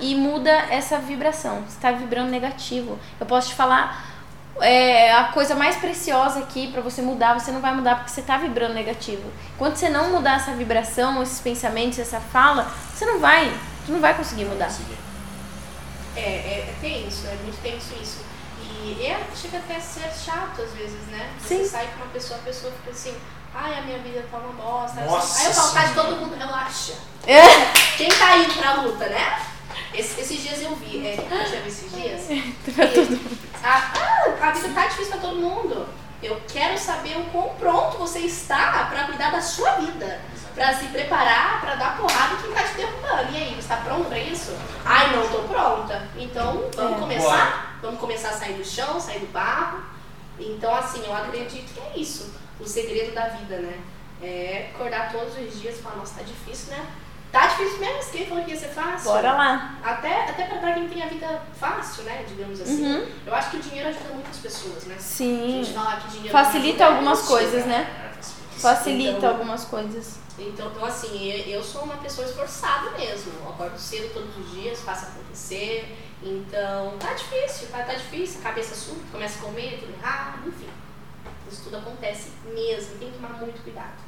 e, 0.00 0.12
e 0.12 0.14
muda 0.14 0.50
essa 0.70 0.96
vibração. 0.98 1.62
Você 1.68 1.78
tá 1.78 1.92
vibrando 1.92 2.30
negativo. 2.30 2.98
Eu 3.20 3.26
posso 3.26 3.50
te 3.50 3.54
falar 3.54 4.15
é, 4.60 5.12
a 5.12 5.24
coisa 5.24 5.54
mais 5.54 5.76
preciosa 5.76 6.40
aqui 6.40 6.72
pra 6.72 6.80
você 6.80 7.02
mudar, 7.02 7.38
você 7.38 7.50
não 7.50 7.60
vai 7.60 7.74
mudar 7.74 7.96
porque 7.96 8.10
você 8.10 8.22
tá 8.22 8.36
vibrando 8.36 8.74
negativo. 8.74 9.30
Quando 9.58 9.76
você 9.76 9.88
não 9.88 10.10
mudar 10.10 10.36
essa 10.36 10.52
vibração, 10.52 11.22
esses 11.22 11.40
pensamentos, 11.40 11.98
essa 11.98 12.20
fala, 12.20 12.70
você 12.94 13.04
não 13.04 13.18
vai, 13.18 13.48
você 13.84 13.92
não 13.92 14.00
vai 14.00 14.14
conseguir 14.14 14.44
mudar. 14.44 14.70
É, 16.16 16.20
é, 16.20 16.70
é 16.70 16.74
tenso, 16.80 17.26
é 17.26 17.34
muito 17.42 17.60
tenso 17.62 17.94
isso. 18.00 18.24
E 18.62 19.04
é, 19.04 19.20
chega 19.34 19.58
até 19.58 19.76
a 19.76 19.80
ser 19.80 20.10
chato 20.12 20.62
às 20.62 20.72
vezes, 20.72 21.06
né? 21.10 21.30
Você 21.38 21.58
Sim. 21.58 21.68
sai 21.68 21.88
com 21.88 21.96
uma 21.96 22.12
pessoa, 22.12 22.38
a 22.38 22.42
pessoa 22.42 22.72
fica 22.72 22.90
assim, 22.90 23.16
ai, 23.54 23.78
a 23.78 23.82
minha 23.82 23.98
vida 23.98 24.24
tá 24.30 24.38
uma 24.38 24.52
bosta. 24.52 25.00
Nossa 25.02 25.40
Aí 25.40 25.46
eu 25.46 25.52
falo, 25.52 25.68
de 25.68 25.72
Senhora. 25.72 25.94
todo 25.94 26.16
mundo, 26.16 26.36
relaxa. 26.36 26.92
É. 27.26 27.42
Quem 27.96 28.08
tá 28.08 28.36
indo 28.36 28.54
pra 28.54 28.74
luta, 28.74 29.08
né? 29.08 29.42
Esse- 29.94 30.20
esses 30.20 30.42
dias 30.42 30.62
eu 30.62 30.74
vi, 30.76 31.06
é, 31.06 31.14
eu 31.18 31.46
já 31.50 31.60
vi 31.60 31.68
esses 31.68 31.90
dias. 31.92 32.26
Pra 32.74 32.84
E- 32.84 32.88
tudo. 32.88 33.36
Ah, 33.62 33.92
a 34.40 34.50
vida 34.52 34.68
tá 34.74 34.86
difícil 34.86 35.12
pra 35.12 35.20
todo 35.20 35.36
mundo. 35.36 35.86
Eu 36.22 36.40
quero 36.48 36.76
saber 36.78 37.16
o 37.18 37.24
quão 37.26 37.50
pronto 37.56 37.98
você 37.98 38.20
está 38.20 38.86
pra 38.90 39.04
cuidar 39.04 39.30
da 39.30 39.40
sua 39.40 39.72
vida. 39.72 40.20
Pra 40.54 40.72
se 40.74 40.86
preparar, 40.86 41.60
pra 41.60 41.74
dar 41.74 41.96
porrada 41.98 42.34
em 42.34 42.42
quem 42.42 42.52
tá 42.52 42.62
te 42.62 42.74
derrubando. 42.76 43.32
E 43.32 43.36
aí, 43.36 43.54
você 43.54 43.68
tá 43.68 43.76
pronto 43.76 44.06
pra 44.08 44.18
isso? 44.18 44.56
Ai, 44.84 45.14
não 45.14 45.28
tô 45.28 45.40
pronta. 45.40 46.08
Então, 46.16 46.64
vamos 46.74 46.96
É. 46.96 47.00
começar? 47.00 47.78
Vamos 47.82 48.00
começar 48.00 48.30
a 48.30 48.32
sair 48.32 48.54
do 48.54 48.64
chão, 48.64 48.98
sair 48.98 49.18
do 49.20 49.26
barro. 49.32 49.80
Então, 50.40 50.74
assim, 50.74 51.02
eu 51.04 51.14
acredito 51.14 51.72
que 51.74 51.80
é 51.80 51.98
isso. 52.00 52.32
O 52.58 52.66
segredo 52.66 53.14
da 53.14 53.28
vida, 53.28 53.58
né? 53.58 53.78
É 54.22 54.70
acordar 54.74 55.12
todos 55.12 55.36
os 55.36 55.60
dias 55.60 55.78
e 55.78 55.82
falar, 55.82 55.96
nossa, 55.96 56.14
tá 56.14 56.22
difícil, 56.22 56.72
né? 56.74 56.86
Tá 57.36 57.48
difícil 57.48 57.80
mesmo, 57.80 58.12
quem 58.12 58.26
falou 58.26 58.44
que 58.44 58.50
ia 58.52 58.56
ser 58.56 58.68
fácil? 58.68 59.10
Bora 59.10 59.32
lá. 59.32 59.74
Até, 59.84 60.30
até 60.30 60.46
pra, 60.46 60.72
quem 60.72 60.88
tem 60.88 61.02
a 61.02 61.06
vida 61.06 61.42
fácil, 61.60 62.04
né? 62.04 62.24
Digamos 62.26 62.58
assim. 62.62 62.82
Uhum. 62.82 63.06
Eu 63.26 63.34
acho 63.34 63.50
que 63.50 63.56
o 63.58 63.60
dinheiro 63.60 63.90
ajuda 63.90 64.14
muitas 64.14 64.38
pessoas, 64.38 64.84
né? 64.84 64.94
A 64.96 64.98
Sim. 64.98 65.62
gente 65.62 65.74
falar 65.74 66.00
que 66.00 66.08
dinheiro 66.12 66.32
Facilita 66.32 66.86
algumas 66.86 67.22
é 67.22 67.26
coisas, 67.26 67.66
né? 67.66 68.10
É, 68.16 68.58
facilita. 68.58 69.18
Então- 69.18 69.28
algumas 69.28 69.66
coisas. 69.66 70.18
Então, 70.38 70.68
então, 70.70 70.84
assim, 70.86 71.30
eu 71.30 71.56
eu 71.56 71.62
sou 71.62 71.82
uma 71.82 71.98
pessoa 71.98 72.26
esforçada 72.26 72.92
mesmo. 72.92 73.30
Eu 73.42 73.50
acordo 73.50 73.78
cedo 73.78 74.14
todos 74.14 74.34
os 74.38 74.52
dias, 74.52 74.80
faço 74.80 75.04
acontecer. 75.04 75.94
Então, 76.22 76.96
tá 76.98 77.12
difícil, 77.12 77.68
tá, 77.68 77.82
tá 77.82 77.92
difícil. 77.92 78.40
A 78.40 78.44
cabeça 78.44 78.74
surta, 78.74 79.02
começa 79.12 79.38
a 79.40 79.42
comer, 79.42 79.78
tudo 79.78 79.92
errado, 79.92 80.38
enfim. 80.48 80.70
Isso 81.52 81.64
tudo 81.64 81.76
acontece 81.76 82.30
mesmo. 82.46 82.96
Tem 82.98 83.10
que 83.10 83.18
tomar 83.18 83.34
muito 83.34 83.62
cuidado. 83.62 84.05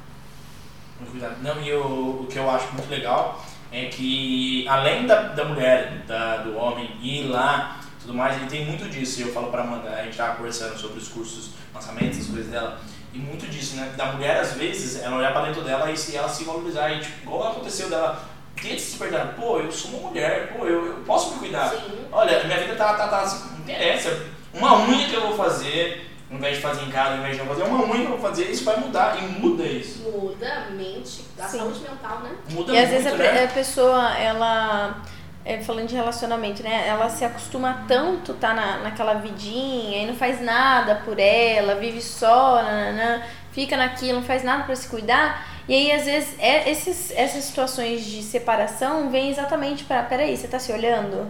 Não, 1.41 1.61
e 1.61 1.73
o, 1.73 2.21
o 2.21 2.27
que 2.29 2.37
eu 2.37 2.49
acho 2.49 2.71
muito 2.73 2.89
legal 2.89 3.43
é 3.71 3.85
que 3.85 4.67
além 4.67 5.05
da, 5.05 5.21
da 5.29 5.45
mulher, 5.45 6.03
da, 6.07 6.37
do 6.37 6.57
homem 6.57 6.97
ir 7.01 7.23
lá 7.23 7.79
tudo 8.09 8.17
mais, 8.17 8.35
ele 8.37 8.47
tem 8.47 8.65
muito 8.65 8.89
disso. 8.89 9.19
E 9.19 9.23
eu 9.23 9.33
falo 9.33 9.51
pra 9.51 9.61
Amanda, 9.61 9.89
a 9.89 10.03
gente 10.03 10.17
tava 10.17 10.35
conversando 10.35 10.77
sobre 10.77 10.97
os 10.97 11.07
cursos, 11.07 11.51
lançamentos, 11.73 12.19
as 12.19 12.27
coisas 12.27 12.47
dela. 12.47 12.79
E 13.13 13.19
muito 13.19 13.47
disso, 13.47 13.75
né? 13.75 13.93
Da 13.95 14.07
mulher, 14.13 14.39
às 14.39 14.53
vezes, 14.53 15.01
ela 15.01 15.17
olhar 15.17 15.31
pra 15.31 15.45
dentro 15.45 15.61
dela 15.61 15.91
e 15.91 15.97
se 15.97 16.15
ela 16.15 16.27
se 16.27 16.43
valorizar. 16.43 16.91
E, 16.91 16.99
tipo, 16.99 17.23
igual 17.23 17.51
aconteceu 17.51 17.89
dela, 17.89 18.27
ter 18.55 18.79
se 18.79 18.91
despertar. 18.91 19.35
Pô, 19.35 19.59
eu 19.59 19.71
sou 19.71 19.91
uma 19.91 20.09
mulher, 20.09 20.53
pô, 20.53 20.65
eu, 20.65 20.85
eu 20.85 20.93
posso 21.05 21.33
me 21.33 21.39
cuidar. 21.39 21.69
Sim. 21.69 22.05
Olha, 22.11 22.43
minha 22.43 22.57
vida 22.57 22.75
tá, 22.75 22.93
tá, 22.95 23.07
tá 23.07 23.21
assim, 23.21 23.49
não 23.51 23.59
interessa. 23.59 24.25
Uma 24.53 24.87
unha 24.87 25.07
que 25.07 25.13
eu 25.13 25.21
vou 25.21 25.37
fazer, 25.37 26.09
ao 26.29 26.37
invés 26.37 26.57
de 26.57 26.61
fazer 26.61 26.83
em 26.83 26.91
casa, 26.91 27.11
ao 27.11 27.17
invés 27.19 27.35
de 27.35 27.41
não 27.43 27.47
fazer, 27.47 27.63
uma 27.63 27.85
unha 27.85 28.07
vou 28.07 28.19
fazer, 28.19 28.49
isso 28.51 28.63
vai 28.63 28.77
mudar. 28.79 29.17
E 29.21 29.27
muda 29.39 29.63
isso. 29.63 29.99
Muda 30.09 30.65
a 30.67 30.69
mente, 30.71 31.25
a 31.39 31.47
Sim. 31.47 31.57
saúde 31.59 31.79
mental, 31.79 32.19
né? 32.19 32.31
Muda 32.51 32.71
E 32.73 32.77
às 32.77 32.89
muito, 32.89 33.03
vezes 33.03 33.13
a, 33.13 33.17
né? 33.17 33.43
a 33.45 33.47
pessoa, 33.47 34.17
ela. 34.17 35.01
é, 35.43 35.59
falando 35.63 35.87
de 35.87 35.95
relacionamento, 35.95 36.61
né? 36.61 36.87
Ela 36.87 37.09
se 37.09 37.25
acostuma 37.25 37.85
tanto 37.87 38.33
tá 38.35 38.53
na, 38.53 38.77
naquela 38.79 39.15
vidinha 39.15 40.03
e 40.03 40.05
não 40.07 40.15
faz 40.15 40.39
nada 40.41 40.95
por 41.03 41.17
ela, 41.19 41.75
vive 41.75 42.01
só, 42.01 42.61
nananã, 42.61 43.23
fica 43.51 43.75
naquilo, 43.75 44.19
não 44.19 44.23
faz 44.25 44.43
nada 44.43 44.63
pra 44.65 44.75
se 44.75 44.87
cuidar. 44.87 45.47
E 45.67 45.73
aí, 45.73 45.91
às 45.91 46.05
vezes, 46.05 46.35
é, 46.39 46.69
esses, 46.69 47.11
essas 47.15 47.43
situações 47.43 48.03
de 48.05 48.21
separação 48.23 49.09
vêm 49.09 49.29
exatamente 49.29 49.83
pra. 49.83 50.03
Peraí, 50.03 50.35
você 50.37 50.47
tá 50.47 50.59
se 50.59 50.71
olhando? 50.71 51.27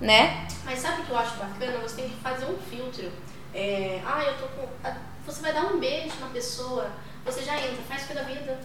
Né? 0.00 0.46
Mas 0.64 0.78
sabe 0.78 1.02
o 1.02 1.04
que 1.04 1.10
eu 1.10 1.18
acho 1.18 1.36
bacana? 1.36 1.78
Você 1.82 1.96
tem 2.02 2.08
que 2.10 2.16
fazer 2.16 2.46
um 2.46 2.56
filtro. 2.56 3.10
É, 3.54 4.00
ah, 4.06 4.22
eu 4.24 4.34
tô 4.38 4.46
com. 4.48 4.68
ah, 4.84 4.96
Você 5.26 5.42
vai 5.42 5.52
dar 5.52 5.64
um 5.66 5.78
beijo 5.78 6.14
na 6.20 6.28
pessoa, 6.28 6.90
você 7.24 7.42
já 7.42 7.56
entra, 7.56 7.82
faz 7.88 8.04
coisa 8.04 8.22
da 8.22 8.28
vida. 8.28 8.58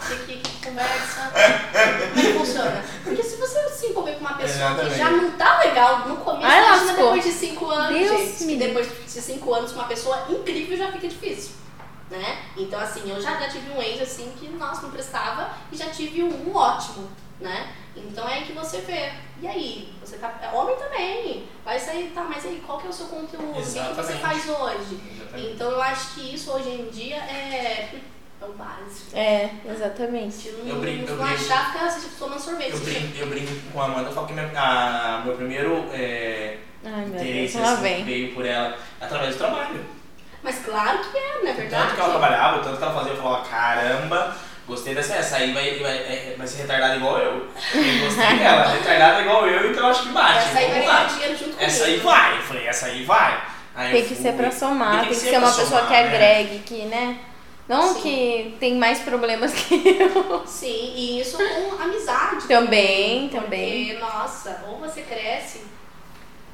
Que, 0.00 0.16
que, 0.24 0.36
que 0.38 0.66
conversa. 0.66 1.30
Como 1.30 2.18
é 2.18 2.22
que 2.32 2.38
funciona? 2.38 2.84
Porque 3.04 3.22
se 3.22 3.36
você 3.36 3.68
se 3.68 3.86
envolver 3.88 4.12
com 4.14 4.20
uma 4.20 4.32
pessoa 4.32 4.74
que 4.74 4.80
Exatamente. 4.86 4.96
já 4.98 5.10
não 5.10 5.30
tá 5.32 5.58
legal 5.58 6.08
no 6.08 6.16
começo, 6.16 6.46
Ai, 6.46 6.58
imagina 6.64 6.86
lascou. 6.86 7.04
depois 7.04 7.24
de 7.24 7.32
cinco 7.32 7.70
anos, 7.70 7.98
Deus 7.98 8.10
gente. 8.18 8.44
me 8.44 8.52
Que 8.54 8.58
depois 8.64 8.88
de 8.88 9.20
cinco 9.20 9.52
anos 9.52 9.72
com 9.72 9.78
uma 9.78 9.88
pessoa 9.88 10.24
incrível 10.30 10.74
já 10.78 10.90
fica 10.90 11.06
difícil. 11.06 11.52
Né? 12.08 12.44
Então, 12.56 12.80
assim, 12.80 13.08
eu 13.10 13.20
já, 13.20 13.38
já 13.38 13.48
tive 13.50 13.70
um 13.72 13.82
ex 13.82 14.00
assim 14.00 14.32
que, 14.40 14.48
nossa, 14.48 14.82
não 14.82 14.90
prestava 14.90 15.50
e 15.70 15.76
já 15.76 15.90
tive 15.90 16.22
um, 16.22 16.48
um 16.50 16.56
ótimo, 16.56 17.06
né? 17.38 17.70
Então 17.96 18.28
é 18.28 18.34
aí 18.34 18.44
que 18.44 18.52
você 18.52 18.78
vê. 18.78 19.10
E 19.42 19.46
aí? 19.48 19.92
Você 20.04 20.16
tá. 20.18 20.32
Homem 20.52 20.76
também. 20.76 21.44
Vai 21.64 21.78
sair, 21.78 22.12
tá, 22.14 22.22
mas 22.22 22.44
aí, 22.44 22.62
qual 22.66 22.78
que 22.78 22.86
é 22.86 22.90
o 22.90 22.92
seu 22.92 23.06
conteúdo? 23.06 23.50
O 23.50 23.54
que 23.54 23.60
que, 23.60 23.66
você 23.68 23.78
Exatamente. 23.80 24.20
faz 24.20 24.48
hoje? 24.48 25.00
Exatamente. 25.16 25.52
Então 25.52 25.70
eu 25.70 25.82
acho 25.82 26.14
que 26.14 26.34
isso 26.34 26.52
hoje 26.52 26.68
em 26.70 26.88
dia 26.88 27.16
é, 27.16 27.90
é 28.40 28.44
o 28.44 28.52
básico. 28.52 29.10
É, 29.16 29.50
exatamente. 29.68 30.34
Se 30.34 30.50
não, 30.52 30.66
Eu 30.68 30.80
brinco- 30.80 31.10
eu 31.10 31.16
não 31.16 31.24
brinco. 31.26 31.40
achar, 31.42 31.72
fica 31.72 31.84
assim, 31.84 32.08
tomando 32.18 32.40
sorvete. 32.40 32.72
Eu 32.72 32.80
brinco, 32.80 33.18
eu 33.18 33.26
brinco 33.26 33.52
com 33.72 33.80
a 33.80 33.84
Amanda, 33.86 34.08
eu 34.08 34.14
falo 34.14 34.26
que 34.26 34.32
minha, 34.34 34.50
a, 34.56 35.22
meu 35.24 35.34
primeiro 35.36 35.86
é, 35.92 36.58
Ai, 36.84 36.90
meu 37.00 37.08
Deus, 37.10 37.22
interesse 37.22 37.58
lá 37.58 37.72
assim, 37.72 38.04
veio 38.04 38.34
por 38.34 38.46
ela 38.46 38.76
através 39.00 39.34
do 39.34 39.38
trabalho. 39.38 39.84
Mas 40.42 40.64
claro 40.64 40.98
que 41.10 41.18
é, 41.18 41.42
não 41.42 41.48
é 41.50 41.52
verdade? 41.52 41.82
Tanto 41.82 41.94
que 41.96 42.00
ela 42.00 42.10
trabalhava, 42.10 42.62
tanto 42.64 42.78
que 42.78 42.82
ela 42.82 42.94
fazia, 42.94 43.12
eu 43.12 43.16
falava, 43.22 43.44
caramba, 43.46 44.36
gostei 44.70 44.94
dessa, 44.94 45.14
essa 45.14 45.36
aí 45.36 45.52
vai, 45.52 45.78
vai, 45.78 45.96
é- 45.98 46.34
vai 46.38 46.46
ser 46.46 46.62
retardada 46.62 46.96
igual 46.96 47.18
eu. 47.18 47.32
Eu 47.74 48.04
gostei 48.04 48.38
dela, 48.38 48.68
retardada 48.68 49.20
igual 49.20 49.46
eu, 49.46 49.70
então 49.70 49.86
acho 49.88 50.02
que 50.04 50.08
bate. 50.10 50.38
Essa 50.38 50.58
aí 50.58 50.70
vai 50.70 50.80
ganhar 50.80 51.08
dinheiro 51.08 51.32
junto 51.36 51.50
comigo. 51.50 51.62
Essa 51.62 51.84
aí 51.84 51.96
vai. 51.98 52.36
Eu 52.38 52.42
falei, 52.42 52.66
essa 52.66 52.86
aí 52.86 53.04
vai. 53.04 53.44
Aí 53.74 53.92
Tem 53.92 54.02
que 54.02 54.14
fui. 54.14 54.22
ser 54.22 54.32
pra 54.32 54.50
somar, 54.50 55.00
tem 55.00 55.08
que, 55.10 55.14
ser, 55.14 55.30
pra 55.30 55.38
uma 55.40 55.48
pessoa 55.48 55.66
somar, 55.66 55.86
que 55.86 55.92
né? 55.92 56.00
agregue, 56.06 56.58
que, 56.60 56.82
né? 56.86 57.18
Não 57.68 57.94
Sim. 57.94 58.00
que 58.00 58.56
tem 58.58 58.74
mais 58.76 58.98
problemas 59.00 59.52
que 59.54 59.74
eu. 60.00 60.42
Sim, 60.46 60.92
e 60.96 61.20
isso 61.20 61.36
com 61.38 61.82
amizade. 61.82 62.46
Também, 62.48 63.28
porque, 63.28 63.40
também. 63.44 63.98
nossa, 63.98 64.64
ou 64.68 64.78
você 64.78 65.02
cresce 65.02 65.60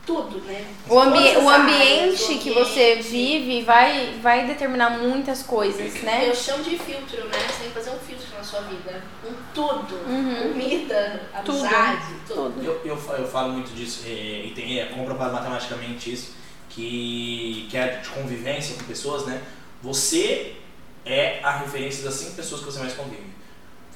tudo, 0.07 0.41
né? 0.43 0.65
O, 0.89 0.99
ambi 0.99 1.37
o 1.37 1.51
ambiente 1.51 2.25
áreas, 2.25 2.43
que 2.43 2.51
você 2.51 2.97
vive 2.97 3.63
vai, 3.63 4.15
vai 4.23 4.47
determinar 4.47 4.91
muitas 4.91 5.43
coisas, 5.43 6.01
né? 6.03 6.29
Eu 6.29 6.35
chamo 6.35 6.63
de 6.63 6.79
filtro, 6.79 7.25
né? 7.25 7.33
Você 7.49 7.65
tem 7.65 7.69
que 7.69 7.75
fazer 7.75 7.91
um 7.91 7.99
filtro 7.99 8.27
na 8.37 8.45
sua 8.45 8.61
vida. 8.63 9.03
Com 9.21 9.33
tudo. 9.53 9.97
Uhum. 10.07 10.53
Comida, 10.53 11.29
Tudo. 11.45 11.59
amizade, 11.59 12.15
tudo. 12.29 12.53
Tudo. 12.55 12.65
Eu, 12.65 12.81
eu, 12.85 13.15
eu 13.19 13.29
falo 13.29 13.53
muito 13.53 13.75
disso, 13.75 14.05
é, 14.07 14.47
e 14.47 14.53
tem 14.55 14.79
é 14.79 14.87
comprovado 14.87 15.33
matematicamente 15.33 16.13
isso, 16.13 16.35
que, 16.71 17.67
que 17.69 17.77
é 17.77 17.97
de 17.97 18.09
convivência 18.11 18.77
com 18.77 18.85
pessoas, 18.85 19.27
né? 19.27 19.43
Você 19.83 20.55
é 21.05 21.41
a 21.43 21.59
referência 21.59 22.05
das 22.05 22.15
cinco 22.15 22.37
pessoas 22.37 22.61
que 22.61 22.67
você 22.67 22.79
mais 22.79 22.95
convive. 22.95 23.27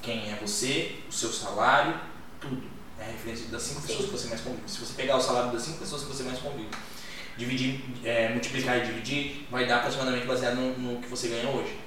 Quem 0.03 0.33
é 0.33 0.39
você, 0.41 0.97
o 1.09 1.13
seu 1.13 1.31
salário, 1.31 1.95
tudo. 2.41 2.80
É 3.01 3.05
a 3.05 3.13
referência 3.13 3.49
das 3.49 3.63
cinco 3.63 3.81
pessoas 3.83 4.07
que 4.07 4.13
você 4.13 4.29
mais 4.29 4.41
convive. 4.43 4.63
Se 4.69 4.79
você 4.81 4.93
pegar 4.95 5.17
o 5.17 5.21
salário 5.21 5.53
das 5.53 5.63
cinco 5.63 5.79
pessoas 5.79 6.03
que 6.03 6.09
você 6.09 6.23
mais 6.23 6.39
convive, 6.39 6.69
dividir, 7.37 7.83
é, 8.05 8.29
multiplicar 8.29 8.77
e 8.79 8.83
dividir, 8.83 9.47
vai 9.51 9.67
dar 9.67 9.77
aproximadamente 9.79 10.27
baseado 10.27 10.57
no, 10.57 10.77
no 10.79 11.01
que 11.01 11.09
você 11.09 11.29
ganha 11.29 11.49
hoje. 11.49 11.79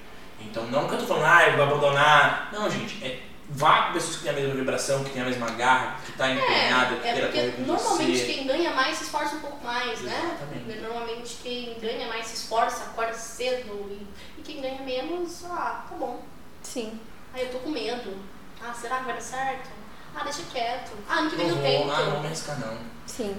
Então, 0.41 0.65
não 0.67 0.87
que 0.87 0.95
eu 0.95 0.99
tô 0.99 1.05
falando, 1.05 1.25
ah, 1.25 1.47
eu 1.47 1.55
vou 1.55 1.63
abandonar. 1.65 2.49
Não, 2.51 2.69
gente, 2.69 3.03
é, 3.05 3.21
vá 3.49 3.83
com 3.83 3.93
pessoas 3.93 4.15
que 4.17 4.23
têm 4.23 4.31
a 4.31 4.33
mesma 4.33 4.55
vibração, 4.55 5.03
que 5.03 5.11
têm 5.11 5.21
a 5.21 5.25
mesma 5.25 5.49
garra, 5.51 5.99
que 6.05 6.11
tá 6.13 6.31
empenhada, 6.31 6.95
que 6.95 7.07
É, 7.07 7.11
é 7.11 7.13
queira 7.13 7.27
correr 7.31 7.43
porque 7.51 7.61
com 7.63 7.71
normalmente 7.71 8.17
você. 8.17 8.25
quem 8.25 8.47
ganha 8.47 8.71
mais 8.73 8.97
se 8.97 9.03
esforça 9.03 9.35
um 9.35 9.39
pouco 9.39 9.63
mais, 9.63 10.01
né? 10.01 10.35
Exatamente. 10.35 10.81
Normalmente 10.81 11.37
quem 11.43 11.77
ganha 11.79 12.07
mais 12.07 12.25
se 12.25 12.35
esforça, 12.35 12.85
acorda 12.85 13.13
cedo 13.13 13.87
e, 13.91 14.07
e 14.39 14.41
quem 14.43 14.59
ganha 14.61 14.81
menos, 14.81 15.45
ah, 15.45 15.85
tá 15.87 15.95
bom. 15.95 16.23
Sim. 16.63 16.99
Ah, 17.33 17.39
eu 17.39 17.51
tô 17.51 17.59
com 17.59 17.69
medo. 17.69 18.17
Ah, 18.61 18.73
será 18.73 18.97
que 18.97 19.05
vai 19.05 19.13
dar 19.13 19.21
certo? 19.21 19.69
Ah, 20.15 20.23
deixa 20.23 20.41
quieto. 20.51 20.91
Ah, 21.07 21.19
ano 21.19 21.29
que 21.29 21.35
vem 21.35 21.47
Não 21.47 21.57
eu 21.57 21.63
tento. 21.63 21.91
ah, 21.91 22.03
não 22.05 22.19
me 22.21 22.27
arriscar 22.27 22.59
não. 22.59 22.77
Sim. 23.05 23.35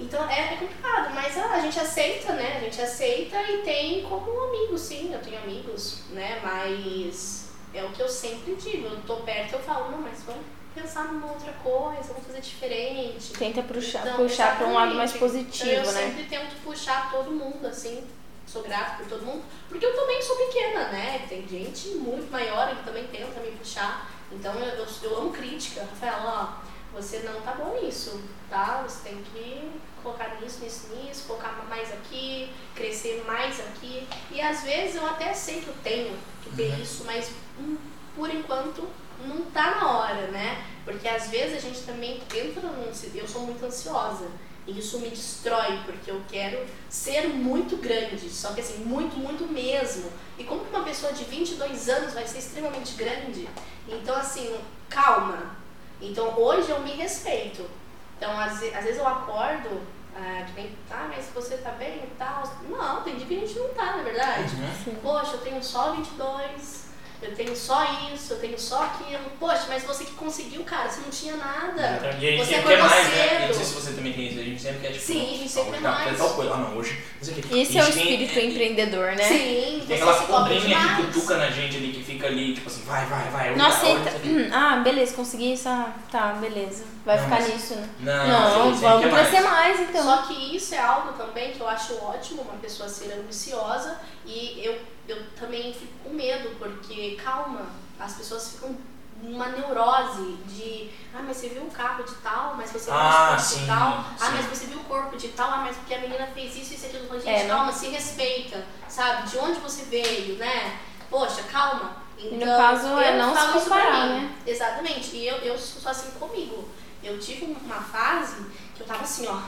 Então 0.00 0.28
é, 0.28 0.54
é 0.54 0.56
complicado, 0.56 1.14
mas 1.14 1.36
ah, 1.38 1.50
a 1.54 1.60
gente 1.60 1.78
aceita, 1.78 2.32
né? 2.32 2.56
A 2.56 2.60
gente 2.60 2.80
aceita 2.80 3.40
e 3.42 3.58
tem 3.58 4.02
como 4.02 4.30
amigo, 4.44 4.76
sim. 4.78 5.12
Eu 5.12 5.20
tenho 5.20 5.38
amigos, 5.42 6.02
né? 6.10 6.40
Mas 6.42 7.50
é 7.74 7.82
o 7.84 7.90
que 7.90 8.00
eu 8.00 8.08
sempre 8.08 8.54
digo. 8.56 8.86
Eu 8.86 9.00
tô 9.02 9.16
perto, 9.16 9.54
eu 9.54 9.60
falo, 9.60 9.90
não, 9.90 9.98
mas 10.00 10.22
vamos 10.22 10.42
pensar 10.74 11.04
numa 11.04 11.26
outra 11.28 11.52
coisa, 11.62 12.08
vamos 12.14 12.26
fazer 12.26 12.40
diferente. 12.40 13.32
Tenta 13.34 13.62
puxar, 13.62 14.00
Então, 14.00 14.16
puxar 14.16 14.56
para 14.56 14.66
um 14.66 14.74
lado 14.74 14.94
mais 14.94 15.12
positivo, 15.12 15.70
então, 15.70 15.84
eu 15.84 15.92
né? 15.92 16.00
sempre 16.06 16.24
tento 16.24 16.62
puxar 16.64 17.10
todo 17.10 17.30
mundo, 17.30 17.66
assim. 17.66 18.04
Sou 18.46 18.62
grata 18.62 18.96
por 18.98 19.06
todo 19.06 19.24
mundo. 19.24 19.42
Porque 19.68 19.84
eu 19.86 19.94
também 19.94 20.20
sou 20.20 20.36
pequena, 20.36 20.88
né? 20.88 21.24
Tem 21.28 21.46
gente 21.46 21.88
muito 21.90 22.30
maior 22.30 22.74
que 22.74 22.82
também 22.84 23.06
tenta 23.06 23.40
me 23.40 23.52
puxar. 23.52 24.10
Então 24.34 24.54
eu, 24.54 24.74
eu, 24.76 24.86
eu 25.02 25.18
amo 25.18 25.30
crítica. 25.32 25.80
Rafael, 25.82 26.22
ó, 26.24 26.48
você 26.94 27.20
não 27.20 27.40
tá 27.40 27.52
bom 27.52 27.78
nisso, 27.80 28.20
tá? 28.50 28.82
Você 28.86 29.08
tem 29.08 29.22
que 29.22 29.70
colocar 30.02 30.40
nisso, 30.40 30.60
nisso, 30.62 30.88
nisso, 30.94 31.24
focar 31.26 31.64
mais 31.68 31.92
aqui, 31.92 32.50
crescer 32.74 33.24
mais 33.26 33.60
aqui. 33.60 34.06
E 34.30 34.40
às 34.40 34.62
vezes 34.62 34.96
eu 34.96 35.06
até 35.06 35.32
sei 35.32 35.60
que 35.60 35.68
eu 35.68 35.74
tenho 35.82 36.16
que 36.42 36.50
ter 36.56 36.70
Uhum. 36.70 36.82
isso, 36.82 37.04
mas 37.04 37.30
hum, 37.58 37.76
por 38.16 38.28
enquanto 38.28 38.88
não 39.26 39.42
tá 39.46 39.76
na 39.76 39.90
hora, 39.98 40.26
né? 40.28 40.64
Porque 40.84 41.06
às 41.08 41.28
vezes 41.28 41.56
a 41.56 41.60
gente 41.60 41.82
também 41.82 42.20
entra 42.34 42.62
num. 42.62 42.90
Eu 43.14 43.28
sou 43.28 43.42
muito 43.42 43.64
ansiosa. 43.64 44.26
Isso 44.66 44.98
me 45.00 45.08
destrói, 45.08 45.80
porque 45.84 46.10
eu 46.10 46.22
quero 46.30 46.64
ser 46.88 47.28
muito 47.28 47.76
grande. 47.76 48.30
Só 48.30 48.52
que 48.52 48.60
assim, 48.60 48.84
muito, 48.84 49.16
muito 49.16 49.44
mesmo. 49.44 50.10
E 50.38 50.44
como 50.44 50.64
que 50.64 50.74
uma 50.74 50.84
pessoa 50.84 51.12
de 51.12 51.24
22 51.24 51.88
anos 51.88 52.14
vai 52.14 52.26
ser 52.26 52.38
extremamente 52.38 52.94
grande? 52.94 53.48
Então, 53.88 54.14
assim, 54.16 54.56
calma. 54.88 55.56
Então, 56.00 56.38
hoje 56.38 56.70
eu 56.70 56.80
me 56.80 56.92
respeito. 56.92 57.68
Então, 58.16 58.38
às, 58.38 58.52
às 58.52 58.84
vezes 58.84 58.98
eu 58.98 59.06
acordo, 59.06 59.80
ah, 60.14 60.44
que 60.46 60.60
nem, 60.60 60.76
tá, 60.88 61.08
mas 61.08 61.26
você 61.34 61.56
tá 61.56 61.70
bem 61.72 61.96
e 61.96 62.14
tal. 62.16 62.42
Não, 62.68 63.02
tem 63.02 63.16
dia 63.16 63.26
que 63.26 63.36
a 63.36 63.40
gente 63.40 63.58
não 63.58 63.68
tá, 63.70 63.96
na 63.96 64.02
verdade. 64.02 64.50
Sim. 64.84 64.96
Poxa, 65.02 65.32
eu 65.32 65.40
tenho 65.40 65.62
só 65.62 65.92
22, 65.92 66.91
eu 67.22 67.34
tenho 67.34 67.54
só 67.56 67.84
isso, 68.12 68.32
eu 68.34 68.38
tenho 68.40 68.58
só 68.58 68.82
aquilo. 68.84 69.20
Poxa, 69.38 69.64
mas 69.68 69.82
você 69.84 70.04
que 70.04 70.12
conseguiu, 70.12 70.62
cara, 70.64 70.88
você 70.90 71.00
não 71.00 71.10
tinha 71.10 71.36
nada. 71.36 72.16
E 72.20 72.28
a 72.28 72.30
gente 72.30 72.38
Você 72.38 72.54
sempre 72.54 72.68
quer 72.68 72.74
acordou 72.80 72.88
mais, 72.98 73.08
né? 73.08 73.28
cedo. 73.28 73.40
Eu 73.42 73.46
não 73.48 73.54
sei 73.54 73.64
se 73.64 73.74
você 73.74 73.92
também 73.92 74.12
tem 74.12 74.26
isso, 74.28 74.38
a 74.40 74.42
gente 74.42 74.62
sempre 74.62 74.78
quer, 74.80 74.92
tipo, 74.92 75.04
Sim, 75.04 75.20
a 75.34 75.36
gente 75.38 75.48
sempre 75.48 75.70
hoje 75.70 75.82
quer 75.82 75.88
mais. 75.90 76.18
tal 76.18 76.30
coisa. 76.34 76.52
Ah, 76.54 76.56
não, 76.58 76.76
hoje, 76.76 76.98
não 77.18 77.24
sei 77.24 77.34
o 77.34 77.42
que. 77.42 77.58
Esse 77.60 77.78
é 77.78 77.82
o 77.82 77.84
gente 77.86 77.94
tem- 77.98 78.12
espírito 78.22 78.38
empreendedor, 78.40 79.12
né? 79.16 79.24
Sim, 79.24 79.38
Tem 79.38 79.86
você 79.86 79.94
aquela 79.94 80.14
se 80.20 80.26
cobra 80.26 80.54
cobrinha 80.54 80.78
que 80.96 81.02
cutuca 81.06 81.36
na 81.38 81.50
gente 81.50 81.76
ali, 81.76 81.92
que 81.92 82.02
fica 82.02 82.26
ali, 82.26 82.54
tipo 82.54 82.68
assim, 82.68 82.82
vai, 82.82 83.06
vai, 83.06 83.30
vai. 83.30 83.54
Não 83.56 83.66
aceita. 83.66 84.10
não. 84.24 84.42
Ah, 84.72 84.76
beleza, 84.76 85.14
consegui 85.14 85.52
isso. 85.54 85.68
Ah, 85.68 85.92
tá, 86.10 86.32
beleza. 86.34 86.84
Vai 87.04 87.16
Não, 87.16 87.24
ficar 87.24 87.40
mas- 87.40 87.52
nisso, 87.54 87.74
né? 87.74 87.88
Não, 88.00 88.28
Não, 88.28 88.64
sempre 88.74 88.88
vamos 88.88 89.12
crescer 89.14 89.40
mais. 89.40 89.78
mais, 89.78 89.80
então. 89.88 90.02
Só 90.04 90.16
que 90.22 90.56
isso 90.56 90.74
é 90.74 90.78
algo 90.78 91.12
também 91.14 91.52
que 91.52 91.60
eu 91.60 91.68
acho 91.68 91.94
ótimo, 92.04 92.42
uma 92.42 92.54
pessoa 92.58 92.88
ser 92.88 93.12
ambiciosa 93.12 93.98
e 94.26 94.60
eu, 94.64 94.78
eu 95.08 95.30
também 95.38 95.72
fico 95.72 95.92
com 96.04 96.10
medo, 96.10 96.50
porque, 96.58 97.16
calma, 97.22 97.66
as 97.98 98.14
pessoas 98.14 98.52
ficam 98.52 98.76
numa 99.22 99.48
neurose 99.48 100.36
de, 100.48 100.90
ah, 101.14 101.20
mas 101.24 101.36
você 101.36 101.48
viu 101.50 101.62
o 101.62 101.70
carro 101.70 102.02
de 102.02 102.14
tal, 102.16 102.54
mas 102.56 102.70
você 102.70 102.90
viu 102.90 102.94
Ah, 102.98 103.24
o 103.24 103.28
corpo 103.28 103.42
sim, 103.42 103.60
de 103.60 103.66
tal, 103.66 103.88
ah, 103.98 104.14
sim. 104.18 104.32
mas 104.32 104.46
você 104.46 104.66
viu 104.66 104.78
o 104.80 104.84
corpo 104.84 105.16
de 105.16 105.28
tal, 105.28 105.50
ah, 105.50 105.56
mas 105.58 105.76
porque 105.76 105.94
a 105.94 105.98
menina 106.00 106.26
fez 106.34 106.56
isso, 106.56 106.74
isso 106.74 106.84
e 106.84 106.86
aquilo. 106.88 107.04
Eu 107.04 107.08
falo, 107.08 107.20
Gente, 107.20 107.30
É, 107.40 107.46
não- 107.46 107.56
calma, 107.56 107.72
se 107.72 107.88
respeita, 107.88 108.64
sabe? 108.88 109.28
De 109.30 109.38
onde 109.38 109.60
você 109.60 109.84
veio, 109.84 110.36
né? 110.38 110.80
Poxa, 111.08 111.42
calma. 111.44 112.02
no 112.18 112.36
Então, 112.36 112.56
caso, 112.56 112.86
é 113.00 113.14
eu 113.14 113.18
não 113.18 113.30
se 113.34 113.40
falo 113.40 113.56
isso 113.58 113.66
pra 113.68 113.76
comparar, 113.80 114.06
mim. 114.08 114.12
né? 114.22 114.34
Exatamente. 114.46 115.16
E 115.16 115.26
eu, 115.26 115.36
eu 115.38 115.58
sou 115.58 115.90
assim 115.90 116.10
comigo. 116.12 116.68
Eu 117.02 117.18
tive 117.18 117.44
uma 117.46 117.80
fase 117.80 118.44
que 118.74 118.80
eu 118.80 118.86
tava 118.86 119.02
assim, 119.02 119.26
ó, 119.26 119.40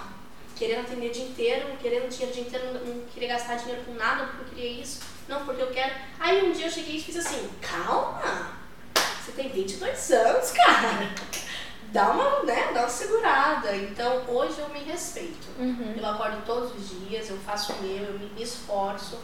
querendo 0.56 0.80
atender 0.80 1.08
o 1.08 1.12
dia 1.12 1.24
inteiro, 1.24 1.76
querendo 1.80 2.08
dinheiro 2.08 2.30
o 2.30 2.34
dia 2.34 2.42
inteiro, 2.42 2.72
não, 2.74 2.80
não 2.94 3.06
queria 3.06 3.28
gastar 3.28 3.54
dinheiro 3.56 3.82
com 3.84 3.94
nada 3.94 4.24
porque 4.26 4.40
eu 4.42 4.48
queria 4.56 4.80
isso. 4.82 5.00
Não, 5.28 5.44
porque 5.44 5.62
eu 5.62 5.70
quero. 5.70 5.94
Aí 6.18 6.44
um 6.44 6.52
dia 6.52 6.66
eu 6.66 6.70
cheguei 6.70 6.96
e 6.96 7.02
fiz 7.02 7.16
assim, 7.16 7.48
calma, 7.60 8.52
você 8.94 9.32
tem 9.32 9.48
22 9.48 10.10
anos, 10.10 10.50
cara. 10.52 11.14
Dá 11.92 12.10
uma, 12.10 12.42
né, 12.42 12.72
dá 12.72 12.80
uma 12.80 12.88
segurada. 12.88 13.74
Então 13.76 14.24
hoje 14.28 14.58
eu 14.58 14.68
me 14.68 14.80
respeito. 14.80 15.46
Uhum. 15.58 15.94
Eu 15.96 16.06
acordo 16.06 16.44
todos 16.44 16.74
os 16.74 16.90
dias, 16.90 17.30
eu 17.30 17.38
faço 17.38 17.72
o 17.72 17.82
meu, 17.82 18.04
eu 18.04 18.18
me 18.18 18.42
esforço. 18.42 19.18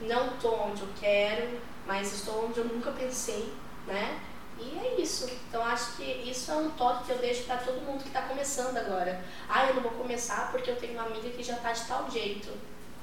Não 0.00 0.30
tô 0.38 0.54
onde 0.54 0.82
eu 0.82 0.88
quero, 0.98 1.60
mas 1.86 2.12
estou 2.12 2.46
onde 2.46 2.58
eu 2.58 2.64
nunca 2.64 2.90
pensei, 2.92 3.52
né? 3.86 4.20
E 4.58 4.78
é 4.78 5.00
isso. 5.00 5.30
Então 5.48 5.64
acho 5.64 5.96
que 5.96 6.04
isso 6.04 6.50
é 6.50 6.56
um 6.56 6.70
toque 6.70 7.04
que 7.04 7.12
eu 7.12 7.18
deixo 7.18 7.44
pra 7.44 7.56
todo 7.56 7.80
mundo 7.80 8.04
que 8.04 8.10
tá 8.10 8.22
começando 8.22 8.76
agora. 8.76 9.24
Ah, 9.48 9.66
eu 9.66 9.74
não 9.74 9.82
vou 9.82 9.92
começar 9.92 10.50
porque 10.50 10.70
eu 10.70 10.76
tenho 10.76 10.94
uma 10.94 11.06
amiga 11.06 11.30
que 11.30 11.42
já 11.42 11.56
tá 11.56 11.72
de 11.72 11.84
tal 11.86 12.10
jeito. 12.10 12.50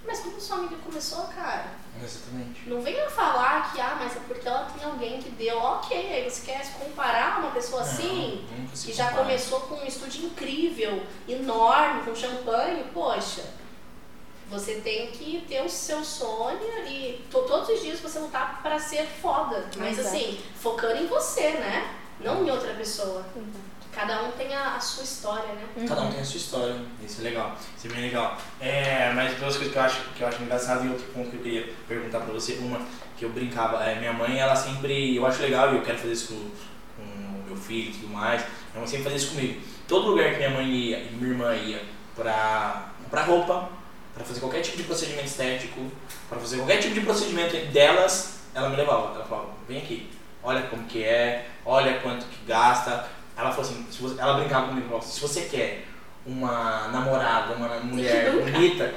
Mas 0.07 0.19
como 0.21 0.39
sua 0.39 0.57
amiga 0.57 0.77
começou, 0.77 1.25
cara? 1.25 1.65
Exatamente. 2.01 2.69
Não 2.69 2.81
venha 2.81 3.09
falar 3.09 3.71
que, 3.73 3.81
ah, 3.81 3.97
mas 3.99 4.15
é 4.15 4.19
porque 4.27 4.47
ela 4.47 4.65
tem 4.73 4.83
alguém 4.85 5.21
que 5.21 5.29
deu. 5.31 5.57
Ok, 5.57 5.97
aí 5.97 6.29
você 6.29 6.49
quer 6.49 6.63
se 6.63 6.71
comparar 6.73 7.39
uma 7.41 7.51
pessoa 7.51 7.81
assim? 7.81 8.47
Não, 8.57 8.75
se 8.75 8.87
que 8.87 8.93
já 8.93 9.11
começou 9.11 9.59
com 9.61 9.75
um 9.75 9.85
estúdio 9.85 10.27
incrível, 10.27 11.03
enorme, 11.27 12.03
com 12.03 12.15
champanhe, 12.15 12.85
poxa, 12.93 13.43
você 14.49 14.75
tem 14.75 15.07
que 15.11 15.43
ter 15.49 15.61
o 15.61 15.69
seu 15.69 16.01
sonho 16.05 16.87
e 16.87 17.25
to- 17.29 17.41
todos 17.43 17.67
os 17.67 17.81
dias 17.81 17.99
você 17.99 18.17
lutar 18.19 18.61
para 18.63 18.79
ser 18.79 19.05
foda. 19.05 19.69
Mas 19.75 19.99
Exato. 19.99 20.15
assim, 20.15 20.41
focando 20.61 20.95
em 21.03 21.07
você, 21.07 21.51
né? 21.51 21.95
Não 22.21 22.45
em 22.45 22.49
outra 22.49 22.73
pessoa. 22.75 23.25
Cada 23.97 24.21
um 24.21 24.31
tem 24.33 24.53
a, 24.53 24.75
a 24.75 24.79
sua 24.79 25.03
história, 25.03 25.53
né? 25.53 25.63
Cada 25.87 26.01
um 26.03 26.11
tem 26.11 26.19
a 26.19 26.23
sua 26.23 26.37
história, 26.37 26.75
isso 27.03 27.19
é 27.19 27.23
legal, 27.23 27.55
isso 27.75 27.87
é 27.87 27.89
bem 27.89 28.01
legal. 28.03 28.37
É, 28.61 29.11
mas 29.15 29.35
duas 29.39 29.55
coisas 29.55 29.73
que 29.73 29.79
eu 29.79 29.81
acho, 29.81 30.01
que 30.15 30.21
eu 30.21 30.27
acho 30.27 30.43
engraçado 30.43 30.85
e 30.85 30.89
outro 30.89 31.05
ponto 31.07 31.31
que 31.31 31.37
eu 31.37 31.41
queria 31.41 31.73
perguntar 31.87 32.19
pra 32.19 32.31
você, 32.31 32.59
uma 32.61 32.79
que 33.17 33.25
eu 33.25 33.29
brincava, 33.29 33.83
é, 33.83 33.95
minha 33.95 34.13
mãe, 34.13 34.37
ela 34.37 34.55
sempre, 34.55 35.15
eu 35.15 35.25
acho 35.25 35.41
legal 35.41 35.73
e 35.73 35.77
eu 35.77 35.81
quero 35.81 35.97
fazer 35.97 36.13
isso 36.13 36.27
com, 36.27 37.01
com 37.01 37.09
o 37.09 37.43
meu 37.47 37.55
filho 37.57 37.89
e 37.89 37.93
tudo 37.93 38.09
mais, 38.09 38.41
minha 38.41 38.81
mãe 38.81 38.87
sempre 38.87 39.05
fazia 39.05 39.17
isso 39.17 39.31
comigo. 39.31 39.61
Todo 39.87 40.09
lugar 40.09 40.29
que 40.29 40.37
minha 40.37 40.51
mãe 40.51 40.67
ia 40.67 40.99
e 40.99 41.15
minha 41.15 41.31
irmã 41.31 41.55
ia 41.55 41.83
pra 42.15 42.91
comprar 43.03 43.23
roupa, 43.23 43.69
pra 44.13 44.23
fazer 44.23 44.39
qualquer 44.39 44.61
tipo 44.61 44.77
de 44.77 44.83
procedimento 44.83 45.25
estético, 45.25 45.91
pra 46.29 46.37
fazer 46.37 46.57
qualquer 46.57 46.77
tipo 46.77 46.93
de 46.93 47.01
procedimento 47.01 47.55
delas, 47.71 48.41
ela 48.53 48.69
me 48.69 48.75
levava, 48.75 49.15
ela 49.15 49.25
falava, 49.25 49.49
vem 49.67 49.79
aqui, 49.79 50.07
olha 50.43 50.61
como 50.67 50.83
que 50.83 51.03
é, 51.03 51.47
olha 51.65 51.99
quanto 51.99 52.27
que 52.27 52.45
gasta. 52.45 53.16
Ela 53.38 53.51
falou 53.51 53.69
assim, 53.69 53.85
você- 53.99 54.19
ela 54.19 54.33
brincava 54.39 54.67
comigo, 54.69 54.99
se 55.01 55.19
você 55.21 55.41
quer 55.41 55.85
uma 56.25 56.88
namorada, 56.91 57.53
uma 57.53 57.69
mulher 57.81 58.31
bonita, 58.31 58.93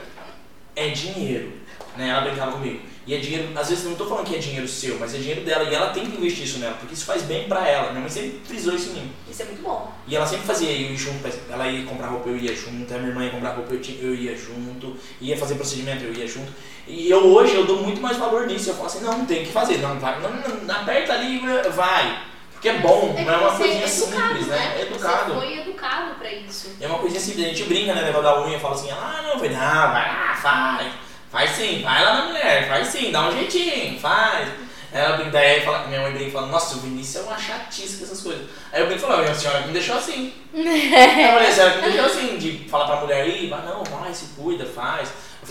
é 0.74 0.88
dinheiro. 0.88 1.52
Né? 1.96 2.08
Ela 2.08 2.22
brincava 2.22 2.52
comigo. 2.52 2.80
E 3.06 3.14
é 3.14 3.18
dinheiro, 3.18 3.48
às 3.58 3.68
vezes 3.68 3.84
não 3.84 3.94
tô 3.96 4.06
falando 4.06 4.26
que 4.26 4.36
é 4.36 4.38
dinheiro 4.38 4.68
seu, 4.68 4.96
mas 4.98 5.14
é 5.14 5.18
dinheiro 5.18 5.40
dela 5.40 5.64
e 5.68 5.74
ela 5.74 5.90
tem 5.90 6.06
que 6.06 6.16
investir 6.16 6.44
isso 6.44 6.58
nela, 6.58 6.74
porque 6.74 6.94
isso 6.94 7.04
faz 7.04 7.22
bem 7.22 7.48
pra 7.48 7.66
ela. 7.66 7.88
Minha 7.90 8.02
mãe 8.02 8.08
sempre 8.10 8.40
frisou 8.44 8.74
isso 8.74 8.90
em 8.90 8.92
mim. 9.00 9.12
Isso 9.28 9.42
é 9.42 9.46
muito 9.46 9.62
bom. 9.62 9.92
E 10.06 10.14
ela 10.14 10.24
sempre 10.26 10.46
fazia 10.46 10.70
eu 10.70 10.92
ir 10.92 10.96
junto, 10.96 11.18
ela 11.50 11.66
ia 11.66 11.84
comprar 11.86 12.08
roupa, 12.08 12.28
eu 12.28 12.36
ia 12.36 12.54
junto, 12.54 12.92
a 12.94 12.98
minha 12.98 13.08
irmã 13.08 13.24
ia 13.24 13.30
comprar 13.30 13.50
roupa, 13.54 13.72
eu, 13.74 13.80
tinha, 13.80 14.00
eu 14.00 14.14
ia 14.14 14.36
junto, 14.36 14.96
ia 15.20 15.36
fazer 15.36 15.56
procedimento, 15.56 16.04
eu 16.04 16.12
ia 16.12 16.26
junto. 16.28 16.52
E 16.86 17.10
eu 17.10 17.24
hoje 17.26 17.54
eu 17.54 17.66
dou 17.66 17.82
muito 17.82 18.00
mais 18.00 18.16
valor 18.16 18.46
nisso. 18.46 18.70
Eu 18.70 18.74
falo 18.74 18.86
assim, 18.86 19.00
não, 19.00 19.24
tem 19.26 19.44
que 19.44 19.50
fazer, 19.50 19.78
não, 19.78 19.98
vai, 19.98 20.20
não, 20.20 20.30
não, 20.64 20.74
aperta 20.76 21.14
ali, 21.14 21.40
vai. 21.74 22.22
Porque 22.60 22.68
é 22.68 22.78
bom, 22.78 23.14
É 23.16 23.24
não 23.24 23.32
é 23.32 23.36
uma 23.38 23.56
coisinha 23.56 23.86
educado, 23.86 24.28
simples, 24.28 24.46
né? 24.48 24.76
É 24.76 24.82
educado. 24.82 25.32
Você 25.32 25.40
foi 25.40 25.58
educado 25.60 26.14
pra 26.16 26.30
isso. 26.30 26.76
É 26.78 26.86
uma 26.86 26.98
coisinha 26.98 27.18
simples, 27.18 27.46
a 27.46 27.48
gente 27.48 27.62
brinca, 27.64 27.94
né? 27.94 28.02
Negócio 28.02 28.22
da 28.22 28.42
unha, 28.42 28.60
fala 28.60 28.74
assim, 28.74 28.90
ah, 28.90 29.22
não, 29.22 29.38
vai, 29.38 29.48
não, 29.48 29.58
vai 29.58 30.08
lá, 30.08 30.38
faz. 30.38 30.92
Faz 31.30 31.50
sim, 31.52 31.80
vai 31.82 32.04
lá 32.04 32.14
na 32.16 32.26
mulher, 32.26 32.68
faz 32.68 32.88
sim, 32.88 33.10
dá 33.10 33.28
um 33.28 33.32
jeitinho, 33.32 33.98
faz. 33.98 34.50
Ela 34.92 35.16
brinca, 35.16 35.30
daí 35.30 35.62
fala, 35.62 35.86
minha 35.86 36.02
mãe 36.02 36.12
brinca 36.12 36.28
e 36.28 36.32
fala, 36.32 36.48
nossa, 36.48 36.76
o 36.76 36.80
Vinícius 36.80 37.24
é 37.24 37.28
uma 37.28 37.38
chatice 37.38 37.96
com 37.96 38.04
essas 38.04 38.20
coisas. 38.20 38.46
Aí 38.70 38.82
eu 38.82 38.86
brinco 38.88 39.02
e 39.02 39.06
falo, 39.06 39.22
a 39.22 39.34
senhora 39.34 39.60
que 39.62 39.68
me 39.68 39.72
deixou 39.72 39.96
assim. 39.96 40.34
Eu 40.52 41.32
falei, 41.32 41.48
a 41.48 41.52
senhora 41.52 41.72
que 41.72 41.78
me 41.78 41.92
deixou 41.92 42.04
assim, 42.04 42.36
de 42.36 42.68
falar 42.68 42.88
pra 42.88 43.00
mulher 43.00 43.22
aí, 43.22 43.48
vai, 43.48 43.64
não, 43.64 43.84
vai, 43.84 44.12
se 44.12 44.34
cuida, 44.36 44.66
faz. 44.66 45.08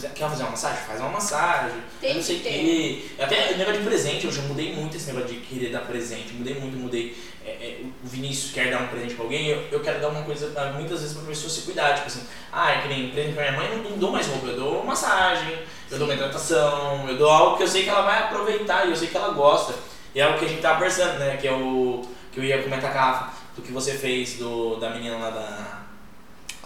Quer 0.07 0.29
fazer 0.29 0.43
uma 0.43 0.51
massagem? 0.51 0.83
Faz 0.85 0.99
uma 0.99 1.09
massagem. 1.09 1.77
Tem 2.01 2.09
eu 2.11 2.15
não 2.17 2.23
sei 2.23 2.37
o 2.37 2.39
que 2.39 2.49
quê. 2.49 3.05
Até 3.19 3.55
negócio 3.57 3.79
de 3.81 3.85
presente, 3.87 4.25
eu 4.25 4.31
já 4.31 4.41
mudei 4.43 4.73
muito 4.73 4.95
esse 4.97 5.07
negócio 5.07 5.27
de 5.29 5.35
querer 5.41 5.69
dar 5.71 5.81
presente. 5.81 6.33
Mudei 6.33 6.55
muito, 6.55 6.77
mudei. 6.77 7.15
É, 7.45 7.49
é, 7.49 7.79
o 7.83 8.07
Vinícius 8.07 8.51
quer 8.51 8.69
dar 8.69 8.81
um 8.81 8.87
presente 8.87 9.15
pra 9.15 9.23
alguém, 9.25 9.47
eu, 9.47 9.63
eu 9.71 9.79
quero 9.79 9.99
dar 9.99 10.09
uma 10.09 10.21
coisa, 10.23 10.47
pra- 10.47 10.71
muitas 10.73 11.01
vezes 11.01 11.17
pra 11.17 11.25
pessoa 11.27 11.49
se 11.49 11.61
cuidar. 11.61 11.93
Tipo 11.95 12.07
assim, 12.07 12.23
ah, 12.51 12.71
é 12.71 12.81
que 12.81 12.87
nem 12.87 13.09
presente 13.09 13.33
pra 13.33 13.49
minha 13.51 13.59
mãe, 13.59 13.71
eu 13.71 13.77
não, 13.83 13.89
não 13.91 13.97
dou 13.97 14.11
mais 14.11 14.27
roupa, 14.27 14.47
eu 14.47 14.55
dou 14.55 14.83
massagem, 14.83 15.57
eu 15.89 15.97
dou 15.97 16.07
uma 16.07 16.13
hidratação, 16.13 17.07
eu 17.09 17.17
dou 17.17 17.29
algo 17.29 17.57
que 17.57 17.63
eu 17.63 17.67
sei 17.67 17.83
que 17.83 17.89
ela 17.89 18.01
vai 18.03 18.19
aproveitar 18.23 18.85
e 18.85 18.89
eu 18.91 18.95
sei 18.95 19.07
que 19.07 19.17
ela 19.17 19.29
gosta. 19.33 19.73
E 20.13 20.19
é 20.19 20.27
o 20.27 20.37
que 20.37 20.45
a 20.45 20.47
gente 20.47 20.61
tava 20.61 20.75
conversando, 20.75 21.17
né? 21.19 21.37
Que 21.37 21.47
é 21.47 21.51
o 21.53 22.01
que 22.31 22.39
eu 22.39 22.43
ia 22.43 22.61
comentar 22.61 22.91
com 22.91 22.97
a 22.97 23.01
Rafa, 23.01 23.33
do 23.55 23.61
que 23.61 23.71
você 23.71 23.93
fez 23.93 24.33
do, 24.37 24.75
da 24.75 24.89
menina 24.91 25.17
lá 25.17 25.29
da 25.31 25.81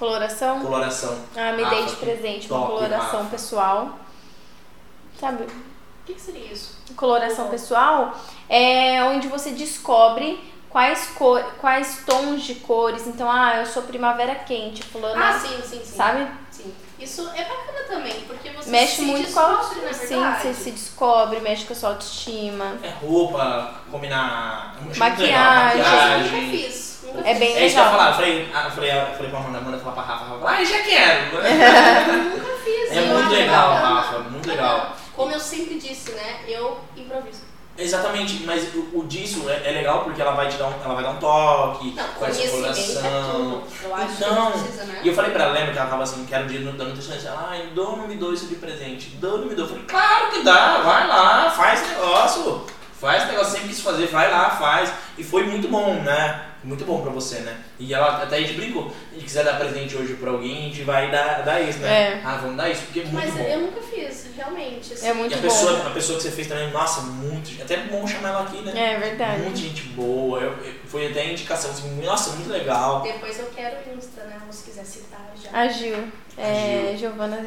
Coloração? 0.03 0.59
coloração. 0.59 1.17
Ah, 1.35 1.53
me 1.53 1.63
dei 1.65 1.85
de 1.85 1.95
presente 1.95 2.51
uma 2.51 2.65
coloração 2.67 3.19
Rafa. 3.19 3.29
pessoal. 3.31 3.99
Sabe? 5.17 5.43
O 5.43 6.05
que, 6.05 6.13
que 6.15 6.21
seria 6.21 6.51
isso? 6.51 6.77
Coloração 6.97 7.47
pessoal 7.47 8.13
é 8.49 9.01
onde 9.05 9.29
você 9.29 9.51
descobre 9.51 10.43
quais, 10.69 11.07
cor, 11.15 11.41
quais 11.61 12.03
tons 12.05 12.43
de 12.43 12.55
cores. 12.55 13.07
Então, 13.07 13.31
ah, 13.31 13.59
eu 13.61 13.65
sou 13.65 13.83
primavera 13.83 14.35
quente, 14.35 14.83
fulano. 14.83 15.23
Ah, 15.23 15.39
sim, 15.39 15.61
sim, 15.61 15.81
sim. 15.85 15.95
Sabe? 15.95 16.27
Sim. 16.51 16.73
Isso 16.99 17.21
é 17.33 17.43
bacana 17.45 17.83
também, 17.87 18.21
porque 18.27 18.49
você 18.51 18.69
Mexe 18.69 18.95
se 18.97 19.01
muito 19.03 19.31
com 19.33 19.39
a 19.39 19.43
descobre, 19.43 19.79
autoestima. 19.87 20.21
na 20.21 20.35
Sim, 20.35 20.47
você 20.49 20.53
se 20.53 20.71
descobre, 20.71 21.39
mexe 21.39 21.65
com 21.65 21.73
a 21.73 21.75
sua 21.75 21.89
autoestima. 21.89 22.75
É 22.83 22.89
roupa, 22.89 23.75
combinar. 23.89 24.75
Maquiagem. 24.97 25.25
legal, 25.27 25.53
Mas 25.53 25.71
eu 25.73 25.77
nunca 25.79 25.91
maquiagem. 25.91 26.51
fiz. 26.51 26.92
É 27.23 27.33
bem 27.35 27.55
É 27.55 27.65
isso 27.65 27.75
que 27.75 27.81
eu 27.81 27.85
legal. 27.85 28.07
Eu 28.07 28.13
falei, 28.13 28.49
ah, 28.53 28.71
falei, 28.71 28.91
falei 28.91 29.29
pra 29.29 29.39
Amanda, 29.39 29.57
Amanda 29.57 29.77
falar 29.79 29.93
pra 29.93 30.03
Rafa, 30.03 30.25
Rafa, 30.25 30.39
fala, 30.39 30.51
ai, 30.51 30.65
já 30.65 30.79
quero. 30.81 31.31
Nunca 32.33 32.57
fiz. 32.63 32.91
É 32.91 33.01
muito 33.01 33.29
legal. 33.31 33.73
Rafa, 33.75 34.19
muito 34.19 34.49
legal. 34.49 34.95
Como 35.15 35.31
eu 35.31 35.39
sempre 35.39 35.79
disse, 35.79 36.11
né? 36.11 36.39
Eu 36.47 36.79
improviso. 36.97 37.53
Exatamente, 37.75 38.43
mas 38.45 38.75
o, 38.75 38.99
o 38.99 39.05
disso 39.07 39.49
é, 39.49 39.69
é 39.69 39.71
legal 39.71 40.03
porque 40.03 40.21
ela 40.21 40.33
vai 40.33 40.47
te 40.47 40.57
dar 40.57 40.67
um, 40.67 40.73
ela 40.83 40.93
vai 40.93 41.03
dar 41.03 41.09
um 41.09 41.17
toque, 41.17 41.91
Não, 41.95 42.07
com 42.09 42.25
essa 42.25 42.43
é 42.43 42.47
coloração. 42.47 43.63
Eu 43.83 43.95
acho 43.95 44.13
Então, 44.13 44.51
que 44.51 44.59
precisa, 44.59 44.83
né? 44.83 45.01
E 45.03 45.07
eu 45.07 45.15
falei 45.15 45.31
pra 45.31 45.45
ela, 45.45 45.53
lembra 45.53 45.73
que 45.73 45.79
ela 45.79 45.89
tava 45.89 46.03
assim, 46.03 46.23
quero 46.25 46.47
dia 46.47 46.59
da 46.59 46.85
nutricionista, 46.85 47.29
ela, 47.29 47.47
ai, 47.49 47.71
dou 47.73 47.97
não 47.97 48.07
me 48.07 48.15
dou 48.15 48.31
isso 48.31 48.45
de 48.45 48.55
presente, 48.55 49.15
dou 49.15 49.39
não 49.39 49.47
me 49.47 49.55
dou. 49.55 49.65
Eu 49.65 49.69
falei, 49.69 49.85
claro 49.85 50.29
que 50.29 50.43
dá, 50.43 50.81
vai 50.83 51.07
lá, 51.07 51.49
faz 51.49 51.81
negócio, 51.89 52.63
faz 53.01 53.27
negócio, 53.27 53.53
sempre 53.53 53.69
quis 53.69 53.79
fazer, 53.79 54.05
vai 54.05 54.29
lá, 54.29 54.51
faz. 54.51 54.93
E 55.17 55.23
foi 55.23 55.43
muito 55.43 55.67
bom, 55.67 55.95
né? 55.95 56.52
Muito 56.63 56.85
bom 56.85 57.01
pra 57.01 57.11
você, 57.11 57.39
né? 57.39 57.57
E 57.77 57.93
ela 57.93 58.23
até 58.23 58.37
a 58.37 58.39
gente 58.39 58.53
brincou, 58.53 58.89
se 58.89 58.95
a 59.11 59.13
gente 59.15 59.23
quiser 59.25 59.43
dar 59.43 59.59
presente 59.59 59.95
hoje 59.97 60.13
pra 60.13 60.31
alguém, 60.31 60.57
a 60.57 60.61
gente 60.69 60.81
vai 60.83 61.11
dar, 61.11 61.41
dar 61.43 61.59
isso, 61.61 61.79
né? 61.79 62.13
É. 62.13 62.21
Ah, 62.23 62.37
vamos 62.41 62.55
dar 62.55 62.69
isso, 62.69 62.83
porque 62.83 63.01
é 63.01 63.03
muito 63.03 63.15
Mas 63.15 63.33
bom. 63.33 63.43
eu 63.43 63.59
nunca 63.61 63.81
fiz, 63.81 64.27
realmente. 64.35 64.93
assim. 64.93 65.07
É 65.07 65.13
muito 65.13 65.31
e 65.31 65.33
a 65.33 65.37
bom. 65.37 65.43
pessoa, 65.43 65.87
a 65.87 65.89
pessoa 65.89 66.17
que 66.17 66.23
você 66.23 66.31
fez 66.31 66.47
também, 66.47 66.71
nossa, 66.71 67.01
muito. 67.01 67.61
Até 67.61 67.77
bom 67.77 68.07
chamar 68.07 68.29
ela 68.29 68.41
aqui, 68.43 68.61
né? 68.61 68.93
É 68.95 68.99
verdade. 68.99 69.41
Muito 69.41 69.57
gente 69.59 69.83
boa. 69.89 70.39
Eu, 70.39 70.51
eu- 70.63 70.73
foi 70.85 71.07
até 71.07 71.29
indicação, 71.31 71.71
assim, 71.71 72.01
nossa, 72.01 72.31
muito 72.31 72.49
legal. 72.49 73.01
Depois 73.01 73.37
eu 73.39 73.47
quero 73.55 73.75
o 73.91 73.97
Insta, 73.97 74.23
né? 74.23 74.39
Se 74.49 74.63
quiser 74.63 74.85
citar 74.85 75.31
já. 75.41 75.49
A 75.51 75.67
Gil. 75.67 75.97
É 76.37 76.95
Giovanna 76.97 77.45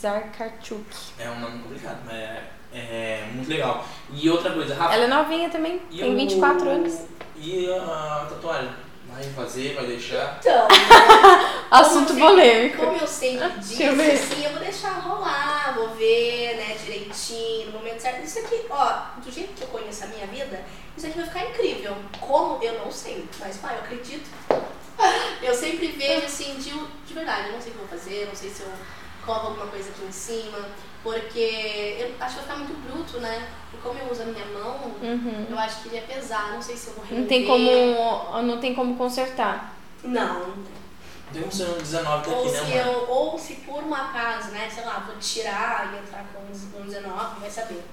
Zarkarchuk. 0.00 0.84
É 1.18 1.28
um 1.30 1.40
nome 1.40 1.58
complicado, 1.62 1.98
mas 2.04 2.14
é, 2.14 2.40
É 2.74 3.28
muito 3.32 3.48
legal. 3.48 3.86
E 4.12 4.28
outra 4.28 4.50
coisa, 4.52 4.74
Rafa. 4.74 4.94
Ela 4.94 5.04
é 5.04 5.08
novinha 5.08 5.48
também, 5.48 5.78
tem 5.90 6.12
o- 6.12 6.16
24 6.16 6.68
anos. 6.68 6.98
E 7.38 7.70
a 7.72 8.26
tatuagem? 8.28 8.70
Vai 9.08 9.22
fazer, 9.30 9.74
vai 9.74 9.86
deixar? 9.86 10.38
Então, 10.40 10.66
Assunto 11.70 12.08
como 12.14 12.20
eu 12.24 12.26
sempre- 12.28 12.50
polêmico. 12.50 12.76
Como 12.84 12.98
eu 12.98 13.06
sempre 13.06 13.48
Deixa 13.48 13.58
disse, 13.60 13.82
eu 13.82 13.92
assim, 13.92 14.44
eu 14.44 14.50
vou 14.50 14.60
deixar 14.60 14.90
rolar, 15.00 15.74
vou 15.76 15.90
ver, 15.90 16.56
né, 16.56 16.76
direitinho, 16.84 17.66
no 17.66 17.78
momento 17.78 18.00
certo. 18.00 18.24
Isso 18.24 18.38
aqui, 18.40 18.66
ó, 18.68 18.92
do 19.20 19.30
jeito 19.30 19.54
que 19.54 19.62
eu 19.62 19.68
conheço 19.68 20.04
a 20.04 20.08
minha 20.08 20.26
vida, 20.26 20.60
isso 20.96 21.06
aqui 21.06 21.16
vai 21.18 21.26
ficar 21.28 21.44
incrível. 21.50 21.96
Como, 22.20 22.62
eu 22.62 22.78
não 22.80 22.90
sei, 22.90 23.26
mas, 23.38 23.56
pai, 23.58 23.76
eu 23.76 23.80
acredito. 23.80 24.28
Eu 25.42 25.54
sempre 25.54 25.88
vejo, 25.88 26.26
assim, 26.26 26.54
de, 26.56 26.70
de 27.06 27.14
verdade, 27.14 27.48
eu 27.48 27.52
não 27.52 27.60
sei 27.60 27.70
o 27.72 27.74
que 27.74 27.80
eu 27.82 27.86
vou 27.86 27.98
fazer, 27.98 28.26
não 28.26 28.34
sei 28.34 28.50
se 28.50 28.62
eu 28.62 28.68
coloco 29.24 29.46
alguma 29.48 29.66
coisa 29.68 29.90
aqui 29.90 30.04
em 30.04 30.12
cima, 30.12 30.58
porque 31.06 31.96
eu 32.00 32.14
acho 32.20 32.34
que 32.38 32.44
vai 32.44 32.56
ficar 32.56 32.56
muito 32.56 32.74
bruto, 32.82 33.20
né? 33.20 33.46
E 33.72 33.76
como 33.76 33.96
eu 33.98 34.10
uso 34.10 34.22
a 34.22 34.24
minha 34.24 34.44
mão, 34.46 34.74
Uhum. 35.00 35.46
eu 35.48 35.56
acho 35.58 35.82
que 35.82 35.88
iria 35.88 36.02
pesar, 36.02 36.50
não 36.52 36.60
sei 36.60 36.76
se 36.76 36.88
eu 36.88 36.94
vou 36.94 37.04
Não 37.10 37.26
tem 37.26 37.42
remover. 37.42 37.96
como. 37.96 38.42
Não 38.42 38.58
tem 38.58 38.74
como 38.74 38.96
consertar. 38.96 39.72
Não, 40.02 40.40
não 40.48 40.54
tem. 40.64 40.76
Tem 41.32 41.44
um 41.44 41.50
sendo 41.50 41.78
19 41.78 42.30
Ou 42.30 42.44
daqui, 42.44 42.56
se, 42.56 42.64
né, 42.64 42.84
eu, 42.86 43.08
ou 43.08 43.38
se 43.38 43.54
por 43.56 43.82
um 43.84 43.94
acaso, 43.94 44.50
né, 44.50 44.68
sei 44.72 44.84
lá, 44.84 45.04
vou 45.06 45.16
tirar 45.16 45.92
e 45.94 45.98
entrar 45.98 46.24
com 46.32 46.40
com 46.78 46.84
19, 46.86 47.40
vai 47.40 47.50
saber. 47.50 47.84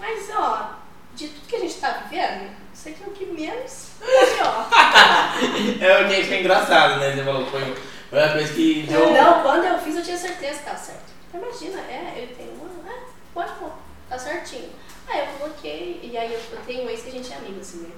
Mas, 0.00 0.28
ó, 0.36 0.70
de 1.14 1.28
tudo 1.28 1.46
que 1.46 1.56
a 1.56 1.60
gente 1.60 1.74
tá 1.74 1.90
vivendo, 2.08 2.50
isso 2.72 2.88
aqui 2.88 3.02
é 3.04 3.06
o 3.06 3.10
que 3.12 3.26
menos 3.26 3.88
é 4.02 4.26
pior. 4.26 4.68
É 5.80 6.02
o 6.02 6.08
que 6.08 6.34
é 6.34 6.40
engraçado, 6.40 6.98
né? 7.00 7.14
Você 7.14 7.22
falou, 7.24 7.46
foi, 7.46 7.74
foi 8.10 8.18
uma 8.22 8.32
coisa 8.32 8.52
que 8.52 8.82
deu. 8.88 9.12
Não, 9.12 9.42
quando 9.42 9.64
eu 9.64 9.78
fiz 9.78 9.96
eu 9.96 10.02
tinha 10.02 10.16
certeza 10.16 10.58
que 10.58 10.64
tava 10.64 10.78
certo. 10.78 11.13
Imagina, 11.34 11.80
é, 11.80 12.14
ele 12.16 12.34
tem 12.34 12.48
uma, 12.50 12.90
é, 12.90 13.02
pode 13.32 13.52
pôr, 13.58 13.72
tá 14.08 14.18
certinho. 14.18 14.70
Aí 15.06 15.20
eu 15.20 15.26
coloquei, 15.38 16.00
e 16.02 16.16
aí 16.16 16.32
eu, 16.32 16.40
eu 16.52 16.64
tenho 16.64 16.84
um 16.84 16.90
ex 16.90 17.02
que 17.02 17.08
a 17.08 17.12
gente 17.12 17.32
é 17.32 17.36
amigo, 17.36 17.60
assim, 17.60 17.78
né? 17.78 17.90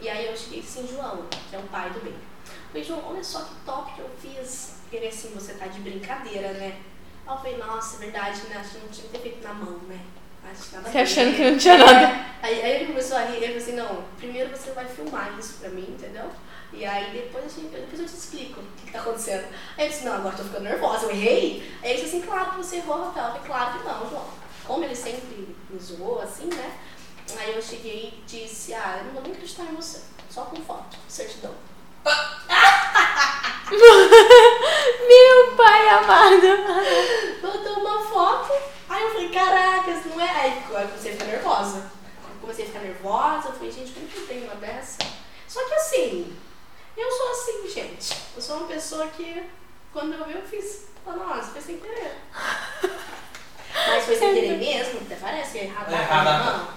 E 0.00 0.08
aí 0.08 0.26
eu 0.26 0.36
cheguei 0.36 0.60
assim, 0.60 0.86
João, 0.86 1.26
que 1.50 1.56
é 1.56 1.58
o 1.58 1.62
pai 1.64 1.90
do 1.90 2.00
bem. 2.00 2.14
Falei, 2.68 2.84
João, 2.84 3.02
olha 3.06 3.24
só 3.24 3.40
que 3.40 3.54
top 3.66 3.92
que 3.94 4.00
eu 4.00 4.10
fiz. 4.20 4.74
Ele 4.92 5.08
assim, 5.08 5.30
você 5.34 5.54
tá 5.54 5.66
de 5.66 5.80
brincadeira, 5.80 6.52
né? 6.52 6.80
Aí 7.26 7.34
eu 7.34 7.38
falei, 7.38 7.56
nossa, 7.56 7.96
é 7.96 7.98
verdade, 8.00 8.40
né? 8.48 8.56
Acho 8.58 8.70
que 8.70 8.78
não 8.78 8.88
tinha 8.88 9.06
que 9.08 9.12
ter 9.12 9.22
feito 9.22 9.42
na 9.42 9.54
mão, 9.54 9.78
né? 9.88 10.00
Acho 10.50 10.68
que 10.68 10.76
nada 10.76 10.90
Você 10.90 10.98
achando 10.98 11.36
que 11.36 11.50
não 11.50 11.58
tinha 11.58 11.78
nada. 11.78 12.00
É. 12.00 12.34
Aí, 12.42 12.62
aí 12.62 12.72
ele 12.76 12.86
começou 12.86 13.16
a 13.16 13.24
rir, 13.24 13.36
ele 13.36 13.46
falou 13.46 13.62
assim, 13.62 13.72
não, 13.76 14.04
primeiro 14.18 14.50
você 14.50 14.70
vai 14.72 14.84
filmar 14.86 15.36
isso 15.38 15.54
pra 15.58 15.70
mim, 15.70 15.86
entendeu? 15.88 16.30
E 16.76 16.84
aí 16.84 17.12
depois, 17.12 17.44
a 17.44 17.48
gente- 17.48 17.70
depois 17.70 18.00
eu 18.00 18.06
te 18.06 18.14
explico 18.14 18.60
o 18.60 18.64
que, 18.76 18.86
que 18.86 18.92
tá 18.92 18.98
acontecendo. 19.00 19.46
Aí 19.78 19.86
eu 19.86 19.90
disse, 19.90 20.04
não, 20.04 20.14
agora 20.14 20.36
tô 20.36 20.42
ficando 20.44 20.64
nervosa, 20.64 21.06
eu 21.06 21.10
errei. 21.10 21.72
Aí 21.82 21.92
ele 21.92 22.02
disse 22.02 22.16
assim, 22.16 22.26
claro 22.26 22.50
que 22.50 22.56
você 22.58 22.76
errou, 22.76 23.04
Rafael. 23.04 23.26
Eu 23.26 23.32
falei, 23.32 23.46
claro 23.46 23.78
que 23.78 23.84
não, 23.84 24.10
João. 24.10 24.26
Como 24.66 24.84
ele 24.84 24.96
sempre 24.96 25.56
me 25.70 25.78
zoou, 25.80 26.20
assim, 26.20 26.46
né? 26.46 26.78
Aí 27.38 27.54
eu 27.54 27.62
cheguei 27.62 28.14
e 28.18 28.22
disse, 28.26 28.74
ah, 28.74 28.96
eu 28.98 29.04
não 29.06 29.12
vou 29.14 29.22
nem 29.22 29.32
acreditar 29.32 29.64
em 29.64 29.74
você. 29.74 30.00
Só 30.30 30.42
com 30.42 30.56
foto, 30.56 30.96
certidão. 31.08 31.54
Meu 35.08 35.56
pai 35.56 35.88
amado. 35.88 36.46
Botou 37.40 37.78
uma 37.80 38.04
foto, 38.06 38.52
aí 38.88 39.02
eu 39.02 39.10
falei, 39.12 39.28
caracas, 39.30 40.04
não 40.06 40.20
é? 40.20 40.30
Aí 40.30 40.62
eu 40.68 40.88
comecei 40.88 41.12
a 41.12 41.14
ficar 41.14 41.24
nervosa. 41.26 41.78
Eu 41.78 42.40
comecei 42.40 42.64
a 42.64 42.68
ficar 42.68 42.80
nervosa, 42.80 43.48
eu 43.48 43.52
falei, 43.54 43.70
gente, 43.72 43.92
como 43.92 44.06
que 44.06 44.16
eu 44.18 44.26
tenho 44.26 44.44
uma 44.44 44.56
dessa? 44.56 44.98
Só 45.48 45.64
que 45.66 45.74
assim, 45.74 46.36
eu 46.96 47.10
sou 47.10 47.30
assim, 47.30 47.68
gente. 47.68 48.16
Eu 48.36 48.42
sou 48.42 48.56
uma 48.58 48.66
pessoa 48.66 49.06
que, 49.08 49.42
quando 49.92 50.14
eu 50.14 50.24
vi, 50.24 50.34
eu 50.34 50.42
fiz. 50.42 50.84
Falei, 51.04 51.20
nossa, 51.24 51.50
foi 51.52 51.60
sem 51.60 51.78
querer. 51.78 52.16
Mas 53.86 54.04
foi 54.04 54.16
sem 54.16 54.34
querer 54.34 54.56
mesmo, 54.58 55.00
até 55.02 55.16
parece 55.16 55.58
errado. 55.58 55.92
É, 55.92 55.98
errado. 55.98 56.46
não. 56.46 56.68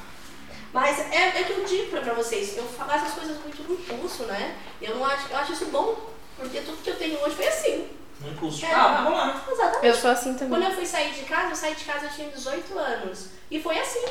Mas 0.74 1.00
é, 1.12 1.40
é 1.40 1.44
que 1.44 1.54
eu 1.54 1.64
digo 1.64 1.90
pra, 1.92 2.02
pra 2.02 2.14
vocês, 2.14 2.58
eu 2.58 2.64
falo 2.68 2.92
essas 2.92 3.14
coisas 3.14 3.38
muito 3.40 3.64
no 3.64 3.74
impulso, 3.76 4.24
né? 4.24 4.58
Eu 4.82 4.96
não 4.96 5.06
acho, 5.06 5.30
eu 5.32 5.38
acho 5.38 5.54
isso 5.54 5.66
bom, 5.68 5.96
porque 6.36 6.60
tudo 6.62 6.84
que 6.84 6.90
eu 6.90 6.98
tenho 6.98 7.20
hoje 7.22 7.36
foi 7.36 7.48
assim. 7.48 7.90
No 8.20 8.30
impulso. 8.32 8.66
É. 8.66 8.72
Ah, 8.74 9.02
vamos 9.04 9.18
lá. 9.18 9.46
Exatamente. 9.50 9.86
Eu 9.88 9.96
sou 9.96 10.12
assim 10.12 10.34
também. 10.34 10.50
Quando 10.60 10.64
eu 10.70 10.76
fui 10.76 10.86
sair 10.86 11.14
de 11.14 11.24
casa, 11.24 11.50
eu 11.52 11.56
saí 11.56 11.76
de 11.76 11.86
casa, 11.86 12.06
eu 12.08 12.10
tinha 12.12 12.30
18 12.30 12.78
anos. 12.78 13.28
E 13.50 13.62
foi 13.62 13.80
assim. 13.80 14.06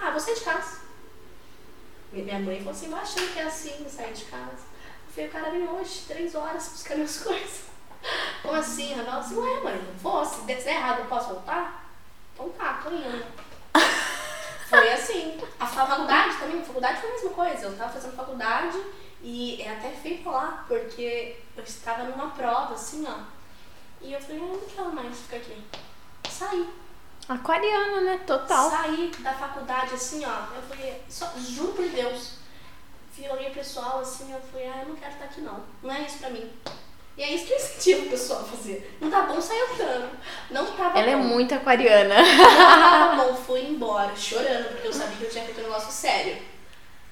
Ah, 0.00 0.10
vou 0.10 0.20
sair 0.20 0.34
de 0.36 0.40
casa. 0.40 0.80
Mi- 2.12 2.22
Minha 2.22 2.38
mãe 2.38 2.58
falou 2.58 2.72
assim, 2.72 2.90
eu 2.90 2.96
achando 2.96 3.32
que 3.32 3.38
é 3.38 3.42
assim, 3.42 3.86
sair 3.88 4.12
de 4.14 4.24
casa. 4.24 4.69
Falei, 5.14 5.28
o 5.28 5.32
cara 5.32 5.50
vem 5.50 5.68
hoje, 5.68 6.04
três 6.06 6.34
horas, 6.34 6.68
buscar 6.68 6.94
minhas 6.94 7.18
coisas. 7.22 7.62
Como 8.42 8.54
assim? 8.54 8.94
Falou 8.94 9.20
assim, 9.20 9.36
ué, 9.36 9.60
mãe, 9.60 9.76
não 9.76 9.94
vou, 9.98 10.24
se 10.24 10.40
der 10.42 10.66
errado, 10.66 11.00
eu 11.00 11.06
posso 11.06 11.28
voltar? 11.30 11.84
Então 12.34 12.48
tá, 12.50 12.80
tô 12.82 12.90
indo. 12.90 13.24
Foi 14.68 14.92
assim. 14.92 15.40
A 15.58 15.66
fa- 15.66 15.84
faculdade 15.86 16.36
também, 16.38 16.60
a 16.60 16.64
faculdade 16.64 17.00
foi 17.00 17.10
a 17.10 17.12
mesma 17.14 17.30
coisa. 17.30 17.66
Eu 17.66 17.76
tava 17.76 17.92
fazendo 17.92 18.16
faculdade 18.16 18.80
e 19.20 19.60
é 19.60 19.70
até 19.72 19.90
feio 19.90 20.22
falar, 20.22 20.64
porque 20.68 21.36
eu 21.56 21.62
estava 21.64 22.04
numa 22.04 22.30
prova, 22.30 22.74
assim, 22.74 23.04
ó. 23.06 23.18
E 24.00 24.12
eu 24.12 24.20
falei, 24.20 24.40
ah, 24.40 24.44
eu 24.44 24.52
não 24.52 24.60
quero 24.60 24.92
mais 24.94 25.16
ficar 25.18 25.36
aqui. 25.38 25.62
Saí. 26.30 26.70
Aquariana, 27.28 28.00
né? 28.02 28.18
Total. 28.26 28.70
Saí 28.70 29.10
da 29.18 29.32
faculdade, 29.34 29.94
assim, 29.94 30.24
ó. 30.24 30.54
Eu 30.54 30.62
falei, 30.62 31.02
só, 31.08 31.30
juro 31.36 31.72
por 31.72 31.88
Deus. 31.88 32.39
Vi 33.16 33.26
alguém 33.26 33.50
pessoal, 33.52 34.00
assim, 34.00 34.32
eu 34.32 34.40
falei, 34.40 34.68
ah, 34.68 34.82
eu 34.82 34.88
não 34.88 34.96
quero 34.96 35.12
estar 35.12 35.24
aqui, 35.24 35.40
não. 35.40 35.64
Não 35.82 35.92
é 35.94 36.02
isso 36.02 36.18
pra 36.18 36.30
mim. 36.30 36.50
E 37.16 37.22
é 37.22 37.34
isso 37.34 37.46
que 37.46 37.52
eu 37.52 37.56
incentivo 37.58 38.06
o 38.06 38.10
pessoal 38.10 38.40
a 38.40 38.44
fazer. 38.44 38.96
Não 39.00 39.10
tá 39.10 39.22
bom, 39.22 39.40
sai 39.40 39.58
andando. 39.60 40.10
Não 40.50 40.66
tava 40.74 40.98
Ela 40.98 41.10
é 41.10 41.16
bom. 41.16 41.24
muito 41.24 41.54
aquariana. 41.54 42.14
Não 42.22 42.48
tava 42.78 43.16
bom, 43.22 43.34
fui 43.34 43.60
embora, 43.66 44.14
chorando, 44.16 44.68
porque 44.70 44.88
eu 44.88 44.92
sabia 44.92 45.16
que 45.16 45.24
eu 45.24 45.30
tinha 45.30 45.44
feito 45.44 45.60
um 45.60 45.64
negócio 45.64 45.92
sério. 45.92 46.38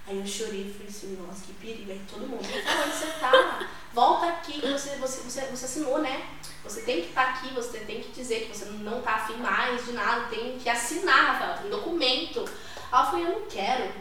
Aí 0.06 0.18
eu 0.18 0.26
chorei 0.26 0.62
e 0.62 0.72
falei 0.72 0.88
assim, 0.88 1.18
nossa, 1.20 1.44
que 1.44 1.52
perigo. 1.54 1.90
Aí 1.90 2.00
todo 2.10 2.26
mundo, 2.26 2.42
falou, 2.42 2.84
onde 2.86 2.94
você 2.96 3.06
tá? 3.20 3.68
Volta 3.92 4.26
aqui, 4.28 4.60
você, 4.60 4.96
você, 4.96 5.20
você, 5.20 5.40
você 5.42 5.64
assinou, 5.66 5.98
né? 5.98 6.22
Você 6.64 6.82
tem 6.82 7.02
que 7.02 7.08
estar 7.08 7.28
aqui, 7.30 7.52
você 7.52 7.80
tem 7.80 8.00
que 8.00 8.10
dizer 8.12 8.46
que 8.46 8.56
você 8.56 8.64
não 8.66 9.02
tá 9.02 9.16
afim 9.16 9.36
mais 9.36 9.84
de 9.84 9.92
nada, 9.92 10.26
tem 10.30 10.58
que 10.58 10.68
assinar, 10.68 11.34
Rafael, 11.34 11.58
tem 11.58 11.70
documento. 11.70 12.48
Aí 12.90 13.04
eu 13.04 13.10
falei, 13.10 13.26
eu 13.26 13.40
não 13.40 13.46
quero, 13.46 13.92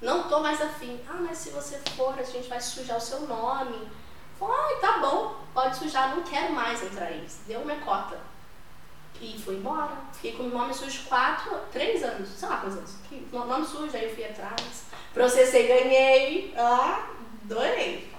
não 0.00 0.28
tô 0.28 0.40
mais 0.40 0.60
afim. 0.60 1.00
Ah, 1.08 1.18
mas 1.20 1.38
se 1.38 1.50
você 1.50 1.78
for, 1.96 2.18
a 2.18 2.22
gente 2.22 2.48
vai 2.48 2.60
sujar 2.60 2.96
o 2.96 3.00
seu 3.00 3.20
nome. 3.20 3.88
Falei, 4.38 4.56
ai, 4.56 4.80
tá 4.80 4.98
bom, 4.98 5.36
pode 5.52 5.76
sujar, 5.76 6.14
não 6.14 6.22
quero 6.22 6.52
mais 6.52 6.82
entrar 6.82 7.06
aí. 7.06 7.26
Deu 7.46 7.64
minha 7.64 7.80
cota. 7.80 8.18
E 9.20 9.40
fui 9.42 9.54
embora. 9.54 9.92
Fiquei 10.12 10.32
com 10.32 10.44
o 10.44 10.48
nome 10.48 10.74
sujo 10.74 11.04
quatro, 11.08 11.56
três 11.72 12.02
anos, 12.02 12.28
sei 12.28 12.48
lá 12.48 12.58
quantos 12.58 12.78
anos. 12.78 12.94
Nome 13.32 13.66
sujo, 13.66 13.96
aí 13.96 14.04
eu 14.04 14.14
fui 14.14 14.24
atrás. 14.24 14.84
Processei, 15.12 15.66
ganhei. 15.68 16.52
Ah, 16.56 17.08
adorei. 17.44 18.12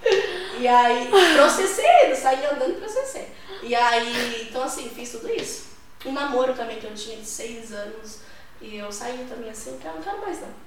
E 0.58 0.66
aí, 0.66 1.10
processei, 1.36 2.10
eu 2.10 2.16
saí 2.16 2.44
andando 2.46 2.72
e 2.72 2.80
processei. 2.80 3.32
E 3.62 3.74
aí, 3.74 4.48
então 4.48 4.62
assim, 4.62 4.88
fiz 4.88 5.12
tudo 5.12 5.30
isso. 5.30 5.66
Um 6.04 6.12
namoro 6.12 6.54
também 6.54 6.78
que 6.78 6.86
eu 6.86 6.94
tinha 6.94 7.16
de 7.18 7.26
seis 7.26 7.72
anos. 7.72 8.20
E 8.60 8.76
eu 8.76 8.90
saí 8.90 9.26
também 9.28 9.50
assim, 9.50 9.78
quero, 9.78 9.96
não 9.96 10.02
quero 10.02 10.20
mais 10.20 10.40
não. 10.40 10.65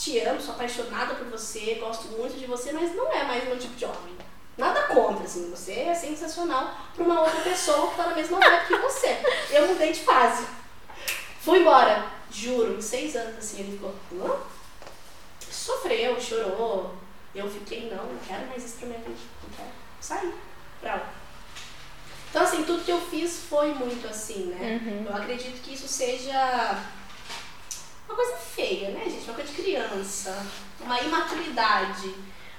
Te 0.00 0.18
amo, 0.20 0.40
sou 0.40 0.54
apaixonada 0.54 1.14
por 1.14 1.26
você, 1.26 1.74
gosto 1.74 2.08
muito 2.08 2.38
de 2.38 2.46
você, 2.46 2.72
mas 2.72 2.96
não 2.96 3.12
é 3.12 3.22
mais 3.22 3.44
meu 3.44 3.58
tipo 3.58 3.74
de 3.74 3.84
homem. 3.84 4.16
Nada 4.56 4.84
contra, 4.84 5.24
assim, 5.24 5.50
você 5.50 5.72
é 5.72 5.94
sensacional 5.94 6.74
pra 6.94 7.04
uma 7.04 7.20
outra 7.20 7.38
pessoa 7.42 7.90
que 7.90 7.96
tá 7.96 8.06
na 8.06 8.14
mesma 8.14 8.40
vibe 8.40 8.66
que 8.66 8.76
você. 8.78 9.18
Eu 9.50 9.68
mudei 9.68 9.92
de 9.92 10.00
fase. 10.00 10.46
Fui 11.42 11.58
embora, 11.58 12.06
juro, 12.30 12.78
em 12.78 12.80
seis 12.80 13.14
anos, 13.14 13.36
assim, 13.36 13.60
ele 13.60 13.72
ficou, 13.72 13.94
hã? 14.14 14.38
Sofreu, 15.50 16.18
chorou. 16.18 16.94
Eu 17.34 17.50
fiquei, 17.50 17.90
não, 17.90 18.02
não 18.02 18.18
quero 18.26 18.46
mais 18.46 18.64
isso 18.64 18.78
pra 18.78 18.86
minha 18.86 19.00
vida, 19.00 19.20
não 19.42 19.50
quero. 19.54 19.70
Saí, 20.00 20.34
pra 20.80 20.94
lá. 20.94 21.12
Então, 22.30 22.42
assim, 22.42 22.64
tudo 22.64 22.84
que 22.86 22.92
eu 22.92 23.02
fiz 23.02 23.40
foi 23.50 23.74
muito 23.74 24.08
assim, 24.08 24.46
né? 24.46 24.80
Uhum. 24.82 25.06
Eu 25.10 25.14
acredito 25.14 25.60
que 25.60 25.74
isso 25.74 25.86
seja 25.86 26.82
uma 28.10 28.16
coisa 28.16 28.36
feia, 28.36 28.90
né, 28.90 29.04
gente? 29.04 29.24
Uma 29.24 29.34
coisa 29.34 29.52
de 29.52 29.62
criança, 29.62 30.46
uma 30.80 31.00
imaturidade. 31.00 32.14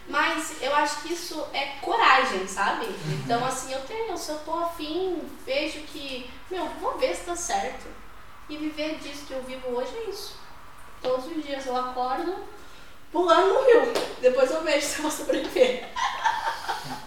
Mas 0.07 0.61
eu 0.61 0.73
acho 0.75 1.01
que 1.01 1.13
isso 1.13 1.45
é 1.53 1.77
coragem, 1.81 2.47
sabe? 2.47 2.87
Então, 3.23 3.43
assim, 3.45 3.71
eu 3.71 3.81
tenho, 3.81 4.17
se 4.17 4.31
eu 4.31 4.39
tô 4.39 4.53
afim, 4.59 5.21
vejo 5.45 5.79
que, 5.81 6.29
meu, 6.49 6.65
vou 6.81 6.97
ver 6.97 7.15
se 7.15 7.23
tá 7.23 7.35
certo. 7.35 7.87
E 8.49 8.57
viver 8.57 8.97
disso 8.97 9.25
que 9.25 9.33
eu 9.33 9.43
vivo 9.43 9.69
hoje 9.69 9.95
é 9.95 10.09
isso. 10.09 10.39
Todos 11.01 11.25
os 11.25 11.43
dias 11.43 11.65
eu 11.65 11.75
acordo 11.75 12.35
pulando 13.11 13.53
no 13.53 13.65
rio. 13.65 13.93
Depois 14.21 14.51
eu 14.51 14.63
vejo 14.63 14.85
se 14.85 14.97
eu 14.97 15.01
vou 15.03 15.11
sobreviver. 15.11 15.89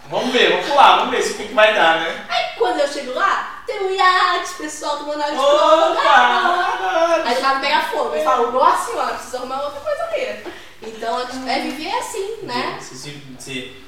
Vamos 0.09 0.31
ver, 0.31 0.51
vamos 0.51 0.67
pular, 0.67 0.97
vamos 0.97 1.11
ver 1.11 1.21
se 1.23 1.33
o 1.33 1.37
que, 1.37 1.47
que 1.47 1.53
vai 1.53 1.73
dar, 1.73 2.01
né? 2.01 2.25
Aí 2.29 2.57
quando 2.57 2.79
eu 2.79 2.87
chego 2.87 3.13
lá, 3.13 3.63
tem 3.65 3.81
um 3.81 3.89
iate, 3.89 4.53
pessoal 4.53 4.97
tomando 4.97 5.21
água 5.21 5.35
de. 5.35 5.39
Opa! 5.39 7.23
Aí 7.25 7.41
já 7.41 7.59
pega 7.59 7.81
fogo. 7.81 8.15
Eu 8.15 8.23
falo, 8.23 8.51
nossa 8.51 8.91
senhora, 8.91 9.15
preciso 9.15 9.37
arrumar 9.37 9.63
outra 9.63 9.81
coisa 9.81 10.03
ali. 10.03 10.53
Então 10.83 11.19
é 11.47 11.59
viver 11.61 11.91
assim, 11.95 12.37
né? 12.43 12.77
Você 12.79 12.95
se, 12.95 13.23
se, 13.39 13.83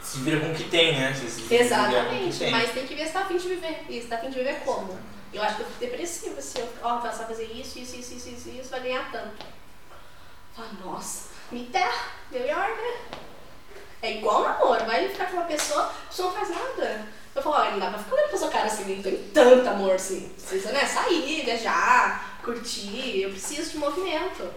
se 0.00 0.18
vira 0.20 0.38
com 0.38 0.52
o 0.52 0.54
que 0.54 0.64
tem, 0.64 0.96
né? 0.98 1.12
Se 1.14 1.42
que 1.42 1.54
Exatamente. 1.54 2.38
tem. 2.38 2.50
Mas 2.52 2.70
tem 2.70 2.86
que 2.86 2.94
ver 2.94 3.06
se 3.06 3.12
tá 3.12 3.20
afim 3.20 3.36
de 3.36 3.48
viver. 3.48 3.84
E 3.88 4.00
se 4.00 4.06
tá 4.06 4.16
afim 4.16 4.30
de 4.30 4.38
viver 4.38 4.60
como. 4.64 4.96
Eu 5.32 5.42
acho 5.42 5.56
que 5.56 5.62
eu 5.62 5.66
fico 5.66 5.78
depressiva, 5.80 6.38
assim, 6.40 6.58
eu, 6.58 6.68
ó, 6.82 6.98
vai 6.98 7.12
fazer 7.12 7.44
isso, 7.44 7.78
isso, 7.78 7.96
isso, 7.96 8.14
isso, 8.14 8.28
isso, 8.30 8.48
isso, 8.48 8.70
vai 8.70 8.80
ganhar 8.80 9.12
tanto. 9.12 9.46
Fala, 10.56 10.68
nossa, 10.84 11.28
me 11.50 11.64
terra, 11.66 12.08
melhor, 12.30 12.68
né? 12.68 13.18
É 14.02 14.12
igual 14.16 14.42
namoro, 14.42 14.84
vai 14.86 15.08
ficar 15.08 15.26
com 15.26 15.36
uma 15.36 15.46
pessoa, 15.46 15.82
a 15.82 16.08
pessoa 16.08 16.28
não 16.28 16.36
faz 16.36 16.50
nada. 16.50 17.06
Eu 17.34 17.42
falo, 17.42 17.56
olha, 17.56 17.70
não 17.72 17.78
dá 17.78 17.90
pra 17.90 17.98
ficar 17.98 18.16
olhando 18.16 18.28
pra 18.30 18.38
sua 18.38 18.50
cara 18.50 18.66
assim, 18.66 18.96
não 18.96 19.02
tem 19.02 19.16
tanto 19.32 19.68
amor 19.68 19.92
assim. 19.92 20.28
Precisa, 20.30 20.72
né, 20.72 20.84
sair, 20.86 21.44
viajar, 21.44 22.40
curtir, 22.42 23.22
eu 23.22 23.30
preciso 23.30 23.72
de 23.72 23.78
movimento. 23.78 24.52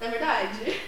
Não 0.00 0.08
é 0.08 0.10
verdade? 0.10 0.80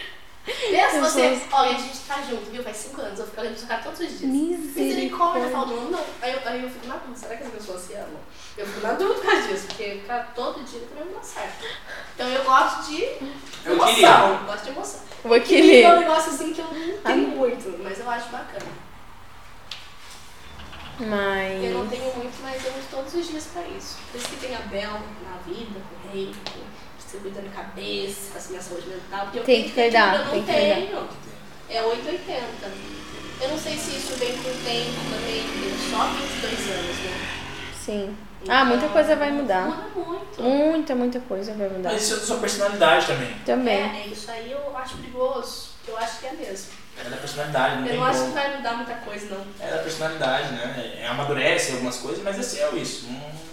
Pensa 0.45 1.01
você, 1.01 1.41
olha, 1.51 1.71
a 1.71 1.79
gente 1.79 1.99
tá 2.07 2.21
junto, 2.21 2.51
viu? 2.51 2.63
Faz 2.63 2.77
cinco 2.77 3.01
anos, 3.01 3.19
eu 3.19 3.27
fico 3.27 3.41
olhando 3.41 3.53
pra 3.53 3.61
sua 3.61 3.69
cara 3.69 3.83
todos 3.83 4.01
os 4.01 4.19
dias. 4.19 4.31
Misericórdia, 4.31 5.45
eu 5.45 5.51
falo, 5.51 5.75
não, 5.75 5.91
não. 5.91 6.05
Aí 6.21 6.33
eu, 6.35 6.41
aí 6.45 6.63
eu 6.63 6.71
fico 6.71 6.87
na 6.87 6.97
dúvida, 6.97 7.19
será 7.19 7.37
que 7.37 7.45
as 7.45 7.51
pessoas 7.51 7.81
se 7.81 7.95
amam? 7.95 8.21
Eu 8.57 8.67
fico 8.67 8.87
na 8.87 8.93
dúvida 8.93 9.21
por 9.21 9.27
causa 9.27 9.49
disso, 9.49 9.67
porque 9.69 9.85
ficar 10.03 10.33
todo 10.35 10.63
dia 10.65 10.81
também 10.81 11.07
não 11.07 11.15
dá 11.15 11.23
certo. 11.23 11.65
Então 12.15 12.29
eu 12.29 12.45
gosto 12.45 12.91
de 12.91 13.03
emoção, 13.65 14.39
eu 14.41 14.47
gosto 14.47 14.65
de 14.65 14.71
emoção. 14.71 15.01
O 15.25 15.35
equilíbrio. 15.35 15.87
É 15.87 15.95
um 15.95 16.01
negócio 16.01 16.33
assim 16.33 16.53
que 16.53 16.61
eu 16.61 16.67
não 16.67 16.99
tenho 16.99 17.29
muito, 17.29 17.83
mas 17.83 17.99
eu 17.99 18.11
acho 18.11 18.29
bacana. 18.29 18.85
Mas... 21.01 21.65
Eu 21.65 21.71
não 21.73 21.89
tenho 21.89 22.05
muito, 22.15 22.41
mas 22.43 22.65
eu 22.65 22.71
uso 22.73 22.87
todos 22.91 23.15
os 23.15 23.27
dias 23.27 23.47
pra 23.53 23.63
isso. 23.63 23.97
Por 24.13 24.21
isso 24.21 24.29
que 24.29 24.37
tem 24.37 24.55
a 24.55 24.61
Bel 24.61 24.93
na 24.93 25.39
vida, 25.45 25.81
com 25.81 26.09
o 26.09 26.13
rei, 26.13 26.27
você 26.27 26.84
cuidando 27.19 27.45
da 27.51 27.63
cabeça, 27.63 28.37
assim, 28.37 28.51
minha 28.51 28.63
saúde 28.63 28.89
mental. 28.89 29.25
Porque 29.25 29.39
eu 29.39 29.45
tem 29.45 29.65
que 29.65 29.71
cuidar, 29.73 30.15
eu 30.17 30.25
não 30.25 30.31
tem 30.31 30.43
que 30.43 30.53
tenho. 30.53 30.87
cuidar. 30.87 31.09
É 31.71 31.83
880. 31.83 32.45
Eu 33.41 33.49
não 33.49 33.59
sei 33.59 33.77
se 33.77 33.97
isso 33.97 34.15
vem 34.17 34.33
com 34.33 34.49
o 34.49 34.55
tempo 34.65 35.01
também, 35.11 35.43
porque 35.43 35.67
eu 35.67 35.91
só 35.91 36.07
22 36.07 36.71
anos, 36.71 36.97
né? 36.99 37.29
Sim. 37.85 38.17
ah, 38.49 38.65
muita 38.65 38.89
coisa 38.89 39.17
vai 39.17 39.31
mudar. 39.31 39.67
Muda 39.67 40.07
muito. 40.09 40.43
Muita, 40.43 40.95
muita 40.95 41.21
coisa 41.21 41.53
vai 41.55 41.69
mudar. 41.69 41.93
Mas 41.93 42.03
isso 42.03 42.15
é 42.15 42.17
da 42.19 42.27
sua 42.27 42.39
personalidade 42.39 43.07
também. 43.07 43.35
Também. 43.45 43.75
É, 43.75 44.03
é, 44.05 44.07
isso 44.07 44.31
aí 44.31 44.53
eu 44.53 44.77
acho 44.77 44.97
perigoso. 44.99 45.69
Eu 45.87 45.99
acho 45.99 46.21
que 46.21 46.27
é 46.27 46.33
mesmo. 46.33 46.73
É 46.99 47.11
da 47.11 47.17
personalidade, 47.17 47.81
não 47.81 47.87
Eu 47.89 47.97
não 47.97 48.05
acho 48.05 48.25
que 48.25 48.31
vai 48.31 48.57
mudar 48.57 48.73
muita 48.75 48.95
coisa, 48.95 49.27
não. 49.35 49.45
É 49.61 49.71
da 49.71 49.79
personalidade, 49.79 50.53
né? 50.53 50.99
É, 51.01 51.07
amadurece 51.09 51.73
algumas 51.73 51.97
coisas, 51.97 52.23
mas 52.23 52.39
é 52.39 52.43
seu 52.43 52.77
isso. 52.79 53.07
Não- 53.11 53.44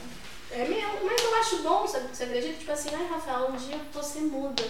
É 0.53 0.65
mesmo, 0.65 0.99
mas 1.03 1.23
eu 1.23 1.35
acho 1.35 1.57
bom, 1.63 1.87
sabe? 1.87 2.05
Você 2.13 2.23
acredita? 2.23 2.59
Tipo 2.59 2.71
assim, 2.71 2.89
ai, 2.93 3.07
Rafael, 3.09 3.49
um 3.51 3.55
dia 3.55 3.77
você 3.93 4.19
muda. 4.19 4.63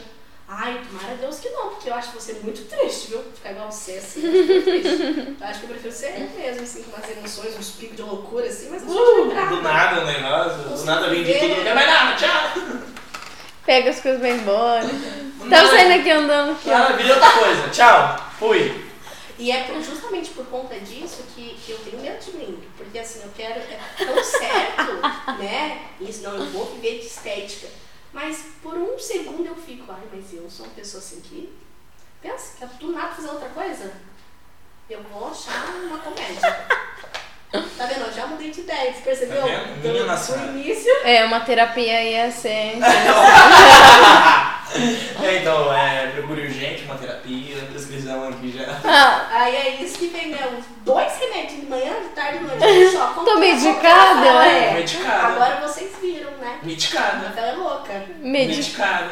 Ai, 0.48 0.82
tomara 0.86 1.16
Deus 1.16 1.40
que 1.40 1.50
não, 1.50 1.70
porque 1.70 1.90
eu 1.90 1.96
acho 1.96 2.12
você 2.12 2.34
muito 2.44 2.68
triste, 2.68 3.08
viu? 3.08 3.24
Ficar 3.34 3.52
igual 3.52 3.72
você, 3.72 3.94
assim, 3.94 4.22
eu 4.22 4.32
acho 4.32 4.62
triste. 4.64 5.38
Eu 5.40 5.48
acho 5.48 5.60
que 5.60 5.66
eu 5.66 5.70
prefiro 5.70 5.94
ser 5.94 6.14
eu 6.20 6.30
mesmo, 6.42 6.64
assim, 6.64 6.84
com 6.84 6.96
umas 6.96 7.10
emoções, 7.10 7.58
uns 7.58 7.72
picos 7.72 7.96
de 7.96 8.02
loucura, 8.02 8.48
assim, 8.48 8.70
mas 8.70 8.84
eu 8.84 8.90
sou 8.90 9.28
Uh, 9.28 9.48
do 9.48 9.62
nada 9.62 10.02
o 10.02 10.06
negócio, 10.06 10.58
do 10.58 10.84
nada 10.84 11.10
vem 11.10 11.24
de 11.24 11.34
tudo, 11.40 11.56
não 11.56 11.64
quer 11.64 11.74
mais 11.74 11.88
nada, 11.88 12.16
tchau. 12.18 12.64
Pega 13.66 13.90
as 13.92 14.02
coisas 14.02 14.20
vai 14.20 14.32
embora. 14.32 14.90
Tava 15.50 15.70
saindo 15.70 16.00
aqui 16.00 16.12
andando 16.12 16.52
aqui, 16.52 16.70
vira 16.98 17.14
outra 17.14 17.32
coisa, 17.32 17.70
tchau, 17.70 18.32
fui. 18.38 18.92
E 19.40 19.52
é 19.52 19.68
justamente 19.82 20.32
por 20.32 20.46
conta 20.48 20.78
disso 20.80 21.24
que 21.34 21.58
eu 21.68 21.80
tenho 21.80 22.00
medo 22.00 22.24
de 22.24 22.38
mim. 22.38 22.60
Porque 22.92 23.00
assim, 23.00 23.22
eu 23.24 23.32
quero. 23.34 23.58
É 23.58 23.80
tão 23.98 24.22
certo, 24.22 25.00
né? 25.40 25.92
Isso, 26.02 26.24
não, 26.24 26.36
eu 26.36 26.46
vou 26.48 26.74
viver 26.74 27.00
de 27.00 27.06
estética. 27.06 27.70
Mas 28.12 28.48
por 28.62 28.74
um 28.74 29.00
segundo 29.00 29.46
eu 29.46 29.56
fico, 29.56 29.90
ai, 29.90 30.04
mas 30.12 30.34
eu 30.34 30.50
sou 30.50 30.66
uma 30.66 30.76
pessoa 30.76 31.02
assim 31.02 31.22
que. 31.22 31.58
Pensa, 32.22 32.58
quer 32.60 32.68
do 32.68 32.92
nada 32.92 33.16
fazer 33.16 33.30
outra 33.30 33.48
coisa? 33.50 33.94
Eu 34.90 35.02
vou 35.04 35.30
achar 35.30 35.74
uma 35.86 36.00
comédia. 36.00 36.68
Tá 37.52 37.86
vendo? 37.86 38.06
Eu 38.08 38.14
já 38.14 38.28
mudei 38.28 38.50
de 38.50 38.62
ideia, 38.62 38.94
você 38.94 39.02
percebeu? 39.02 39.42
Tá 39.42 39.48
vendo? 39.48 40.08
Do, 40.08 40.18
santa. 40.18 40.40
do 40.40 40.58
início. 40.58 40.92
É, 41.04 41.26
uma 41.26 41.42
terapia 41.42 42.04
ia 42.04 42.32
ser. 42.32 42.78
É, 45.22 45.40
então, 45.40 45.74
é, 45.76 46.08
procure 46.16 46.44
urgente, 46.44 46.84
uma 46.86 46.96
terapia, 46.96 47.58
prescrição 47.70 48.30
aqui 48.30 48.52
já. 48.58 48.80
Ah, 48.86 49.28
Aí 49.30 49.56
é 49.56 49.82
isso 49.82 49.98
que 50.00 50.08
vem, 50.08 50.30
né? 50.30 50.40
Uns 50.58 50.64
dois 50.86 51.12
remédios 51.20 51.60
de 51.60 51.66
manhã, 51.66 51.92
de 52.02 52.10
tarde 52.10 52.38
e 52.38 52.40
de 52.40 52.46
noite. 52.46 52.92
Só, 52.92 53.08
Tô 53.08 53.38
medicada? 53.38 54.28
É. 54.46 54.74
Medicada. 54.76 55.28
Agora 55.28 55.68
vocês 55.68 55.92
viram, 56.02 56.32
né? 56.38 56.60
Medicada. 56.64 57.34
Ela 57.36 57.48
é 57.48 57.52
louca. 57.52 58.06
Medi 58.20 58.56
Medicada. 58.56 59.12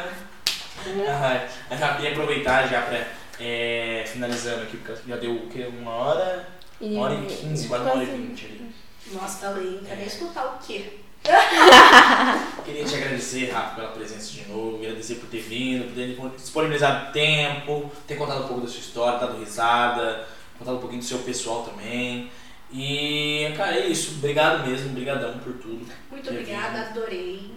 Ah, 0.86 1.40
eu 1.70 1.76
já 1.76 1.94
queria 1.94 2.12
aproveitar 2.12 2.66
já 2.66 2.80
pra, 2.80 2.98
é, 3.38 4.04
finalizando 4.06 4.62
aqui, 4.62 4.78
porque 4.78 5.02
já 5.06 5.16
deu 5.16 5.32
o 5.32 5.46
quê? 5.48 5.68
Uma 5.78 5.92
hora? 5.92 6.48
Uma 6.80 7.02
hora 7.02 7.14
e 7.14 7.26
quinze, 7.26 7.68
quase 7.68 7.84
uma 7.84 7.92
hora 7.92 8.02
e 8.02 8.06
vinte 8.06 8.46
ali. 8.46 8.70
Nossa, 9.12 9.38
falei, 9.46 9.80
quer 9.86 9.96
nem 9.96 10.06
escutar 10.06 10.44
o 10.46 10.66
quê? 10.66 10.98
Queria 12.64 12.84
te 12.84 12.94
agradecer, 12.94 13.50
Rafa, 13.50 13.74
pela 13.74 13.88
presença 13.88 14.30
de 14.32 14.48
novo, 14.48 14.76
agradecer 14.78 15.16
por 15.16 15.28
ter 15.28 15.40
vindo, 15.40 15.84
por 16.16 16.30
ter 16.30 16.36
disponibilizado 16.36 17.12
tempo, 17.12 17.90
ter 18.06 18.14
contado 18.16 18.44
um 18.44 18.48
pouco 18.48 18.62
da 18.62 18.68
sua 18.68 18.80
história, 18.80 19.18
dado 19.18 19.38
risada, 19.38 20.26
contado 20.58 20.76
um 20.76 20.80
pouquinho 20.80 21.00
do 21.02 21.06
seu 21.06 21.18
pessoal 21.18 21.62
também. 21.64 22.30
E, 22.72 23.52
cara, 23.56 23.76
é 23.76 23.86
isso. 23.88 24.12
Obrigado 24.18 24.66
mesmo, 24.66 24.90
brigadão 24.90 25.38
por 25.38 25.52
tudo. 25.54 25.84
Muito 26.10 26.22
Que 26.22 26.30
obrigada, 26.30 26.82
adorei. 26.82 27.52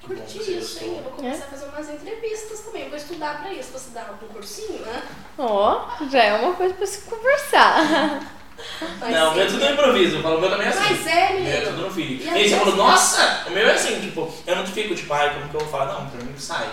Que 0.00 0.06
Curti 0.06 0.38
isso, 0.38 0.48
hein? 0.48 0.54
Eu 0.54 0.60
gostou. 0.60 1.02
vou 1.02 1.12
começar 1.12 1.44
a 1.44 1.48
fazer 1.48 1.64
umas 1.66 1.88
entrevistas 1.90 2.60
também. 2.60 2.82
Eu 2.84 2.88
vou 2.90 2.98
estudar 2.98 3.40
pra 3.40 3.52
isso. 3.52 3.72
Você 3.72 3.90
dá 3.90 4.12
um 4.22 4.28
cursinho, 4.28 4.78
né? 4.80 5.02
Ó, 5.38 5.88
já 6.10 6.22
é 6.22 6.34
uma 6.34 6.54
coisa 6.54 6.74
pra 6.74 6.86
se 6.86 7.00
conversar. 7.02 8.20
Mas 9.00 9.12
Não, 9.12 9.32
o 9.32 9.34
meu 9.34 9.44
é 9.44 9.46
tudo 9.46 9.64
improviso, 9.64 10.16
eu 10.16 10.22
falo 10.22 10.38
o 10.38 10.40
meu 10.40 10.50
também 10.50 10.66
é 10.66 10.70
assim. 10.70 10.80
Mas 10.80 11.06
é, 11.06 11.28
O 11.30 11.40
meu 11.40 11.52
é 11.52 11.60
tudo 11.60 11.82
no 11.82 11.90
feeling. 11.90 12.16
E 12.16 12.24
E 12.24 12.28
aí 12.30 12.48
você 12.48 12.56
falou, 12.56 12.76
nossa, 12.76 13.44
o 13.46 13.50
meu 13.50 13.68
é 13.68 13.74
assim, 13.74 14.00
tipo, 14.00 14.32
eu 14.46 14.56
não 14.56 14.66
fico 14.66 14.94
tipo, 14.94 15.12
ai, 15.12 15.34
como 15.34 15.48
que 15.48 15.54
eu 15.56 15.60
vou 15.60 15.68
falar? 15.68 15.92
Não, 15.92 16.10
pra 16.10 16.24
mim 16.24 16.34
sai. 16.38 16.68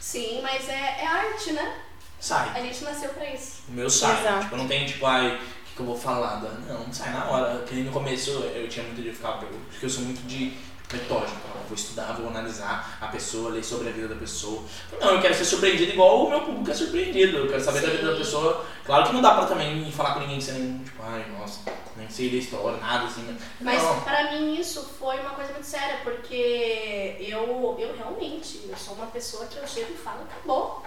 Sim, 0.00 0.40
mas 0.42 0.68
é, 0.68 0.96
é 1.02 1.06
arte, 1.06 1.52
né? 1.52 1.74
Sai. 2.18 2.50
A 2.54 2.60
gente 2.60 2.84
nasceu 2.84 3.10
pra 3.10 3.30
isso. 3.30 3.62
O 3.68 3.72
meu 3.72 3.88
sai. 3.88 4.20
Exato. 4.20 4.40
Tipo, 4.44 4.54
eu 4.54 4.58
não 4.58 4.68
tenho 4.68 4.86
tipo, 4.86 5.06
ai, 5.06 5.28
o 5.28 5.38
que, 5.38 5.74
que 5.76 5.80
eu 5.80 5.86
vou 5.86 5.96
falar? 5.98 6.40
Não, 6.68 6.92
sai 6.92 7.12
na 7.12 7.24
hora. 7.26 7.62
Que 7.66 7.74
nem 7.74 7.84
no 7.84 7.92
começo 7.92 8.30
eu 8.30 8.68
tinha 8.68 8.84
muito 8.84 9.00
de 9.02 9.12
ficar, 9.12 9.32
porque 9.32 9.86
eu 9.86 9.90
sou 9.90 10.04
muito 10.04 10.26
de 10.26 10.52
metódico. 10.92 11.50
Vou 11.68 11.76
estudar, 11.76 12.14
vou 12.14 12.28
analisar 12.28 12.98
a 13.00 13.06
pessoa, 13.06 13.50
ler 13.50 13.62
sobre 13.62 13.88
a 13.88 13.92
vida 13.92 14.08
da 14.08 14.16
pessoa. 14.16 14.64
Não, 15.00 15.14
eu 15.14 15.20
quero 15.22 15.32
ser 15.34 15.44
surpreendido 15.44 15.92
igual 15.92 16.26
o 16.26 16.28
meu 16.28 16.40
público 16.40 16.68
é 16.68 16.74
surpreendido. 16.74 17.36
Eu 17.38 17.48
quero 17.48 17.62
saber 17.62 17.80
da 17.82 17.90
vida 17.90 18.06
da 18.06 18.12
Sim. 18.12 18.18
pessoa. 18.18 18.66
Claro 18.84 19.06
que 19.06 19.12
não 19.12 19.22
dá 19.22 19.34
pra 19.34 19.46
também 19.46 19.90
falar 19.92 20.14
com 20.14 20.20
ninguém 20.20 20.40
sem, 20.40 20.78
tipo, 20.78 21.00
ai, 21.00 21.24
nossa, 21.38 21.60
nem 21.96 22.10
sei 22.10 22.28
da 22.30 22.36
história, 22.38 22.76
nada 22.78 23.04
assim. 23.06 23.22
né? 23.22 23.38
Mas 23.60 23.80
não. 23.80 24.00
pra 24.00 24.32
mim 24.32 24.58
isso 24.58 24.82
foi 24.98 25.20
uma 25.20 25.30
coisa 25.30 25.52
muito 25.52 25.66
séria, 25.66 26.00
porque 26.02 27.16
eu, 27.20 27.76
eu 27.78 27.96
realmente, 27.96 28.62
eu 28.68 28.76
sou 28.76 28.94
uma 28.94 29.06
pessoa 29.06 29.46
que 29.46 29.58
eu 29.58 29.68
chego 29.68 29.92
e 29.92 29.96
falo, 29.96 30.22
acabou. 30.22 30.84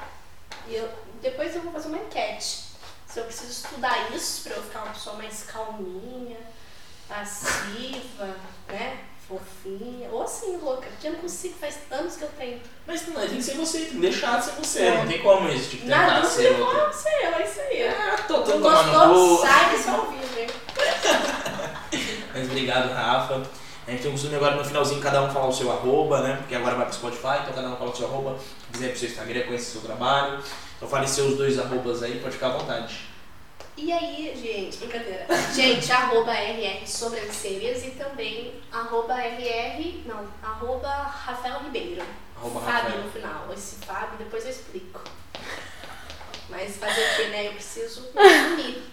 E 0.68 0.76
eu, 0.76 0.90
depois 1.22 1.56
eu 1.56 1.62
vou 1.62 1.72
fazer 1.72 1.88
uma 1.88 2.00
enquete. 2.00 2.64
Se 3.08 3.20
eu 3.20 3.24
preciso 3.24 3.52
estudar 3.52 4.12
isso 4.14 4.44
pra 4.44 4.58
eu 4.58 4.64
ficar 4.64 4.84
uma 4.84 4.92
pessoa 4.94 5.16
mais 5.16 5.44
calminha, 5.44 6.38
passiva, 7.08 8.36
né? 8.68 8.98
Fofinha, 9.39 10.10
ou 10.11 10.23
assim, 10.23 10.57
louca, 10.57 10.88
porque 10.88 11.07
eu 11.07 11.14
não 11.14 11.19
consigo, 11.19 11.55
faz 11.60 11.80
anos 11.91 12.15
que 12.15 12.23
eu 12.23 12.30
tento. 12.38 12.69
Mas 12.85 13.07
não, 13.07 13.22
tem 13.22 13.38
que 13.38 13.43
ser 13.43 13.55
você, 13.55 13.80
tem 13.80 13.88
que 13.89 13.95
deixar 13.97 14.39
de 14.39 14.45
ser 14.45 14.51
você. 14.51 14.81
É. 14.84 14.97
Não 14.97 15.07
tem 15.07 15.22
como 15.22 15.49
isso, 15.49 15.69
tipo, 15.72 15.84
tentar 15.84 16.23
ser 16.23 16.49
dúvida, 16.49 16.65
outro. 16.65 16.81
ah, 16.81 16.91
sei 16.93 17.11
é 17.11 17.43
isso 17.45 17.60
aí. 17.61 17.81
É, 17.81 18.15
tô, 18.27 18.41
tô 18.41 18.51
Não 18.57 18.61
tomando. 18.61 19.41
Sai 19.41 19.72
desse 19.72 19.89
ao 19.89 20.05
vivo, 20.07 20.39
hein? 20.39 20.47
Mas 22.34 22.45
obrigado, 22.49 22.93
Rafa. 22.93 23.43
A 23.85 23.91
gente 23.91 24.01
tem 24.01 24.10
o 24.10 24.14
costume 24.14 24.35
agora 24.35 24.55
no 24.55 24.64
finalzinho 24.64 25.01
cada 25.01 25.22
um 25.22 25.30
falar 25.30 25.47
o 25.47 25.53
seu 25.53 25.69
arroba, 25.72 26.22
né? 26.22 26.38
Porque 26.38 26.55
agora 26.55 26.76
vai 26.76 26.85
pro 26.85 26.95
Spotify, 26.95 27.41
então 27.41 27.53
cada 27.53 27.69
um 27.69 27.76
fala 27.76 27.91
o 27.91 27.95
seu 27.95 28.07
arroba. 28.07 28.38
Se 28.39 28.72
quiser 28.72 28.85
ir 28.85 28.89
pro 28.89 28.99
seu 28.99 29.10
Instagram, 29.10 29.43
conhecer 29.43 29.69
o 29.69 29.72
seu 29.72 29.81
trabalho. 29.81 30.43
Então 30.77 30.88
fale 30.88 31.07
seus 31.07 31.38
dois 31.38 31.60
arrobas 31.60 32.01
aí, 32.01 32.19
pode 32.19 32.34
ficar 32.35 32.47
à 32.47 32.57
vontade. 32.57 33.12
E 33.76 33.91
aí, 33.91 34.34
gente, 34.40 34.78
brincadeira. 34.78 35.26
Gente, 35.54 35.91
arroba 35.91 36.32
RR 36.32 36.86
Sobrancelhas 36.88 37.84
e 37.84 37.91
também 37.91 38.54
arroba 38.72 39.16
RR, 39.16 40.04
não, 40.06 40.26
arroba 40.44 40.90
Rafael 40.90 41.60
Ribeiro. 41.64 42.04
Arroba 42.38 42.60
Fábio 42.60 42.84
Rafael. 42.84 43.04
no 43.04 43.12
final. 43.12 43.48
Esse 43.54 43.76
Fábio, 43.86 44.18
depois 44.18 44.44
eu 44.45 44.52
explico. 44.52 45.02
Mas 46.50 46.78
fazer 46.78 47.02
o 47.02 47.16
que, 47.16 47.28
né? 47.30 47.48
Eu 47.48 47.54
preciso 47.54 48.10
me 48.14 48.22
assumir. 48.22 48.84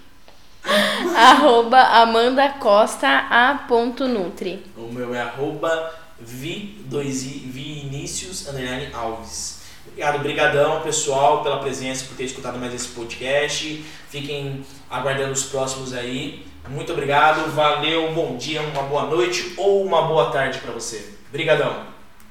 Arroba 1.16 1.78
Amanda 1.80 2.48
Costa 2.58 3.08
A.Nutri. 3.08 4.64
O 4.76 4.92
meu 4.92 5.14
é 5.14 5.20
arroba 5.20 5.94
vi2i, 6.22 7.50
Vinícius 7.50 8.46
underline 8.48 8.92
Alves. 8.94 9.59
Obrigado, 10.00 10.22
brigadão, 10.22 10.80
pessoal, 10.80 11.42
pela 11.42 11.58
presença, 11.58 12.06
por 12.06 12.16
ter 12.16 12.24
escutado 12.24 12.58
mais 12.58 12.72
esse 12.72 12.88
podcast. 12.88 13.84
Fiquem 14.08 14.64
aguardando 14.88 15.32
os 15.32 15.42
próximos 15.42 15.92
aí. 15.92 16.46
Muito 16.70 16.92
obrigado, 16.92 17.50
valeu, 17.54 18.10
bom 18.14 18.34
dia, 18.38 18.62
uma 18.62 18.84
boa 18.84 19.04
noite 19.04 19.52
ou 19.58 19.84
uma 19.84 20.00
boa 20.00 20.30
tarde 20.30 20.58
pra 20.60 20.72
você. 20.72 21.06
Obrigadão. 21.28 21.89